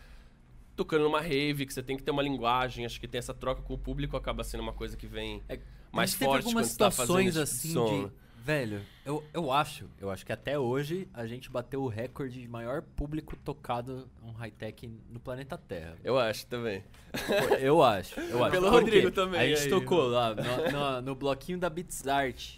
tocando 0.76 1.04
numa 1.04 1.20
rave, 1.20 1.66
que 1.66 1.72
você 1.72 1.82
tem 1.82 1.96
que 1.96 2.02
ter 2.02 2.10
uma 2.10 2.22
linguagem, 2.22 2.84
acho 2.84 3.00
que 3.00 3.06
tem 3.06 3.18
essa 3.18 3.32
troca 3.32 3.62
com 3.62 3.74
o 3.74 3.78
público, 3.78 4.16
acaba 4.16 4.42
sendo 4.42 4.60
uma 4.60 4.72
coisa 4.72 4.96
que 4.96 5.06
vem 5.06 5.40
É, 5.48 5.58
mais 5.92 6.12
teve 6.12 6.24
forte 6.24 6.46
algumas 6.46 6.66
quando 6.66 6.72
você 6.72 6.78
tá 6.78 6.90
fazendo 6.90 7.32
situações 7.32 7.36
assim 7.36 7.68
de 7.68 8.08
de. 8.08 8.23
Velho, 8.44 8.82
eu, 9.06 9.24
eu 9.32 9.50
acho, 9.50 9.88
eu 9.98 10.10
acho 10.10 10.26
que 10.26 10.30
até 10.30 10.58
hoje 10.58 11.08
a 11.14 11.26
gente 11.26 11.48
bateu 11.50 11.82
o 11.82 11.88
recorde 11.88 12.42
de 12.42 12.46
maior 12.46 12.82
público 12.82 13.34
tocado 13.36 14.06
um 14.22 14.32
high-tech 14.32 14.86
no 15.10 15.18
planeta 15.18 15.56
Terra. 15.56 15.96
Eu 16.04 16.18
acho 16.18 16.46
também. 16.46 16.84
Eu 17.58 17.82
acho, 17.82 18.20
eu 18.20 18.44
acho. 18.44 18.50
Pelo 18.52 18.68
Rodrigo 18.68 19.10
também, 19.10 19.40
A 19.40 19.46
gente 19.48 19.62
aí. 19.62 19.70
tocou 19.70 20.08
lá 20.08 20.34
no, 20.34 20.42
no- 20.72 21.00
no 21.02 21.14
bloquinho 21.14 21.56
da 21.58 21.70
Beats 21.70 22.06
Art. 22.06 22.56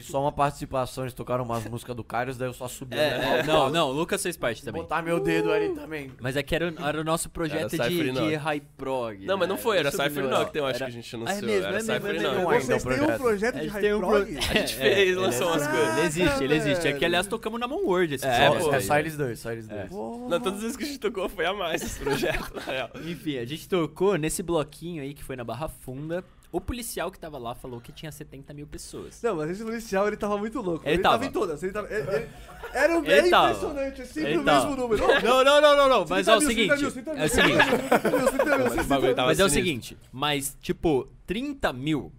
Só 0.00 0.20
uma 0.22 0.32
participação, 0.32 1.04
eles 1.04 1.12
tocaram 1.12 1.44
umas 1.44 1.64
músicas 1.66 1.94
do 1.94 2.02
Kairos, 2.02 2.38
daí 2.38 2.48
eu 2.48 2.54
só 2.54 2.66
subi. 2.68 2.96
É, 2.96 3.18
né? 3.18 3.38
é, 3.40 3.42
não, 3.42 3.68
não, 3.68 3.88
o 3.90 3.92
Lucas 3.92 4.22
fez 4.22 4.36
parte 4.36 4.64
também. 4.64 4.80
Botar 4.82 5.02
meu 5.02 5.20
dedo 5.20 5.52
ali 5.52 5.68
também. 5.74 6.10
Mas 6.20 6.36
é 6.36 6.42
que 6.42 6.54
era, 6.54 6.72
era 6.80 7.00
o 7.00 7.04
nosso 7.04 7.28
projeto 7.28 7.74
Era 7.74 7.88
de, 7.88 7.94
Cypher 7.98 8.12
de 8.12 8.34
high 8.36 8.62
prog. 8.76 9.26
Não, 9.26 9.36
mas 9.36 9.48
não 9.48 9.56
né? 9.56 9.62
foi, 9.62 9.78
era 9.78 9.88
Isso 9.90 9.98
Cypher. 10.02 10.24
Knock, 10.24 10.56
eu 10.56 10.64
acho 10.66 10.76
Era- 10.76 10.84
que 10.86 10.90
a 10.92 10.94
gente 11.02 11.14
Ah, 11.14 11.18
anunciou. 11.18 11.38
é 11.38 11.42
mesmo, 11.42 11.66
era 11.66 11.68
é 11.68 11.72
mesmo, 11.72 11.92
Cypher 11.94 12.10
é 12.10 12.20
Knock. 12.22 12.36
mesmo. 12.36 12.62
Vocês 12.62 12.84
o 12.84 12.88
têm 12.88 12.94
um 12.94 12.96
projeto. 13.06 13.20
projeto 13.20 13.54
A 13.54 13.58
de 13.58 13.64
gente 13.68 13.72
high 13.72 13.94
um 13.94 13.98
prog? 13.98 14.12
pro- 14.12 14.38
A 14.38 14.40
gente 14.54 14.74
É, 14.74 14.94
fez, 14.94 15.16
lançou 15.16 15.42
é- 15.48 15.50
umas 15.52 15.66
coisas. 15.66 15.96
Ele 15.98 16.06
existe, 16.06 16.44
ele 16.44 16.54
existe. 16.54 16.88
É 16.88 16.92
que, 16.92 17.04
aliás, 17.04 17.26
tocamos 17.26 17.60
na 17.60 17.68
Moon 17.68 17.84
World 17.84 18.14
esse 18.14 18.26
É, 18.26 18.50
pô. 18.50 18.72
É, 18.74 18.80
só 18.80 18.98
eles 18.98 19.16
dois, 19.16 19.38
só 19.40 19.52
eles 19.52 19.68
dois. 19.68 19.80
É. 19.80 19.88
Não, 19.90 20.40
todas 20.40 20.54
as 20.54 20.60
vezes 20.62 20.76
que 20.76 20.84
a 20.84 20.86
gente 20.86 21.00
tocou 21.00 21.28
foi 21.28 21.44
a 21.44 21.52
mais 21.52 21.82
esse 21.82 21.98
projeto, 22.00 22.54
na 22.54 22.62
real. 22.62 22.90
Enfim, 23.04 23.36
a 23.38 23.44
gente 23.44 23.68
tocou 23.68 24.16
nesse 24.16 24.42
bloquinho 24.42 25.02
aí 25.02 25.12
que 25.12 25.22
foi 25.24 25.36
na 25.36 25.44
Barra 25.44 25.68
Funda. 25.68 26.24
O 26.52 26.60
policial 26.60 27.10
que 27.10 27.18
tava 27.18 27.38
lá 27.38 27.54
falou 27.54 27.80
que 27.80 27.90
tinha 27.90 28.12
70 28.12 28.52
mil 28.52 28.66
pessoas. 28.66 29.22
Não, 29.22 29.36
mas 29.36 29.50
esse 29.50 29.64
policial, 29.64 30.06
ele 30.06 30.18
tava 30.18 30.36
muito 30.36 30.60
louco. 30.60 30.84
Ele 30.86 30.96
Ele, 30.96 31.02
tava. 31.02 31.14
tava. 31.14 31.24
em 31.26 31.32
todas. 31.32 31.62
Ele 31.62 31.72
tava, 31.72 31.88
ele- 31.90 32.10
ele- 32.14 32.28
era 32.74 32.92
um 32.92 32.98
Ele 33.04 33.22
bem 33.22 33.30
tava. 33.30 33.48
impressionante, 33.52 34.02
é 34.02 34.04
sempre 34.04 34.30
Ele 34.32 34.38
o 34.38 34.44
tava. 34.44 34.66
mesmo 34.68 34.82
número. 34.82 35.02
Não, 35.24 35.42
não, 35.42 35.60
não, 35.62 35.76
não, 35.76 35.88
não. 35.88 36.06
Mas 36.06 36.28
é 36.28 36.36
30 36.36 36.36
o 36.36 36.40
seguinte. 36.46 36.68
30 36.68 36.82
mil, 36.82 36.92
30 36.92 37.12
mil, 37.14 37.22
É 37.22 37.24
o 37.24 37.28
seguinte. 37.30 37.64
30 37.64 38.58
mil, 38.58 38.70
30 38.70 38.98
mil, 39.00 39.16
Mas 39.26 39.40
é 39.40 39.44
o 39.44 39.48
seguinte. 39.48 39.98
Mas, 40.12 40.56
tipo, 40.60 41.08
30 41.26 41.72
mil, 41.72 42.12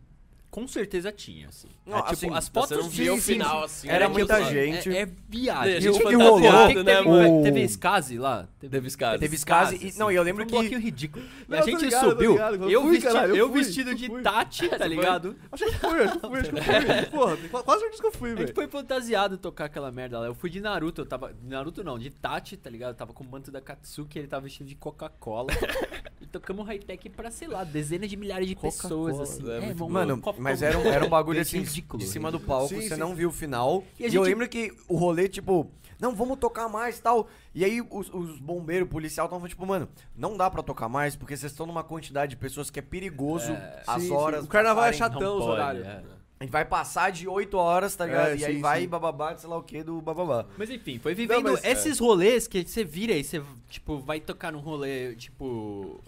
com 0.53 0.67
certeza 0.67 1.11
tinha, 1.11 1.47
assim. 1.47 1.67
Não, 1.83 1.97
é, 1.97 2.01
tipo, 2.01 2.13
assim, 2.13 2.29
as 2.31 2.47
fotos 2.47 2.77
não 2.77 2.87
via 2.87 3.11
o 3.11 3.15
sim, 3.15 3.33
final 3.33 3.57
sim. 3.61 3.65
assim. 3.65 3.89
Era 3.89 4.07
né, 4.07 4.13
muita 4.13 4.43
gente. 4.43 4.95
É, 4.95 5.01
é 5.01 5.09
viagem. 5.27 5.89
O 5.89 5.97
que 5.97 6.03
fantasiado, 6.03 6.15
rolou, 6.15 6.67
Teve, 6.67 6.83
né, 6.83 6.95
teve, 6.95 7.09
mano? 7.09 7.39
o- 7.39 7.43
teve 7.43 7.63
Skazi 7.63 8.17
lá? 8.19 8.47
Teve 8.59 8.87
Skazi. 8.87 9.19
Teve 9.19 9.35
Skazi. 9.35 9.75
E, 9.87 9.97
não, 9.97 10.11
e 10.11 10.15
eu 10.15 10.21
lembro 10.21 10.43
Foi 10.47 10.59
um 10.59 10.61
que. 10.61 10.69
bloquinho 10.69 10.79
ridículo. 10.79 11.25
E 11.25 11.51
Não, 11.51 11.57
a 11.57 11.61
gente 11.63 11.83
ligado, 11.85 12.09
subiu, 12.09 12.31
ligado. 12.33 12.69
Eu 12.69 12.81
fui, 12.83 12.91
vesti- 12.91 13.07
caralho, 13.07 13.31
eu 13.31 13.35
eu 13.37 13.49
fui, 13.49 13.63
vestido 13.63 13.89
eu 13.89 13.95
de 13.95 14.07
fui. 14.07 14.21
Tati, 14.21 14.69
tá 14.69 14.85
ligado? 14.85 15.35
Acho 15.51 15.65
que 15.65 15.71
fui, 15.71 16.03
acho 16.03 16.19
que 16.19 16.27
fui, 16.27 16.39
acho 16.39 16.49
que 16.51 16.61
fui. 16.61 17.05
Porra, 17.49 17.63
quase 17.63 17.83
certeza 17.83 18.01
que 18.01 18.07
eu 18.07 18.11
fui, 18.11 18.29
A 18.29 18.35
gente 18.35 18.39
velho. 18.43 18.55
foi 18.55 18.67
fantasiado 18.67 19.37
tocar 19.39 19.65
aquela 19.65 19.91
merda 19.91 20.19
lá. 20.19 20.27
Eu 20.27 20.35
fui 20.35 20.51
de 20.51 20.61
Naruto, 20.61 21.01
eu 21.01 21.05
tava. 21.07 21.33
de 21.33 21.47
Naruto 21.49 21.83
não, 21.83 21.97
de 21.97 22.11
Tati, 22.11 22.57
tá 22.57 22.69
ligado? 22.69 22.91
Eu 22.91 22.95
tava 22.95 23.11
com 23.11 23.23
o 23.23 23.27
manto 23.27 23.49
da 23.51 23.59
Katsuki, 23.59 24.19
ele 24.19 24.27
tava 24.27 24.43
vestido 24.43 24.67
de 24.67 24.75
Coca-Cola. 24.75 25.47
tocamos 26.33 26.65
high-tech 26.67 27.09
pra, 27.11 27.31
sei 27.31 27.47
lá, 27.47 27.63
dezenas 27.63 28.09
de 28.09 28.17
milhares 28.17 28.47
de 28.47 28.55
pessoas, 28.55 29.17
Coca-Cola, 29.17 29.57
assim. 29.59 29.69
é 29.69 29.73
vamos- 29.73 29.93
Mano, 29.93 30.21
mas 30.39 30.61
era 30.61 30.77
um, 30.77 30.85
era 30.85 31.05
um 31.05 31.09
bagulho 31.09 31.39
Esse 31.39 31.55
assim, 31.57 31.65
ridículo, 31.65 32.01
de 32.03 32.09
cima 32.09 32.31
do 32.31 32.39
palco, 32.39 32.69
Sim, 32.69 32.81
você 32.81 32.95
sim, 32.95 32.99
não 32.99 33.09
sim. 33.09 33.15
viu 33.15 33.29
o 33.29 33.31
final. 33.31 33.83
E 33.99 34.03
E, 34.03 34.05
a 34.05 34.07
eu 34.07 34.11
gente- 34.11 34.23
lembro 34.23 34.49
que 34.49 34.73
o 34.87 34.97
rolê, 34.97 35.29
tipo, 35.29 35.69
não, 35.99 36.13
vamos 36.15 36.37
tocar 36.39 36.67
mais 36.67 36.97
e 36.97 37.01
tal. 37.01 37.29
E 37.55 37.63
aí 37.63 37.79
os, 37.81 38.09
os 38.13 38.39
bombeiros, 38.39 38.87
o 38.87 38.89
policial 38.91 39.27
estavam 39.27 39.47
tipo, 39.47 39.65
mano, 39.65 39.87
não 40.15 40.35
dá 40.35 40.49
pra 40.49 40.61
tocar 40.63 40.89
mais, 40.89 41.15
porque 41.15 41.37
vocês 41.37 41.51
estão 41.51 41.65
numa 41.65 41.83
quantidade 41.83 42.31
de 42.31 42.35
pessoas 42.37 42.69
que 42.69 42.79
é 42.79 42.81
perigoso 42.81 43.55
as 43.87 44.01
Sim, 44.01 44.07
sim. 44.09 44.13
horas. 44.13 44.43
O 44.43 44.47
carnaval 44.47 44.85
é 44.85 44.91
chatão, 44.93 45.37
os 45.37 45.45
horários. 45.45 45.85
é. 45.87 46.03
A 46.39 46.43
gente 46.45 46.51
vai 46.51 46.65
passar 46.65 47.09
de 47.09 47.25
8 47.25 47.55
horas, 47.57 47.95
tá 47.95 48.05
ligado? 48.05 48.31
É, 48.31 48.35
e 48.35 48.43
aí 48.43 48.55
sim, 48.55 48.59
vai 48.61 48.81
sim. 48.81 48.87
bababá, 48.89 49.33
sei 49.37 49.49
lá 49.49 49.55
o 49.57 49.63
que, 49.63 49.81
do 49.81 50.01
bababá. 50.01 50.45
Mas 50.57 50.69
enfim, 50.69 50.99
foi 50.99 51.13
vivendo 51.15 51.53
mas, 51.53 51.63
esses 51.63 51.99
rolês 51.99 52.47
que 52.49 52.67
você 52.67 52.83
vira 52.83 53.13
e 53.13 53.23
você, 53.23 53.41
tipo, 53.69 53.99
vai 53.99 54.19
tocar 54.19 54.51
num 54.51 54.59
rolê, 54.59 55.15
tipo. 55.15 56.01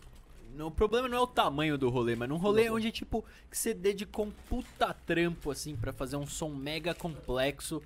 O 0.60 0.72
problema 0.72 1.08
não 1.08 1.18
é 1.18 1.22
o 1.22 1.28
tamanho 1.28 1.78
do 1.78 1.89
rolê, 1.89 2.16
mas 2.16 2.30
num 2.30 2.38
rolê 2.38 2.70
onde, 2.70 2.91
tipo, 2.91 3.24
que 3.49 3.58
você 3.58 3.74
dedicou 3.74 4.26
um 4.26 4.32
puta 4.49 4.93
trampo, 4.93 5.51
assim, 5.51 5.76
pra 5.76 5.91
fazer 5.91 6.16
um 6.16 6.26
som 6.26 6.49
mega 6.49 6.93
complexo 6.93 7.82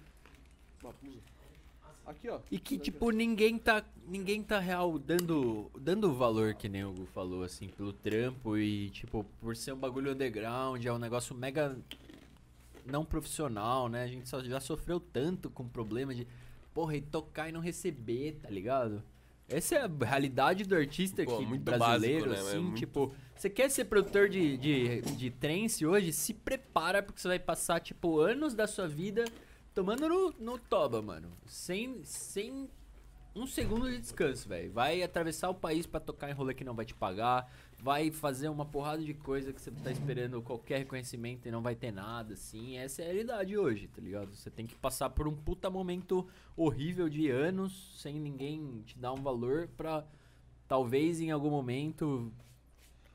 Aqui, 2.05 2.29
ó. 2.29 2.39
e 2.49 2.57
que, 2.57 2.77
tipo, 2.77 3.11
ninguém 3.11 3.57
tá. 3.57 3.83
Ninguém 4.07 4.41
tá 4.41 4.57
real 4.59 4.97
dando. 4.97 5.69
dando 5.79 6.09
o 6.09 6.13
valor 6.13 6.55
que 6.55 6.67
nem 6.67 6.83
o 6.83 6.89
Hugo 6.89 7.05
falou, 7.13 7.43
assim, 7.43 7.67
pelo 7.67 7.93
trampo 7.93 8.57
e, 8.57 8.89
tipo, 8.89 9.23
por 9.39 9.55
ser 9.55 9.73
um 9.73 9.77
bagulho 9.77 10.11
underground, 10.11 10.83
é 10.83 10.91
um 10.91 10.97
negócio 10.97 11.35
mega 11.35 11.77
não 12.85 13.05
profissional, 13.05 13.87
né? 13.87 14.03
A 14.03 14.07
gente 14.07 14.27
só, 14.27 14.41
já 14.43 14.59
sofreu 14.59 14.99
tanto 14.99 15.49
com 15.49 15.67
problema 15.67 16.13
de, 16.13 16.27
porra, 16.73 16.95
e 16.97 17.01
tocar 17.01 17.49
e 17.49 17.51
não 17.51 17.61
receber, 17.61 18.39
tá 18.41 18.49
ligado? 18.49 19.03
Essa 19.49 19.75
é 19.75 19.81
a 19.83 20.05
realidade 20.05 20.63
do 20.63 20.75
artista 20.75 21.23
Pô, 21.23 21.35
aqui, 21.35 21.45
muito 21.45 21.63
brasileiro, 21.63 22.29
básico, 22.29 22.45
né? 22.45 22.51
É 22.51 22.53
assim, 22.53 22.63
muito- 22.63 22.77
tipo... 22.77 23.13
Você 23.35 23.49
quer 23.49 23.69
ser 23.69 23.85
produtor 23.85 24.27
de, 24.27 24.57
de, 24.57 25.01
de 25.01 25.31
trance 25.31 25.85
hoje? 25.85 26.11
Se 26.11 26.33
prepara, 26.33 27.01
porque 27.01 27.21
você 27.21 27.27
vai 27.29 27.39
passar, 27.39 27.79
tipo, 27.79 28.19
anos 28.19 28.53
da 28.53 28.67
sua 28.67 28.85
vida 28.85 29.23
tomando 29.73 30.09
no, 30.09 30.33
no 30.37 30.57
toba, 30.57 31.01
mano. 31.01 31.31
Sem, 31.45 32.03
sem 32.03 32.69
um 33.33 33.47
segundo 33.47 33.89
de 33.89 33.97
descanso, 33.97 34.49
velho. 34.49 34.71
Vai 34.71 35.01
atravessar 35.01 35.49
o 35.49 35.55
país 35.55 35.85
pra 35.85 35.99
tocar 35.99 36.29
em 36.29 36.33
rolê 36.33 36.53
que 36.53 36.63
não 36.63 36.73
vai 36.73 36.85
te 36.85 36.93
pagar. 36.93 37.49
Vai 37.81 38.11
fazer 38.11 38.49
uma 38.49 38.65
porrada 38.65 39.01
de 39.01 39.13
coisa 39.13 39.53
que 39.53 39.61
você 39.61 39.71
tá 39.71 39.89
esperando 39.89 40.41
qualquer 40.41 40.79
reconhecimento 40.79 41.47
e 41.47 41.51
não 41.51 41.61
vai 41.61 41.75
ter 41.75 41.91
nada, 41.91 42.33
assim. 42.33 42.77
Essa 42.77 43.01
é 43.01 43.05
a 43.05 43.07
realidade 43.07 43.57
hoje, 43.57 43.87
tá 43.87 44.01
ligado? 44.01 44.35
Você 44.35 44.49
tem 44.49 44.67
que 44.67 44.75
passar 44.75 45.09
por 45.11 45.27
um 45.29 45.33
puta 45.35 45.69
momento 45.69 46.27
horrível 46.57 47.07
de 47.07 47.29
anos, 47.29 47.95
sem 48.01 48.19
ninguém 48.19 48.81
te 48.85 48.97
dar 48.99 49.13
um 49.13 49.21
valor 49.23 49.69
pra 49.77 50.05
talvez 50.67 51.21
em 51.21 51.31
algum 51.31 51.49
momento 51.49 52.31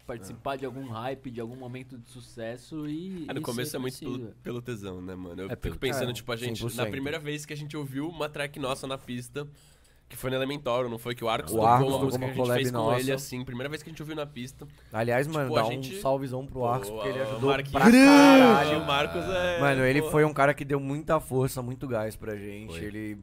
participar 0.07 0.57
de 0.57 0.65
algum 0.66 0.86
hype, 0.89 1.31
de 1.31 1.41
algum 1.41 1.57
momento 1.57 1.99
de 1.99 2.09
sucesso 2.11 2.86
e. 2.89 3.27
Ah, 3.28 3.35
no 3.35 3.41
e 3.41 3.43
começo 3.43 3.77
é 3.77 3.78
muito 3.78 3.99
pelo, 3.99 4.32
pelo 4.43 4.62
tesão, 4.62 5.01
né, 5.03 5.15
mano? 5.15 5.43
Eu 5.43 5.47
É 5.47 5.51
fico 5.51 5.61
pelo- 5.62 5.78
pensando, 5.78 6.11
É, 6.11 6.15
tipo, 6.15 6.32
a 6.32 6.36
gente. 6.36 6.62
100%. 6.65 6.74
Na 6.77 6.86
primeira 6.86 7.19
vez 7.19 7.45
que 7.47 7.53
a 7.53 7.57
gente 7.57 7.77
ouviu 7.77 8.09
uma 8.09 8.28
track 8.28 8.59
nossa 8.59 8.86
na 8.86 8.97
pista, 8.99 9.47
que 10.15 10.20
foi 10.20 10.31
no 10.31 10.36
Elementório, 10.36 10.89
não 10.89 10.99
foi? 10.99 11.15
Que 11.15 11.24
o 11.24 11.28
Arcos 11.28 11.53
O 11.53 11.57
tocou 11.57 11.69
Arcos 11.69 11.89
uma 11.95 11.99
música 12.05 12.24
uma 12.24 12.32
que 12.32 12.41
a 12.41 12.45
gente 12.45 12.55
fez 12.55 12.70
com 12.70 12.77
nossa. 12.78 13.01
ele, 13.01 13.12
assim. 13.12 13.45
Primeira 13.45 13.69
vez 13.69 13.82
que 13.82 13.89
a 13.89 13.93
gente 13.93 14.03
ouviu 14.03 14.16
na 14.16 14.24
pista. 14.27 14.66
Aliás, 14.93 15.27
mano, 15.27 15.51
Tipo, 15.51 15.55
dá 15.62 15.65
gente- 15.65 15.97
um 15.97 16.01
salvezão 16.01 16.47
pro 16.47 16.65
Arcos, 16.65 16.89
porque 16.91 17.09
ele 17.09 17.20
ajudou 17.20 17.51
Marquinhos- 17.51 17.70
pra 17.82 17.91
caralho. 17.91 18.78
O 18.81 18.86
Marcos 18.86 19.24
é. 19.24 19.61
Mano, 19.61 19.85
ele 19.85 20.03
pô, 20.03 20.11
foi 20.11 20.24
um 20.24 20.32
cara 20.32 20.55
que 20.55 20.65
deu 20.65 20.81
muita 20.81 21.20
força, 21.20 21.61
muito 21.62 21.86
gás 21.86 22.16
pra 22.16 22.36
gente. 22.36 22.73
Foi. 22.73 22.85
Ele. 22.85 23.19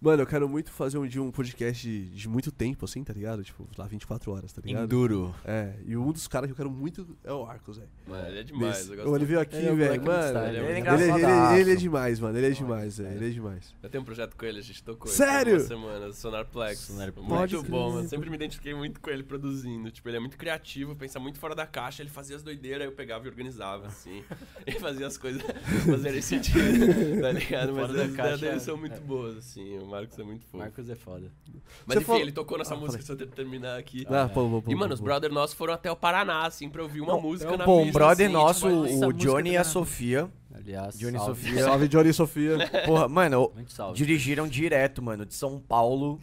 Mano, 0.00 0.22
eu 0.22 0.26
quero 0.26 0.48
muito 0.48 0.70
fazer 0.72 0.96
um 0.96 1.06
dia 1.06 1.22
um 1.22 1.30
podcast 1.30 1.86
de, 1.86 2.08
de 2.08 2.26
muito 2.26 2.50
tempo, 2.50 2.86
assim, 2.86 3.04
tá 3.04 3.12
ligado? 3.12 3.44
Tipo, 3.44 3.68
lá 3.76 3.86
24 3.86 4.32
horas, 4.32 4.50
tá 4.50 4.62
ligado? 4.64 4.84
Enduro. 4.84 5.34
É, 5.44 5.74
e 5.84 5.94
um 5.94 6.10
dos 6.10 6.26
caras 6.26 6.46
que 6.48 6.52
eu 6.52 6.56
quero 6.56 6.70
muito 6.70 7.06
é 7.22 7.30
o 7.30 7.44
Arcos, 7.44 7.76
velho. 7.76 7.88
Mano, 8.08 8.26
ele 8.28 8.38
é 8.38 8.42
demais. 8.42 8.78
Nesse- 8.78 8.90
eu 8.92 8.96
gosto 9.04 9.14
Ele 9.16 9.24
veio 9.26 9.40
aqui, 9.40 9.56
Ele 9.56 9.66
é 9.68 9.72
um 9.72 9.76
velho, 9.76 9.90
muito 9.90 10.06
mano. 10.06 10.38
Ele, 10.38 10.48
ele 10.48 10.56
é 10.66 10.70
ele, 10.70 10.78
engraçadaço. 10.80 11.54
ele 11.56 11.72
é 11.72 11.76
demais, 11.76 12.18
mano. 12.20 12.38
Ele 12.38 12.46
é 12.46 12.50
demais, 12.50 12.96
velho. 12.96 13.14
Ele 13.14 13.26
é 13.26 13.30
demais. 13.30 13.74
Eu 13.82 13.90
tenho 13.90 14.00
um 14.00 14.04
projeto 14.06 14.34
com 14.36 14.46
ele, 14.46 14.58
a 14.58 14.62
gente 14.62 14.82
tocou. 14.82 15.12
Sério? 15.12 15.56
Uma 15.58 15.66
semana, 15.66 16.12
Sonarplex. 16.14 16.78
Sonarplex. 16.78 17.28
Pode 17.28 17.54
Muito 17.56 17.66
crer. 17.66 17.70
bom, 17.78 17.92
mano. 17.92 18.08
Sempre 18.08 18.30
me 18.30 18.36
identifiquei 18.36 18.74
muito 18.74 19.00
com 19.02 19.10
ele 19.10 19.22
produzindo. 19.22 19.90
Tipo, 19.90 20.08
ele 20.08 20.16
é 20.16 20.20
muito 20.20 20.38
criativo, 20.38 20.96
pensa 20.96 21.20
muito 21.20 21.38
fora 21.38 21.54
da 21.54 21.66
caixa. 21.66 22.02
Ele 22.02 22.08
fazia 22.08 22.36
as 22.36 22.42
doideiras, 22.42 22.86
eu 22.86 22.92
pegava 22.92 23.26
e 23.26 23.28
organizava, 23.28 23.86
assim. 23.86 24.24
ele 24.66 24.80
fazia 24.80 25.06
as 25.06 25.18
coisas 25.18 25.42
fazerem 25.84 26.22
sentido, 26.22 26.86
tá 27.20 27.32
ligado? 27.32 27.74
Mas 27.74 27.86
Fora 27.86 27.92
da 27.92 28.04
as 28.04 28.08
ideias 28.08 28.16
caixa, 28.16 28.46
dele 28.46 28.60
são 28.60 28.76
é. 28.76 28.80
muito 28.80 29.00
boas, 29.02 29.36
assim. 29.36 29.89
Marcos 29.90 30.18
é 30.18 30.22
muito 30.22 30.44
fofo. 30.46 30.58
Marcos 30.58 30.88
é 30.88 30.94
foda. 30.94 31.30
Mas 31.46 31.62
Você 31.86 31.96
enfim, 31.98 32.04
falou- 32.06 32.20
ele 32.22 32.32
tocou 32.32 32.56
nessa 32.58 32.74
Ah, 32.74 32.76
música, 32.78 33.02
se 33.02 33.10
eu 33.12 33.16
ter- 33.16 33.28
terminar 33.28 33.78
aqui. 33.78 34.06
Ah, 34.08 34.28
pô, 34.32 34.48
pô, 34.48 34.62
pô, 34.62 34.70
E, 34.70 34.74
mano, 34.74 34.88
pô, 34.88 34.94
os 34.94 35.00
pô. 35.00 35.04
brother 35.04 35.32
nossos 35.32 35.54
foram 35.56 35.74
até 35.74 35.90
o 35.90 35.96
Paraná, 35.96 36.46
assim, 36.46 36.68
pra 36.70 36.82
ouvir 36.82 37.00
uma 37.00 37.12
Não, 37.14 37.20
música 37.20 37.56
na 37.56 37.64
Pô, 37.64 37.78
um 37.80 37.84
pista, 37.84 37.98
brother 37.98 38.26
assim, 38.26 38.32
nosso, 38.32 38.86
tipo, 38.86 39.06
o 39.06 39.12
Johnny 39.12 39.50
e 39.50 39.56
a 39.56 39.64
Sofia. 39.64 40.30
Aliás, 40.54 40.98
Johnny 40.98 41.16
e 41.16 41.20
salve. 41.20 41.42
Sofia. 41.42 41.64
Salve, 41.64 41.88
Johnny 41.88 42.08
e 42.10 42.12
Sofia. 42.12 42.56
Porra, 42.86 43.08
mano, 43.08 43.52
dirigiram 43.94 44.46
direto, 44.48 45.02
mano, 45.02 45.24
de 45.26 45.34
São 45.34 45.58
Paulo 45.60 46.20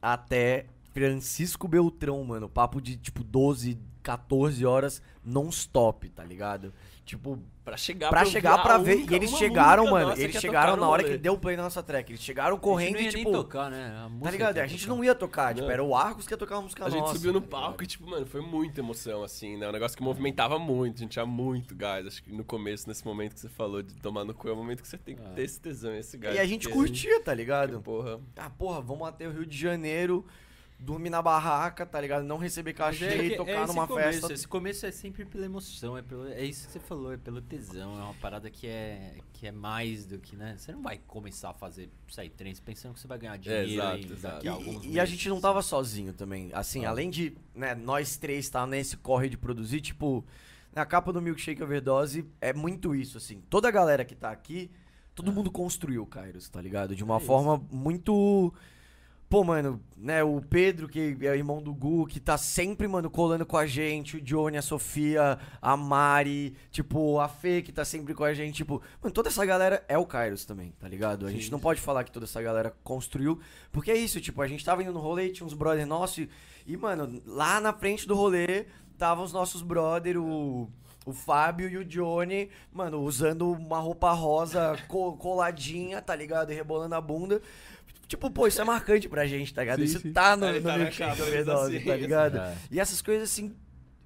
até 0.00 0.66
Francisco 0.92 1.66
Beltrão, 1.68 2.22
mano. 2.24 2.48
Papo 2.48 2.80
de 2.80 2.96
tipo 2.96 3.22
12, 3.24 3.78
14 4.02 4.64
horas 4.64 5.02
non-stop, 5.24 6.08
tá 6.10 6.22
ligado? 6.24 6.72
Tipo, 7.04 7.38
Pra 7.64 7.76
chegar 7.78 8.08
pra 8.10 8.20
ouvir 8.20 8.32
chegar 8.32 8.54
a 8.54 8.58
pra 8.58 8.78
ver. 8.78 8.96
única- 8.96 9.12
E 9.12 9.16
eles 9.16 9.30
chegaram, 9.30 9.82
música 9.84 9.94
mano. 9.94 10.08
nossa 10.10 10.22
Eles 10.22 10.40
chegaram 10.40 10.76
na 10.76 10.86
hora 10.88 11.02
rolê. 11.02 11.14
que 11.14 11.18
deu 11.22 11.36
play 11.38 11.56
na 11.56 11.62
nossa 11.64 11.82
track. 11.82 12.12
Eles 12.12 12.22
chegaram 12.22 12.58
correndo 12.58 12.96
a 12.96 12.98
gente 13.00 13.00
e 13.00 13.02
não 13.02 13.10
ia 13.12 13.18
tipo. 13.18 13.30
nem 13.30 13.42
tocar, 13.42 13.70
né? 13.70 13.86
A 14.06 14.24
Tá 14.24 14.30
ligado? 14.30 14.58
A 14.58 14.66
gente 14.66 14.84
tocar. 14.86 14.94
não 14.96 15.04
ia 15.04 15.14
tocar, 15.14 15.54
tipo, 15.54 15.70
era 15.70 15.82
o 15.84 15.94
Arcos 15.94 16.26
que 16.26 16.32
ia 16.34 16.36
tocar 16.38 16.56
uma 16.56 16.62
música 16.62 16.84
A 16.84 16.90
gente 16.90 17.00
nossa. 17.00 17.14
subiu 17.14 17.32
no 17.32 17.40
tá 17.42 17.46
palco 17.48 17.82
e, 17.82 17.86
tipo, 17.86 18.08
mano, 18.08 18.24
foi 18.26 18.40
muita 18.40 18.80
emoção, 18.80 19.22
assim, 19.22 19.56
né? 19.58 19.68
Um 19.68 19.72
negócio 19.72 19.96
que 19.96 20.02
movimentava 20.02 20.58
muito, 20.58 20.96
a 20.96 21.00
gente 21.00 21.12
tinha 21.12 21.26
muito 21.26 21.74
gás. 21.74 22.06
Acho 22.06 22.22
que 22.22 22.32
no 22.32 22.44
começo, 22.44 22.86
nesse 22.88 23.04
momento 23.06 23.34
que 23.34 23.40
você 23.40 23.48
falou 23.48 23.82
de 23.82 23.94
tomar 23.96 24.24
no 24.24 24.32
cu, 24.34 24.48
é 24.48 24.52
o 24.52 24.56
momento 24.56 24.82
que 24.82 24.88
você 24.88 24.98
tem 24.98 25.14
que 25.16 25.22
Ah. 25.24 25.30
ter 25.34 25.42
esse 25.42 25.60
tesão, 25.60 25.94
esse 25.94 26.16
gás. 26.18 26.34
E 26.36 26.38
a 26.38 26.46
gente 26.46 26.68
curtia, 26.68 27.20
tá 27.22 27.32
ligado? 27.34 27.80
Porra. 27.80 28.18
Ah, 28.36 28.48
porra, 28.50 28.80
vamos 28.82 29.06
até 29.08 29.26
o 29.28 29.30
Rio 29.32 29.44
de 29.46 29.56
Janeiro, 29.58 30.24
dormir 30.84 31.10
na 31.10 31.22
barraca, 31.22 31.86
tá 31.86 32.00
ligado? 32.00 32.24
Não 32.24 32.36
receber 32.36 32.74
Mas 32.78 32.98
cachê 32.98 33.04
é 33.06 33.24
e 33.24 33.32
é 33.32 33.36
tocar 33.36 33.64
esse 33.64 33.66
numa 33.74 33.86
começo, 33.86 34.18
festa. 34.20 34.32
Esse 34.34 34.46
começo 34.48 34.86
é 34.86 34.90
sempre 34.90 35.24
pela 35.24 35.44
emoção, 35.46 35.96
é, 35.96 36.02
pelo, 36.02 36.28
é 36.28 36.44
isso 36.44 36.66
que 36.66 36.72
você 36.72 36.80
falou, 36.80 37.12
é 37.12 37.16
pelo 37.16 37.40
tesão, 37.40 37.98
é 37.98 38.02
uma 38.02 38.14
parada 38.14 38.50
que 38.50 38.66
é, 38.66 39.16
que 39.32 39.46
é 39.46 39.52
mais 39.52 40.04
do 40.06 40.18
que, 40.18 40.36
né? 40.36 40.54
Você 40.58 40.72
não 40.72 40.82
vai 40.82 40.98
começar 41.06 41.50
a 41.50 41.54
fazer 41.54 41.90
psytrance 42.06 42.60
pensando 42.60 42.94
que 42.94 43.00
você 43.00 43.08
vai 43.08 43.18
ganhar 43.18 43.36
dinheiro 43.38 43.70
exato, 43.70 43.96
e 43.98 44.12
exato. 44.12 44.34
daqui 44.36 44.48
a 44.48 44.52
alguns 44.52 44.84
E, 44.84 44.88
e 44.88 44.90
a 45.00 45.02
meses. 45.02 45.10
gente 45.10 45.28
não 45.28 45.40
tava 45.40 45.62
sozinho 45.62 46.12
também. 46.12 46.50
Assim, 46.52 46.84
Ah. 46.84 46.90
além 46.90 47.08
de 47.10 47.34
né, 47.54 47.74
nós 47.74 48.16
três 48.16 48.44
estar 48.44 48.66
nesse 48.66 48.96
corre 48.96 49.28
de 49.28 49.36
produzir, 49.38 49.80
tipo, 49.80 50.24
a 50.74 50.84
capa 50.84 51.12
do 51.12 51.22
Milkshake 51.22 51.62
Overdose 51.62 52.26
é 52.40 52.52
muito 52.52 52.94
isso, 52.94 53.16
assim. 53.18 53.40
Toda 53.48 53.68
a 53.68 53.70
galera 53.70 54.04
que 54.04 54.14
tá 54.14 54.30
aqui, 54.30 54.70
todo 55.14 55.32
mundo 55.32 55.50
construiu 55.50 56.02
o 56.02 56.06
Kairos, 56.06 56.48
tá 56.48 56.60
ligado? 56.60 56.94
De 56.94 57.02
uma 57.04 57.16
É 57.16 57.20
forma 57.20 57.56
muito. 57.70 58.52
Pô, 59.34 59.42
mano, 59.42 59.80
né, 59.96 60.22
o 60.22 60.40
Pedro, 60.40 60.88
que 60.88 61.18
é 61.22 61.36
irmão 61.36 61.60
do 61.60 61.74
Gu, 61.74 62.06
que 62.06 62.20
tá 62.20 62.38
sempre, 62.38 62.86
mano, 62.86 63.10
colando 63.10 63.44
com 63.44 63.56
a 63.56 63.66
gente, 63.66 64.18
o 64.18 64.20
Johnny, 64.20 64.56
a 64.56 64.62
Sofia, 64.62 65.40
a 65.60 65.76
Mari, 65.76 66.54
tipo, 66.70 67.18
a 67.18 67.26
Fê, 67.26 67.60
que 67.60 67.72
tá 67.72 67.84
sempre 67.84 68.14
com 68.14 68.22
a 68.22 68.32
gente, 68.32 68.54
tipo, 68.54 68.80
mano, 69.02 69.12
toda 69.12 69.28
essa 69.30 69.44
galera 69.44 69.84
é 69.88 69.98
o 69.98 70.06
Kairos 70.06 70.44
também, 70.44 70.72
tá 70.78 70.86
ligado? 70.86 71.26
A 71.26 71.32
gente 71.32 71.50
não 71.50 71.58
pode 71.58 71.80
falar 71.80 72.04
que 72.04 72.12
toda 72.12 72.26
essa 72.26 72.40
galera 72.40 72.76
construiu, 72.84 73.40
porque 73.72 73.90
é 73.90 73.96
isso, 73.96 74.20
tipo, 74.20 74.40
a 74.40 74.46
gente 74.46 74.64
tava 74.64 74.84
indo 74.84 74.92
no 74.92 75.00
rolê, 75.00 75.30
tinha 75.30 75.44
uns 75.44 75.52
brother 75.52 75.84
nossos, 75.84 76.18
e, 76.18 76.30
e, 76.64 76.76
mano, 76.76 77.20
lá 77.26 77.60
na 77.60 77.72
frente 77.72 78.06
do 78.06 78.14
rolê, 78.14 78.66
estavam 78.92 79.24
os 79.24 79.32
nossos 79.32 79.62
brother, 79.62 80.16
o... 80.16 80.70
O 81.06 81.12
Fábio 81.12 81.68
e 81.68 81.76
o 81.76 81.84
Johnny, 81.84 82.48
mano, 82.72 83.02
usando 83.02 83.52
uma 83.52 83.78
roupa 83.78 84.10
rosa 84.12 84.74
co- 84.88 85.12
coladinha, 85.18 86.00
tá 86.00 86.16
ligado? 86.16 86.50
E 86.50 86.54
rebolando 86.54 86.94
a 86.94 87.00
bunda. 87.02 87.42
Tipo, 88.06 88.30
pô, 88.30 88.46
isso 88.46 88.60
é 88.60 88.64
marcante 88.64 89.08
pra 89.08 89.26
gente, 89.26 89.52
tá 89.52 89.62
ligado? 89.62 89.78
Sim, 89.78 89.84
isso 89.84 90.00
sim. 90.00 90.12
tá 90.12 90.36
no, 90.36 90.46
Ele 90.46 90.60
no 90.60 90.66
tá 90.66 90.78
Milkshake 90.78 91.22
Overdose, 91.22 91.76
assim, 91.76 91.86
tá 91.86 91.96
ligado? 91.96 92.38
É. 92.38 92.56
E 92.70 92.80
essas 92.80 93.00
coisas, 93.00 93.30
assim, 93.30 93.54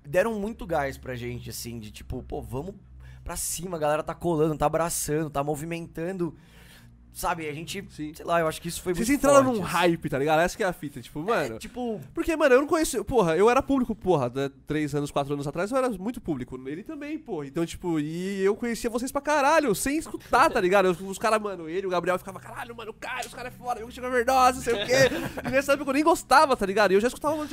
deram 0.06 0.38
muito 0.38 0.66
gás 0.66 0.96
pra 0.96 1.14
gente, 1.14 1.50
assim, 1.50 1.78
de 1.78 1.90
tipo, 1.90 2.22
pô, 2.22 2.40
vamos 2.40 2.74
pra 3.24 3.36
cima, 3.36 3.76
a 3.76 3.80
galera 3.80 4.02
tá 4.02 4.14
colando, 4.14 4.56
tá 4.56 4.66
abraçando, 4.66 5.28
tá 5.28 5.44
movimentando. 5.44 6.36
Sabe, 7.18 7.48
a 7.48 7.52
gente, 7.52 7.84
Sim. 7.90 8.14
sei 8.14 8.24
lá, 8.24 8.38
eu 8.38 8.46
acho 8.46 8.62
que 8.62 8.68
isso 8.68 8.80
foi 8.80 8.94
Vocês 8.94 9.08
muito 9.08 9.18
entraram 9.18 9.42
forte, 9.44 9.58
num 9.58 9.64
assim. 9.64 9.72
hype, 9.74 10.08
tá 10.08 10.16
ligado? 10.20 10.38
Essa 10.38 10.56
que 10.56 10.62
é 10.62 10.66
a 10.66 10.72
fita, 10.72 11.00
tipo, 11.00 11.18
mano. 11.20 11.56
É, 11.56 11.58
tipo, 11.58 12.00
Porque, 12.14 12.36
mano, 12.36 12.54
eu 12.54 12.60
não 12.60 12.68
conheço. 12.68 13.04
Porra, 13.04 13.36
eu 13.36 13.50
era 13.50 13.60
público, 13.60 13.92
porra, 13.92 14.30
né, 14.32 14.48
três 14.68 14.94
anos, 14.94 15.10
quatro 15.10 15.34
anos 15.34 15.44
atrás, 15.44 15.72
eu 15.72 15.76
era 15.76 15.90
muito 15.90 16.20
público. 16.20 16.56
Ele 16.68 16.84
também, 16.84 17.18
porra. 17.18 17.48
Então, 17.48 17.66
tipo, 17.66 17.98
e 17.98 18.40
eu 18.40 18.54
conhecia 18.54 18.88
vocês 18.88 19.10
pra 19.10 19.20
caralho, 19.20 19.74
sem 19.74 19.98
escutar, 19.98 20.48
tá 20.48 20.60
ligado? 20.60 20.86
Eu- 20.86 21.06
os 21.08 21.18
caras, 21.18 21.42
mano, 21.42 21.68
ele, 21.68 21.88
o 21.88 21.90
Gabriel 21.90 22.16
ficava, 22.20 22.38
caralho, 22.38 22.76
mano, 22.76 22.92
o 22.92 22.94
cara, 22.94 23.26
os 23.26 23.34
caras 23.34 23.52
é 23.52 23.56
foda, 23.58 23.80
eu 23.80 23.90
chego 23.90 24.06
overdose, 24.06 24.58
não 24.58 24.62
sei 24.62 24.74
o 24.74 24.86
quê. 24.86 24.92
E 25.44 25.50
nessa 25.50 25.72
época 25.72 25.90
eu 25.90 25.94
nem 25.94 26.04
gostava, 26.04 26.56
tá 26.56 26.64
ligado? 26.64 26.92
E 26.92 26.94
eu 26.94 27.00
já 27.00 27.08
escutava 27.08 27.34
o 27.34 27.44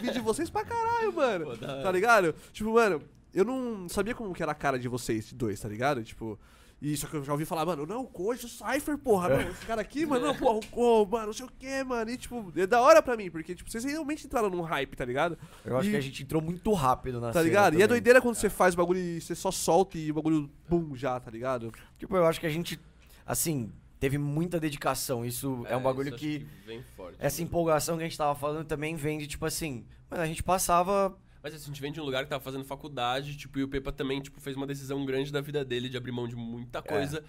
vídeo 0.00 0.12
de 0.14 0.20
vocês 0.20 0.48
pra 0.48 0.64
caralho, 0.64 1.12
mano. 1.12 1.44
Pô. 1.44 1.56
Tá 1.58 1.92
ligado? 1.92 2.34
Tipo, 2.54 2.72
mano, 2.72 3.02
eu 3.34 3.44
não 3.44 3.86
sabia 3.86 4.14
como 4.14 4.32
que 4.32 4.42
era 4.42 4.52
a 4.52 4.54
cara 4.54 4.78
de 4.78 4.88
vocês, 4.88 5.30
dois, 5.30 5.60
tá 5.60 5.68
ligado? 5.68 6.02
Tipo. 6.02 6.38
E 6.86 6.94
só 6.98 7.06
que 7.06 7.16
eu 7.16 7.24
já 7.24 7.32
ouvi 7.32 7.46
falar, 7.46 7.64
mano, 7.64 7.86
não, 7.86 8.02
o 8.02 8.06
Coach, 8.06 8.44
o 8.44 8.48
Cypher, 8.48 8.98
porra, 8.98 9.30
não, 9.30 9.40
esse 9.40 9.64
cara 9.64 9.80
aqui, 9.80 10.04
mano, 10.04 10.26
não, 10.26 10.34
porra, 10.36 10.58
o 10.58 10.66
Co, 10.66 11.06
mano, 11.06 11.26
não 11.28 11.32
sei 11.32 11.46
o 11.46 11.48
que, 11.58 11.82
mano. 11.82 12.10
E, 12.10 12.18
tipo, 12.18 12.52
é 12.54 12.66
da 12.66 12.78
hora 12.82 13.00
pra 13.02 13.16
mim, 13.16 13.30
porque, 13.30 13.54
tipo, 13.54 13.70
vocês 13.70 13.84
realmente 13.84 14.26
entraram 14.26 14.50
num 14.50 14.60
hype, 14.60 14.94
tá 14.94 15.02
ligado? 15.02 15.38
eu 15.64 15.78
acho 15.78 15.88
E- 15.88 15.92
que 15.92 15.96
a 15.96 16.00
gente 16.02 16.22
entrou 16.22 16.42
muito 16.42 16.70
rápido 16.74 17.22
na 17.22 17.28
Tá 17.28 17.32
cena 17.34 17.44
ligado? 17.44 17.78
E 17.78 17.82
é 17.82 17.86
doideira 17.86 18.20
quando 18.20 18.34
você 18.34 18.50
faz 18.50 18.74
o 18.74 18.76
bagulho 18.76 19.00
e 19.00 19.18
você 19.18 19.34
só 19.34 19.50
solta 19.50 19.96
e 19.96 20.10
o 20.10 20.14
bagulho, 20.14 20.50
pum, 20.68 20.94
já, 20.94 21.18
tá 21.18 21.30
ligado? 21.30 21.72
Tipo, 21.96 22.18
eu 22.18 22.26
acho 22.26 22.38
que 22.38 22.46
a 22.46 22.50
gente, 22.50 22.78
assim, 23.24 23.72
teve 23.98 24.18
muita 24.18 24.60
dedicação. 24.60 25.24
Isso 25.24 25.64
é, 25.70 25.74
um 25.74 25.82
bagulho 25.82 26.12
que... 26.14 26.46
Vem 26.66 26.82
forte. 26.94 27.16
Essa 27.18 27.42
empolgação 27.42 27.96
que 27.96 28.02
a 28.02 28.06
gente 28.06 28.18
tava 28.18 28.34
falando 28.38 28.66
também 28.66 28.94
vem 28.94 29.16
de, 29.16 29.26
tipo 29.26 29.46
assim... 29.46 29.86
Mano, 30.10 30.22
a 30.22 30.26
gente 30.26 30.42
passava... 30.42 31.16
Mas 31.44 31.54
assim, 31.54 31.64
a 31.64 31.66
gente 31.66 31.80
vem 31.82 31.92
de 31.92 32.00
um 32.00 32.04
lugar 32.04 32.24
que 32.24 32.30
tava 32.30 32.42
fazendo 32.42 32.64
faculdade, 32.64 33.36
tipo, 33.36 33.58
e 33.58 33.62
o 33.64 33.68
Pepa 33.68 33.92
também, 33.92 34.18
tipo, 34.22 34.40
fez 34.40 34.56
uma 34.56 34.66
decisão 34.66 35.04
grande 35.04 35.30
da 35.30 35.42
vida 35.42 35.62
dele 35.62 35.90
de 35.90 35.96
abrir 35.98 36.10
mão 36.10 36.26
de 36.26 36.34
muita 36.34 36.80
coisa 36.80 37.22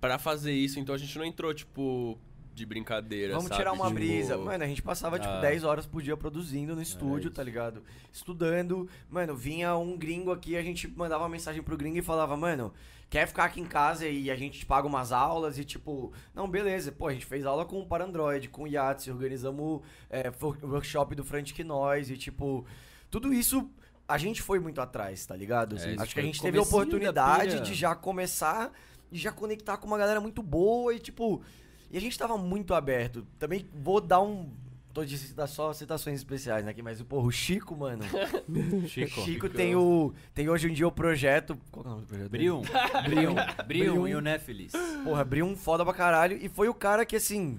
pra 0.00 0.18
fazer 0.18 0.52
isso. 0.52 0.80
Então 0.80 0.92
a 0.92 0.98
gente 0.98 1.16
não 1.16 1.24
entrou, 1.24 1.54
tipo, 1.54 2.18
de 2.52 2.66
brincadeira, 2.66 3.32
Vamos 3.34 3.46
sabe? 3.48 3.60
tirar 3.60 3.72
uma 3.72 3.84
Tipo, 3.86 3.94
brisa. 3.94 4.36
Mano, 4.36 4.64
a 4.64 4.66
gente 4.66 4.82
passava, 4.82 5.20
tipo, 5.20 5.32
Ah. 5.32 5.40
10 5.40 5.62
horas 5.62 5.86
por 5.86 6.02
dia 6.02 6.16
produzindo 6.16 6.74
no 6.74 6.82
estúdio, 6.82 7.28
isso. 7.28 7.34
tá 7.36 7.44
ligado? 7.44 7.80
Estudando. 8.12 8.88
Mano, 9.08 9.36
vinha 9.36 9.76
um 9.76 9.96
gringo 9.96 10.32
aqui, 10.32 10.56
a 10.56 10.62
gente 10.62 10.88
mandava 10.88 11.22
uma 11.22 11.28
mensagem 11.30 11.62
pro 11.62 11.76
gringo 11.76 11.96
e 11.96 12.02
falava, 12.02 12.36
mano, 12.36 12.74
quer 13.08 13.28
ficar 13.28 13.44
aqui 13.44 13.60
em 13.60 13.64
casa 13.66 14.06
e 14.08 14.32
a 14.32 14.36
gente 14.36 14.58
te 14.58 14.66
paga 14.66 14.86
umas 14.88 15.12
aulas 15.12 15.58
e 15.58 15.64
tipo, 15.64 16.12
não, 16.34 16.48
beleza. 16.50 16.90
Pô, 16.90 17.06
a 17.06 17.12
gente 17.12 17.24
fez 17.24 17.46
aula 17.46 17.64
com 17.64 17.80
o 17.80 17.86
Parandroid, 17.86 18.48
com 18.48 18.64
o 18.64 18.66
Yates, 18.66 19.06
organizamos 19.06 19.80
é, 20.10 20.32
workshop 20.62 21.14
do 21.14 21.24
Frantic 21.24 21.60
Noise 21.64 22.14
e 22.14 22.16
tipo, 22.18 22.66
tudo 23.10 23.32
isso 23.32 23.68
a 24.06 24.18
gente 24.18 24.42
foi 24.42 24.58
muito 24.58 24.80
atrás, 24.80 25.24
tá 25.24 25.36
ligado? 25.36 25.76
É, 25.78 25.96
Acho 25.98 26.14
que 26.14 26.20
a 26.20 26.22
gente 26.22 26.40
teve 26.40 26.58
a 26.58 26.62
oportunidade 26.62 27.60
de 27.60 27.74
já 27.74 27.94
começar 27.94 28.72
e 29.12 29.18
já 29.18 29.30
conectar 29.30 29.76
com 29.76 29.86
uma 29.86 29.98
galera 29.98 30.20
muito 30.20 30.42
boa 30.42 30.94
e 30.94 30.98
tipo, 30.98 31.42
e 31.90 31.96
a 31.96 32.00
gente 32.00 32.18
tava 32.18 32.36
muito 32.36 32.74
aberto. 32.74 33.26
Também 33.38 33.68
vou 33.74 34.00
dar 34.00 34.20
um 34.20 34.50
tô 34.92 35.04
de 35.04 35.16
citar 35.16 35.48
só 35.48 35.72
citações 35.72 36.16
especiais 36.16 36.66
aqui, 36.66 36.82
mas 36.82 37.00
porra, 37.02 37.26
o 37.26 37.30
Chico, 37.30 37.76
mano. 37.76 38.02
Chico. 38.88 39.20
Chico 39.22 39.48
tem 39.48 39.74
o. 39.74 40.12
Tem 40.34 40.48
hoje 40.48 40.68
em 40.68 40.72
dia 40.72 40.86
o 40.86 40.92
projeto. 40.92 41.56
Qual 41.70 41.84
que 41.84 41.88
é 41.88 41.92
o 41.92 41.94
nome 41.94 42.06
do 42.06 42.08
projeto? 42.08 42.30
Brium. 42.30 42.62
Brium. 43.06 43.34
Brium 43.66 43.92
Brium. 44.02 44.08
e 44.08 44.14
o 44.14 44.20
Néfilis. 44.20 44.72
Porra, 45.04 45.22
abriu 45.22 45.46
um 45.46 45.56
foda 45.56 45.84
pra 45.84 45.94
caralho. 45.94 46.38
E 46.40 46.48
foi 46.48 46.68
o 46.68 46.74
cara 46.74 47.06
que, 47.06 47.16
assim. 47.16 47.58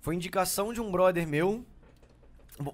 Foi 0.00 0.14
indicação 0.14 0.72
de 0.72 0.80
um 0.80 0.90
brother 0.90 1.26
meu. 1.26 1.64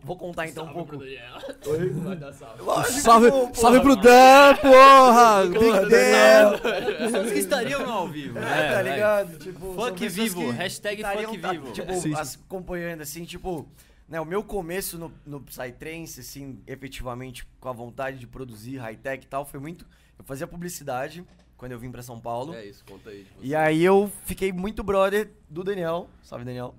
Vou, 0.02 0.16
contar 0.16 0.48
então 0.48 0.64
um 0.66 0.72
pouco. 0.72 0.98
Vai 2.02 2.16
dar 2.16 2.32
salve. 2.32 2.62
Lógico, 2.62 3.00
Salve, 3.00 3.30
pô, 3.30 3.54
salve 3.54 3.80
pro 3.80 3.94
Dan, 3.96 4.56
porra! 4.60 5.46
Big 5.46 5.90
Dan! 5.90 6.58
Pessoas 6.98 7.30
que 7.32 7.38
estariam 7.38 7.88
ao 7.92 8.08
vivo. 8.08 8.36
É, 8.38 8.40
né, 8.42 8.72
tá 8.72 8.82
ligado? 8.82 9.38
Tipo, 9.38 9.60
são 9.60 9.74
Fuck 9.74 10.00
pessoas 10.00 10.14
vivo, 10.14 10.50
hashtag 10.50 11.02
fuck 11.04 11.38
tá, 11.38 11.52
vivo. 11.52 11.72
Tipo, 11.72 11.94
Sim, 11.94 12.00
sim. 12.00 12.14
as- 12.14 12.34
acompanhando, 12.34 13.02
assim, 13.02 13.24
tipo, 13.24 13.68
né, 14.08 14.20
o 14.20 14.24
meu 14.24 14.42
começo 14.42 14.98
no, 14.98 15.12
no 15.24 15.40
Psytrance, 15.40 16.20
assim, 16.20 16.60
efetivamente, 16.66 17.46
com 17.60 17.68
a 17.68 17.72
vontade 17.72 18.18
de 18.18 18.26
produzir 18.26 18.78
high-tech 18.78 19.24
e 19.24 19.28
tal, 19.28 19.44
foi 19.44 19.60
muito... 19.60 19.86
Eu 20.18 20.24
fazia 20.24 20.46
publicidade 20.46 21.24
quando 21.56 21.72
eu 21.72 21.78
vim 21.78 21.90
pra 21.90 22.02
São 22.02 22.18
Paulo. 22.18 22.54
É 22.54 22.64
isso, 22.66 22.84
conta 22.88 23.10
aí. 23.10 23.18
de 23.22 23.30
você. 23.30 23.46
E 23.46 23.54
aí 23.54 23.84
eu 23.84 24.10
fiquei 24.24 24.50
muito 24.52 24.82
brother 24.82 25.30
do 25.48 25.62
Daniel. 25.62 26.08
Salve, 26.22 26.44
Daniel. 26.44 26.74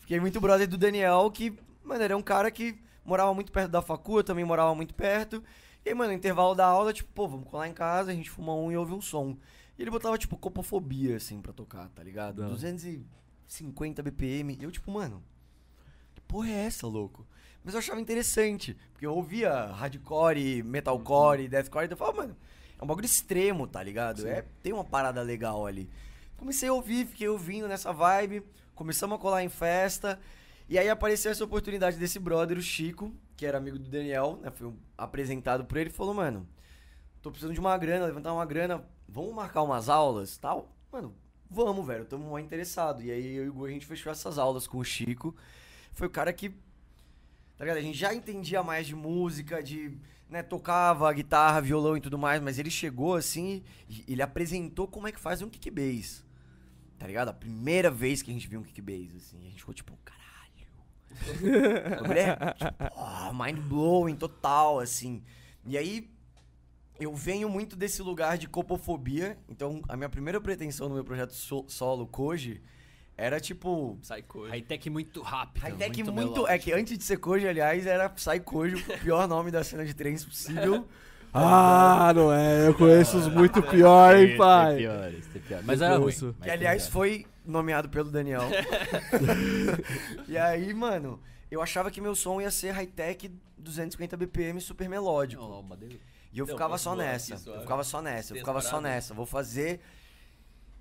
fiquei 0.00 0.18
muito 0.20 0.40
brother 0.40 0.66
do 0.68 0.76
Daniel, 0.78 1.30
que, 1.30 1.52
mano, 1.86 2.02
ele 2.02 2.12
é 2.12 2.16
um 2.16 2.22
cara 2.22 2.50
que 2.50 2.78
morava 3.04 3.32
muito 3.34 3.52
perto 3.52 3.70
da 3.70 3.82
facu, 3.82 4.18
eu 4.18 4.24
também 4.24 4.44
morava 4.44 4.74
muito 4.74 4.94
perto. 4.94 5.42
E 5.84 5.90
aí, 5.90 5.94
mano, 5.94 6.10
no 6.10 6.16
intervalo 6.16 6.54
da 6.54 6.66
aula, 6.66 6.92
tipo, 6.92 7.10
pô, 7.12 7.28
vamos 7.28 7.48
colar 7.48 7.68
em 7.68 7.74
casa, 7.74 8.10
a 8.10 8.14
gente 8.14 8.30
fuma 8.30 8.54
um 8.54 8.72
e 8.72 8.76
ouve 8.76 8.92
um 8.92 9.00
som. 9.00 9.36
E 9.78 9.82
ele 9.82 9.90
botava, 9.90 10.16
tipo, 10.16 10.36
copofobia, 10.36 11.16
assim, 11.16 11.40
pra 11.42 11.52
tocar, 11.52 11.88
tá 11.90 12.02
ligado? 12.02 12.40
Hora. 12.40 12.50
250 12.50 14.02
BPM. 14.02 14.56
E 14.58 14.64
eu, 14.64 14.70
tipo, 14.70 14.90
mano, 14.90 15.22
que 16.14 16.20
porra 16.22 16.48
é 16.48 16.64
essa, 16.64 16.86
louco? 16.86 17.26
Mas 17.62 17.74
eu 17.74 17.80
achava 17.80 18.00
interessante, 18.00 18.76
porque 18.92 19.06
eu 19.06 19.14
ouvia 19.14 19.66
hardcore, 19.66 20.62
metalcore, 20.62 21.48
deathcore, 21.48 21.86
então 21.86 21.94
eu 21.94 21.98
falava, 21.98 22.18
mano, 22.18 22.36
é 22.78 22.84
um 22.84 22.86
bagulho 22.86 23.06
extremo, 23.06 23.66
tá 23.66 23.82
ligado? 23.82 24.26
É, 24.26 24.44
tem 24.62 24.72
uma 24.72 24.84
parada 24.84 25.22
legal 25.22 25.66
ali. 25.66 25.88
Comecei 26.36 26.68
a 26.68 26.72
ouvir, 26.74 27.06
fiquei 27.06 27.26
ouvindo 27.28 27.66
nessa 27.66 27.90
vibe, 27.90 28.42
começamos 28.74 29.16
a 29.16 29.18
colar 29.18 29.42
em 29.42 29.48
festa, 29.48 30.20
e 30.68 30.78
aí 30.78 30.88
apareceu 30.88 31.30
essa 31.30 31.44
oportunidade 31.44 31.96
desse 31.96 32.18
brother, 32.18 32.56
o 32.56 32.62
Chico, 32.62 33.12
que 33.36 33.44
era 33.44 33.58
amigo 33.58 33.78
do 33.78 33.88
Daniel, 33.88 34.38
né? 34.42 34.50
Foi 34.50 34.72
apresentado 34.96 35.64
por 35.64 35.76
ele 35.76 35.90
e 35.90 35.92
falou, 35.92 36.14
mano, 36.14 36.48
tô 37.20 37.30
precisando 37.30 37.54
de 37.54 37.60
uma 37.60 37.76
grana, 37.76 38.06
levantar 38.06 38.32
uma 38.32 38.46
grana, 38.46 38.84
vamos 39.08 39.34
marcar 39.34 39.62
umas 39.62 39.88
aulas 39.88 40.36
tal? 40.36 40.74
Mano, 40.92 41.14
vamos, 41.50 41.86
velho, 41.86 42.04
tamo 42.04 42.24
muito 42.24 42.46
interessado. 42.46 43.02
E 43.02 43.10
aí 43.10 43.36
eu 43.36 43.44
e 43.44 43.48
o 43.48 43.52
Gu, 43.52 43.64
a 43.66 43.70
gente 43.70 43.86
fechou 43.86 44.10
essas 44.10 44.38
aulas 44.38 44.66
com 44.66 44.78
o 44.78 44.84
Chico. 44.84 45.34
Foi 45.92 46.06
o 46.06 46.10
cara 46.10 46.32
que, 46.32 46.50
tá 47.56 47.64
ligado? 47.64 47.78
A 47.78 47.82
gente 47.82 47.98
já 47.98 48.14
entendia 48.14 48.62
mais 48.62 48.86
de 48.86 48.94
música, 48.94 49.62
de, 49.62 49.98
né, 50.28 50.42
tocava 50.42 51.12
guitarra, 51.12 51.60
violão 51.60 51.96
e 51.96 52.00
tudo 52.00 52.18
mais, 52.18 52.40
mas 52.40 52.58
ele 52.58 52.70
chegou 52.70 53.14
assim 53.14 53.62
ele 54.08 54.22
apresentou 54.22 54.88
como 54.88 55.06
é 55.06 55.12
que 55.12 55.20
faz 55.20 55.42
um 55.42 55.48
kick 55.48 55.70
bass. 55.70 56.24
Tá 56.98 57.06
ligado? 57.06 57.28
A 57.28 57.34
primeira 57.34 57.90
vez 57.90 58.22
que 58.22 58.30
a 58.30 58.34
gente 58.34 58.48
viu 58.48 58.60
um 58.60 58.62
kick 58.62 58.80
bass, 58.80 59.14
assim, 59.16 59.38
a 59.46 59.50
gente 59.50 59.58
ficou 59.58 59.74
tipo, 59.74 59.96
caralho. 60.04 60.23
O 61.14 62.02
bagulho 62.02 62.18
é, 62.18 62.36
tipo, 62.54 63.44
mind 63.44 63.58
blowing 63.68 64.16
total, 64.16 64.80
assim. 64.80 65.22
E 65.66 65.76
aí, 65.78 66.08
eu 67.00 67.14
venho 67.14 67.48
muito 67.48 67.76
desse 67.76 68.02
lugar 68.02 68.36
de 68.38 68.46
copofobia. 68.48 69.38
Então, 69.48 69.80
a 69.88 69.96
minha 69.96 70.08
primeira 70.08 70.40
pretensão 70.40 70.88
no 70.88 70.94
meu 70.94 71.04
projeto 71.04 71.32
so- 71.32 71.64
solo, 71.68 72.06
Koji, 72.06 72.60
era 73.16 73.40
tipo. 73.40 73.98
Psycho. 74.02 74.46
High-tech 74.48 74.90
muito 74.90 75.22
rápido. 75.22 75.62
High-tech 75.62 76.02
muito. 76.04 76.12
melódico. 76.12 76.46
é 76.48 76.58
que 76.58 76.72
antes 76.72 76.96
de 76.98 77.04
ser 77.04 77.16
Koji, 77.18 77.46
aliás, 77.48 77.86
era 77.86 78.08
Psy 78.08 78.40
Koji, 78.40 78.74
o 78.76 78.98
pior 78.98 79.26
nome 79.28 79.50
da 79.50 79.62
cena 79.64 79.84
de 79.84 79.94
trens 79.94 80.24
possível. 80.24 80.86
Ah, 81.36 82.12
não 82.14 82.32
é. 82.32 82.68
Eu 82.68 82.74
conheço 82.74 83.18
os 83.18 83.26
muito 83.26 83.60
pior, 83.60 84.16
hein, 84.16 84.28
Tem 84.28 84.36
pai? 84.36 84.76
piores, 84.76 85.26
tem 85.26 85.42
piores. 85.42 85.66
Mas 85.66 85.82
era 85.82 85.96
ruim. 85.98 86.12
Que, 86.40 86.48
aliás, 86.48 86.86
foi 86.86 87.26
nomeado 87.44 87.88
pelo 87.88 88.10
Daniel. 88.10 88.42
e 90.28 90.36
aí, 90.38 90.72
mano, 90.72 91.20
eu 91.50 91.60
achava 91.62 91.90
que 91.90 92.00
meu 92.00 92.14
som 92.14 92.40
ia 92.40 92.50
ser 92.50 92.70
high-tech 92.72 93.30
250 93.58 94.16
BPM 94.16 94.60
super 94.60 94.88
melódico. 94.88 95.42
Dele. 95.76 96.00
E 96.32 96.38
eu 96.38 96.46
Não, 96.46 96.54
ficava 96.54 96.76
só 96.76 96.94
zoar 96.94 97.06
nessa. 97.06 97.34
aqui, 97.34 97.42
eu 97.42 97.44
suave? 97.44 97.60
ficava 97.62 97.84
só 97.84 98.02
nessa, 98.02 98.32
eu 98.32 98.38
ficava 98.38 98.60
só 98.60 98.80
nessa. 98.80 99.14
Vou 99.14 99.26
fazer. 99.26 99.80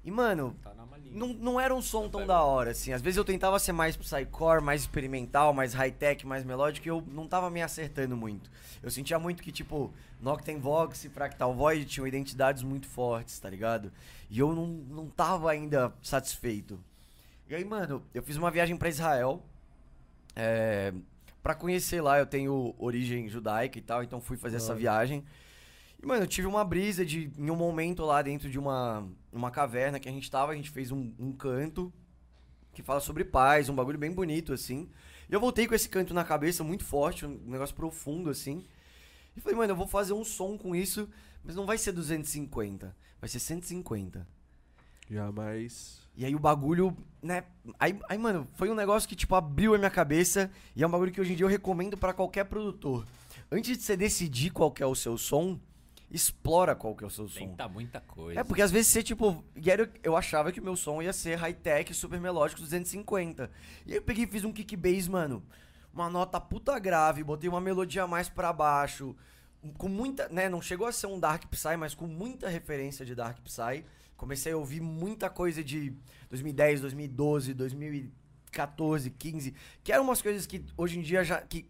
E, 0.04 0.12
mano, 0.12 0.56
Tá 0.62 0.74
não, 1.14 1.28
não 1.28 1.60
era 1.60 1.74
um 1.74 1.82
som 1.82 2.10
tão 2.10 2.22
pego. 2.22 2.28
da 2.28 2.42
hora, 2.44 2.72
assim. 2.72 2.92
Às 2.92 3.02
vezes 3.02 3.18
eu 3.18 3.24
tentava 3.24 3.58
ser 3.60 3.72
mais 3.72 3.96
psycore, 3.96 4.62
mais 4.62 4.82
experimental, 4.82 5.54
mais 5.54 5.74
high-tech, 5.74 6.26
mais 6.26 6.44
melódico, 6.44 6.88
e 6.88 6.90
eu 6.90 7.04
não 7.08 7.28
tava 7.28 7.50
me 7.50 7.62
acertando 7.62 8.18
muito. 8.18 8.50
Eu 8.82 8.90
sentia 8.90 9.20
muito 9.20 9.44
que, 9.44 9.52
tipo, 9.52 9.94
Noctem 10.20 10.60
Vox 10.60 11.06
e 11.06 11.10
Fractal 11.10 11.54
Void 11.54 11.86
tinham 11.86 12.08
identidades 12.08 12.64
muito 12.64 12.88
fortes, 12.88 13.38
tá 13.40 13.50
ligado? 13.50 13.92
E 14.30 14.40
eu 14.40 14.54
não, 14.56 14.66
não 14.68 15.08
tava 15.08 15.52
ainda 15.52 15.94
satisfeito. 16.02 16.80
E 17.48 17.54
aí, 17.56 17.64
mano, 17.64 18.02
eu 18.14 18.24
fiz 18.24 18.36
uma 18.36 18.50
viagem 18.50 18.76
pra 18.76 18.90
Israel. 18.90 19.42
É, 20.36 20.92
para 21.44 21.54
conhecer 21.54 22.02
lá, 22.02 22.18
eu 22.18 22.26
tenho 22.26 22.74
origem 22.80 23.30
judaica 23.30 23.78
e 23.78 23.82
tal, 23.82 24.02
então 24.04 24.20
fui 24.20 24.38
fazer 24.38 24.58
essa 24.58 24.72
Olha. 24.72 24.80
viagem. 24.80 25.24
E, 26.02 26.06
mano, 26.06 26.24
eu 26.24 26.28
tive 26.28 26.48
uma 26.48 26.64
brisa 26.66 27.06
de, 27.06 27.32
em 27.38 27.52
um 27.52 27.56
momento 27.56 28.04
lá 28.04 28.22
dentro 28.22 28.50
de 28.50 28.58
uma, 28.58 29.08
uma 29.34 29.52
caverna 29.52 30.00
que 30.00 30.08
a 30.08 30.12
gente 30.12 30.30
tava, 30.30 30.52
a 30.52 30.56
gente 30.56 30.70
fez 30.70 30.92
um, 30.92 31.12
um 31.20 31.32
canto 31.32 31.92
que 32.72 32.82
fala 32.82 33.00
sobre 33.00 33.24
paz, 33.24 33.70
um 33.70 33.76
bagulho 33.76 33.98
bem 33.98 34.12
bonito, 34.12 34.54
assim. 34.54 34.90
E 35.30 35.34
eu 35.34 35.40
voltei 35.40 35.68
com 35.68 35.76
esse 35.76 35.90
canto 35.90 36.14
na 36.14 36.24
cabeça, 36.24 36.64
muito 36.64 36.84
forte, 36.84 37.26
um 37.26 37.40
negócio 37.46 37.76
profundo, 37.76 38.30
assim. 38.30 38.64
E 39.36 39.42
falei, 39.42 39.58
mano, 39.58 39.72
eu 39.72 39.76
vou 39.76 39.88
fazer 39.88 40.14
um 40.14 40.24
som 40.24 40.58
com 40.58 40.76
isso, 40.76 41.10
mas 41.44 41.56
não 41.56 41.66
vai 41.66 41.78
ser 41.78 41.92
250, 41.92 42.96
vai 43.20 43.30
ser 43.30 43.40
150. 43.40 44.28
Jamais. 45.10 46.02
E 46.16 46.26
aí 46.26 46.36
o 46.36 46.40
bagulho, 46.40 46.96
né? 47.22 47.44
Aí, 47.80 48.00
aí, 48.08 48.18
mano, 48.18 48.48
foi 48.54 48.70
um 48.70 48.76
negócio 48.76 49.10
que, 49.10 49.16
tipo, 49.16 49.36
abriu 49.36 49.74
a 49.74 49.78
minha 49.78 49.90
cabeça. 49.90 50.52
E 50.76 50.84
é 50.84 50.88
um 50.88 50.92
bagulho 50.92 51.12
que 51.12 51.20
hoje 51.20 51.34
em 51.34 51.36
dia 51.36 51.46
eu 51.46 51.50
recomendo 51.50 51.98
pra 51.98 52.14
qualquer 52.14 52.46
produtor. 52.46 53.06
Antes 53.52 53.78
de 53.78 53.84
você 53.84 53.98
decidir 53.98 54.52
qual 54.52 54.72
que 54.72 54.82
é 54.82 54.86
o 54.86 54.96
seu 54.96 55.18
som, 55.18 55.60
explora 56.14 56.76
qual 56.76 56.96
que 56.96 57.04
é 57.04 57.08
o 57.08 57.10
seu 57.10 57.28
som. 57.28 57.40
Tenta 57.40 57.68
muita 57.68 58.00
coisa. 58.00 58.40
É, 58.40 58.44
porque 58.44 58.62
às 58.62 58.72
vezes 58.72 58.92
você, 58.92 59.02
tipo. 59.02 59.44
eu 60.04 60.16
achava 60.16 60.52
que 60.52 60.60
o 60.60 60.64
meu 60.64 60.76
som 60.76 61.02
ia 61.02 61.12
ser 61.12 61.36
high-tech, 61.36 61.94
super 61.94 62.22
melódico, 62.22 62.62
250. 62.62 63.50
E 63.86 63.92
aí 63.92 63.98
eu 63.98 64.02
peguei 64.02 64.26
e 64.26 64.28
fiz 64.28 64.44
um 64.46 64.54
kick 64.54 64.76
bass, 64.78 65.08
mano. 65.08 65.44
Uma 65.92 66.10
nota 66.10 66.40
puta 66.40 66.78
grave, 66.80 67.24
botei 67.24 67.50
uma 67.50 67.60
melodia 67.60 68.06
mais 68.08 68.30
pra 68.30 68.54
baixo. 68.54 69.16
Com 69.78 69.88
muita. 69.88 70.30
né, 70.30 70.48
Não 70.48 70.62
chegou 70.62 70.86
a 70.88 70.92
ser 70.92 71.08
um 71.08 71.20
Dark 71.20 71.46
Psy, 71.48 71.76
mas 71.78 71.96
com 71.96 72.06
muita 72.06 72.48
referência 72.48 73.06
de 73.06 73.16
Dark 73.16 73.40
Psy. 73.42 73.84
Comecei 74.16 74.54
a 74.54 74.58
ouvir 74.58 74.82
muita 74.82 75.30
coisa 75.30 75.64
de 75.64 75.94
2010, 76.30 76.82
2012, 76.82 77.54
2014, 77.54 79.10
15. 79.10 79.54
Que 79.84 79.92
eram 79.92 80.04
umas 80.04 80.22
coisas 80.22 80.46
que 80.46 80.64
hoje 80.78 81.00
em 81.00 81.02
dia 81.02 81.24
já. 81.24 81.42
Que, 81.42 81.66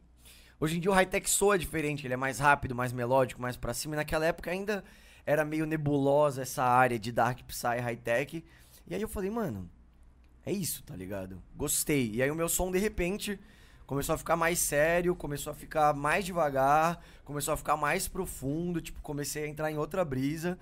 hoje 0.63 0.77
em 0.77 0.79
dia 0.79 0.89
o 0.89 0.93
high-tech 0.93 1.29
soa 1.29 1.59
diferente, 1.59 2.07
ele 2.07 2.13
é 2.13 2.17
mais 2.17 2.39
rápido, 2.39 2.73
mais 2.73 2.93
melódico, 2.93 3.41
mais 3.41 3.57
pra 3.57 3.73
cima. 3.73 3.95
E 3.95 3.97
naquela 3.97 4.25
época 4.25 4.49
ainda 4.49 4.81
era 5.25 5.43
meio 5.43 5.65
nebulosa 5.65 6.41
essa 6.41 6.63
área 6.63 6.97
de 6.97 7.11
Dark 7.11 7.41
Psy 7.43 7.81
high-tech. 7.81 8.45
E 8.87 8.95
aí 8.95 9.01
eu 9.01 9.09
falei, 9.09 9.29
mano, 9.29 9.69
é 10.45 10.53
isso, 10.53 10.81
tá 10.83 10.95
ligado? 10.95 11.43
Gostei. 11.53 12.11
E 12.13 12.23
aí 12.23 12.31
o 12.31 12.35
meu 12.35 12.47
som, 12.47 12.71
de 12.71 12.79
repente, 12.79 13.37
começou 13.85 14.15
a 14.15 14.17
ficar 14.17 14.37
mais 14.37 14.57
sério, 14.57 15.13
começou 15.17 15.51
a 15.51 15.53
ficar 15.53 15.93
mais 15.93 16.23
devagar, 16.23 17.03
começou 17.25 17.53
a 17.53 17.57
ficar 17.57 17.75
mais 17.75 18.07
profundo, 18.07 18.79
tipo, 18.79 19.01
comecei 19.01 19.43
a 19.43 19.47
entrar 19.49 19.69
em 19.69 19.77
outra 19.77 20.05
brisa. 20.05 20.57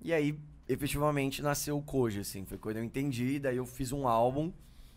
E 0.00 0.14
aí, 0.14 0.38
efetivamente, 0.66 1.42
nasceu 1.42 1.76
o 1.76 1.82
Koji, 1.82 2.20
assim. 2.20 2.46
Foi 2.46 2.56
quando 2.56 2.78
eu 2.78 2.84
entendi, 2.84 3.38
daí 3.38 3.58
eu 3.58 3.66
fiz 3.66 3.92
um 3.92 4.08
álbum 4.08 4.50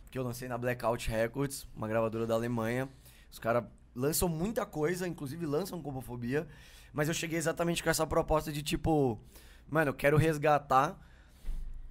que 0.10 0.18
eu 0.18 0.24
lancei 0.24 0.48
na 0.48 0.58
Blackout 0.58 1.10
Records, 1.10 1.68
uma 1.76 1.90
gravadora 1.90 2.26
da 2.26 2.34
Alemanha. 2.34 2.88
Os 3.30 3.40
caras 3.40 3.66
lançam 3.98 4.30
muita 4.30 4.66
coisa, 4.66 5.08
inclusive 5.08 5.46
lançam 5.46 5.82
Copofobia. 5.82 6.48
Mas 6.94 7.08
eu 7.08 7.14
cheguei 7.14 7.38
exatamente 7.38 7.84
com 7.84 7.90
essa 7.90 8.06
proposta 8.06 8.52
de 8.52 8.62
tipo, 8.62 9.20
mano, 9.68 9.90
eu 9.90 9.94
quero 9.94 10.18
resgatar 10.18 10.98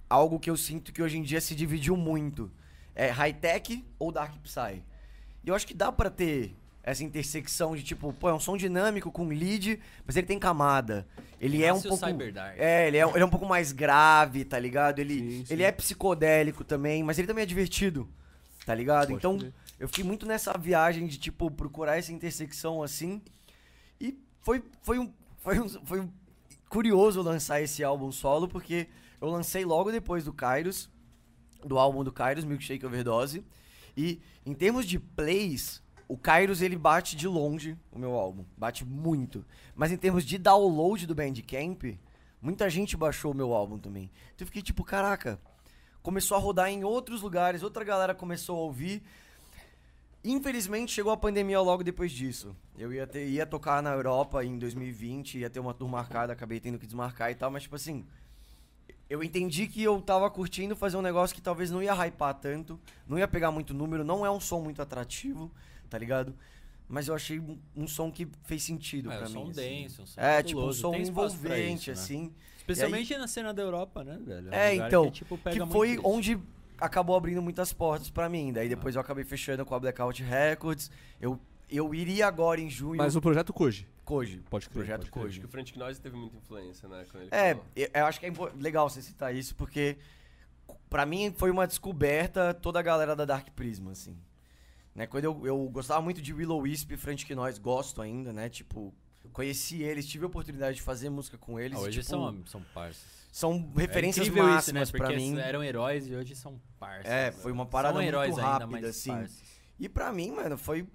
algo 0.09 0.39
que 0.39 0.49
eu 0.49 0.55
sinto 0.55 0.93
que 0.93 1.03
hoje 1.03 1.17
em 1.17 1.21
dia 1.21 1.41
se 1.41 1.53
dividiu 1.53 1.97
muito. 1.97 2.49
É 2.95 3.09
high-tech 3.09 3.85
ou 3.99 4.11
dark 4.11 4.33
psy. 4.41 4.81
E 5.43 5.49
eu 5.49 5.53
acho 5.53 5.67
que 5.67 5.73
dá 5.73 5.91
pra 5.91 6.09
ter 6.09 6.55
essa 6.81 7.03
intersecção 7.03 7.75
de 7.75 7.83
tipo, 7.83 8.13
pô, 8.13 8.29
é 8.29 8.33
um 8.33 8.39
som 8.39 8.55
dinâmico 8.55 9.11
com 9.11 9.27
lead, 9.27 9.77
mas 10.05 10.15
ele 10.15 10.25
tem 10.25 10.39
camada. 10.39 11.05
Ele 11.39 11.61
é 11.61 11.73
um 11.73 11.81
pouco. 11.81 12.05
É, 12.55 12.87
ele 12.87 12.97
é, 12.97 13.03
ele 13.03 13.19
é 13.19 13.25
um 13.25 13.29
pouco 13.29 13.45
mais 13.45 13.73
grave, 13.73 14.45
tá 14.45 14.57
ligado? 14.57 14.99
Ele, 14.99 15.19
Sim, 15.19 15.45
sim. 15.45 15.53
ele 15.53 15.63
é 15.63 15.71
psicodélico 15.71 16.63
também, 16.63 17.03
mas 17.03 17.19
ele 17.19 17.27
também 17.27 17.43
é 17.43 17.45
divertido. 17.45 18.09
Tá 18.65 18.73
ligado? 18.73 19.07
Pode 19.07 19.13
então, 19.13 19.37
crer. 19.37 19.53
Eu 19.79 19.87
fiquei 19.87 20.03
muito 20.03 20.25
nessa 20.25 20.57
viagem 20.57 21.07
de 21.07 21.17
tipo 21.17 21.49
procurar 21.51 21.97
essa 21.97 22.11
intersecção 22.11 22.81
assim. 22.81 23.21
E 23.99 24.17
foi 24.39 24.63
foi 24.81 24.99
um 24.99 25.13
foi 25.37 25.59
um, 25.59 25.69
foi 25.85 25.99
um 26.01 26.11
curioso 26.69 27.21
lançar 27.21 27.61
esse 27.61 27.83
álbum 27.83 28.11
solo 28.11 28.47
porque 28.47 28.87
eu 29.21 29.29
lancei 29.29 29.65
logo 29.65 29.91
depois 29.91 30.23
do 30.23 30.33
Kairos, 30.33 30.89
do 31.63 31.77
álbum 31.77 32.03
do 32.03 32.11
Kairos, 32.11 32.43
Milkshake 32.43 32.85
Overdose. 32.85 33.43
E 33.95 34.19
em 34.45 34.53
termos 34.53 34.85
de 34.85 34.99
plays, 34.99 35.81
o 36.07 36.17
Kairos 36.17 36.61
ele 36.61 36.75
bate 36.75 37.15
de 37.15 37.27
longe 37.27 37.77
o 37.91 37.99
meu 37.99 38.13
álbum. 38.13 38.45
Bate 38.55 38.85
muito. 38.85 39.45
Mas 39.75 39.91
em 39.91 39.97
termos 39.97 40.23
de 40.23 40.37
download 40.37 41.05
do 41.05 41.15
Bandcamp, 41.15 41.83
muita 42.41 42.69
gente 42.69 42.95
baixou 42.95 43.31
o 43.31 43.35
meu 43.35 43.53
álbum 43.53 43.77
também. 43.77 44.11
Então 44.33 44.45
eu 44.45 44.47
fiquei 44.47 44.61
tipo, 44.61 44.83
caraca. 44.83 45.39
Começou 46.01 46.37
a 46.37 46.39
rodar 46.39 46.69
em 46.69 46.83
outros 46.83 47.21
lugares, 47.21 47.63
outra 47.63 47.83
galera 47.83 48.15
começou 48.15 48.57
a 48.57 48.61
ouvir. 48.61 49.03
Infelizmente 50.23 50.91
chegou 50.91 51.11
a 51.11 51.17
pandemia 51.17 51.59
logo 51.61 51.83
depois 51.83 52.11
disso. 52.11 52.55
Eu 52.77 52.91
ia, 52.91 53.07
ter, 53.07 53.27
ia 53.29 53.45
tocar 53.45 53.81
na 53.81 53.91
Europa 53.91 54.43
em 54.43 54.57
2020, 54.57 55.39
ia 55.39 55.49
ter 55.49 55.59
uma 55.59 55.73
tour 55.73 55.87
marcada, 55.87 56.33
acabei 56.33 56.59
tendo 56.59 56.77
que 56.77 56.85
desmarcar 56.85 57.31
e 57.31 57.35
tal, 57.35 57.49
mas 57.49 57.63
tipo 57.63 57.75
assim, 57.75 58.05
eu 59.09 59.23
entendi 59.23 59.67
que 59.67 59.81
eu 59.81 60.01
tava 60.01 60.29
curtindo 60.29 60.75
fazer 60.75 60.97
um 60.97 61.01
negócio 61.01 61.35
que 61.35 61.41
talvez 61.41 61.71
não 61.71 61.81
ia 61.81 61.93
hypar 61.93 62.33
tanto, 62.33 62.79
não 63.07 63.17
ia 63.17 63.27
pegar 63.27 63.51
muito 63.51 63.73
número, 63.73 64.03
não 64.03 64.25
é 64.25 64.29
um 64.31 64.39
som 64.39 64.59
muito 64.59 64.81
atrativo, 64.81 65.49
tá 65.89 65.97
ligado? 65.97 66.35
Mas 66.89 67.07
eu 67.07 67.15
achei 67.15 67.39
um, 67.39 67.57
um 67.75 67.87
som 67.87 68.11
que 68.11 68.27
fez 68.43 68.63
sentido 68.63 69.11
É, 69.11 69.17
pra 69.17 69.27
um 69.27 69.29
mim. 69.29 69.33
som 69.35 69.43
assim. 69.49 69.53
denso, 69.53 70.01
um 70.01 70.05
som 70.05 70.21
É, 70.21 70.43
tipo, 70.43 70.61
um 70.61 70.73
som 70.73 70.95
envolvente, 70.95 71.91
isso, 71.91 71.99
né? 71.99 72.03
assim. 72.03 72.33
Especialmente 72.57 73.17
na 73.17 73.27
cena 73.27 73.53
da 73.53 73.61
Europa, 73.61 74.03
né, 74.03 74.17
velho? 74.21 74.49
É, 74.53 74.69
um 74.69 74.73
lugar 74.73 74.87
então, 74.87 75.05
Que, 75.05 75.11
tipo, 75.11 75.37
pega 75.37 75.65
que 75.65 75.71
foi 75.71 75.91
isso. 75.91 76.01
onde 76.05 76.39
acabou 76.79 77.15
abrindo 77.15 77.41
muitas 77.41 77.73
portas 77.73 78.09
pra 78.09 78.29
mim. 78.29 78.51
Daí 78.53 78.67
depois 78.69 78.95
Ah. 78.95 78.99
eu 78.99 79.01
acabei 79.01 79.23
fechando 79.23 79.65
com 79.65 79.73
a 79.75 79.79
Blackout 79.79 80.21
Records. 80.23 80.91
Eu, 81.19 81.39
eu 81.69 81.93
iria 81.93 82.27
agora 82.27 82.59
em 82.61 82.69
junho. 82.69 82.97
Mas 82.97 83.15
o 83.15 83.21
projeto 83.21 83.53
Koji. 83.53 83.87
Koji. 84.05 84.37
Pode 84.49 84.69
crer, 84.69 84.73
Projeto 84.73 84.99
pode 84.99 85.11
crer. 85.11 85.21
Acho 85.21 85.27
Koji. 85.29 85.39
que 85.41 85.45
o 85.45 85.49
Frantic 85.49 85.75
Noise 85.77 85.99
teve 86.01 86.15
muita 86.15 86.37
influência, 86.37 86.87
né? 86.87 87.05
Quando 87.11 87.23
ele 87.23 87.29
É, 87.33 87.59
eu 87.75 87.89
eu 87.93 88.05
acho 88.05 88.19
que 88.19 88.25
é 88.25 88.31
legal 88.55 88.89
você 88.89 89.01
citar 89.01 89.35
isso, 89.35 89.53
porque 89.55 89.97
pra 90.89 91.05
mim 91.05 91.33
foi 91.37 91.51
uma 91.51 91.67
descoberta 91.67 92.53
toda 92.53 92.79
a 92.79 92.81
galera 92.81 93.15
da 93.15 93.25
Dark 93.25 93.49
Prisma, 93.51 93.91
assim. 93.91 94.15
Né, 94.95 95.05
quando 95.05 95.25
eu, 95.25 95.45
eu 95.45 95.69
gostava 95.69 96.01
muito 96.01 96.19
de 96.21 96.33
Willow 96.33 96.59
Wisp 96.61 96.91
e 96.91 96.97
Frantic 96.97 97.29
Noise, 97.35 97.59
gosto 97.59 98.01
ainda, 98.01 98.33
né? 98.33 98.49
Tipo, 98.49 98.91
conheci 99.31 99.83
eles, 99.83 100.07
tive 100.07 100.23
a 100.23 100.27
oportunidade 100.27 100.77
de 100.77 100.81
fazer 100.81 101.09
música 101.09 101.37
com 101.37 101.59
eles. 101.59 101.77
Ah, 101.77 101.81
e, 101.81 101.83
hoje 101.83 101.99
tipo, 101.99 102.09
são, 102.09 102.43
são 102.47 102.63
parças. 102.73 103.26
São 103.37 103.71
referências 103.75 104.27
é 104.27 104.31
máximas 104.31 104.91
né? 104.91 104.97
pra 104.97 105.09
Porque 105.09 105.21
mim. 105.21 105.37
eram 105.37 105.63
heróis 105.63 106.07
e 106.07 106.15
hoje 106.15 106.35
são 106.35 106.59
parças. 106.79 107.05
É, 107.05 107.25
né? 107.25 107.31
foi 107.31 107.51
uma 107.51 107.67
parada 107.67 107.93
são 107.93 108.01
muito 108.01 108.17
ainda, 108.17 108.41
rápida, 108.41 108.67
mas 108.67 108.83
assim. 108.83 109.11
parças. 109.11 109.43
E 109.79 109.87
pra 109.87 110.11
mim, 110.11 110.31
mano, 110.31 110.57
foi. 110.57 110.87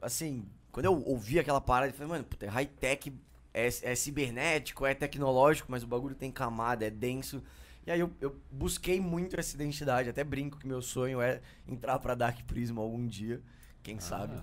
Assim, 0.00 0.48
quando 0.70 0.86
eu 0.86 1.02
ouvi 1.04 1.40
aquela 1.40 1.60
parada, 1.60 1.90
eu 1.90 1.94
falei, 1.94 2.08
mano, 2.08 2.22
puta, 2.22 2.46
é 2.46 2.48
high-tech, 2.48 3.12
é, 3.52 3.66
é 3.66 3.94
cibernético, 3.96 4.86
é 4.86 4.94
tecnológico, 4.94 5.66
mas 5.68 5.82
o 5.82 5.88
bagulho 5.88 6.14
tem 6.14 6.30
camada, 6.30 6.86
é 6.86 6.90
denso. 6.90 7.42
E 7.84 7.90
aí 7.90 7.98
eu, 7.98 8.12
eu 8.20 8.40
busquei 8.48 9.00
muito 9.00 9.36
essa 9.36 9.56
identidade, 9.56 10.08
até 10.08 10.22
brinco 10.22 10.58
que 10.58 10.68
meu 10.68 10.80
sonho 10.80 11.20
é 11.20 11.40
entrar 11.66 11.98
pra 11.98 12.14
Dark 12.14 12.40
Prisma 12.44 12.80
algum 12.80 13.04
dia, 13.04 13.42
quem 13.82 13.98
sabe. 13.98 14.40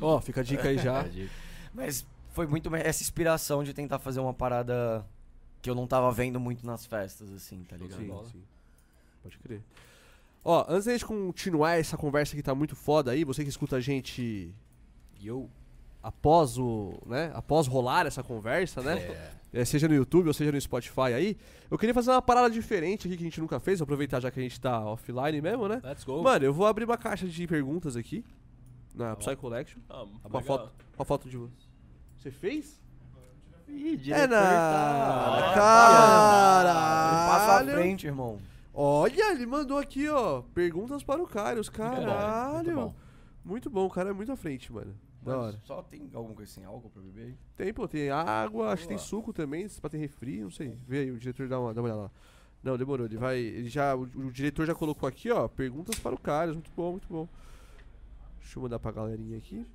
Ó, 0.00 0.20
fica 0.20 0.42
a 0.42 0.44
dica 0.44 0.68
aí 0.68 0.78
já. 0.78 1.00
É, 1.02 1.28
Mas 1.74 2.06
foi 2.30 2.46
muito 2.46 2.72
essa 2.76 3.02
inspiração 3.02 3.64
de 3.64 3.74
tentar 3.74 3.98
fazer 3.98 4.20
uma 4.20 4.32
parada 4.32 5.04
que 5.62 5.70
eu 5.70 5.74
não 5.74 5.86
tava 5.86 6.10
vendo 6.12 6.38
muito 6.40 6.66
nas 6.66 6.84
festas, 6.84 7.32
assim, 7.32 7.62
tá 7.64 7.76
ligado? 7.76 8.00
Sim, 8.00 8.30
sim. 8.32 8.42
Pode 9.22 9.38
crer. 9.38 9.62
Ó, 10.44 10.66
antes 10.68 10.86
da 10.86 10.92
gente 10.92 11.06
continuar 11.06 11.78
essa 11.78 11.96
conversa 11.96 12.34
que 12.34 12.42
tá 12.42 12.52
muito 12.54 12.74
foda 12.74 13.12
aí, 13.12 13.22
você 13.24 13.44
que 13.44 13.48
escuta 13.48 13.76
a 13.76 13.80
gente 13.80 14.52
E 15.20 15.26
eu. 15.26 15.48
após 16.02 16.58
o, 16.58 16.98
né, 17.06 17.30
após 17.32 17.68
rolar 17.68 18.06
essa 18.06 18.22
conversa, 18.24 18.82
né? 18.82 18.98
É. 18.98 19.32
É, 19.54 19.64
seja 19.66 19.86
no 19.86 19.94
YouTube 19.94 20.28
ou 20.28 20.34
seja 20.34 20.50
no 20.50 20.58
Spotify 20.60 21.12
aí, 21.14 21.36
eu 21.70 21.76
queria 21.78 21.92
fazer 21.94 22.10
uma 22.10 22.22
parada 22.22 22.48
diferente 22.50 23.06
aqui 23.06 23.16
que 23.18 23.22
a 23.22 23.26
gente 23.26 23.40
nunca 23.40 23.60
fez, 23.60 23.82
aproveitar 23.82 24.18
já 24.18 24.30
que 24.30 24.40
a 24.40 24.42
gente 24.42 24.58
tá 24.58 24.82
offline 24.86 25.40
mesmo, 25.42 25.68
né? 25.68 25.78
Let's 25.84 26.04
go. 26.04 26.22
Mano, 26.22 26.44
eu 26.44 26.54
vou 26.54 26.66
abrir 26.66 26.84
uma 26.86 26.96
caixa 26.96 27.28
de 27.28 27.46
perguntas 27.46 27.94
aqui 27.94 28.24
na 28.94 29.14
Psy 29.14 29.36
Collection. 29.36 29.78
Ah, 29.90 30.02
Uma 30.04 30.40
legal. 30.40 30.42
foto, 30.42 30.72
uma 30.98 31.04
foto 31.04 31.28
de 31.28 31.36
você. 31.36 31.52
Você 32.18 32.30
fez? 32.30 32.81
Ih, 33.72 33.94
É 33.94 33.96
diretor 33.96 34.28
na 34.28 34.40
tá- 34.42 35.38
Um 35.38 37.28
passo 37.30 37.50
à 37.50 37.54
Caralho! 37.54 37.72
frente, 37.72 38.06
irmão. 38.06 38.38
Olha, 38.74 39.32
ele 39.32 39.46
mandou 39.46 39.78
aqui, 39.78 40.08
ó, 40.08 40.42
perguntas 40.54 41.02
para 41.02 41.22
o 41.22 41.26
Kairos. 41.26 41.68
Muito 41.68 41.80
bom, 41.80 42.06
Caralho. 42.06 42.54
muito 42.54 42.74
bom. 42.74 42.94
Muito 43.44 43.70
bom, 43.70 43.86
o 43.86 43.90
cara 43.90 44.10
é 44.10 44.12
muito 44.12 44.30
à 44.32 44.36
frente, 44.36 44.72
mano. 44.72 44.94
Da 45.22 45.38
hora. 45.38 45.60
Só 45.64 45.82
tem 45.82 46.10
alguma 46.14 46.34
coisa 46.34 46.50
sem 46.50 46.64
álcool 46.64 46.90
pra 46.90 47.00
beber 47.02 47.24
aí? 47.26 47.34
Tem, 47.56 47.72
pô, 47.72 47.86
tem 47.86 48.10
água, 48.10 48.72
acho 48.72 48.82
que 48.82 48.88
tem 48.88 48.96
Boa. 48.96 49.06
suco 49.06 49.32
também, 49.32 49.68
pra 49.80 49.88
ter 49.90 49.98
refri, 49.98 50.40
não 50.40 50.50
sei. 50.50 50.76
Vê 50.86 50.98
aí, 51.00 51.10
o 51.10 51.18
diretor 51.18 51.48
dá 51.48 51.60
uma, 51.60 51.72
dá 51.72 51.80
uma 51.80 51.86
olhada 51.88 52.02
lá. 52.02 52.10
Não, 52.62 52.76
demorou, 52.76 53.06
ele 53.06 53.16
vai. 53.16 53.38
Ele 53.38 53.68
já. 53.68 53.94
O, 53.94 54.02
o 54.02 54.32
diretor 54.32 54.66
já 54.66 54.74
colocou 54.74 55.08
aqui, 55.08 55.30
ó, 55.30 55.48
perguntas 55.48 55.98
para 55.98 56.14
o 56.14 56.18
Kairos. 56.18 56.54
Muito 56.54 56.70
bom, 56.76 56.92
muito 56.92 57.08
bom. 57.08 57.28
Deixa 58.40 58.58
eu 58.58 58.62
mandar 58.62 58.78
pra 58.78 58.90
galerinha 58.92 59.38
aqui. 59.38 59.66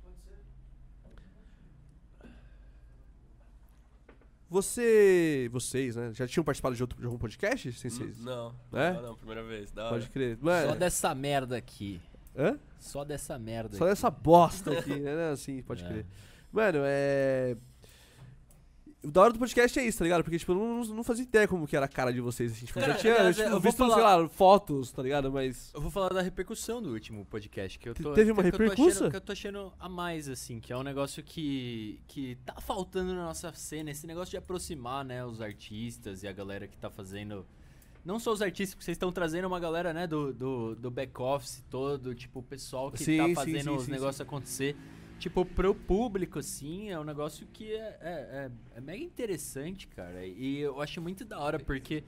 Você. 4.50 5.48
Vocês, 5.52 5.94
né? 5.96 6.10
Já 6.14 6.26
tinham 6.26 6.44
participado 6.44 6.74
de, 6.74 6.82
outro, 6.82 6.98
de 6.98 7.04
algum 7.04 7.18
podcast? 7.18 7.72
Sem 7.72 7.90
vocês? 7.90 8.18
Não, 8.24 8.54
É? 8.72 8.92
não, 8.92 9.02
não, 9.02 9.14
primeira 9.14 9.42
vez. 9.44 9.70
Da 9.70 9.84
hora. 9.84 9.94
Pode 9.94 10.10
crer. 10.10 10.38
Mano, 10.40 10.68
Só 10.70 10.74
dessa 10.74 11.14
merda 11.14 11.56
aqui. 11.56 12.00
Hã? 12.36 12.58
Só 12.78 13.04
dessa 13.04 13.38
merda 13.38 13.76
Só 13.76 13.84
aqui. 13.84 13.92
dessa 13.92 14.10
bosta 14.10 14.72
aqui, 14.78 14.94
né? 15.00 15.30
Assim, 15.30 15.62
pode 15.62 15.82
É. 15.84 15.88
crer. 15.88 16.06
Mano, 16.52 16.78
é. 16.82 17.56
O 19.02 19.10
da 19.12 19.20
hora 19.22 19.32
do 19.32 19.38
podcast 19.38 19.78
é 19.78 19.86
isso, 19.86 19.98
tá 19.98 20.04
ligado? 20.04 20.24
Porque, 20.24 20.36
tipo, 20.38 20.50
eu 20.50 20.56
não, 20.56 20.84
não 20.86 21.04
fazia 21.04 21.22
ideia 21.22 21.46
como 21.46 21.68
que 21.68 21.76
era 21.76 21.86
a 21.86 21.88
cara 21.88 22.12
de 22.12 22.20
vocês. 22.20 22.50
Assim, 22.50 22.66
tipo, 22.66 22.78
eu 22.80 22.82
já 22.82 22.88
Cara, 22.88 22.98
tinha 23.00 23.14
aliás, 23.14 23.36
tipo, 23.36 23.46
eu 23.48 23.52
vou 23.52 23.60
visto, 23.60 23.76
falar- 23.78 23.94
sei 23.94 24.02
lá, 24.02 24.28
fotos, 24.28 24.90
tá 24.90 25.02
ligado? 25.04 25.30
Mas. 25.30 25.70
Eu 25.72 25.80
vou 25.80 25.90
falar 25.90 26.08
da 26.12 26.20
repercussão 26.20 26.82
do 26.82 26.92
último 26.92 27.24
podcast, 27.26 27.78
que 27.78 27.88
eu 27.88 27.94
Te- 27.94 28.02
tô... 28.02 28.12
teve 28.12 28.32
uma 28.32 28.42
que 28.42 28.48
eu 28.48 28.52
tô 28.52 28.56
achando- 28.56 28.70
repercussa? 28.70 29.10
Que 29.10 29.16
eu 29.16 29.20
tô 29.20 29.32
achando 29.32 29.72
a 29.78 29.88
mais, 29.88 30.28
assim, 30.28 30.58
que 30.58 30.72
é 30.72 30.76
um 30.76 30.82
negócio 30.82 31.22
que, 31.22 32.00
que 32.08 32.36
tá 32.44 32.60
faltando 32.60 33.14
na 33.14 33.24
nossa 33.26 33.52
cena, 33.52 33.90
esse 33.92 34.04
negócio 34.04 34.32
de 34.32 34.36
aproximar, 34.36 35.04
né, 35.04 35.24
os 35.24 35.40
artistas 35.40 36.24
e 36.24 36.28
a 36.28 36.32
galera 36.32 36.66
que 36.66 36.76
tá 36.76 36.90
fazendo... 36.90 37.46
Não 38.04 38.18
só 38.18 38.32
os 38.32 38.40
artistas, 38.42 38.74
porque 38.74 38.84
vocês 38.86 38.94
estão 38.96 39.12
trazendo 39.12 39.46
uma 39.46 39.60
galera, 39.60 39.92
né, 39.92 40.06
do, 40.08 40.32
do, 40.32 40.74
do 40.74 40.90
back-office 40.90 41.62
todo, 41.70 42.14
tipo, 42.16 42.40
o 42.40 42.42
pessoal 42.42 42.90
que 42.90 42.98
Sim, 42.98 43.04
sim, 43.04 43.34
tá 43.34 43.40
fazendo 43.42 43.62
sim, 43.62 43.76
os 43.76 43.84
sim, 43.84 43.90
negócios 43.92 44.20
acontecer. 44.20 44.76
Tipo, 45.18 45.44
pro 45.44 45.74
público, 45.74 46.38
assim, 46.38 46.90
é 46.90 46.98
um 46.98 47.02
negócio 47.04 47.46
que 47.52 47.72
é, 47.72 47.98
é, 48.00 48.00
é, 48.02 48.50
é 48.76 48.80
mega 48.80 49.02
interessante, 49.02 49.88
cara. 49.88 50.24
E 50.24 50.58
eu 50.58 50.80
acho 50.80 51.00
muito 51.02 51.24
da 51.24 51.40
hora, 51.40 51.58
porque 51.58 52.04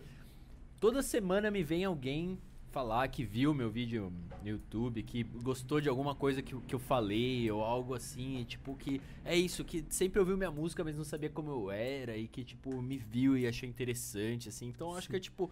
toda 0.78 1.03
semana 1.03 1.51
me 1.51 1.62
vem 1.65 1.85
alguém 1.85 2.39
falar 2.70 3.09
que 3.09 3.24
viu 3.24 3.53
meu 3.53 3.69
vídeo 3.69 4.12
no 4.43 4.49
YouTube, 4.49 5.03
que 5.03 5.24
gostou 5.24 5.81
de 5.81 5.89
alguma 5.89 6.15
coisa 6.15 6.41
que, 6.41 6.55
eu- 6.55 6.61
que 6.61 6.73
eu 6.73 6.78
falei, 6.78 7.51
ou 7.51 7.65
algo 7.65 7.95
assim, 7.95 8.39
e, 8.39 8.45
tipo, 8.45 8.77
que 8.77 9.01
é 9.24 9.35
isso, 9.37 9.65
que 9.65 9.85
sempre 9.91 10.20
ouviu 10.20 10.37
minha 10.37 10.53
música, 10.53 10.85
mas 10.85 10.97
não 10.97 11.03
sabia 11.03 11.28
como 11.28 11.51
eu 11.51 11.69
era, 11.73 12.16
e 12.16 12.28
que, 12.28 12.45
tipo, 12.45 12.81
me 12.81 12.97
viu 12.97 13.37
e 13.37 13.45
achou 13.45 13.69
interessante, 13.69 14.49
assim. 14.49 14.69
Então, 14.69 14.93
eu 14.93 14.97
acho 14.97 15.11
que 15.11 15.16
é, 15.16 15.20
tipo, 15.20 15.51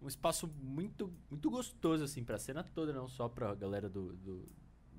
um 0.00 0.06
espaço 0.06 0.48
muito, 0.62 1.12
muito 1.28 1.50
gostoso, 1.50 2.04
assim, 2.04 2.22
pra 2.22 2.38
cena 2.38 2.62
toda, 2.62 2.92
não 2.92 3.08
só 3.08 3.28
pra 3.28 3.52
galera 3.56 3.88
do, 3.88 4.12
do- 4.12 4.44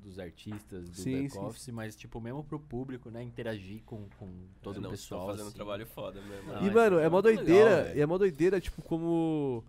dos 0.03 0.19
artistas, 0.19 0.89
do 0.89 0.95
Sim, 0.95 1.03
sim, 1.03 1.21
back-office, 1.23 1.67
mas, 1.69 1.95
tipo, 1.95 2.19
mesmo 2.21 2.43
pro 2.43 2.59
público, 2.59 3.09
né, 3.09 3.21
interagir 3.23 3.81
com, 3.85 4.07
com 4.17 4.27
todo 4.61 4.75
É, 4.75 4.79
o 4.79 4.81
não, 4.81 4.89
pessoal, 4.91 5.21
Tô 5.21 5.27
fazendo 5.27 5.45
um 5.45 5.47
assim. 5.49 5.55
trabalho 5.55 5.85
foda 5.87 6.21
mesmo. 6.21 6.53
Não, 6.53 6.61
e, 6.61 6.65
isso 6.65 6.73
mano, 6.73 6.99
é 6.99 7.05
é 7.05 7.09
mó 7.09 7.19
legal, 7.19 7.35
doideira. 7.43 7.83
velho. 7.83 7.97
e 7.97 8.01
é 8.01 8.05
mó 8.05 8.17
doideira, 8.17 8.61
tipo, 8.61 8.81
como. 8.81 9.63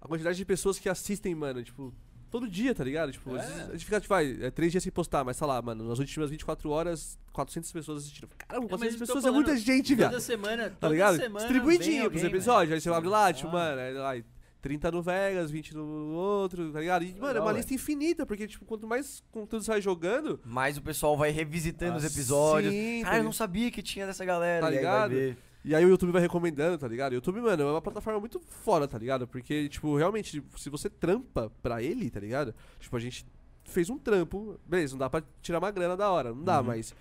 A 0.00 0.08
quantidade 0.08 0.36
de 0.36 0.44
pessoas 0.44 0.78
que 0.78 0.88
assistem, 0.88 1.34
mano, 1.34 1.62
tipo. 1.62 1.92
Todo 2.30 2.48
dia, 2.48 2.72
tá 2.72 2.84
ligado? 2.84 3.10
Tipo, 3.10 3.36
É. 3.36 3.40
a 3.40 3.72
gente 3.72 3.84
fica, 3.84 4.00
tipo, 4.00 4.14
vai, 4.14 4.38
é 4.40 4.50
três 4.52 4.70
dias 4.70 4.84
sem 4.84 4.92
postar, 4.92 5.24
mas 5.24 5.36
tá 5.36 5.44
lá, 5.46 5.60
mano, 5.60 5.88
nas 5.88 5.98
últimas 5.98 6.30
24 6.30 6.70
horas, 6.70 7.18
400 7.32 7.72
pessoas 7.72 7.98
assistindo. 8.04 8.28
Caramba, 8.38 8.66
É, 8.66 8.70
mas 8.70 8.78
400 8.78 9.00
eu 9.00 9.06
tô 9.08 9.14
pessoas 9.14 9.24
é 9.24 9.30
muita 9.34 9.56
gente, 9.56 9.96
Toda 9.96 10.08
viado. 10.08 10.20
semana, 10.20 10.70
Tá 10.70 10.76
toda 10.78 10.92
ligado? 10.92 11.16
semana 11.16 11.40
Distribuidinho 11.40 12.08
pros 12.08 12.22
episódios. 12.22 12.68
velho. 12.68 12.74
Aí 12.76 12.80
você 12.80 12.88
abre 12.88 13.08
lá, 13.08 13.26
Ah. 13.26 13.32
tipo, 13.32 13.50
mano, 13.50 13.80
aí, 13.80 13.92
lá, 13.94 14.24
30 14.60 14.90
no 14.90 15.02
Vegas, 15.02 15.50
20 15.50 15.74
no 15.74 16.12
outro, 16.14 16.70
tá 16.72 16.80
ligado? 16.80 17.04
E, 17.04 17.14
mano, 17.18 17.38
é 17.38 17.42
uma 17.42 17.52
lista 17.52 17.72
infinita, 17.74 18.26
porque, 18.26 18.46
tipo, 18.46 18.64
quanto 18.64 18.86
mais 18.86 19.22
conteúdo 19.30 19.64
você 19.64 19.70
vai 19.70 19.80
jogando. 19.80 20.38
Mas 20.44 20.76
o 20.76 20.82
pessoal 20.82 21.16
vai 21.16 21.30
revisitando 21.30 21.96
os 21.96 22.04
Ah, 22.04 22.06
episódios. 22.08 22.72
sim, 22.72 23.02
Cara, 23.02 23.18
eu 23.18 23.24
não 23.24 23.32
sabia 23.32 23.70
que 23.70 23.82
tinha 23.82 24.06
dessa 24.06 24.24
galera. 24.24 24.66
Tá 24.66 24.70
e 24.70 24.74
aí 24.74 24.78
ligado? 24.78 25.36
E 25.62 25.74
aí 25.74 25.84
o 25.84 25.88
YouTube 25.90 26.10
vai 26.12 26.22
recomendando, 26.22 26.78
tá 26.78 26.88
ligado? 26.88 27.12
O 27.12 27.14
YouTube, 27.16 27.40
mano, 27.40 27.62
é 27.62 27.66
uma 27.66 27.82
plataforma 27.82 28.18
muito 28.18 28.40
foda, 28.40 28.88
tá 28.88 28.96
ligado? 28.96 29.28
Porque, 29.28 29.68
tipo, 29.68 29.94
realmente, 29.96 30.42
se 30.56 30.70
você 30.70 30.88
trampa 30.88 31.52
pra 31.62 31.82
ele, 31.82 32.08
tá 32.10 32.18
ligado? 32.20 32.54
Tipo, 32.78 32.96
a 32.96 33.00
gente 33.00 33.26
fez 33.64 33.90
um 33.90 33.98
trampo, 33.98 34.58
beleza, 34.66 34.94
não 34.94 34.98
dá 35.00 35.10
pra 35.10 35.22
tirar 35.42 35.58
uma 35.58 35.70
grana 35.70 35.96
da 35.96 36.10
hora, 36.10 36.34
não 36.34 36.42
dá, 36.42 36.58
Uhum. 36.60 36.66
mas. 36.66 36.94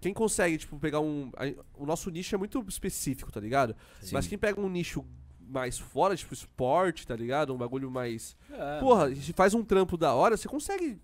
Quem 0.00 0.12
consegue, 0.12 0.58
tipo, 0.58 0.78
pegar 0.78 1.00
um. 1.00 1.30
a- 1.36 1.52
O 1.74 1.86
nosso 1.86 2.10
nicho 2.10 2.34
é 2.34 2.38
muito 2.38 2.62
específico, 2.68 3.32
tá 3.32 3.40
ligado? 3.40 3.74
Mas 4.12 4.26
quem 4.26 4.36
pega 4.36 4.60
um 4.60 4.68
nicho 4.68 5.04
mais 5.48 5.78
fora, 5.78 6.16
tipo, 6.16 6.34
esporte, 6.34 7.06
tá 7.06 7.14
ligado? 7.16 7.54
Um 7.54 7.56
bagulho 7.56 7.90
mais. 7.90 8.36
É, 8.50 8.80
Porra, 8.80 9.14
se 9.14 9.32
faz 9.32 9.54
um 9.54 9.62
trampo 9.64 9.96
da 9.96 10.12
hora, 10.14 10.36
você 10.36 10.48
consegue. 10.48 10.98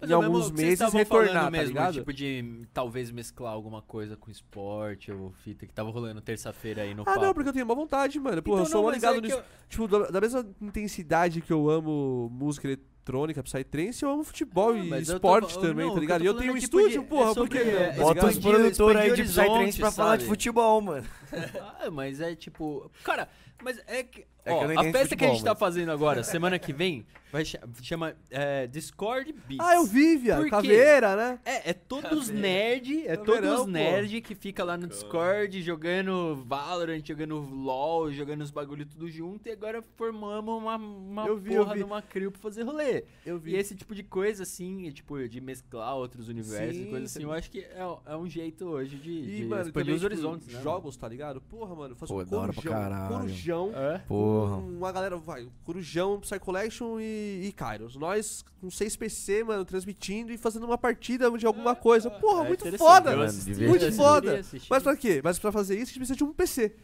Mas 0.00 0.10
em 0.10 0.12
é 0.12 0.16
mesmo 0.18 0.34
alguns 0.36 0.50
meses 0.50 0.92
retornar, 0.92 1.44
tá 1.44 1.50
mesmo, 1.50 1.68
ligado? 1.68 1.94
Tipo 1.94 2.12
de 2.12 2.66
talvez 2.74 3.10
mesclar 3.10 3.52
alguma 3.52 3.80
coisa 3.80 4.16
com 4.16 4.30
esporte 4.30 5.10
ou 5.12 5.30
fita 5.30 5.66
que 5.66 5.72
tava 5.72 5.90
rolando 5.90 6.20
terça-feira 6.20 6.82
aí 6.82 6.94
no 6.94 7.02
Ah, 7.02 7.04
papo. 7.06 7.20
não, 7.20 7.32
porque 7.32 7.48
eu 7.48 7.52
tenho 7.52 7.64
uma 7.64 7.74
vontade, 7.74 8.18
mano. 8.18 8.42
Porra, 8.42 8.62
Então, 8.62 8.66
eu 8.66 8.70
sou 8.70 8.82
não, 8.82 8.86
mas 8.90 8.96
ligado 8.96 9.18
é 9.18 9.20
nisso. 9.20 9.36
eu- 9.36 9.44
Tipo, 9.68 9.88
da, 9.88 10.10
da 10.10 10.20
mesma 10.20 10.44
intensidade 10.60 11.40
que 11.40 11.52
eu 11.52 11.70
amo 11.70 12.28
música 12.32 12.68
ele- 12.68 12.82
eletrônica, 13.04 13.42
psytrance, 13.42 14.02
eu 14.02 14.10
amo 14.10 14.24
futebol 14.24 14.70
Ah, 14.72 14.78
e 14.78 14.88
eu 14.88 14.88
tô 14.90 15.12
esporte 15.12 15.54
fa- 15.54 15.60
também, 15.60 15.86
não, 15.86 15.94
tá 15.94 16.00
ligado? 16.00 16.24
eu 16.24 16.32
E 16.32 16.34
tô 16.34 16.38
eu 16.38 16.40
tenho 16.40 16.52
um 16.54 16.56
é 16.56 16.60
tipo 16.60 16.76
de- 16.78 16.82
estúdio, 16.84 17.02
é 17.02 17.04
porra, 17.04 17.34
sobre- 17.34 17.58
por 17.58 17.64
que 17.64 17.70
é- 17.70 17.92
não? 17.96 18.02
Bota 18.04 18.26
os 18.26 18.32
expandir- 18.36 18.58
produtores 18.60 19.00
aí 19.02 19.12
de 19.14 19.22
Psytrance 19.24 19.78
pra 19.78 19.90
falar 19.92 20.16
de 20.16 20.22
sabe? 20.22 20.28
futebol, 20.30 20.80
mano. 20.80 21.06
Ah, 21.80 21.90
mas 21.90 22.20
é 22.20 22.34
tipo. 22.34 22.90
Cara, 23.02 23.28
mas 23.62 23.78
é 23.86 24.02
que. 24.02 24.24
É 24.44 24.52
ó, 24.52 24.64
eu 24.70 24.78
a 24.78 24.82
festa 24.84 25.16
que 25.16 25.24
a 25.24 25.28
gente 25.28 25.38
futebol, 25.38 25.54
tá 25.54 25.58
fazendo 25.58 25.90
agora, 25.90 26.22
semana 26.22 26.58
que 26.58 26.72
vem, 26.72 27.06
vai 27.32 27.44
cha- 27.44 27.60
chama 27.82 28.14
é, 28.30 28.66
Discord 28.66 29.32
Beats. 29.32 29.58
Ah, 29.66 29.76
eu 29.76 29.84
vi, 29.86 30.16
viado. 30.18 30.48
Caveira, 30.50 31.16
né? 31.16 31.38
É, 31.44 31.70
é 31.70 31.72
todos 31.72 32.26
Caveira. 32.28 32.40
nerd, 32.40 33.06
é 33.06 33.16
Caveirão, 33.16 33.24
todos 33.24 33.60
pô. 33.60 33.66
nerd 33.70 34.20
que 34.20 34.34
fica 34.34 34.62
lá 34.62 34.76
no 34.76 34.86
Discord 34.86 35.62
jogando 35.62 36.36
Valorant, 36.46 37.02
jogando 37.06 37.36
LoL, 37.38 38.12
jogando 38.12 38.42
os 38.42 38.50
bagulho 38.50 38.84
tudo 38.84 39.08
junto 39.08 39.48
e 39.48 39.52
agora 39.52 39.82
formamos 39.96 40.60
uma, 40.62 40.76
uma 40.76 41.26
Eu 41.26 41.38
vi, 41.38 41.54
eu 41.54 41.62
porra 41.62 41.74
vi. 41.74 41.80
de 41.80 41.84
uma 41.86 42.02
crew 42.02 42.30
pra 42.30 42.40
fazer 42.42 42.62
rolê. 42.64 43.04
Eu 43.24 43.40
E 43.46 43.56
esse 43.56 43.74
tipo 43.74 43.94
de 43.94 44.02
coisa, 44.02 44.42
assim, 44.42 44.88
é, 44.88 44.92
tipo, 44.92 45.26
de 45.26 45.40
mesclar 45.40 45.96
outros 45.96 46.28
universos 46.28 46.76
e 46.76 46.84
Sim, 46.84 46.90
coisas 46.90 47.10
assim, 47.10 47.20
sim. 47.20 47.24
eu 47.24 47.32
acho 47.32 47.50
que 47.50 47.60
é, 47.60 47.78
é 48.06 48.14
um 48.16 48.28
jeito 48.28 48.66
hoje 48.66 48.96
de, 48.96 49.10
E, 49.10 49.36
de 49.38 49.44
mano, 49.46 49.62
expandir 49.62 49.94
os 49.94 50.00
tipo, 50.02 50.12
horizontes, 50.12 50.48
né? 50.48 50.60
jogos, 50.62 50.96
tá 50.98 51.08
ligado? 51.08 51.40
Porra, 51.40 51.74
mano, 51.74 51.96
Pô, 51.96 52.20
um 52.20 52.24
da 52.26 52.38
hora 52.38 52.52
pra 52.52 52.62
corujão, 52.62 53.08
corujão? 53.08 53.72
É? 53.74 53.98
Porra. 54.06 54.33
Com 54.34 54.76
uma 54.78 54.92
galera, 54.92 55.16
vai, 55.16 55.48
corujão, 55.64 56.20
Psy 56.20 56.38
Collection 56.38 56.98
e, 57.00 57.46
e 57.46 57.52
Kairos. 57.52 57.96
Nós 57.96 58.44
com 58.60 58.70
seis 58.70 58.96
PC, 58.96 59.44
mano, 59.44 59.64
transmitindo 59.64 60.32
e 60.32 60.38
fazendo 60.38 60.64
uma 60.64 60.78
partida 60.78 61.30
de 61.36 61.46
alguma 61.46 61.74
coisa. 61.74 62.10
Porra, 62.10 62.44
É 62.44 62.48
muito 62.48 62.78
foda, 62.78 63.16
mano. 63.16 63.32
Muito 63.68 63.92
foda. 63.92 64.40
Mas 64.70 64.82
pra 64.82 64.96
quê? 64.96 65.20
Mas 65.22 65.38
pra 65.38 65.52
fazer 65.52 65.74
isso, 65.74 65.84
a 65.84 65.86
gente 65.86 65.98
precisa 65.98 66.16
de 66.16 66.24
um 66.24 66.32
PC, 66.32 66.74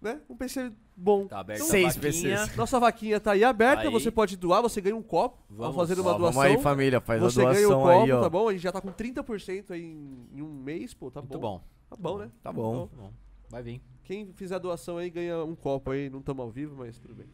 né? 0.00 0.20
Um 0.28 0.36
PC 0.36 0.72
bom. 0.96 1.26
Tá 1.26 1.40
aberto 1.40 1.64
Seis 1.64 1.96
a 1.96 2.00
vaquinha. 2.00 2.36
PCs. 2.38 2.56
Nossa 2.56 2.80
vaquinha 2.80 3.20
tá 3.20 3.32
aí 3.32 3.44
aberta, 3.44 3.82
Aí. 3.84 3.90
você 3.90 4.10
pode 4.10 4.36
doar, 4.36 4.62
você 4.62 4.80
ganha 4.80 4.96
um 4.96 5.02
copo 5.02 5.42
ao 5.50 5.56
Vamos. 5.56 5.76
fazer 5.76 6.00
uma 6.00 6.12
Ó, 6.12 6.18
doação. 6.18 6.42
vamos 6.42 6.56
aí, 6.56 6.62
família, 6.62 7.00
faz 7.00 7.20
você 7.20 7.40
a 7.42 7.52
ganha 7.52 7.66
o 7.66 7.70
doação 7.70 7.82
copo, 7.82 8.02
aí, 8.04 8.12
ó. 8.12 8.20
tá 8.22 8.30
bom? 8.30 8.48
A 8.48 8.52
gente 8.52 8.62
já 8.62 8.72
tá 8.72 8.80
com 8.80 8.92
30% 8.92 9.70
aí 9.72 9.82
em, 9.82 10.28
em 10.34 10.42
um 10.42 10.52
mês, 10.52 10.94
pô, 10.94 11.10
tá 11.10 11.20
Muito 11.20 11.38
bom. 11.38 11.58
bom. 11.58 11.64
Tá 11.90 11.96
bom, 11.96 12.18
né? 12.18 12.30
Tá 12.42 12.52
bom. 12.52 12.76
Muito 12.80 12.96
bom. 12.96 13.12
Vai 13.50 13.62
vir. 13.62 13.80
Quem 14.06 14.32
fizer 14.34 14.54
a 14.54 14.58
doação 14.58 14.98
aí 14.98 15.10
ganha 15.10 15.42
um 15.42 15.56
copo 15.56 15.90
aí, 15.90 16.08
não 16.08 16.22
tamo 16.22 16.40
ao 16.40 16.48
vivo, 16.48 16.76
mas 16.76 16.96
tudo 16.96 17.12
bem. 17.12 17.26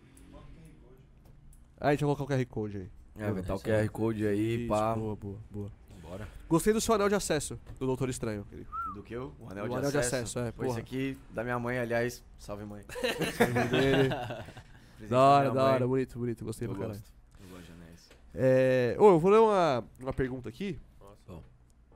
Ah, 1.79 1.89
a 1.89 1.91
gente 1.91 2.03
vai 2.03 2.15
colocar 2.17 2.25
o 2.25 2.27
QR 2.39 2.47
Code 2.47 2.77
aí. 2.79 2.91
É, 3.19 3.31
vai 3.31 3.41
estar 3.43 3.55
o. 3.55 3.61
QR 3.61 3.89
Code 3.91 4.27
aí, 4.27 4.61
Isso, 4.61 4.69
pá. 4.69 4.95
Boa, 4.95 5.15
boa, 5.15 5.39
boa. 5.51 5.71
Bora. 6.01 6.27
Gostei 6.49 6.73
do 6.73 6.81
seu 6.81 6.95
anel 6.95 7.11
de 7.11 7.15
acesso, 7.15 7.61
do 7.79 7.85
Doutor 7.87 8.09
Estranho. 8.09 8.47
Do 8.95 9.03
que 9.03 9.15
eu? 9.15 9.35
O 9.39 9.51
anel, 9.51 9.67
O 9.67 9.69
de, 9.69 9.75
anel 9.75 9.91
de 9.91 9.99
acesso. 9.99 10.39
acesso, 10.39 10.39
é, 10.39 10.53
Foi 10.53 10.69
esse 10.69 10.79
aqui 10.81 11.19
da 11.31 11.45
minha 11.45 11.59
mãe, 11.59 11.79
aliás. 11.79 12.25
Salve, 12.39 12.65
mãe. 12.65 12.83
Dele. 13.71 14.09
Presente 14.97 15.11
da 15.11 15.21
hora, 15.21 15.51
da 15.51 15.65
hora, 15.65 15.87
bonito, 15.87 16.19
bonito, 16.19 16.45
gostei 16.45 16.67
Eu 16.67 16.71
pra 16.71 16.81
caralho. 16.81 17.01
gosto. 17.01 17.13
Eu 17.43 17.49
gosto 17.49 17.67
de 17.67 17.73
anéis. 17.73 18.09
É, 18.35 18.97
ô, 18.99 19.11
eu 19.11 19.19
vou 19.19 19.31
ler 19.31 19.41
uma, 19.41 19.85
uma 20.01 20.13
pergunta 20.15 20.49
aqui. 20.49 20.81
Bom. 21.27 21.43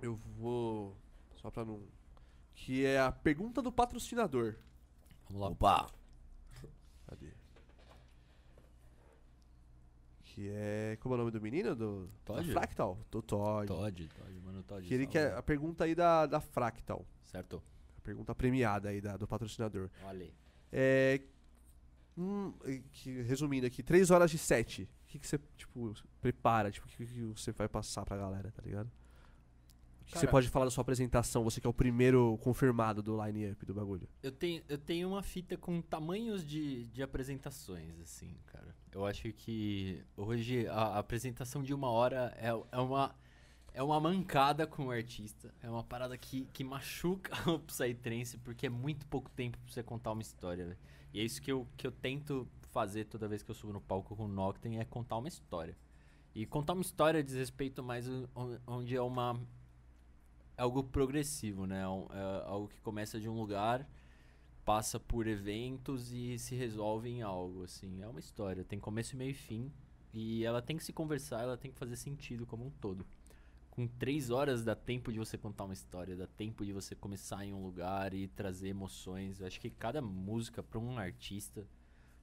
Eu 0.02 0.18
vou. 0.38 0.94
Só 1.40 1.50
pra 1.50 1.64
não. 1.64 1.80
Que 2.56 2.84
é 2.84 2.98
a 2.98 3.12
pergunta 3.12 3.62
do 3.62 3.70
patrocinador. 3.70 4.56
Vamos 5.28 5.42
lá. 5.42 5.48
Opa! 5.48 5.90
Cadê? 7.06 7.32
Que 10.24 10.48
é. 10.48 10.96
Como 11.00 11.14
é 11.14 11.16
o 11.16 11.18
nome 11.18 11.30
do 11.30 11.40
menino? 11.40 11.76
Do. 11.76 12.10
Todd? 12.24 12.50
Fractal? 12.52 12.98
Do 13.10 13.22
Todd. 13.22 13.68
Todd, 13.68 14.08
Todd, 14.08 14.40
mano, 14.40 14.62
Todd. 14.64 14.86
Que 14.86 14.94
ele 14.94 15.06
quer. 15.06 15.34
A 15.34 15.42
pergunta 15.42 15.84
aí 15.84 15.94
da, 15.94 16.26
da 16.26 16.40
Fractal. 16.40 17.06
Certo. 17.22 17.62
A 17.98 18.00
pergunta 18.00 18.34
premiada 18.34 18.88
aí 18.88 19.00
da, 19.00 19.16
do 19.16 19.28
patrocinador. 19.28 19.90
Olha. 20.04 20.28
É. 20.72 21.20
hum, 22.16 22.52
que, 22.90 23.22
resumindo 23.22 23.66
aqui, 23.66 23.82
3 23.82 24.10
horas 24.10 24.30
de 24.30 24.38
7. 24.38 24.82
O 24.82 25.06
que, 25.06 25.18
que 25.18 25.26
você, 25.26 25.38
tipo, 25.56 25.94
prepara? 26.20 26.70
Tipo, 26.70 26.86
o 26.86 26.90
que, 26.90 27.06
que 27.06 27.22
você 27.26 27.52
vai 27.52 27.68
passar 27.68 28.04
pra 28.04 28.16
galera, 28.16 28.50
tá 28.50 28.62
ligado? 28.62 28.90
Você 30.06 30.26
pode 30.26 30.48
falar 30.48 30.66
da 30.66 30.70
sua 30.70 30.82
apresentação? 30.82 31.42
Você 31.44 31.60
que 31.60 31.66
é 31.66 31.70
o 31.70 31.74
primeiro 31.74 32.38
confirmado 32.38 33.02
do 33.02 33.22
line-up 33.22 33.64
do 33.66 33.74
bagulho. 33.74 34.08
Eu 34.22 34.32
tenho, 34.32 34.62
eu 34.68 34.78
tenho 34.78 35.08
uma 35.08 35.22
fita 35.22 35.56
com 35.56 35.80
tamanhos 35.82 36.46
de, 36.46 36.86
de 36.86 37.02
apresentações, 37.02 37.98
assim, 38.00 38.36
cara. 38.46 38.74
Eu 38.92 39.04
acho 39.04 39.32
que 39.32 40.02
hoje 40.16 40.66
a, 40.68 40.74
a 40.74 40.98
apresentação 40.98 41.62
de 41.62 41.74
uma 41.74 41.90
hora 41.90 42.32
é, 42.36 42.48
é 42.48 42.80
uma. 42.80 43.14
É 43.74 43.82
uma 43.82 44.00
mancada 44.00 44.66
com 44.66 44.86
o 44.86 44.90
artista. 44.90 45.52
É 45.62 45.68
uma 45.68 45.84
parada 45.84 46.16
que, 46.16 46.46
que 46.50 46.64
machuca 46.64 47.34
o 47.50 47.58
Psytrance, 47.58 48.38
porque 48.38 48.66
é 48.66 48.70
muito 48.70 49.06
pouco 49.06 49.28
tempo 49.30 49.58
pra 49.58 49.70
você 49.70 49.82
contar 49.82 50.12
uma 50.12 50.22
história, 50.22 50.64
velho. 50.64 50.78
E 51.12 51.20
é 51.20 51.22
isso 51.22 51.42
que 51.42 51.52
eu, 51.52 51.68
que 51.76 51.86
eu 51.86 51.92
tento 51.92 52.48
fazer 52.76 53.04
toda 53.04 53.28
vez 53.28 53.42
que 53.42 53.50
eu 53.50 53.54
subo 53.54 53.74
no 53.74 53.80
palco 53.80 54.16
com 54.16 54.24
o 54.24 54.28
Noctem, 54.28 54.78
é 54.78 54.84
contar 54.84 55.18
uma 55.18 55.28
história. 55.28 55.76
E 56.34 56.44
contar 56.44 56.74
uma 56.74 56.82
história 56.82 57.24
diz 57.24 57.34
respeito 57.34 57.82
mais 57.82 58.06
onde 58.66 58.94
é 58.94 59.00
uma. 59.00 59.40
É 60.56 60.62
algo 60.62 60.82
progressivo, 60.84 61.66
né? 61.66 61.80
É 61.80 62.16
é 62.18 62.42
algo 62.46 62.68
que 62.68 62.80
começa 62.80 63.20
de 63.20 63.28
um 63.28 63.34
lugar 63.38 63.86
passa 64.66 64.98
por 64.98 65.28
eventos 65.28 66.12
e 66.12 66.36
se 66.40 66.56
resolve 66.56 67.08
em 67.08 67.22
algo, 67.22 67.62
assim. 67.62 68.02
É 68.02 68.08
uma 68.08 68.18
história, 68.18 68.64
tem 68.64 68.80
começo, 68.80 69.16
meio 69.16 69.30
e 69.30 69.34
fim. 69.34 69.72
E 70.12 70.44
ela 70.44 70.60
tem 70.60 70.76
que 70.76 70.84
se 70.84 70.92
conversar, 70.92 71.42
ela 71.42 71.56
tem 71.56 71.70
que 71.70 71.78
fazer 71.78 71.94
sentido 71.96 72.44
como 72.44 72.66
um 72.66 72.70
todo. 72.70 73.06
Com 73.70 73.86
três 73.86 74.30
horas 74.30 74.64
dá 74.64 74.74
tempo 74.74 75.12
de 75.12 75.18
você 75.18 75.38
contar 75.38 75.64
uma 75.64 75.74
história, 75.74 76.16
dá 76.16 76.26
tempo 76.26 76.64
de 76.66 76.72
você 76.72 76.96
começar 76.96 77.44
em 77.44 77.52
um 77.52 77.62
lugar 77.62 78.12
e 78.12 78.26
trazer 78.26 78.68
emoções. 78.68 79.40
Eu 79.40 79.46
acho 79.46 79.60
que 79.60 79.70
cada 79.70 80.02
música 80.02 80.62
para 80.62 80.80
um 80.80 80.98
artista, 80.98 81.64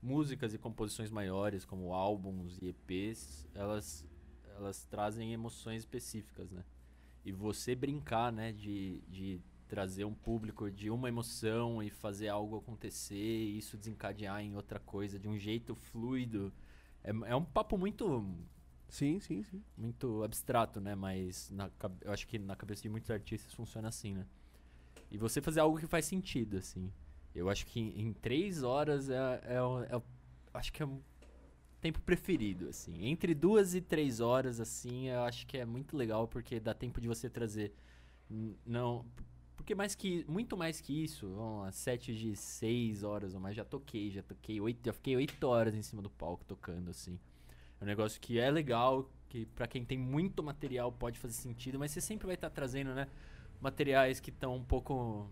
músicas 0.02 0.54
e 0.54 0.58
composições 0.58 1.12
maiores, 1.12 1.64
como 1.64 1.94
álbuns 1.94 2.58
e 2.62 2.70
EPs, 2.70 3.48
elas, 3.54 4.06
elas 4.58 4.84
trazem 4.86 5.32
emoções 5.32 5.84
específicas, 5.84 6.52
né? 6.52 6.66
E 7.26 7.32
você 7.32 7.76
brincar, 7.76 8.32
né, 8.32 8.52
de, 8.52 9.02
de 9.08 9.42
trazer 9.68 10.06
um 10.06 10.14
público 10.14 10.70
de 10.70 10.90
uma 10.90 11.08
emoção 11.08 11.82
e 11.82 11.90
fazer 11.90 12.28
algo 12.28 12.58
acontecer 12.58 13.16
e 13.16 13.58
isso 13.58 13.78
desencadear 13.78 14.42
em 14.42 14.56
outra 14.56 14.80
coisa 14.80 15.18
de 15.18 15.28
um 15.28 15.38
jeito 15.38 15.76
fluido. 15.76 16.54
É, 17.04 17.12
é 17.32 17.36
um 17.36 17.44
papo 17.46 17.78
muito 17.78 18.26
Sim, 18.90 19.20
sim, 19.20 19.42
sim. 19.44 19.64
muito 19.78 20.24
abstrato, 20.24 20.80
né? 20.80 20.94
Mas 20.96 21.50
na, 21.50 21.70
eu 22.02 22.12
acho 22.12 22.28
que 22.28 22.38
na 22.38 22.56
cabeça 22.56 22.82
de 22.84 22.90
muitos 22.90 23.10
artistas 23.10 23.54
funciona 23.54 23.88
assim, 23.88 24.14
né? 24.14 24.26
E 25.12 25.18
você 25.18 25.42
fazer 25.42 25.60
algo 25.60 25.78
que 25.80 25.88
faz 25.88 26.06
sentido, 26.06 26.58
assim. 26.58 26.92
Eu 27.36 27.50
acho 27.50 27.66
que 27.66 27.80
em, 27.80 28.02
em 28.02 28.14
três 28.14 28.64
horas 28.64 29.10
é, 29.10 29.16
é, 29.46 29.56
é 29.56 29.62
o- 29.98 30.04
acho 30.54 30.72
que 30.74 30.84
é 30.84 30.88
tempo 31.84 32.00
preferido, 32.02 32.70
assim. 32.70 33.06
Entre 33.06 33.36
duas 33.36 33.76
e 33.76 33.82
três 33.82 34.22
horas, 34.22 34.62
assim, 34.62 35.10
eu 35.10 35.22
acho 35.24 35.46
que 35.46 35.58
é 35.58 35.66
muito 35.66 35.98
legal 35.98 36.28
porque 36.30 36.58
dá 36.58 36.74
tempo 36.74 37.02
de 37.02 37.10
você 37.10 37.30
trazer. 37.30 37.74
Não. 38.66 39.06
Porque 39.58 39.76
mais 39.76 39.94
que. 39.94 40.26
Muito 40.28 40.56
mais 40.56 40.80
que 40.80 41.04
isso, 41.04 41.28
vamos 41.36 41.64
lá, 41.64 41.72
sete 41.74 42.16
de 42.16 42.36
seis 42.38 43.04
horas 43.04 43.34
ou 43.34 43.42
mais, 43.42 43.56
já 43.56 43.66
toquei, 43.66 44.10
já 44.10 44.24
toquei 44.24 44.62
oito. 44.62 44.80
Já 44.86 44.94
fiquei 44.94 45.16
oito 45.18 45.44
horas 45.46 45.76
em 45.76 45.82
cima 45.82 46.02
do 46.02 46.10
palco 46.10 46.46
tocando, 46.46 46.90
assim. 46.90 47.20
É 47.82 47.84
um 47.84 47.88
negócio 47.88 48.20
que 48.22 48.40
é 48.40 48.50
legal, 48.50 49.12
que 49.28 49.46
pra 49.48 49.68
quem 49.68 49.84
tem 49.84 49.98
muito 49.98 50.42
material 50.42 50.90
pode 50.90 51.20
fazer 51.20 51.34
sentido, 51.34 51.78
mas 51.78 51.92
você 51.92 52.00
sempre 52.00 52.26
vai 52.26 52.36
estar 52.36 52.50
trazendo, 52.50 52.94
né? 52.96 53.08
Materiais 53.60 54.22
que 54.22 54.30
estão 54.30 54.56
um 54.56 54.64
pouco. 54.64 55.30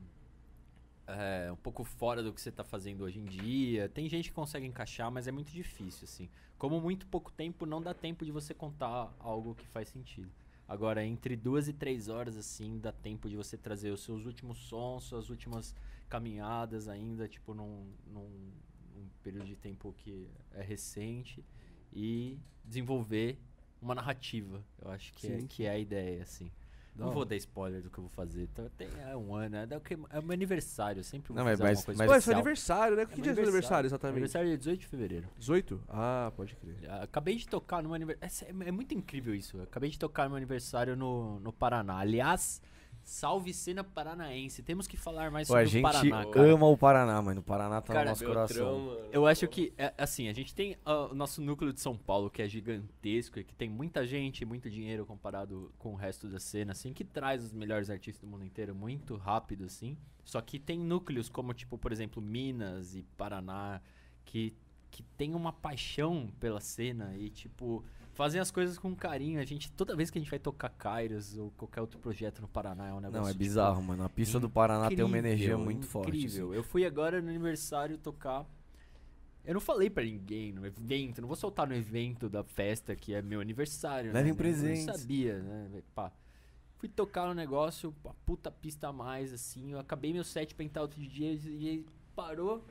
É, 1.07 1.51
um 1.51 1.55
pouco 1.55 1.83
fora 1.83 2.23
do 2.23 2.31
que 2.33 2.41
você 2.41 2.51
tá 2.51 2.63
fazendo 2.63 3.03
hoje 3.03 3.19
em 3.19 3.25
dia. 3.25 3.89
Tem 3.89 4.07
gente 4.07 4.29
que 4.29 4.35
consegue 4.35 4.65
encaixar, 4.65 5.11
mas 5.11 5.27
é 5.27 5.31
muito 5.31 5.51
difícil, 5.51 6.05
assim. 6.05 6.29
Como 6.57 6.79
muito 6.79 7.07
pouco 7.07 7.31
tempo, 7.31 7.65
não 7.65 7.81
dá 7.81 7.93
tempo 7.93 8.23
de 8.25 8.31
você 8.31 8.53
contar 8.53 9.13
algo 9.19 9.55
que 9.55 9.67
faz 9.67 9.89
sentido. 9.89 10.31
Agora, 10.67 11.03
entre 11.03 11.35
duas 11.35 11.67
e 11.67 11.73
três 11.73 12.07
horas, 12.07 12.37
assim, 12.37 12.79
dá 12.79 12.91
tempo 12.91 13.29
de 13.29 13.35
você 13.35 13.57
trazer 13.57 13.91
os 13.91 14.03
seus 14.03 14.25
últimos 14.25 14.57
sons, 14.59 15.03
suas 15.03 15.29
últimas 15.29 15.75
caminhadas 16.07 16.87
ainda, 16.87 17.27
tipo, 17.27 17.53
num, 17.53 17.91
num, 18.07 18.51
num 18.95 19.09
período 19.21 19.45
de 19.45 19.55
tempo 19.55 19.93
que 19.97 20.29
é 20.53 20.61
recente 20.61 21.43
e 21.91 22.39
desenvolver 22.63 23.37
uma 23.81 23.95
narrativa. 23.95 24.63
Eu 24.81 24.91
acho 24.91 25.11
que, 25.13 25.27
é, 25.27 25.41
que 25.41 25.65
é 25.65 25.71
a 25.71 25.77
ideia, 25.77 26.23
assim. 26.23 26.49
Não 26.95 27.11
vou 27.11 27.25
dar 27.25 27.35
spoiler 27.37 27.81
do 27.81 27.89
que 27.89 27.97
eu 27.97 28.03
vou 28.03 28.09
fazer. 28.11 28.43
Então, 28.43 28.69
tem 28.77 28.87
é 29.09 29.15
um 29.15 29.33
ano, 29.33 29.55
é, 29.55 29.67
é 30.11 30.19
o 30.19 30.23
meu 30.23 30.33
aniversário. 30.33 30.99
Eu 30.99 31.03
sempre 31.03 31.29
vou 31.29 31.37
Não, 31.37 31.43
mas- 31.43 31.57
fazer 31.57 31.69
mas- 31.71 31.77
alguma 31.79 31.95
coisa 31.95 32.03
mas- 32.05 32.15
é 32.15 32.17
especial. 32.19 32.35
aniversário, 32.39 32.95
né? 32.97 33.01
É 33.03 33.05
Que 33.05 33.11
meu 33.15 33.21
dia 33.23 33.31
é 33.31 33.35
seu 33.35 33.43
aniversário 33.43 33.87
exatamente? 33.87 34.13
Aniversário 34.13 34.53
é 34.53 34.57
18 34.57 34.79
de 34.81 34.87
fevereiro. 34.87 35.27
18? 35.37 35.81
Ah, 35.89 36.31
pode 36.35 36.55
crer. 36.55 36.75
Ah, 36.89 37.03
Acabei 37.03 37.35
de 37.37 37.47
tocar 37.47 37.81
no 37.81 37.89
meu 37.89 37.95
aniversário. 37.95 38.55
É, 38.63 38.67
é 38.67 38.71
muito 38.71 38.93
incrível 38.93 39.33
isso. 39.33 39.59
Acabei 39.61 39.89
de 39.89 39.97
tocar 39.97 40.23
no 40.25 40.29
meu 40.31 40.37
aniversário 40.37 40.95
no, 40.95 41.39
no 41.39 41.51
Paraná. 41.53 41.97
Aliás, 41.99 42.61
salve 43.03 43.53
cena 43.53 43.83
paranaense. 43.83 44.61
Temos 44.61 44.87
que 44.87 44.97
falar 44.97 45.31
mais 45.31 45.47
Pô, 45.47 45.53
sobre 45.53 45.63
a 45.63 45.67
o 45.67 45.69
gente 45.69 45.81
Paraná, 45.81 46.25
cara. 46.25 46.51
ama 46.53 46.67
o 46.67 46.77
Paraná, 46.77 47.21
mano. 47.21 47.39
O 47.41 47.43
Paraná 47.43 47.81
tá 47.81 47.93
Cara, 47.93 48.05
no 48.05 48.09
nosso 48.11 48.25
coração. 48.25 48.97
Eu 49.11 49.25
acho 49.25 49.47
que, 49.47 49.73
é, 49.77 49.93
assim, 49.97 50.27
a 50.27 50.33
gente 50.33 50.53
tem 50.53 50.77
o 50.85 51.13
nosso 51.13 51.41
núcleo 51.41 51.73
de 51.73 51.81
São 51.81 51.97
Paulo, 51.97 52.29
que 52.29 52.41
é 52.41 52.47
gigantesco 52.47 53.39
e 53.39 53.43
que 53.43 53.53
tem 53.55 53.69
muita 53.69 54.05
gente, 54.05 54.45
muito 54.45 54.69
dinheiro 54.69 55.05
comparado 55.05 55.71
com 55.77 55.93
o 55.93 55.95
resto 55.95 56.27
da 56.27 56.39
cena, 56.39 56.71
assim, 56.71 56.93
que 56.93 57.03
traz 57.03 57.43
os 57.43 57.53
melhores 57.53 57.89
artistas 57.89 58.21
do 58.21 58.27
mundo 58.27 58.45
inteiro 58.45 58.73
muito 58.75 59.15
rápido, 59.15 59.65
assim. 59.65 59.97
Só 60.23 60.39
que 60.41 60.59
tem 60.59 60.79
núcleos 60.79 61.29
como, 61.29 61.53
tipo, 61.53 61.77
por 61.77 61.91
exemplo, 61.91 62.21
Minas 62.21 62.95
e 62.95 63.03
Paraná, 63.17 63.81
que, 64.23 64.53
que 64.89 65.03
tem 65.17 65.35
uma 65.35 65.51
paixão 65.51 66.31
pela 66.39 66.59
cena 66.59 67.15
e, 67.17 67.29
tipo, 67.29 67.83
fazem 68.13 68.39
as 68.39 68.51
coisas 68.51 68.77
com 68.77 68.95
carinho. 68.95 69.39
A 69.39 69.45
gente, 69.45 69.71
toda 69.71 69.95
vez 69.95 70.09
que 70.09 70.17
a 70.17 70.21
gente 70.21 70.29
vai 70.29 70.39
tocar 70.39 70.69
Kairos 70.69 71.37
ou 71.37 71.51
qualquer 71.51 71.81
outro 71.81 71.99
projeto 71.99 72.41
no 72.41 72.47
Paraná, 72.47 72.87
é 72.87 72.93
um 72.93 72.99
negócio. 72.99 73.21
Não, 73.21 73.27
é 73.27 73.31
tipo, 73.31 73.39
bizarro, 73.39 73.81
mano. 73.81 74.03
A 74.03 74.09
pista 74.09 74.39
do 74.39 74.49
Paraná 74.49 74.89
tem 74.89 75.03
uma 75.03 75.17
energia 75.17 75.47
incrível, 75.47 75.65
muito 75.65 75.85
forte. 75.85 76.09
Incrível. 76.09 76.49
assim. 76.49 76.57
Eu 76.57 76.63
fui 76.63 76.85
agora 76.85 77.21
no 77.21 77.29
aniversário 77.29 77.97
tocar. 77.97 78.45
Eu 79.43 79.55
não 79.55 79.61
falei 79.61 79.89
pra 79.89 80.03
ninguém 80.03 80.51
no 80.51 80.65
evento, 80.65 81.19
não 81.19 81.27
vou 81.27 81.35
soltar 81.35 81.67
no 81.67 81.73
evento 81.73 82.29
da 82.29 82.43
festa 82.43 82.95
que 82.95 83.13
é 83.13 83.21
meu 83.21 83.41
aniversário. 83.41 84.13
Levem 84.13 84.33
né? 84.33 84.37
presentes. 84.37 84.81
Eu 84.81 84.87
não 84.87 84.99
sabia, 84.99 85.39
né? 85.39 85.81
Pá. 85.95 86.11
Fui 86.77 86.89
tocar 86.89 87.27
no 87.27 87.33
negócio, 87.33 87.93
a 88.05 88.13
puta 88.25 88.51
pista 88.51 88.87
a 88.87 88.93
mais, 88.93 89.33
assim. 89.33 89.71
Eu 89.71 89.79
acabei 89.79 90.13
meu 90.13 90.23
set 90.23 90.53
pra 90.53 90.63
entrar 90.63 90.81
outro 90.81 90.99
dia 90.99 91.31
e 91.33 91.85
parou. 92.15 92.63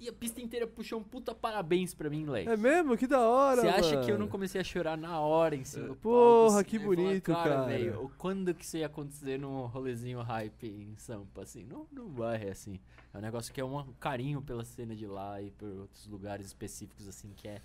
E 0.00 0.08
a 0.08 0.12
pista 0.12 0.40
inteira 0.40 0.64
puxou 0.66 1.00
um 1.00 1.02
puta 1.02 1.34
parabéns 1.34 1.92
pra 1.92 2.08
mim, 2.08 2.24
Lex. 2.24 2.48
É 2.50 2.56
mesmo? 2.56 2.96
Que 2.96 3.06
da 3.06 3.20
hora, 3.20 3.62
Você 3.62 3.68
acha 3.68 4.00
que 4.04 4.10
eu 4.12 4.18
não 4.18 4.28
comecei 4.28 4.60
a 4.60 4.64
chorar 4.64 4.96
na 4.96 5.18
hora 5.20 5.56
em 5.56 5.64
cima 5.64 5.88
do? 5.88 5.96
Porra, 5.96 6.60
assim? 6.60 6.68
que 6.70 6.78
falei, 6.78 6.96
bonito, 6.96 7.32
cara. 7.32 7.64
velho, 7.66 8.04
o- 8.04 8.08
quando 8.16 8.54
que 8.54 8.64
isso 8.64 8.76
ia 8.76 8.86
acontecer 8.86 9.38
num 9.40 9.66
rolezinho 9.66 10.20
hype 10.22 10.66
em 10.68 10.94
Sampa, 10.96 11.42
assim? 11.42 11.64
Não, 11.64 11.84
não 11.90 12.08
vai, 12.08 12.48
assim. 12.48 12.78
É 13.12 13.18
um 13.18 13.20
negócio 13.20 13.52
que 13.52 13.60
é 13.60 13.64
um 13.64 13.84
carinho 13.98 14.40
pela 14.40 14.64
cena 14.64 14.94
de 14.94 15.06
lá 15.06 15.42
e 15.42 15.50
por 15.50 15.66
outros 15.68 16.06
lugares 16.06 16.46
específicos, 16.46 17.08
assim, 17.08 17.32
que 17.34 17.48
é 17.48 17.60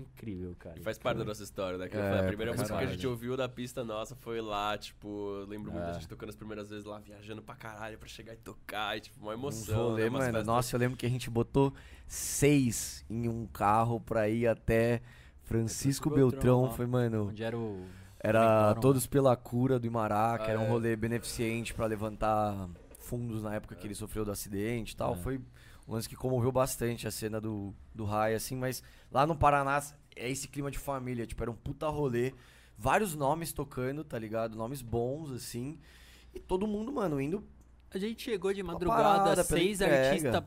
incrível, 0.00 0.54
cara. 0.58 0.78
E 0.78 0.82
faz 0.82 0.98
parte 0.98 1.18
da 1.18 1.24
nossa 1.24 1.42
história, 1.42 1.78
né? 1.78 1.88
Que 1.88 1.96
É, 1.96 2.10
foi 2.10 2.18
a 2.20 2.24
primeira 2.24 2.52
música 2.52 2.76
que 2.78 2.84
a 2.84 2.86
gente 2.86 3.06
ouviu 3.06 3.36
da 3.36 3.48
pista 3.48 3.82
nossa 3.84 4.14
foi 4.16 4.40
lá, 4.40 4.76
tipo, 4.78 5.44
lembro 5.48 5.70
muito 5.72 5.84
É. 5.84 5.86
da 5.88 5.92
gente 5.94 6.08
tocando 6.08 6.28
as 6.30 6.36
primeiras 6.36 6.70
vezes 6.70 6.84
lá, 6.84 6.98
viajando 6.98 7.42
pra 7.42 7.54
caralho 7.54 7.98
pra 7.98 8.08
chegar 8.08 8.34
e 8.34 8.36
tocar, 8.38 8.96
e 8.96 9.00
tipo, 9.00 9.20
uma 9.20 9.32
emoção. 9.34 9.90
rolê, 9.90 10.04
né? 10.04 10.10
Mano. 10.10 10.24
festas- 10.24 10.46
Nossa, 10.46 10.74
eu 10.76 10.80
lembro 10.80 10.96
que 10.96 11.06
a 11.06 11.10
gente 11.10 11.28
botou 11.30 11.72
seis 12.06 13.04
em 13.10 13.28
um 13.28 13.46
carro 13.46 14.00
pra 14.00 14.28
ir 14.28 14.46
até 14.46 15.00
Francisco 15.42 16.08
Francisco 16.08 16.10
Beltrão, 16.10 16.60
Beltrão. 16.62 16.76
Foi, 16.76 16.86
mano. 16.86 17.28
Onde 17.28 17.42
era 17.42 17.56
o... 17.58 17.84
Era. 18.18 18.74
Todos 18.76 19.06
pela 19.06 19.36
Cura 19.36 19.78
do 19.78 19.86
Imará, 19.86 20.38
que 20.38 20.46
Ah, 20.46 20.50
era 20.52 20.58
um 20.60 20.64
é. 20.64 20.68
rolê 20.70 20.96
beneficente 20.96 21.74
pra 21.74 21.84
levantar 21.84 22.70
fundos 22.98 23.42
na 23.42 23.54
época 23.54 23.74
que 23.74 23.86
ele 23.86 23.94
sofreu 23.94 24.24
do 24.24 24.30
acidente 24.30 24.94
e 24.94 24.96
tal. 24.96 25.12
É. 25.12 25.16
Foi 25.18 25.40
um 25.86 25.92
lance 25.94 26.08
que 26.08 26.16
comoveu 26.16 26.50
bastante 26.50 27.06
a 27.06 27.10
cena 27.10 27.40
do, 27.40 27.74
do 27.94 28.04
Rai, 28.04 28.34
assim, 28.34 28.56
mas 28.56 28.82
lá 29.10 29.26
no 29.26 29.36
Paraná 29.36 29.82
é 30.16 30.30
esse 30.30 30.48
clima 30.48 30.70
de 30.70 30.78
família, 30.78 31.26
tipo, 31.26 31.42
era 31.42 31.50
um 31.50 31.56
puta 31.56 31.88
rolê. 31.88 32.32
Vários 32.76 33.14
nomes 33.14 33.52
tocando, 33.52 34.02
tá 34.02 34.18
ligado? 34.18 34.56
Nomes 34.56 34.82
bons, 34.82 35.30
assim. 35.30 35.78
E 36.34 36.40
todo 36.40 36.66
mundo, 36.66 36.92
mano, 36.92 37.20
indo. 37.20 37.44
A 37.90 37.98
gente 37.98 38.22
chegou 38.22 38.52
de 38.52 38.62
madrugada, 38.62 39.02
parada 39.02 39.44
seis 39.44 39.80
artistas. 39.80 40.42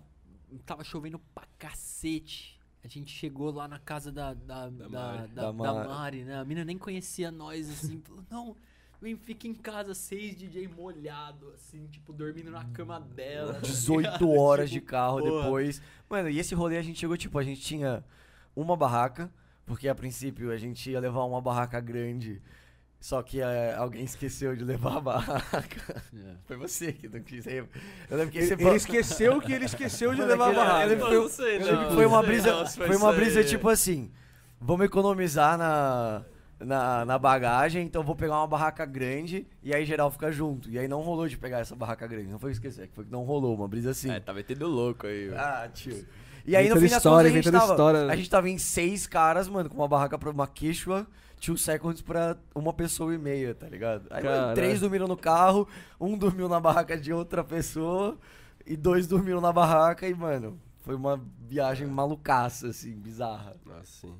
Tava 0.66 0.84
chovendo 0.84 1.20
pra 1.34 1.46
cacete. 1.58 2.60
A 2.84 2.88
gente 2.88 3.12
chegou 3.12 3.52
lá 3.52 3.68
na 3.68 3.80
casa 3.80 4.12
da, 4.12 4.34
da, 4.34 4.70
da, 4.70 4.90
Mari. 4.90 5.28
da, 5.34 5.42
Da 5.44 5.52
da 5.52 5.54
Mari. 5.54 5.88
Mari, 5.88 6.24
né? 6.24 6.40
A 6.40 6.46
mina 6.46 6.66
nem 6.66 6.78
conhecia 6.78 7.32
nós, 7.32 7.70
assim. 7.70 8.02
Falou, 8.02 8.24
não, 8.30 8.56
fica 9.24 9.48
em 9.48 9.54
casa, 9.54 9.94
seis 9.94 10.36
DJ 10.36 10.68
molhado, 10.68 11.52
assim, 11.54 11.86
tipo, 11.88 12.12
dormindo 12.12 12.50
na 12.52 12.64
cama 12.66 13.00
dela. 13.00 13.54
tá 13.54 13.60
18 13.60 14.02
ligado? 14.06 14.32
horas 14.32 14.70
de 14.70 14.76
Tipo, 14.80 14.88
carro 14.92 15.20
porra. 15.20 15.42
depois. 15.44 15.82
Mano, 16.10 16.30
e 16.30 16.40
esse 16.40 16.56
rolê 16.56 16.78
a 16.78 16.82
gente 16.82 17.00
chegou, 17.00 17.16
tipo, 17.18 17.38
a 17.38 17.44
gente 17.44 17.62
tinha 17.62 18.04
uma 18.56 18.76
barraca, 18.76 19.32
porque 19.66 19.88
a 19.88 19.94
princípio 19.96 20.52
a 20.52 20.58
gente 20.58 20.90
ia 20.90 21.00
levar 21.00 21.24
uma 21.26 21.40
barraca 21.42 21.80
grande, 21.80 22.42
só 23.00 23.22
que 23.22 23.40
eh, 23.40 23.76
alguém 23.78 24.04
esqueceu 24.04 24.56
de 24.56 24.64
levar 24.64 24.98
a 24.98 25.02
barraca. 25.02 26.04
É. 26.16 26.36
Foi 26.48 26.58
você 26.58 26.92
que 26.92 27.08
não 27.08 27.20
quis. 27.22 27.46
Eu 27.46 27.68
lembro 28.10 28.32
que 28.32 28.40
Ele, 28.40 28.48
você 28.48 28.54
ele 28.54 28.62
falou- 28.64 28.76
esqueceu 28.78 29.40
que 29.42 29.54
ele 29.54 29.66
esqueceu 29.66 30.12
de 30.12 30.18
Mano, 30.22 30.30
levar 30.32 30.50
a 30.50 30.54
barraca. 30.54 30.84
Eu 30.84 30.90
lembro 30.90 31.30
que 31.90 31.94
foi 31.94 32.06
uma 32.08 32.24
brisa, 32.24 32.52
não 32.62 32.66
foi 32.68 32.96
uma 32.96 33.14
brisa 33.14 33.40
aí. 33.42 33.46
tipo 33.46 33.70
assim, 33.70 34.12
vamos 34.60 34.86
economizar 34.88 35.56
na, 35.58 36.24
na, 36.60 37.06
na 37.06 37.20
bagagem, 37.20 37.86
então 37.86 38.04
vou 38.04 38.16
pegar 38.16 38.38
uma 38.38 38.48
barraca 38.48 38.86
grande 38.86 39.46
e 39.62 39.74
aí 39.74 39.86
geral 39.86 40.10
fica 40.12 40.32
junto. 40.32 40.70
E 40.70 40.80
aí 40.80 40.88
não 40.88 41.02
rolou 41.02 41.28
de 41.28 41.38
pegar 41.38 41.60
essa 41.60 41.76
barraca 41.76 42.08
grande, 42.08 42.28
não 42.30 42.40
foi 42.40 42.52
esquecer, 42.52 42.88
que 42.88 42.96
foi 42.96 43.06
que 43.06 43.12
não 43.12 43.24
rolou, 43.24 43.56
uma 43.56 43.68
brisa 43.68 43.92
assim. 43.92 44.10
É, 44.12 44.20
tava 44.20 44.38
metendo 44.38 44.68
louco 44.68 45.06
aí. 45.06 45.28
velho. 45.28 45.40
Ah, 45.40 45.70
tio. 45.74 46.06
E 46.46 46.56
aí 46.56 46.70
no 46.70 46.80
fim 46.80 46.88
das 46.88 47.04
contas 47.04 47.26
a 47.26 47.30
gente, 47.30 47.52
tava, 47.52 47.74
história. 47.74 48.06
né? 48.06 48.14
a 48.14 48.16
gente 48.16 48.30
tava 48.30 48.50
em 48.50 48.58
seis 48.58 49.06
caras, 49.06 49.50
mano, 49.50 49.70
com 49.70 49.76
uma 49.76 49.88
barraca 49.88 50.18
pra 50.18 50.32
uma 50.32 50.48
quechua, 50.48 51.06
two 51.42 51.58
seconds 51.58 52.02
pra 52.02 52.38
uma 52.56 52.74
pessoa 52.74 53.14
e 53.14 53.18
meia, 53.18 53.54
tá 53.54 53.68
ligado? 53.68 54.08
Aí 54.10 54.24
mano, 54.24 54.56
três 54.56 54.80
dormiram 54.80 55.08
no 55.08 55.18
carro, 55.18 55.68
um 56.00 56.18
dormiu 56.18 56.48
na 56.48 56.60
barraca 56.60 56.98
de 56.98 57.12
outra 57.12 57.44
pessoa 57.44 58.18
e 58.66 58.76
dois 58.76 59.08
dormiram 59.08 59.42
na 59.42 59.52
barraca 59.52 60.08
e, 60.08 60.14
mano, 60.14 60.60
foi 60.80 60.96
uma 60.96 61.22
viagem 61.42 61.86
malucaça, 61.86 62.70
assim, 62.70 62.94
bizarra. 62.94 63.56
Nossa, 63.66 64.08
sim. 64.08 64.14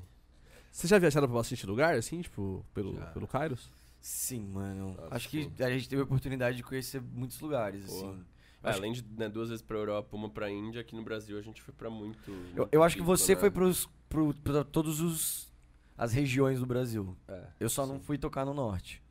Vocês 0.78 0.88
já 0.90 0.96
viajaram 0.96 1.26
pra 1.26 1.36
bastante 1.38 1.66
lugar, 1.66 1.96
assim, 1.96 2.20
tipo, 2.20 2.64
pelo, 2.72 2.94
Já. 2.94 3.06
pelo 3.06 3.26
Kairos? 3.26 3.68
Sim, 4.00 4.46
mano. 4.46 4.94
Nossa, 4.94 5.08
Acho 5.12 5.28
que 5.28 5.42
sim. 5.42 5.52
a 5.64 5.68
gente 5.70 5.88
teve 5.88 6.02
a 6.02 6.04
oportunidade 6.04 6.56
de 6.56 6.62
conhecer 6.62 7.02
muitos 7.02 7.40
lugares, 7.40 7.84
Porra. 7.86 8.12
assim. 8.12 8.24
É, 8.62 8.70
além 8.70 8.92
de 8.92 9.04
né, 9.16 9.28
duas 9.28 9.48
vezes 9.48 9.60
pra 9.60 9.76
Europa, 9.76 10.14
uma 10.16 10.30
pra 10.30 10.48
Índia, 10.48 10.80
aqui 10.80 10.94
no 10.94 11.02
Brasil 11.02 11.36
a 11.36 11.42
gente 11.42 11.60
foi 11.60 11.74
pra 11.74 11.90
muito. 11.90 12.30
Eu, 12.30 12.58
muito 12.58 12.68
eu 12.70 12.84
acho 12.84 12.94
que 12.94 13.02
você 13.02 13.34
né? 13.34 13.40
foi 13.40 13.50
pros, 13.50 13.88
pro, 14.08 14.32
pra 14.34 14.62
todos 14.62 15.00
os 15.00 15.52
as 15.96 16.12
regiões 16.12 16.60
do 16.60 16.66
Brasil. 16.66 17.16
É, 17.26 17.48
Eu 17.58 17.68
só 17.68 17.84
sim. 17.84 17.90
não 17.90 17.98
fui 17.98 18.16
tocar 18.16 18.46
no 18.46 18.54
norte. 18.54 19.02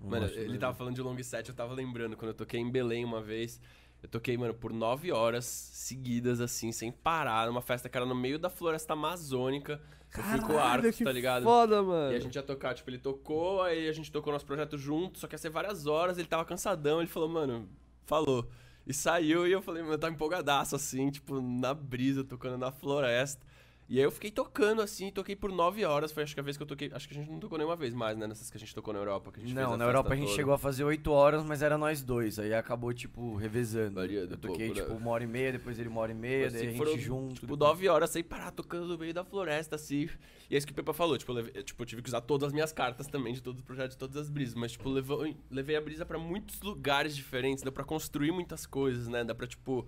No 0.00 0.10
Mano, 0.10 0.26
ele 0.26 0.58
tava 0.58 0.74
falando 0.76 0.94
de 0.94 1.02
long 1.02 1.20
set, 1.24 1.48
eu 1.48 1.54
tava 1.56 1.74
lembrando, 1.74 2.16
quando 2.16 2.28
eu 2.28 2.34
toquei 2.34 2.60
em 2.60 2.70
Belém 2.70 3.04
uma 3.04 3.20
vez, 3.20 3.60
eu 4.02 4.08
toquei, 4.08 4.36
mano, 4.36 4.54
por 4.54 4.72
nove 4.72 5.12
horas 5.12 5.44
seguidas, 5.44 6.40
assim, 6.40 6.72
sem 6.72 6.90
parar, 6.90 7.46
numa 7.46 7.60
festa 7.60 7.88
que 7.88 7.96
era 7.96 8.06
no 8.06 8.14
meio 8.14 8.38
da 8.38 8.48
floresta 8.48 8.94
amazônica. 8.94 9.80
eu 10.16 10.22
fui 10.22 10.40
com 10.40 10.52
o 10.52 10.56
Caralho, 10.56 10.92
que 10.92 11.04
tá 11.04 11.12
ligado? 11.12 11.42
Foda, 11.42 11.82
mano. 11.82 12.12
E 12.12 12.16
a 12.16 12.20
gente 12.20 12.34
ia 12.34 12.42
tocar, 12.42 12.74
tipo, 12.74 12.88
ele 12.88 12.98
tocou, 12.98 13.62
aí 13.62 13.88
a 13.88 13.92
gente 13.92 14.10
tocou 14.10 14.32
nosso 14.32 14.46
projeto 14.46 14.78
junto, 14.78 15.18
só 15.18 15.26
que 15.26 15.34
ia 15.34 15.38
ser 15.38 15.50
várias 15.50 15.86
horas, 15.86 16.18
ele 16.18 16.28
tava 16.28 16.44
cansadão, 16.44 17.00
ele 17.00 17.08
falou, 17.08 17.28
mano, 17.28 17.68
falou. 18.06 18.48
E 18.86 18.94
saiu 18.94 19.46
e 19.46 19.52
eu 19.52 19.60
falei, 19.60 19.82
mano, 19.82 19.98
tava 19.98 20.12
empolgadaço, 20.12 20.74
assim, 20.74 21.10
tipo, 21.10 21.40
na 21.40 21.74
brisa, 21.74 22.24
tocando 22.24 22.56
na 22.56 22.72
floresta. 22.72 23.46
E 23.92 23.98
aí 23.98 24.04
eu 24.04 24.10
fiquei 24.12 24.30
tocando, 24.30 24.80
assim, 24.80 25.10
toquei 25.10 25.34
por 25.34 25.50
nove 25.50 25.84
horas, 25.84 26.12
foi 26.12 26.22
acho 26.22 26.32
que 26.32 26.38
a 26.38 26.42
vez 26.44 26.56
que 26.56 26.62
eu 26.62 26.66
toquei, 26.66 26.88
acho 26.94 27.08
que 27.08 27.14
a 27.14 27.18
gente 27.18 27.28
não 27.28 27.40
tocou 27.40 27.58
nenhuma 27.58 27.74
vez 27.74 27.92
mais, 27.92 28.16
né, 28.16 28.24
nessas 28.24 28.48
que 28.48 28.56
a 28.56 28.60
gente 28.60 28.72
tocou 28.72 28.94
na 28.94 29.00
Europa, 29.00 29.32
que 29.32 29.40
a 29.40 29.42
gente 29.42 29.52
Não, 29.52 29.76
na 29.76 29.84
Europa 29.84 30.12
a 30.12 30.16
gente 30.16 30.26
toda. 30.26 30.36
chegou 30.36 30.54
a 30.54 30.58
fazer 30.58 30.84
8 30.84 31.10
horas, 31.10 31.44
mas 31.44 31.60
era 31.60 31.76
nós 31.76 32.00
dois. 32.00 32.38
Aí 32.38 32.54
acabou, 32.54 32.92
tipo, 32.94 33.34
revezando. 33.34 33.96
Variando 33.96 34.34
Eu 34.34 34.38
toquei, 34.38 34.66
pouco, 34.68 34.80
né? 34.80 34.86
tipo, 34.86 34.96
uma 34.96 35.10
hora 35.10 35.24
e 35.24 35.26
meia, 35.26 35.50
depois 35.50 35.76
ele 35.76 35.88
uma 35.88 36.02
hora 36.02 36.12
e 36.12 36.14
meia, 36.14 36.46
Assim, 36.46 36.56
daí 36.58 36.68
a 36.68 36.70
gente 36.70 37.00
junto. 37.00 37.34
Tipo, 37.34 37.46
depois- 37.48 37.58
nove 37.68 37.88
horas 37.88 38.10
sem 38.10 38.22
parar 38.22 38.52
tocando 38.52 38.86
no 38.86 38.96
meio 38.96 39.12
da 39.12 39.24
floresta, 39.24 39.74
assim. 39.74 40.08
E 40.48 40.54
é 40.54 40.58
isso 40.58 40.68
que 40.68 40.72
o 40.72 40.76
Pepa 40.76 40.92
falou, 40.92 41.18
tipo, 41.18 41.32
eu, 41.32 41.36
levei- 41.36 41.60
tipo, 41.64 41.82
eu 41.82 41.86
tive 41.86 42.00
que 42.00 42.08
usar 42.08 42.20
todas 42.20 42.46
as 42.46 42.52
minhas 42.52 42.72
cartas 42.72 43.08
também, 43.08 43.32
de 43.32 43.42
todos 43.42 43.58
os 43.60 43.66
projetos, 43.66 43.96
de 43.96 43.98
todas 43.98 44.16
as 44.16 44.30
brisas. 44.30 44.54
Mas, 44.54 44.70
tipo, 44.70 44.88
levou, 44.88 45.26
levei 45.50 45.74
a 45.74 45.80
brisa 45.80 46.06
pra 46.06 46.16
muitos 46.16 46.60
lugares 46.62 47.16
diferentes, 47.16 47.64
deu 47.64 47.72
pra 47.72 47.82
construir 47.82 48.30
muitas 48.30 48.66
coisas, 48.66 49.08
né? 49.08 49.24
Dá 49.24 49.34
pra, 49.34 49.48
tipo. 49.48 49.84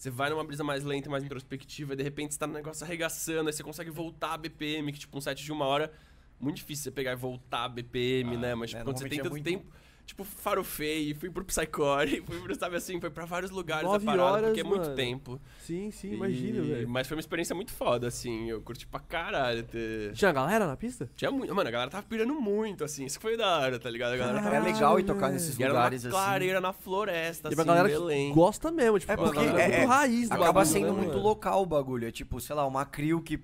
Você 0.00 0.08
vai 0.08 0.30
numa 0.30 0.42
brisa 0.42 0.64
mais 0.64 0.82
lenta, 0.82 1.10
mais 1.10 1.22
introspectiva, 1.22 1.92
e 1.92 1.96
de 1.96 2.02
repente 2.02 2.32
você 2.32 2.40
tá 2.40 2.46
no 2.46 2.54
negócio 2.54 2.82
arregaçando, 2.86 3.50
aí 3.50 3.52
você 3.52 3.62
consegue 3.62 3.90
voltar 3.90 4.32
a 4.32 4.38
BPM, 4.38 4.90
que, 4.94 4.98
tipo, 4.98 5.18
um 5.18 5.20
set 5.20 5.44
de 5.44 5.52
uma 5.52 5.66
hora. 5.66 5.92
Muito 6.40 6.56
difícil 6.56 6.84
você 6.84 6.90
pegar 6.90 7.12
e 7.12 7.16
voltar 7.16 7.64
a 7.64 7.68
BPM, 7.68 8.38
né? 8.38 8.54
Mas, 8.54 8.70
tipo, 8.70 8.80
é, 8.80 8.84
quando 8.84 8.96
você 8.96 9.06
tem 9.10 9.18
normalmente 9.18 9.44
tanto 9.44 9.54
é 9.54 9.58
muito- 9.58 9.66
tempo. 9.68 9.89
Tipo, 10.10 10.24
farofei, 10.24 11.14
fui 11.14 11.30
pro 11.30 11.44
Psycore, 11.44 12.20
fui 12.26 12.40
pro, 12.40 12.52
sabe 12.56 12.74
assim, 12.74 13.00
foi 13.00 13.10
pra 13.10 13.24
vários 13.26 13.52
lugares 13.52 13.84
Nove 13.84 14.04
a 14.04 14.10
parada, 14.10 14.28
horas, 14.32 14.44
porque 14.46 14.60
é 14.60 14.64
muito 14.64 14.82
mano. 14.82 14.96
tempo. 14.96 15.40
Sim, 15.60 15.92
sim, 15.92 16.14
imagino, 16.14 16.64
velho. 16.64 16.88
Mas 16.88 17.06
foi 17.06 17.16
uma 17.16 17.20
experiência 17.20 17.54
muito 17.54 17.70
foda, 17.72 18.08
assim. 18.08 18.50
Eu 18.50 18.60
curti 18.60 18.88
pra 18.88 18.98
caralho 18.98 19.62
ter. 19.62 20.12
Tinha 20.12 20.32
galera 20.32 20.66
na 20.66 20.76
pista? 20.76 21.08
Tinha 21.14 21.30
muito. 21.30 21.54
Mano, 21.54 21.68
a 21.68 21.70
galera 21.70 21.88
tava 21.92 22.02
pirando 22.02 22.34
muito, 22.40 22.82
assim. 22.82 23.04
Isso 23.04 23.20
que 23.20 23.22
foi 23.22 23.36
da 23.36 23.58
hora, 23.60 23.78
tá 23.78 23.88
ligado? 23.88 24.14
A 24.14 24.16
galera 24.16 24.42
tava. 24.42 24.56
É 24.56 24.58
legal 24.60 24.98
ir 24.98 25.04
tocar 25.04 25.30
nesses 25.30 25.56
E 25.56 25.64
lugares 25.64 26.04
assim. 26.04 26.10
clareira 26.12 26.60
na 26.60 26.72
floresta, 26.72 27.48
E 27.48 27.54
assim, 27.54 27.64
galera 27.64 27.88
Belém. 27.88 28.32
gosta 28.34 28.72
mesmo, 28.72 28.98
tipo, 28.98 29.12
É 29.12 29.16
porque 29.16 29.36
galera 29.38 29.62
é- 29.62 29.76
muito 29.78 29.88
raiz 29.90 30.28
do 30.28 30.32
Acaba 30.34 30.52
bagulho, 30.54 30.66
sendo 30.66 30.86
né, 30.86 30.92
muito 30.92 31.08
mano? 31.12 31.22
local 31.22 31.62
o 31.62 31.66
bagulho. 31.66 32.08
É 32.08 32.10
tipo, 32.10 32.40
sei 32.40 32.56
lá, 32.56 32.66
uma 32.66 32.84
crew 32.84 33.22
que 33.22 33.38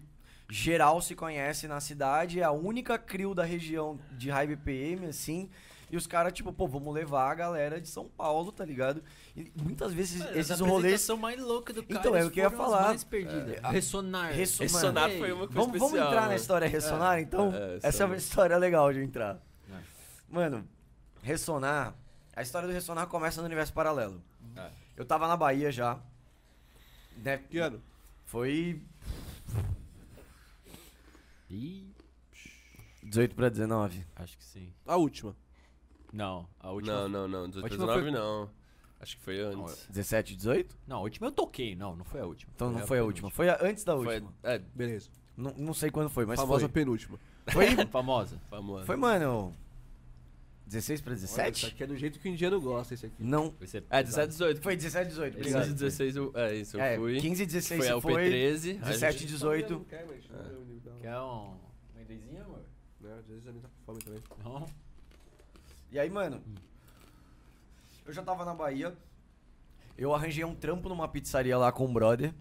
geral 0.50 1.00
se 1.00 1.14
conhece 1.14 1.68
na 1.68 1.78
cidade, 1.80 2.40
é 2.40 2.42
a 2.42 2.50
única 2.50 2.98
crew 2.98 3.34
da 3.36 3.44
região 3.44 3.98
de 4.18 4.30
high 4.30 4.48
BPM, 4.48 5.06
assim. 5.06 5.48
E 5.90 5.96
os 5.96 6.06
caras, 6.06 6.32
tipo, 6.32 6.52
pô, 6.52 6.66
vamos 6.66 6.92
levar 6.92 7.30
a 7.30 7.34
galera 7.34 7.80
de 7.80 7.88
São 7.88 8.08
Paulo, 8.08 8.50
tá 8.50 8.64
ligado? 8.64 9.02
E 9.36 9.52
muitas 9.62 9.92
vezes 9.92 10.18
Mano, 10.18 10.36
esses 10.36 10.58
rolês. 10.60 10.76
apresentação 10.78 11.16
mais 11.16 11.40
louca 11.40 11.72
do 11.72 11.82
cara. 11.84 12.00
Então, 12.00 12.16
é 12.16 12.24
o 12.24 12.30
que 12.30 12.40
eu 12.40 12.44
ia 12.44 12.50
falar. 12.50 12.86
mais 12.88 13.04
perdida. 13.04 13.60
É, 13.62 13.68
Ressonar. 13.70 14.32
Resso- 14.32 14.62
Ressonar 14.62 15.10
Ei, 15.10 15.18
foi 15.20 15.30
uma 15.32 15.46
coisa 15.46 15.54
Vamos, 15.54 15.78
vamos 15.78 15.84
especial. 15.92 16.08
entrar 16.08 16.22
na 16.22 16.28
né? 16.28 16.36
história 16.36 16.68
ressonar, 16.68 17.20
então? 17.20 17.52
é, 17.54 17.78
Essa 17.84 18.02
é 18.02 18.06
uma 18.06 18.16
história 18.16 18.56
legal 18.56 18.92
de 18.92 19.00
entrar. 19.00 19.40
É. 19.72 19.78
Mano, 20.28 20.66
ressonar. 21.22 21.94
A 22.34 22.42
história 22.42 22.66
do 22.66 22.74
ressonar 22.74 23.06
começa 23.06 23.40
no 23.40 23.46
universo 23.46 23.72
paralelo. 23.72 24.20
É. 24.56 24.68
Eu 24.96 25.04
tava 25.04 25.28
na 25.28 25.36
Bahia 25.36 25.70
já. 25.70 25.98
Né? 27.16 27.38
Que 27.48 27.58
ano? 27.58 27.80
Foi 28.24 28.82
Ih, 31.48 31.86
18 33.04 33.34
pra 33.36 33.48
19. 33.48 34.04
acho 34.16 34.36
que 34.36 34.44
sim. 34.44 34.72
A 34.84 34.96
última. 34.96 35.34
Não, 36.12 36.48
a 36.60 36.70
última. 36.70 37.08
Não, 37.08 37.08
não, 37.08 37.28
não. 37.28 37.48
18 37.48 37.64
última 37.64 37.86
19 37.86 38.02
foi- 38.02 38.10
não. 38.10 38.50
Acho 38.98 39.16
que 39.18 39.22
foi 39.22 39.40
antes. 39.40 39.86
17, 39.90 40.34
18? 40.36 40.76
Não, 40.86 40.96
a 40.98 41.00
última 41.00 41.26
eu 41.26 41.32
toquei. 41.32 41.76
Não, 41.76 41.94
não 41.94 42.04
foi 42.04 42.20
a 42.20 42.24
última. 42.26 42.50
Então 42.54 42.70
não 42.70 42.80
a 42.80 42.86
foi 42.86 42.98
a 42.98 43.04
última. 43.04 43.30
Foi 43.30 43.48
a- 43.48 43.58
antes 43.60 43.84
da 43.84 43.94
Foi, 43.94 44.06
última. 44.14 44.32
é, 44.42 44.58
Beleza. 44.74 45.10
Não, 45.36 45.52
não 45.58 45.74
sei 45.74 45.90
quando 45.90 46.08
foi, 46.08 46.24
mas 46.24 46.40
Famosa 46.40 46.60
foi. 46.60 46.68
penúltima. 46.70 47.18
Foi, 47.48 47.66
Famosa. 47.92 48.40
Famoso. 48.48 48.86
foi, 48.86 48.96
mano. 48.96 49.54
16 50.66 51.00
pra 51.00 51.12
Olha, 51.12 51.16
isso 51.18 51.26
17? 51.36 51.66
aqui 51.66 51.82
é 51.84 51.86
do 51.86 51.96
jeito 51.96 52.18
que 52.18 52.28
o 52.28 52.32
indiano 52.32 52.60
gosta, 52.60 52.94
esse 52.94 53.06
aqui. 53.06 53.22
Não. 53.22 53.54
É, 53.90 54.02
17, 54.02 54.28
18. 54.30 54.60
Foi 54.62 54.74
17, 54.74 55.08
18. 55.10 55.36
15 55.36 55.48
Obrigado. 55.50 55.70
e 55.70 55.74
16 55.74 56.16
eu, 56.16 56.32
é 56.34 56.54
isso, 56.56 56.76
eu 56.76 56.80
É, 56.80 56.96
fui. 56.96 57.20
15 57.20 57.42
e 57.42 57.46
16 57.46 57.78
foi 57.78 57.86
você 57.86 57.92
a 57.92 58.00
foi. 58.00 58.12
UP13. 58.30 58.78
a 58.82 58.84
17 58.86 59.16
e 59.16 59.18
gente- 59.20 59.32
18. 59.32 59.80
Quer 61.00 61.20
um 61.20 61.54
amendoizinho, 61.94 62.42
amor? 62.42 62.60
Não, 63.00 63.12
às 63.16 63.26
vezes 63.26 63.46
a 63.46 63.50
minha 63.52 63.62
tá 63.62 63.68
com 63.68 63.84
fome 63.92 63.98
também. 64.02 64.22
Não. 64.42 64.66
E 65.90 65.98
aí, 65.98 66.10
mano, 66.10 66.42
eu 68.04 68.12
já 68.12 68.22
tava 68.22 68.44
na 68.44 68.54
Bahia. 68.54 68.96
Eu 69.96 70.14
arranjei 70.14 70.44
um 70.44 70.54
trampo 70.54 70.88
numa 70.88 71.08
pizzaria 71.08 71.56
lá 71.56 71.72
com 71.72 71.86
um 71.86 71.92
brother. 71.92 72.34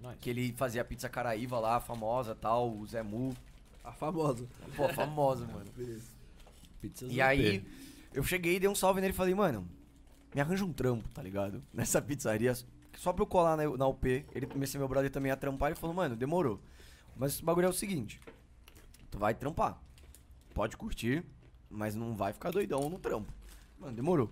Nice. 0.00 0.18
Que 0.18 0.30
ele 0.30 0.52
fazia 0.52 0.84
pizza 0.84 1.08
caraíva 1.08 1.58
lá, 1.58 1.80
famosa 1.80 2.34
tal, 2.34 2.76
o 2.76 2.86
Zé 2.86 3.02
Mu. 3.02 3.34
A 3.82 3.92
famosa. 3.92 4.46
Pô, 4.76 4.88
famosa, 4.90 5.46
mano. 5.46 5.70
Beleza. 5.76 6.12
Pizzas 6.80 7.10
E 7.10 7.20
aí, 7.20 7.64
eu 8.12 8.22
cheguei, 8.22 8.60
dei 8.60 8.68
um 8.68 8.74
salve 8.74 9.00
nele 9.00 9.12
e 9.12 9.16
falei, 9.16 9.34
mano, 9.34 9.66
me 10.34 10.40
arranja 10.40 10.64
um 10.64 10.72
trampo, 10.72 11.08
tá 11.08 11.22
ligado? 11.22 11.62
Nessa 11.72 12.02
pizzaria, 12.02 12.54
só 12.96 13.12
pra 13.12 13.22
eu 13.22 13.26
colar 13.26 13.56
na, 13.56 13.64
na 13.76 13.86
UP. 13.86 14.04
Ele, 14.06 14.48
esse 14.62 14.76
meu 14.76 14.88
brother 14.88 15.10
também 15.10 15.30
ia 15.30 15.36
trampar, 15.36 15.70
ele 15.70 15.80
falou, 15.80 15.96
mano, 15.96 16.14
demorou. 16.14 16.60
Mas 17.16 17.40
o 17.40 17.44
bagulho 17.44 17.66
é 17.66 17.68
o 17.68 17.72
seguinte, 17.72 18.20
tu 19.10 19.18
vai 19.18 19.34
trampar. 19.34 19.80
Pode 20.52 20.76
curtir, 20.76 21.24
mas 21.74 21.94
não 21.94 22.14
vai 22.14 22.32
ficar 22.32 22.50
doidão 22.50 22.88
no 22.88 22.98
trampo. 22.98 23.32
Mano, 23.78 23.94
demorou. 23.94 24.30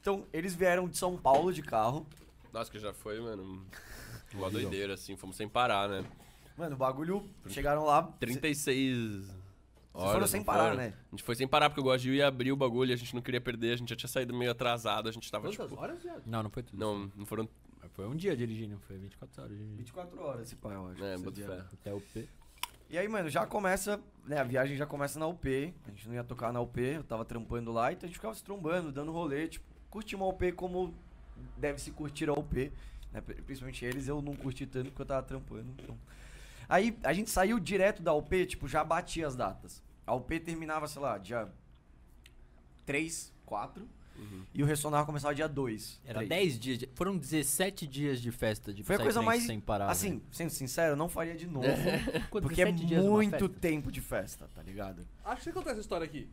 Então, 0.00 0.26
eles 0.32 0.54
vieram 0.54 0.88
de 0.88 0.98
São 0.98 1.16
Paulo 1.16 1.52
de 1.52 1.62
carro. 1.62 2.06
Nossa, 2.52 2.70
que 2.70 2.78
já 2.78 2.92
foi, 2.92 3.20
mano. 3.20 3.64
Uma 4.34 4.50
doideira, 4.50 4.94
assim. 4.94 5.16
Fomos 5.16 5.36
sem 5.36 5.48
parar, 5.48 5.88
né? 5.88 6.04
Mano, 6.56 6.74
o 6.74 6.78
bagulho, 6.78 7.24
chegaram 7.48 7.84
lá... 7.84 8.02
36 8.18 9.30
horas. 9.94 10.12
foram 10.12 10.26
sem 10.26 10.42
parar, 10.42 10.64
foram? 10.64 10.76
né? 10.76 10.94
A 11.08 11.10
gente 11.10 11.22
foi 11.22 11.34
sem 11.34 11.46
parar, 11.46 11.70
porque 11.70 11.80
o 11.80 11.84
Guagil 11.84 12.14
ia 12.14 12.26
abrir 12.26 12.52
o 12.52 12.56
bagulho, 12.56 12.92
a 12.92 12.96
gente 12.96 13.14
não 13.14 13.22
queria 13.22 13.40
perder, 13.40 13.74
a 13.74 13.76
gente 13.76 13.90
já 13.90 13.96
tinha 13.96 14.08
saído 14.08 14.34
meio 14.34 14.50
atrasado, 14.50 15.08
a 15.08 15.12
gente 15.12 15.30
tava, 15.30 15.48
Quantas 15.48 15.66
tipo... 15.66 15.80
horas, 15.80 16.02
viado? 16.02 16.22
Não, 16.26 16.42
não 16.42 16.50
foi 16.50 16.62
tudo. 16.62 16.78
Não, 16.78 17.10
não 17.16 17.24
foram... 17.24 17.48
Foi 17.94 18.06
um 18.06 18.16
dia 18.16 18.36
dirigindo, 18.36 18.78
foi 18.86 18.96
24 18.96 19.42
horas 19.42 19.52
dirigindo. 19.52 19.76
24 19.78 20.22
horas 20.22 20.46
esse 20.46 20.56
pai, 20.56 20.74
eu 20.74 20.86
acho. 20.88 21.04
É, 21.04 21.16
dia. 21.30 21.46
fé. 21.46 21.64
Até 21.72 21.94
o 21.94 22.00
P. 22.00 22.28
E 22.88 22.98
aí, 22.98 23.08
mano, 23.08 23.30
já 23.30 23.46
começa, 23.46 24.00
né, 24.26 24.38
a 24.38 24.44
viagem 24.44 24.76
já 24.76 24.86
começa 24.86 25.18
na 25.18 25.26
UP, 25.26 25.74
a 25.86 25.90
gente 25.90 26.08
não 26.08 26.14
ia 26.14 26.24
tocar 26.24 26.52
na 26.52 26.60
UP, 26.60 26.78
eu 26.80 27.02
tava 27.04 27.24
trampando 27.24 27.72
lá, 27.72 27.92
então 27.92 28.04
a 28.04 28.08
gente 28.08 28.16
ficava 28.16 28.34
se 28.34 28.44
trombando, 28.44 28.92
dando 28.92 29.10
rolê, 29.12 29.48
tipo, 29.48 29.64
curtir 29.88 30.14
uma 30.14 30.26
UP 30.26 30.52
como 30.52 30.94
deve 31.56 31.80
se 31.80 31.90
curtir 31.90 32.28
a 32.28 32.32
UP, 32.34 32.70
né, 33.10 33.20
pri- 33.22 33.40
principalmente 33.42 33.84
eles, 33.84 34.08
eu 34.08 34.20
não 34.20 34.36
curti 34.36 34.66
tanto 34.66 34.90
porque 34.90 35.02
eu 35.02 35.06
tava 35.06 35.22
trampando, 35.22 35.66
então. 35.82 35.96
Aí, 36.68 36.96
a 37.02 37.12
gente 37.12 37.30
saiu 37.30 37.58
direto 37.58 38.02
da 38.02 38.12
UP, 38.12 38.46
tipo, 38.46 38.68
já 38.68 38.84
batia 38.84 39.26
as 39.26 39.34
datas. 39.36 39.82
A 40.06 40.14
UP 40.14 40.38
terminava, 40.40 40.86
sei 40.86 41.00
lá, 41.02 41.16
dia 41.18 41.48
3, 42.84 43.32
4, 43.46 43.86
e 44.54 44.62
o 44.62 44.66
Ressonar 44.66 45.04
começava 45.06 45.34
dia 45.34 45.48
2. 45.48 46.00
Era 46.04 46.24
10 46.26 46.58
dias. 46.58 46.78
de- 46.78 46.88
Foram 46.94 47.16
17 47.16 47.86
dias 47.86 48.20
de 48.20 48.30
festa 48.30 48.72
de 48.72 48.82
Foi 48.82 48.96
a 48.96 48.98
coisa 48.98 49.22
mais, 49.22 49.42
sem 49.44 49.58
parar. 49.60 49.90
assim, 49.90 50.20
sendo 50.30 50.50
sincero, 50.50 50.92
eu 50.92 50.96
não 50.96 51.08
faria 51.08 51.34
de 51.34 51.46
novo, 51.46 51.66
porque 52.30 52.62
é 52.62 52.66
17 52.66 52.86
dias 52.86 53.04
numa 53.04 53.16
muito 53.16 53.48
tempo 53.48 53.90
de 53.90 54.00
festa, 54.00 54.48
tá 54.54 54.62
ligado? 54.62 55.06
Acho 55.24 55.38
que 55.38 55.44
você 55.44 55.52
contou 55.52 55.72
essa 55.72 55.80
história 55.80 56.04
aqui. 56.04 56.28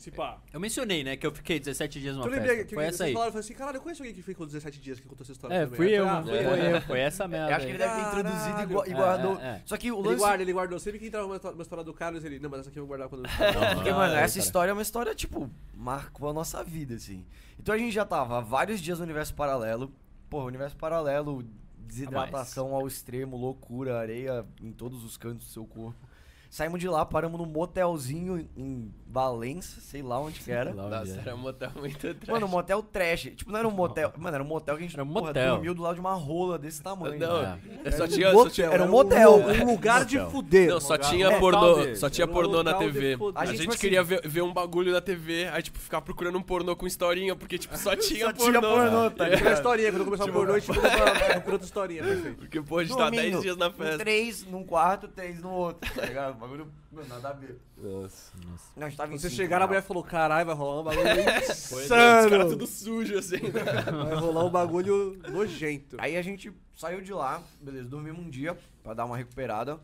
Se 0.00 0.10
pá. 0.10 0.38
Eu 0.50 0.58
mencionei, 0.58 1.04
né, 1.04 1.14
que 1.14 1.26
eu 1.26 1.30
fiquei 1.30 1.58
17 1.60 2.00
dias 2.00 2.16
numa 2.16 2.26
eu 2.26 2.32
festa. 2.32 2.64
que 2.64 2.74
foi 2.74 2.84
essa 2.86 2.96
vocês 2.96 3.08
aí. 3.08 3.12
falaram, 3.12 3.28
eu 3.28 3.32
falei 3.32 3.44
assim, 3.44 3.54
caralho, 3.54 3.76
eu 3.76 3.82
conheço 3.82 4.02
alguém 4.02 4.14
que 4.14 4.22
ficou 4.22 4.46
17 4.46 4.80
dias 4.80 4.98
que 4.98 5.06
contou 5.06 5.22
essa 5.24 5.32
história 5.32 5.54
É, 5.54 5.64
também. 5.64 5.76
fui 5.76 5.90
eu, 5.90 6.08
ah, 6.08 6.22
Foi 6.22 6.42
foi 6.42 6.74
eu, 6.76 6.80
foi 6.82 7.00
essa 7.00 7.28
merda. 7.28 7.50
Eu 7.52 7.56
acho 7.56 7.66
que 7.66 7.72
ele 7.72 7.78
deve 7.78 7.94
ter 7.94 8.00
introduzido 8.00 8.48
e, 8.48 8.52
Caralho. 8.52 8.68
gua- 8.70 8.88
e 8.88 8.90
É, 8.90 8.94
guardou. 8.94 9.38
é, 9.40 9.46
é. 9.48 9.62
Só 9.66 9.76
que 9.76 9.92
o 9.92 9.98
Ele 9.98 10.08
lance. 10.08 10.18
guarda, 10.18 10.42
ele 10.42 10.52
guardou. 10.54 10.78
Sempre 10.78 10.98
que 11.00 11.06
entrava 11.06 11.26
uma 11.26 11.36
história, 11.36 11.54
uma 11.54 11.62
história 11.62 11.84
do 11.84 11.92
Carlos, 11.92 12.24
ele. 12.24 12.38
Não, 12.38 12.48
mas 12.48 12.60
essa 12.60 12.70
aqui 12.70 12.78
eu 12.78 12.82
vou 12.86 12.88
guardar 12.88 13.08
quando. 13.10 13.22
Porque, 13.76 13.90
Ah, 13.90 13.94
mano, 13.94 14.14
é, 14.14 14.22
essa 14.22 14.34
cara. 14.36 14.46
história 14.46 14.70
é 14.70 14.72
uma 14.72 14.82
história, 14.82 15.14
tipo, 15.14 15.50
marcou 15.76 16.30
a 16.30 16.32
nossa 16.32 16.64
vida, 16.64 16.94
assim. 16.94 17.24
Então 17.58 17.74
a 17.74 17.78
gente 17.78 17.92
já 17.92 18.06
tava 18.06 18.38
há 18.38 18.40
vários 18.40 18.80
dias 18.80 18.98
no 18.98 19.04
universo 19.04 19.34
paralelo. 19.34 19.92
Porra, 20.30 20.46
universo 20.46 20.76
paralelo, 20.76 21.44
desidratação 21.78 22.74
ao 22.74 22.86
extremo, 22.86 23.36
loucura, 23.36 23.98
areia 23.98 24.46
em 24.62 24.72
todos 24.72 25.04
os 25.04 25.16
cantos 25.16 25.46
do 25.46 25.52
seu 25.52 25.66
corpo. 25.66 26.08
Saímos 26.50 26.80
de 26.80 26.88
lá, 26.88 27.06
paramos 27.06 27.38
num 27.40 27.46
motelzinho 27.46 28.44
em 28.56 28.92
Valença, 29.06 29.80
sei 29.80 30.02
lá 30.02 30.18
onde 30.20 30.40
que 30.40 30.50
era. 30.50 30.70
Onde 30.70 30.78
Nossa, 30.80 31.12
é. 31.16 31.20
era 31.20 31.34
um 31.34 31.38
motel 31.38 31.70
muito 31.76 31.98
trash. 31.98 32.28
Mano, 32.28 32.46
um 32.46 32.48
motel 32.48 32.82
trash. 32.82 33.20
Tipo, 33.36 33.52
não 33.52 33.58
era 33.60 33.68
um 33.68 33.70
motel. 33.70 34.12
Mano, 34.18 34.34
era 34.34 34.42
um 34.44 34.46
motel 34.46 34.76
que 34.76 34.82
a 34.82 34.86
gente 34.86 34.94
Era 34.94 35.04
um 35.04 35.08
porra, 35.12 35.26
motel. 35.28 35.54
dormiu 35.54 35.74
do 35.74 35.82
lado 35.82 35.94
de 35.94 36.00
uma 36.00 36.12
rola 36.14 36.58
desse 36.58 36.82
tamanho. 36.82 37.18
Não, 37.20 37.42
né? 37.42 37.58
só 37.92 38.02
Era 38.02 38.04
um 38.04 38.08
tinha... 38.08 38.32
motel, 38.32 38.44
só 38.44 38.50
tinha 38.50 38.66
era 38.66 38.84
um 38.84 38.88
motel. 38.88 39.34
Um 39.36 39.64
lugar 39.72 40.04
de 40.04 40.18
fuder. 40.26 40.70
Não, 40.70 40.80
só 40.80 40.98
tinha 40.98 41.28
É, 41.28 41.38
pornô, 41.38 41.60
talvez. 41.74 41.98
só 42.00 42.10
tinha 42.10 42.26
um 42.26 42.30
pornô 42.32 42.62
na 42.64 42.74
TV. 42.74 43.16
A 43.34 43.40
A 43.42 43.44
gente, 43.46 43.56
gente, 43.58 43.68
tipo 43.70 43.80
queria 43.80 44.02
ver, 44.02 44.20
ver 44.28 44.42
um 44.42 44.52
bagulho 44.52 44.92
na 44.92 45.00
TV, 45.00 45.48
aí 45.52 45.62
tipo, 45.62 45.78
ficar 45.78 46.00
procurando 46.00 46.36
um 46.38 46.42
pornô 46.42 46.74
com 46.74 46.84
historinha, 46.86 47.34
porque 47.36 47.58
tipo, 47.58 47.76
só 47.78 47.94
tinha 47.96 48.26
Só 48.26 48.32
pornô. 48.32 48.58
tinha 48.58 48.60
pornô, 48.60 49.10
tá 49.10 49.26
É, 49.28 49.36
ligado? 49.36 49.52
historinha, 49.54 49.92
quando 49.92 50.04
começou 50.04 50.26
a 50.28 50.32
pornô, 50.32 50.52
a 50.54 50.58
gente 50.58 50.72
por 51.44 51.52
outra 51.52 51.66
historinha, 51.66 52.02
perfeito. 52.02 52.36
Porque, 52.38 52.60
pô, 52.60 52.78
a 52.78 52.84
gente 52.84 52.96
tá 52.96 53.04
Dormindo 53.04 53.22
10 53.30 53.40
dias 53.42 53.56
na 53.56 53.70
festa. 53.70 53.98
Três 53.98 54.44
num 54.46 54.64
quarto, 54.64 55.06
três 55.08 55.40
no 55.40 55.50
outro, 55.50 55.88
tá 55.94 56.06
ligado? 56.06 56.39
O 56.40 56.48
bagulho, 56.48 56.72
mano, 56.90 57.06
nada 57.06 57.28
a 57.28 57.32
ver. 57.34 57.60
Nossa. 57.76 58.32
Nossa. 58.46 58.72
Não, 58.74 58.86
a 58.86 58.88
gente 58.88 58.96
tava 58.96 59.12
em 59.12 59.18
vocês 59.18 59.30
cinco, 59.30 59.42
chegaram, 59.42 59.64
a 59.64 59.66
na 59.66 59.68
mulher 59.68 59.82
falou: 59.82 60.02
caralho, 60.02 60.46
vai 60.46 60.54
rolar 60.54 60.80
um 60.80 60.84
bagulho 60.84 61.04
Foi, 61.68 61.82
os 61.82 61.88
caras 61.90 62.24
insano. 62.24 62.48
tudo 62.48 62.64
sujo, 62.66 63.18
assim. 63.18 63.36
Vai 63.36 64.14
rolar 64.14 64.46
um 64.46 64.50
bagulho 64.50 65.20
nojento. 65.30 65.96
Aí 66.00 66.16
a 66.16 66.22
gente 66.22 66.50
saiu 66.74 67.02
de 67.02 67.12
lá, 67.12 67.42
beleza, 67.60 67.90
dormimos 67.90 68.24
um 68.24 68.30
dia 68.30 68.58
pra 68.82 68.94
dar 68.94 69.04
uma 69.04 69.18
recuperada. 69.18 69.78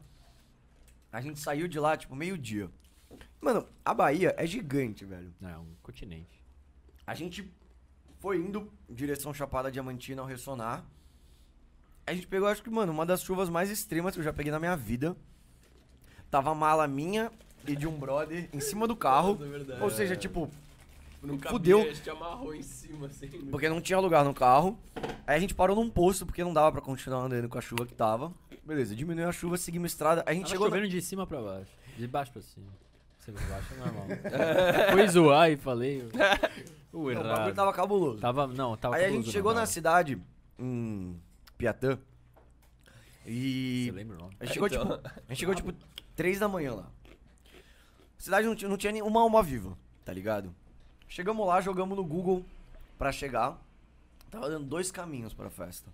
A 1.12 1.20
gente 1.20 1.38
saiu 1.40 1.68
de 1.68 1.78
lá, 1.78 1.94
tipo, 1.94 2.16
meio-dia. 2.16 2.70
Mano, 3.38 3.68
a 3.84 3.92
Bahia 3.92 4.34
é 4.38 4.46
gigante, 4.46 5.04
velho. 5.04 5.34
Não, 5.38 5.50
é 5.50 5.58
um 5.58 5.74
continente. 5.82 6.42
A 7.06 7.14
gente 7.14 7.52
foi 8.18 8.38
indo 8.38 8.72
em 8.88 8.94
direção 8.94 9.34
Chapada 9.34 9.70
Diamantina 9.70 10.22
ao 10.22 10.26
ressonar. 10.26 10.86
A 12.06 12.14
gente 12.14 12.26
pegou, 12.26 12.48
acho 12.48 12.62
que, 12.62 12.70
mano, 12.70 12.92
uma 12.92 13.04
das 13.04 13.22
chuvas 13.22 13.50
mais 13.50 13.68
extremas 13.70 14.14
que 14.14 14.20
eu 14.20 14.24
já 14.24 14.32
peguei 14.32 14.50
na 14.50 14.58
minha 14.58 14.74
vida. 14.74 15.14
Tava 16.30 16.50
a 16.50 16.54
mala 16.54 16.86
minha 16.88 17.30
e 17.66 17.74
de 17.76 17.86
um 17.86 17.92
brother 17.98 18.48
em 18.52 18.60
cima 18.60 18.86
do 18.86 18.94
carro. 18.96 19.38
Nossa, 19.38 19.72
é. 19.74 19.82
Ou 19.82 19.90
seja, 19.90 20.16
tipo, 20.16 20.50
Não 21.22 21.36
cabia, 21.38 21.50
fudeu. 21.50 21.80
a 21.82 21.92
gente 21.92 22.10
amarrou 22.10 22.54
em 22.54 22.62
cima, 22.62 23.06
assim. 23.06 23.28
porque 23.50 23.68
não 23.68 23.80
tinha 23.80 23.98
lugar 23.98 24.24
no 24.24 24.34
carro. 24.34 24.78
Aí 25.26 25.36
a 25.36 25.38
gente 25.38 25.54
parou 25.54 25.74
num 25.76 25.88
posto 25.90 26.24
porque 26.26 26.42
não 26.44 26.52
dava 26.52 26.72
pra 26.72 26.80
continuar 26.80 27.20
andando 27.24 27.48
com 27.48 27.58
a 27.58 27.60
chuva 27.60 27.86
que 27.86 27.94
tava. 27.94 28.32
Beleza, 28.64 28.94
diminuiu 28.96 29.28
a 29.28 29.32
chuva, 29.32 29.56
seguimos 29.56 29.86
a 29.86 29.92
estrada. 29.92 30.22
A 30.26 30.32
gente 30.32 30.42
Tava 30.42 30.50
chegou. 30.52 30.68
na- 30.68 30.76
chovendo 30.76 30.90
de 30.90 31.00
cima 31.00 31.26
pra 31.26 31.40
baixo. 31.40 31.70
De 31.96 32.06
baixo 32.06 32.32
pra 32.32 32.42
cima. 32.42 32.66
Pra 33.24 33.34
baixo 33.48 33.74
é 33.74 33.76
normal. 33.78 34.06
Fui 34.92 35.08
zoar 35.08 35.50
e 35.50 35.56
falei. 35.56 36.08
O 36.92 37.10
Não, 37.12 37.20
o 37.20 37.24
bagulho 37.24 37.54
tava 37.54 37.72
cabuloso. 37.72 38.18
Tava, 38.20 38.46
não, 38.46 38.76
tava 38.76 38.96
Aí 38.96 39.04
a 39.04 39.10
gente 39.10 39.30
chegou 39.30 39.52
na 39.54 39.66
cidade, 39.66 40.20
em 40.58 41.16
Piatã. 41.58 41.98
E. 43.26 43.86
Você 43.86 43.92
lembra 43.96 44.16
o 44.16 44.20
nome? 44.20 44.36
A 44.38 44.44
gente 44.44 44.54
chegou, 44.54 44.68
Então. 44.68 44.82
tipo, 44.96 45.08
a 45.08 45.28
gente 45.32 45.38
chegou, 45.40 45.54
tipo, 45.54 45.74
3 46.16 46.38
da 46.40 46.48
manhã 46.48 46.74
lá. 46.74 46.90
A 48.18 48.22
cidade 48.22 48.46
não 48.46 48.56
tinha, 48.56 48.68
não 48.68 48.76
tinha 48.76 48.92
nenhuma 48.92 49.20
alma 49.20 49.42
viva, 49.42 49.76
tá 50.04 50.12
ligado? 50.12 50.54
Chegamos 51.08 51.46
lá, 51.46 51.60
jogamos 51.60 51.96
no 51.96 52.04
Google 52.04 52.44
pra 52.98 53.12
chegar. 53.12 53.60
Tava 54.30 54.48
dando 54.48 54.66
dois 54.66 54.90
caminhos 54.90 55.32
pra 55.34 55.50
festa. 55.50 55.92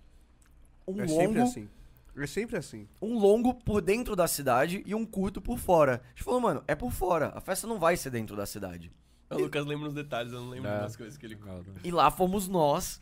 Um 0.87 0.99
É 1.01 1.07
sempre 1.07 1.25
longo, 1.27 1.41
assim. 1.43 1.69
É 2.15 2.27
sempre 2.27 2.57
assim. 2.57 2.87
um 3.01 3.17
longo 3.17 3.53
por 3.53 3.81
dentro 3.81 4.15
da 4.15 4.27
cidade 4.27 4.83
e 4.85 4.93
um 4.95 5.05
curto 5.05 5.41
por 5.41 5.57
fora. 5.57 6.01
A 6.05 6.09
gente 6.09 6.23
falou, 6.23 6.39
mano, 6.39 6.63
é 6.67 6.75
por 6.75 6.91
fora. 6.91 7.31
A 7.35 7.41
festa 7.41 7.67
não 7.67 7.79
vai 7.79 7.97
ser 7.97 8.09
dentro 8.09 8.35
da 8.35 8.45
cidade. 8.45 8.91
O 9.29 9.35
Lucas 9.37 9.65
lembra 9.65 9.87
os 9.87 9.93
detalhes, 9.95 10.31
eu 10.31 10.39
não 10.41 10.49
lembro 10.49 10.69
É. 10.69 10.79
das 10.81 10.95
coisas 10.95 11.17
que 11.17 11.25
ele 11.25 11.35
conta. 11.35 11.71
E 11.83 11.91
lá 11.91 12.11
fomos 12.11 12.47
nós, 12.47 13.01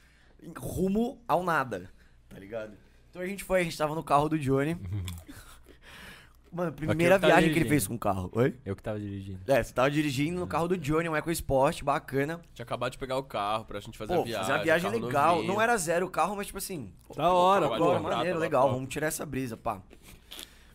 rumo 0.58 1.22
ao 1.28 1.44
nada, 1.44 1.92
tá 2.30 2.40
ligado? 2.40 2.74
Então 3.10 3.22
a 3.22 3.26
gente 3.28 3.44
foi, 3.44 3.60
a 3.62 3.64
gente 3.64 3.78
tava 3.78 3.94
no 3.96 4.04
carro 4.04 4.30
do 4.30 4.40
Johnny. 4.40 4.76
Mano, 6.52 6.74
primeira 6.74 7.16
que 7.16 7.22
tava 7.22 7.34
viagem 7.34 7.50
que 7.54 7.60
ele 7.60 7.64
dirigindo. 7.66 7.70
fez 7.70 7.88
com 7.88 7.96
o 7.96 8.00
carro. 8.00 8.30
Oi? 8.34 8.58
Eu 8.66 8.76
que 8.76 8.84
tava 8.84 9.00
dirigindo. 9.00 9.40
É, 9.48 9.64
você 9.64 9.74
tava 9.74 9.90
dirigindo 9.90 10.38
no 10.40 10.46
carro 10.48 10.68
do 10.68 10.78
Johnny, 10.78 11.08
um 11.08 11.16
EcoSport, 11.16 11.82
bacana. 11.82 12.42
Tinha 12.54 12.64
acabado 12.64 12.92
de 12.92 12.98
pegar 12.98 13.18
o 13.18 13.24
carro 13.24 13.64
pra 13.64 13.80
gente 13.80 13.98
fazer 13.98 14.14
Pô, 14.16 14.22
a 14.22 14.24
viagem. 14.26 14.42
fazer 14.46 14.58
uma 14.58 14.64
viagem 14.64 14.90
legal. 14.92 15.36
novinho. 15.38 15.54
Não 15.54 15.62
era 15.62 15.78
zero 15.78 16.08
o 16.08 16.10
carro, 16.10 16.36
mas 16.36 16.48
tipo 16.48 16.58
assim. 16.58 16.92
Da 17.16 17.32
hora, 17.32 17.68
pô. 17.70 17.74
Agora, 17.76 18.00
maneiro, 18.02 18.30
tava 18.34 18.40
legal, 18.40 18.70
vamos 18.72 18.90
tirar 18.90 19.08
essa 19.08 19.26
brisa, 19.26 19.56
pá. 19.56 19.82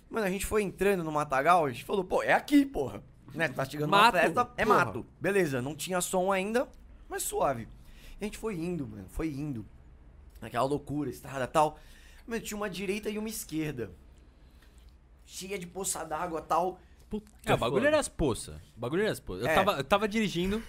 Mano, 0.09 0.27
a 0.27 0.31
gente 0.31 0.47
foi 0.47 0.63
entrando 0.63 1.05
no 1.05 1.13
Matagal, 1.13 1.67
a 1.67 1.71
gente 1.71 1.85
falou, 1.85 2.05
pô, 2.05 2.23
é 2.23 2.33
aqui, 2.33 2.65
porra. 2.65 3.03
Né, 3.35 3.49
tá 3.49 3.65
chegando 3.67 3.89
uma 3.91 3.99
Mato, 4.03 4.15
festa, 4.17 4.49
é 4.57 4.65
porra. 4.65 4.85
mato. 4.85 5.07
Beleza, 5.21 5.61
não 5.61 5.75
tinha 5.75 6.01
som 6.01 6.33
ainda, 6.33 6.67
mas 7.07 7.23
suave. 7.23 7.69
E 8.19 8.25
a 8.25 8.27
gente 8.27 8.39
foi 8.39 8.55
indo, 8.55 8.87
mano, 8.89 9.05
foi 9.11 9.29
indo. 9.29 9.67
Aquela 10.41 10.65
loucura, 10.65 11.11
estrada 11.11 11.45
e 11.45 11.49
tal. 11.49 11.79
Mano, 12.27 12.41
tinha 12.41 12.57
uma 12.57 12.71
direita 12.71 13.11
e 13.11 13.19
uma 13.19 13.29
esquerda. 13.29 13.91
Cheia 15.27 15.59
de 15.59 15.67
poça 15.67 16.05
d'água 16.05 16.41
e 16.41 16.43
tal. 16.45 16.79
É, 17.45 17.53
o 17.55 17.59
bagulho 17.59 17.87
era 17.87 17.99
as 18.01 18.09
poças. 18.09 18.57
O 18.77 18.81
bagulho 18.81 19.03
era 19.03 19.13
as 19.13 19.21
poças. 19.21 19.45
Eu, 19.45 19.51
É. 19.51 19.55
tava, 19.55 19.73
eu 19.79 19.85
tava 19.85 20.09
dirigindo. 20.09 20.63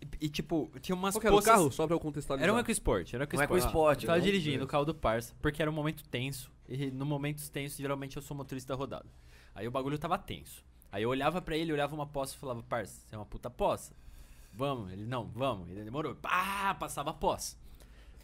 E, 0.00 0.26
e, 0.26 0.28
tipo, 0.28 0.70
tinha 0.80 0.94
umas 0.94 1.14
Qual 1.14 1.20
que 1.20 1.26
era 1.26 1.34
o 1.34 1.38
poças. 1.38 1.52
carro? 1.52 1.72
Só 1.72 1.86
pra 1.86 1.96
eu 1.96 2.00
contextualizar. 2.00 2.44
Era 2.48 2.54
um 2.56 2.58
EcoSport, 2.60 3.12
era 3.14 3.22
um 3.22 3.24
EcoSport. 3.24 3.50
EcoSport, 3.50 4.02
Eu 4.02 4.06
tava 4.06 4.18
né? 4.18 4.24
dirigindo 4.24 4.64
o 4.64 4.66
carro 4.68 4.84
do 4.84 4.94
Parça, 4.94 5.34
porque 5.40 5.60
era 5.60 5.70
um 5.70 5.74
momento 5.74 6.04
tenso. 6.08 6.50
E 6.68 6.90
no 6.90 7.04
momentos 7.06 7.48
tensos, 7.48 7.78
geralmente 7.78 8.16
eu 8.16 8.22
sou 8.22 8.36
motorista 8.36 8.74
rodado. 8.74 9.08
Aí 9.54 9.66
o 9.66 9.70
bagulho 9.70 9.98
tava 9.98 10.16
tenso. 10.18 10.64
Aí 10.92 11.02
eu 11.02 11.10
olhava 11.10 11.40
pra 11.42 11.56
ele, 11.56 11.72
olhava 11.72 11.94
uma 11.94 12.06
poça 12.06 12.34
e 12.34 12.38
falava, 12.38 12.62
parça, 12.62 13.00
você 13.06 13.14
é 13.14 13.18
uma 13.18 13.26
puta 13.26 13.50
poça? 13.50 13.92
Vamos. 14.54 14.92
Ele, 14.92 15.04
não, 15.04 15.26
vamos. 15.34 15.68
Ele 15.68 15.82
demorou. 15.84 16.14
Pá, 16.14 16.74
passava 16.78 17.10
a 17.10 17.14
poça. 17.14 17.56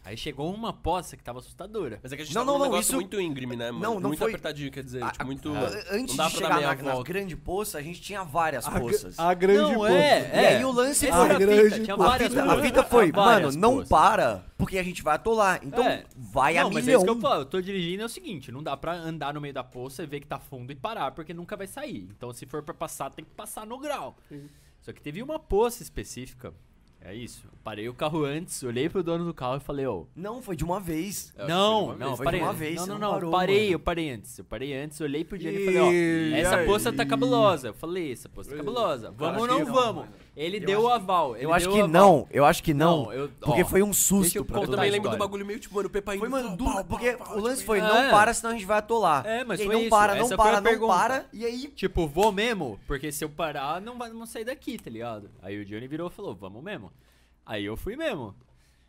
Aí 0.06 0.18
chegou 0.18 0.52
uma 0.52 0.70
poça 0.70 1.16
que 1.16 1.24
tava 1.24 1.38
assustadora. 1.38 1.98
Mas 2.02 2.12
é 2.12 2.16
que 2.16 2.20
a 2.22 2.24
gente 2.26 2.34
Não, 2.34 2.44
não, 2.44 2.58
num 2.58 2.68
não, 2.70 2.78
isso- 2.78 2.94
muito 2.94 3.18
íngreme, 3.18 3.56
né? 3.56 3.70
mano? 3.70 3.82
Não, 3.82 3.94
não 4.00 4.08
muito 4.08 4.18
foi- 4.18 4.28
apertadinho, 4.32 4.70
quer 4.70 4.84
dizer, 4.84 5.02
A- 5.02 5.10
tipo, 5.10 5.24
muito... 5.24 5.50
a- 5.54 5.94
Antes 5.96 6.14
não 6.14 6.26
de 6.28 6.32
chegar 6.34 6.60
na, 6.60 6.74
na 6.94 7.02
grande 7.02 7.34
poça, 7.34 7.78
a 7.78 7.82
gente 7.82 8.02
tinha 8.02 8.22
várias 8.22 8.66
A, 8.66 8.78
poças. 8.78 9.18
a 9.18 9.32
grande 9.32 9.72
Não, 9.72 9.74
poça. 9.76 9.92
é, 9.94 10.30
E 10.42 10.46
aí 10.56 10.64
o 10.64 10.70
lance 10.70 11.06
Essa 11.08 11.16
foi- 11.16 11.30
a 11.30 11.38
grande 11.38 11.62
fita, 11.70 11.80
tinha. 11.84 11.94
A 11.94 12.18
fita, 12.18 12.44
a 12.52 12.62
fita 12.62 12.82
foi, 12.84 13.12
mano, 13.12 13.50
não 13.52 13.74
poças. 13.76 13.88
para, 13.88 14.44
porque 14.58 14.76
a 14.76 14.82
gente 14.82 15.02
vai 15.02 15.14
atolar. 15.14 15.60
Então 15.62 15.82
É. 15.82 16.04
vai 16.14 16.58
a 16.58 16.64
não, 16.64 16.70
mas 16.70 16.84
é 16.84 16.86
milhão. 16.88 16.98
isso 17.02 17.04
que 17.06 17.10
eu 17.18 17.20
falo. 17.22 17.40
Eu 17.40 17.46
tô 17.46 17.60
dirigindo 17.62 18.02
é 18.02 18.06
o 18.06 18.08
seguinte: 18.10 18.52
não 18.52 18.62
dá 18.62 18.76
pra 18.76 18.92
andar 18.92 19.32
no 19.32 19.40
meio 19.40 19.54
da 19.54 19.64
poça 19.64 20.02
e 20.02 20.06
ver 20.06 20.20
que 20.20 20.26
tá 20.26 20.38
fundo 20.38 20.70
e 20.70 20.74
parar, 20.76 21.12
porque 21.12 21.32
nunca 21.32 21.56
vai 21.56 21.66
sair. 21.66 22.08
Então, 22.14 22.30
se 22.34 22.44
for 22.44 22.62
pra 22.62 22.74
passar, 22.74 23.08
tem 23.10 23.24
que 23.24 23.30
passar 23.30 23.64
no 23.66 23.78
grau. 23.78 24.16
Só 24.82 24.92
que 24.92 25.00
teve 25.00 25.22
uma 25.22 25.38
poça 25.38 25.82
específica. 25.82 26.52
É 27.04 27.14
isso. 27.14 27.44
Eu 27.44 27.58
parei 27.62 27.86
o 27.86 27.92
carro 27.92 28.24
antes, 28.24 28.62
olhei 28.62 28.88
pro 28.88 29.02
dono 29.02 29.26
do 29.26 29.34
carro 29.34 29.58
e 29.58 29.60
falei, 29.60 29.86
ô. 29.86 30.06
Não, 30.16 30.40
foi 30.40 30.56
de 30.56 30.64
uma 30.64 30.80
vez. 30.80 31.34
É, 31.36 31.40
foi 31.40 31.48
não, 31.48 31.80
de 31.80 31.84
uma 31.84 31.96
não, 31.96 32.06
vez. 32.06 32.16
Foi 32.16 32.24
parei. 32.24 32.40
de 32.40 32.46
uma 32.46 32.52
vez, 32.54 32.76
não, 32.76 32.86
não, 32.86 32.94
não 32.94 33.00
não, 33.00 33.14
parou, 33.14 33.30
parei, 33.30 33.60
mano. 33.60 33.72
eu 33.72 33.78
parei 33.78 34.10
antes. 34.10 34.38
Eu 34.38 34.44
parei 34.46 34.74
antes, 34.74 35.00
olhei 35.02 35.22
pro 35.22 35.36
Diego 35.36 35.58
e 35.58 35.64
falei, 35.66 35.80
ó, 35.80 36.36
essa 36.38 36.64
poça 36.64 36.90
tá 36.90 37.04
cabulosa. 37.04 37.68
Eu 37.68 37.74
falei, 37.74 38.10
essa 38.10 38.28
poça 38.28 38.50
tá 38.50 38.56
cabulosa. 38.56 39.10
Vamos 39.10 39.42
ou 39.42 39.46
não 39.46 39.58
não, 39.58 39.66
vamos? 39.66 40.04
mano. 40.06 40.23
Ele 40.36 40.56
Eu 40.56 40.66
deu 40.66 40.82
o 40.82 40.88
aval. 40.88 41.36
Eu 41.36 41.54
acho 41.54 41.68
que 41.70 41.78
aval. 41.78 41.88
não, 41.88 42.28
eu 42.30 42.44
acho 42.44 42.62
que 42.62 42.74
não. 42.74 43.04
Não, 43.04 43.12
eu- 43.12 43.28
porque 43.40 43.62
ó, 43.62 43.66
foi 43.66 43.82
um 43.84 43.92
susto 43.92 44.36
eu 44.36 44.44
pra 44.44 44.62
Eu 44.62 44.68
também 44.68 44.90
lembro 44.90 45.08
do 45.10 45.16
bagulho 45.16 45.46
meio, 45.46 45.60
tipo, 45.60 45.74
mano, 45.76 45.86
o 45.86 45.90
Pepa. 45.90 46.16
Foi, 46.18 46.28
mano, 46.28 46.56
pau, 46.56 46.84
porque 46.84 47.12
pau, 47.12 47.28
pau, 47.28 47.38
o 47.38 47.40
lance 47.40 47.58
tipo, 47.58 47.66
foi, 47.66 47.78
É. 47.78 47.82
não 47.82 48.10
para, 48.10 48.34
senão 48.34 48.50
a 48.50 48.54
gente 48.54 48.66
vai 48.66 48.78
atolar. 48.78 49.24
É, 49.24 49.44
mas 49.44 49.60
e 49.60 49.62
aí 49.62 49.68
não 49.68 49.80
isso, 49.82 49.90
para, 49.90 50.12
essa 50.14 50.20
não 50.22 50.28
foi 50.28 50.36
para, 50.36 50.56
não 50.60 50.62
pergunta. 50.70 50.92
para, 50.92 51.26
e 51.32 51.44
aí... 51.46 51.68
Tipo, 51.68 52.08
vou 52.08 52.32
mesmo, 52.32 52.80
porque 52.86 53.12
se 53.12 53.24
eu 53.24 53.28
parar, 53.28 53.80
não 53.80 53.96
vai- 53.96 54.10
vamos 54.10 54.28
sair 54.28 54.44
daqui, 54.44 54.76
tá 54.76 54.90
ligado? 54.90 55.30
Aí 55.40 55.60
o 55.60 55.64
Johnny 55.64 55.86
virou 55.86 56.08
e 56.08 56.10
falou, 56.12 56.34
vamos 56.34 56.62
mesmo. 56.64 56.92
Aí 57.46 57.64
eu 57.64 57.76
fui 57.76 57.94
mesmo. 57.94 58.34